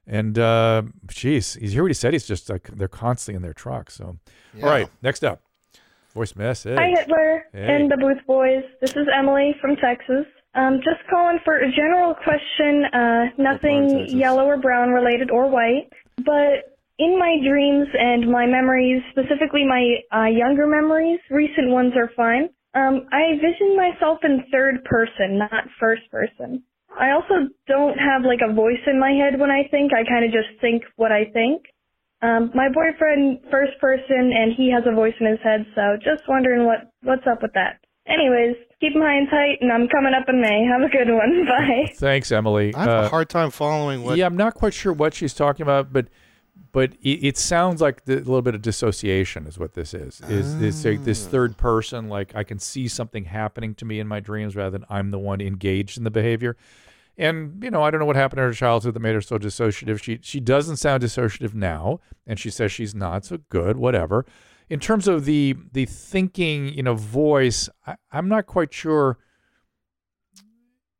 And 0.07 0.39
uh, 0.39 0.83
geez, 1.09 1.55
he's 1.55 1.73
he 1.73 1.93
said 1.95 2.13
he's 2.13 2.27
just 2.27 2.51
like 2.51 2.69
they're 2.69 2.89
constantly 2.89 3.37
in 3.37 3.43
their 3.43 3.55
truck. 3.55 3.91
So 3.91 4.19
Yeah. 4.55 4.65
all 4.65 4.71
right, 4.71 4.89
next 5.03 5.25
up, 5.25 5.41
voice 6.15 6.37
message. 6.37 6.79
Hi, 6.79 6.89
Hitler 6.89 7.45
Hey. 7.53 7.77
and 7.77 7.91
the 7.91 7.97
Booth 7.97 8.25
Boys. 8.27 8.65
This 8.81 8.91
is 8.91 9.07
Emily 9.17 9.55
from 9.61 9.77
Texas. 9.77 10.27
Um, 10.55 10.79
just 10.85 11.01
calling 11.11 11.39
for 11.45 11.57
a 11.59 11.71
general 11.73 12.15
question, 12.15 12.85
uh, 12.93 13.25
nothing 13.39 14.07
yellow 14.09 14.45
or 14.45 14.57
brown 14.59 14.91
related 14.91 15.31
or 15.31 15.49
white, 15.49 15.91
but 16.19 16.77
in 16.99 17.19
my 17.19 17.39
dreams 17.45 17.89
and 17.99 18.31
my 18.31 18.47
memories, 18.47 19.03
specifically 19.11 19.65
my 19.67 19.97
uh, 20.17 20.27
younger 20.27 20.67
memories, 20.69 21.19
recent 21.31 21.71
ones 21.71 21.93
are 21.97 22.09
fine. 22.15 22.49
Um, 22.75 23.07
I 23.11 23.35
vision 23.35 23.77
myself 23.77 24.19
in 24.23 24.45
third 24.53 24.85
person, 24.85 25.39
not 25.39 25.65
first 25.81 26.03
person. 26.11 26.63
I 26.99 27.11
also 27.11 27.49
don't 27.67 27.99
have 27.99 28.23
like 28.23 28.41
a 28.49 28.53
voice 28.53 28.81
in 28.87 28.99
my 29.01 29.11
head 29.13 29.39
when 29.41 29.51
I 29.51 29.67
think. 29.71 29.93
I 29.93 30.05
kind 30.09 30.25
of 30.25 30.31
just 30.33 30.61
think 30.61 30.85
what 30.97 31.13
I 31.13 31.25
think. 31.33 31.63
Um, 32.23 32.51
my 32.55 32.69
boyfriend 32.73 33.41
first 33.51 33.73
person 33.81 34.33
and 34.35 34.53
he 34.57 34.71
has 34.73 34.85
a 34.87 34.95
voice 34.95 35.15
in 35.21 35.27
his 35.27 35.41
head, 35.43 35.67
so 35.75 35.97
just 35.99 36.23
wondering 36.29 36.65
what 36.65 36.91
what's 37.03 37.27
up 37.31 37.43
with 37.43 37.53
that. 37.55 37.81
Anyways, 38.07 38.57
keep 38.81 38.93
high 38.95 39.17
and 39.17 39.29
tight, 39.31 39.59
and 39.61 39.73
I'm 39.73 39.89
coming 39.89 40.13
up 40.15 40.29
in 40.29 40.41
May. 40.41 40.65
Have 40.71 40.83
a 40.83 40.89
good 40.93 41.13
one. 41.13 41.45
Bye. 41.49 41.93
Thanks, 41.97 42.31
Emily. 42.33 42.75
I 42.75 42.81
have 42.81 42.89
Uh, 42.89 43.07
a 43.07 43.09
hard 43.09 43.29
time 43.29 43.51
following 43.51 44.05
what. 44.05 44.17
Yeah, 44.17 44.27
I'm 44.27 44.37
not 44.37 44.55
quite 44.55 44.75
sure 44.75 44.93
what 44.93 45.15
she's 45.15 45.35
talking 45.35 45.63
about, 45.65 45.93
but 45.93 46.07
but 46.73 46.93
it, 47.03 47.25
it 47.25 47.37
sounds 47.39 47.81
like 47.81 48.05
the, 48.05 48.15
a 48.15 48.19
little 48.19 48.43
bit 48.43 48.55
of 48.55 48.63
dissociation 48.63 49.47
is 49.47 49.59
what 49.59 49.75
this 49.75 49.93
is. 49.95 50.21
Is 50.29 50.59
this 50.61 50.85
like 50.85 51.01
Ah. 51.01 51.05
this 51.05 51.27
third 51.27 51.57
person? 51.57 52.09
Like 52.09 52.35
I 52.35 52.45
can 52.45 52.59
see 52.59 52.89
something 52.89 53.25
happening 53.25 53.75
to 53.77 53.85
me 53.85 54.01
in 54.01 54.07
my 54.09 54.21
dreams 54.21 54.55
rather 54.57 54.71
than 54.79 54.87
I'm 54.89 55.11
the 55.11 55.19
one 55.19 55.41
engaged 55.41 55.99
in 55.99 56.05
the 56.05 56.11
behavior. 56.11 56.57
And 57.17 57.62
you 57.62 57.71
know, 57.71 57.83
I 57.83 57.91
don't 57.91 58.01
know 58.01 58.07
what 58.07 58.17
happened 58.17 58.41
in 58.41 58.47
her 58.47 58.53
childhood 58.53 58.95
that 58.95 59.01
made 59.01 59.15
her 59.15 59.21
so 59.21 59.39
dissociative. 59.39 60.03
She 60.03 60.19
she 60.23 60.41
doesn't 60.41 60.77
sound 60.77 61.03
dissociative 61.03 61.55
now, 61.55 62.01
and 62.27 62.39
she 62.39 62.51
says 62.51 62.73
she's 62.73 62.95
not. 62.95 63.25
So 63.25 63.39
good, 63.49 63.77
whatever. 63.77 64.27
In 64.69 64.81
terms 64.81 65.07
of 65.07 65.25
the 65.25 65.57
the 65.73 65.87
thinking, 65.87 66.69
you 66.75 66.83
know, 66.83 66.95
voice, 66.95 67.69
I, 67.87 67.97
I'm 68.11 68.29
not 68.29 68.47
quite 68.47 68.73
sure 68.73 69.19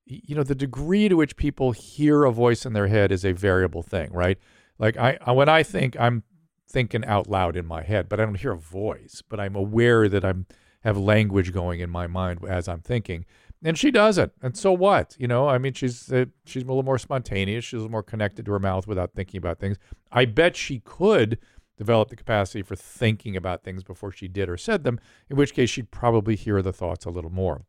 you 0.07 0.35
know 0.35 0.43
the 0.43 0.55
degree 0.55 1.09
to 1.09 1.17
which 1.17 1.37
people 1.37 1.73
hear 1.73 2.25
a 2.25 2.33
voice 2.33 2.67
in 2.67 2.73
their 2.73 2.89
head 2.89 3.11
is 3.11 3.25
a 3.25 3.33
variable 3.33 3.83
thing 3.83 4.13
right 4.13 4.39
like 4.79 4.97
I, 4.97 5.19
I 5.25 5.33
when 5.33 5.49
i 5.49 5.63
think 5.63 5.99
i'm 5.99 6.23
thinking 6.69 7.05
out 7.05 7.29
loud 7.29 7.57
in 7.57 7.67
my 7.67 7.83
head 7.83 8.09
but 8.09 8.21
i 8.21 8.25
don't 8.25 8.35
hear 8.35 8.53
a 8.53 8.59
voice 8.59 9.23
but 9.29 9.41
i'm 9.41 9.57
aware 9.57 10.09
that 10.09 10.25
i'm 10.25 10.47
have 10.83 10.99
language 10.99 11.53
going 11.53 11.81
in 11.81 11.89
my 11.89 12.07
mind 12.07 12.41
as 12.47 12.69
i'm 12.69 12.81
thinking 12.81 13.25
and 13.65 13.77
she 13.79 13.91
doesn't 13.91 14.31
and 14.43 14.57
so 14.57 14.71
what 14.73 15.17
you 15.19 15.27
know 15.27 15.49
i 15.49 15.57
mean 15.59 15.73
she's 15.73 16.13
uh, 16.13 16.27
she's 16.45 16.63
a 16.63 16.67
little 16.67 16.83
more 16.83 16.99
spontaneous 16.99 17.65
she's 17.65 17.73
a 17.75 17.77
little 17.79 17.91
more 17.91 18.03
connected 18.03 18.45
to 18.47 18.53
her 18.53 18.59
mouth 18.61 18.87
without 18.87 19.13
thinking 19.15 19.39
about 19.39 19.59
things 19.59 19.77
i 20.13 20.25
bet 20.25 20.55
she 20.55 20.81
could 20.81 21.39
develop 21.77 22.09
the 22.11 22.17
capacity 22.17 22.63
for 22.63 22.77
thinking 22.77 23.37
about 23.37 23.65
things 23.65 23.83
before 23.83 24.13
she 24.13 24.29
did 24.29 24.49
or 24.49 24.57
said 24.57 24.85
them 24.85 25.01
in 25.29 25.37
which 25.37 25.55
case 25.55 25.71
she'd 25.71 25.91
probably 25.91 26.37
hear 26.37 26.63
the 26.63 26.73
thoughts 26.73 27.05
a 27.05 27.11
little 27.11 27.33
more 27.33 27.65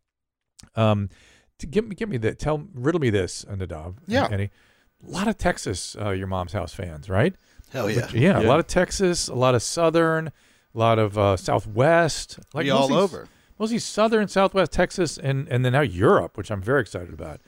um 0.76 1.10
to 1.58 1.66
give 1.68 1.88
me 1.88 1.96
give 1.96 2.10
me 2.10 2.18
that 2.18 2.38
tell 2.40 2.68
riddle 2.74 3.00
me 3.02 3.10
this 3.10 3.46
Nadav 3.46 3.96
Yeah. 4.08 4.28
Eddie. 4.32 4.52
a 5.08 5.10
lot 5.10 5.28
of 5.28 5.38
Texas 5.38 5.96
uh, 6.00 6.10
your 6.12 6.28
mom's 6.28 6.54
house 6.54 6.74
fans 6.74 7.10
right 7.10 7.34
Hell 7.72 7.90
yeah. 7.90 8.06
Which- 8.06 8.14
yeah, 8.14 8.40
a 8.40 8.44
lot 8.44 8.60
of 8.60 8.68
Texas 8.68 9.28
a 9.28 9.34
lot 9.36 9.56
of 9.56 9.62
Southern 9.64 10.28
a 10.28 10.78
lot 10.78 11.00
of 11.00 11.18
uh, 11.18 11.38
Southwest 11.38 12.38
We 12.54 12.70
all 12.70 12.90
mostly- 12.90 12.98
over. 12.98 13.28
Mostly 13.60 13.80
Southern 13.80 14.28
Southwest 14.28 14.72
Texas 14.72 15.18
and 15.18 15.48
and 15.50 15.64
then 15.64 15.74
now 15.74 15.82
Europe 15.82 16.38
which 16.38 16.52
I'm 16.52 16.62
very 16.62 16.82
excited 16.82 17.14
about 17.14 17.40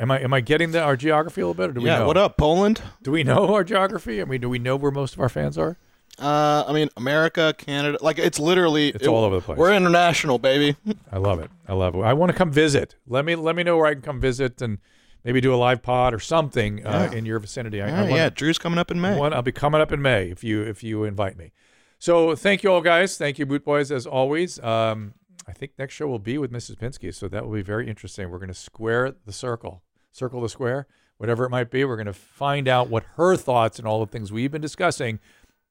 am 0.00 0.10
I 0.10 0.20
am 0.20 0.32
I 0.34 0.40
getting 0.40 0.72
the, 0.72 0.80
our 0.82 0.96
geography 0.96 1.40
a 1.40 1.46
little 1.46 1.54
bit 1.54 1.70
or 1.70 1.72
do 1.74 1.80
we 1.80 1.86
Yeah, 1.88 2.00
know 2.00 2.06
what 2.06 2.16
up, 2.16 2.36
Poland? 2.36 2.82
do 3.02 3.10
we 3.10 3.24
know 3.24 3.54
our 3.54 3.64
geography 3.64 4.20
I 4.20 4.24
mean 4.24 4.40
do 4.40 4.48
we 4.48 4.58
know 4.58 4.76
where 4.76 4.90
most 4.90 5.14
of 5.14 5.20
our 5.20 5.28
fans 5.28 5.56
are 5.56 5.76
Uh, 6.18 6.64
I 6.66 6.72
mean, 6.72 6.88
America, 6.96 7.54
Canada, 7.56 7.96
like 8.00 8.18
it's 8.18 8.40
literally 8.40 8.88
It's 8.88 9.06
all 9.06 9.22
over 9.24 9.36
the 9.36 9.40
place. 9.42 9.56
We're 9.56 9.72
international, 9.72 10.38
baby. 10.40 10.74
I 11.12 11.18
love 11.18 11.38
it. 11.38 11.48
I 11.68 11.74
love 11.74 11.94
it. 11.94 12.00
I 12.00 12.12
want 12.12 12.32
to 12.32 12.36
come 12.36 12.50
visit. 12.50 12.96
Let 13.06 13.24
me 13.24 13.36
let 13.36 13.54
me 13.54 13.62
know 13.62 13.76
where 13.76 13.86
I 13.86 13.92
can 13.94 14.02
come 14.02 14.18
visit 14.20 14.60
and 14.60 14.78
maybe 15.24 15.40
do 15.40 15.54
a 15.54 15.60
live 15.66 15.80
pod 15.80 16.12
or 16.14 16.18
something 16.18 16.84
uh, 16.84 17.08
Yeah. 17.12 17.18
in 17.18 17.24
your 17.24 17.38
vicinity. 17.38 17.80
I, 17.80 17.86
I 17.86 17.88
Yeah, 17.88 18.00
wanna- 18.02 18.16
yeah, 18.16 18.30
Drew's 18.30 18.58
coming 18.58 18.80
up 18.80 18.90
in 18.90 19.00
May. 19.00 19.16
One, 19.16 19.32
I'll 19.32 19.42
be 19.42 19.52
coming 19.52 19.80
up 19.80 19.92
in 19.92 20.02
May 20.02 20.28
if 20.30 20.42
you 20.42 20.60
if 20.62 20.82
you 20.82 21.04
invite 21.04 21.36
me. 21.38 21.52
So 22.00 22.34
thank 22.34 22.62
you 22.64 22.72
all 22.72 22.80
guys. 22.80 23.16
Thank 23.16 23.38
you, 23.38 23.46
Booth 23.46 23.64
Boys, 23.64 23.92
as 23.92 24.04
always. 24.06 24.58
Um, 24.60 25.14
I 25.48 25.52
think 25.52 25.72
next 25.78 25.94
show 25.94 26.06
will 26.06 26.18
be 26.18 26.36
with 26.36 26.52
Mrs. 26.52 26.76
Pinsky, 26.76 27.12
so 27.14 27.26
that 27.28 27.46
will 27.46 27.54
be 27.54 27.62
very 27.62 27.88
interesting. 27.88 28.30
We're 28.30 28.38
going 28.38 28.48
to 28.48 28.54
square 28.54 29.14
the 29.24 29.32
circle, 29.32 29.82
circle 30.12 30.42
the 30.42 30.48
square, 30.48 30.86
whatever 31.16 31.44
it 31.44 31.50
might 31.50 31.70
be. 31.70 31.84
We're 31.84 31.96
going 31.96 32.06
to 32.06 32.12
find 32.12 32.68
out 32.68 32.90
what 32.90 33.04
her 33.16 33.34
thoughts 33.34 33.78
and 33.78 33.88
all 33.88 34.00
the 34.00 34.10
things 34.12 34.30
we've 34.30 34.52
been 34.52 34.60
discussing. 34.60 35.20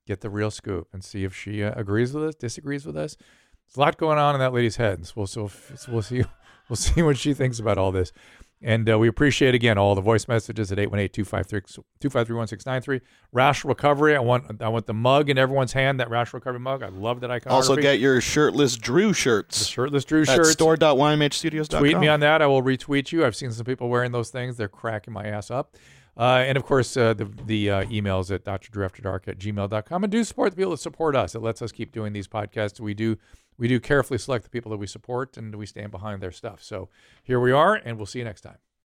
Get 0.07 0.21
the 0.21 0.31
real 0.31 0.49
scoop 0.49 0.87
and 0.93 1.03
see 1.03 1.23
if 1.23 1.35
she 1.35 1.63
uh, 1.63 1.73
agrees 1.75 2.13
with 2.13 2.23
us, 2.23 2.35
disagrees 2.35 2.85
with 2.85 2.97
us. 2.97 3.17
There's 3.67 3.77
a 3.77 3.79
lot 3.79 3.97
going 3.97 4.17
on 4.17 4.33
in 4.33 4.39
that 4.39 4.53
lady's 4.53 4.77
head. 4.77 5.05
So 5.05 5.13
we'll, 5.15 5.27
so 5.27 5.49
we'll 5.89 6.01
see. 6.01 6.23
We'll 6.69 6.75
see 6.75 7.01
what 7.01 7.17
she 7.17 7.33
thinks 7.33 7.59
about 7.59 7.77
all 7.77 7.93
this. 7.93 8.11
And 8.61 8.89
uh, 8.89 8.97
we 8.97 9.07
appreciate 9.07 9.53
again 9.53 9.77
all 9.77 9.93
the 9.93 10.01
voice 10.01 10.27
messages 10.27 10.71
at 10.71 10.79
818-253-1693. 10.79 13.01
Rash 13.31 13.63
recovery. 13.63 14.15
I 14.15 14.19
want 14.19 14.59
I 14.61 14.69
want 14.69 14.87
the 14.87 14.95
mug 14.95 15.29
in 15.29 15.37
everyone's 15.37 15.73
hand. 15.73 15.99
That 15.99 16.09
rash 16.09 16.33
recovery 16.33 16.59
mug. 16.59 16.81
I 16.81 16.89
love 16.89 17.19
that 17.21 17.29
iconography. 17.29 17.71
Also, 17.71 17.75
get 17.75 17.99
your 17.99 18.19
shirtless 18.19 18.75
Drew 18.75 19.13
shirts. 19.13 19.59
The 19.59 19.65
shirtless 19.65 20.05
Drew 20.05 20.21
at 20.21 20.27
shirts. 20.27 20.53
store.ymhstudios.com. 20.53 21.79
Tweet 21.79 21.99
me 21.99 22.07
on 22.07 22.19
that. 22.21 22.41
I 22.41 22.47
will 22.47 22.63
retweet 22.63 23.11
you. 23.11 23.23
I've 23.25 23.35
seen 23.35 23.51
some 23.51 23.65
people 23.65 23.89
wearing 23.89 24.11
those 24.11 24.31
things. 24.31 24.57
They're 24.57 24.67
cracking 24.67 25.13
my 25.13 25.25
ass 25.25 25.51
up. 25.51 25.75
Uh, 26.17 26.43
and 26.47 26.57
of 26.57 26.65
course, 26.65 26.97
uh, 26.97 27.13
the 27.13 27.25
the 27.45 27.69
uh, 27.69 27.83
emails 27.85 28.33
at 28.33 28.43
drdrewafterdark 28.43 29.27
at 29.27 29.37
gmail.com. 29.37 30.03
And 30.03 30.11
do 30.11 30.23
support 30.23 30.49
the 30.51 30.57
people 30.57 30.71
that 30.71 30.79
support 30.79 31.15
us. 31.15 31.35
It 31.35 31.43
lets 31.43 31.61
us 31.61 31.71
keep 31.71 31.91
doing 31.91 32.11
these 32.11 32.27
podcasts. 32.27 32.79
We 32.79 32.95
do 32.95 33.19
we 33.57 33.67
do 33.67 33.79
carefully 33.79 34.17
select 34.17 34.43
the 34.43 34.49
people 34.49 34.71
that 34.71 34.77
we 34.77 34.87
support 34.87 35.37
and 35.37 35.55
we 35.55 35.65
stand 35.65 35.91
behind 35.91 36.21
their 36.21 36.31
stuff. 36.31 36.61
So 36.61 36.89
here 37.23 37.39
we 37.39 37.51
are, 37.51 37.75
and 37.75 37.97
we'll 37.97 38.05
see 38.05 38.19
you 38.19 38.25
next 38.25 38.41
time. 38.41 38.57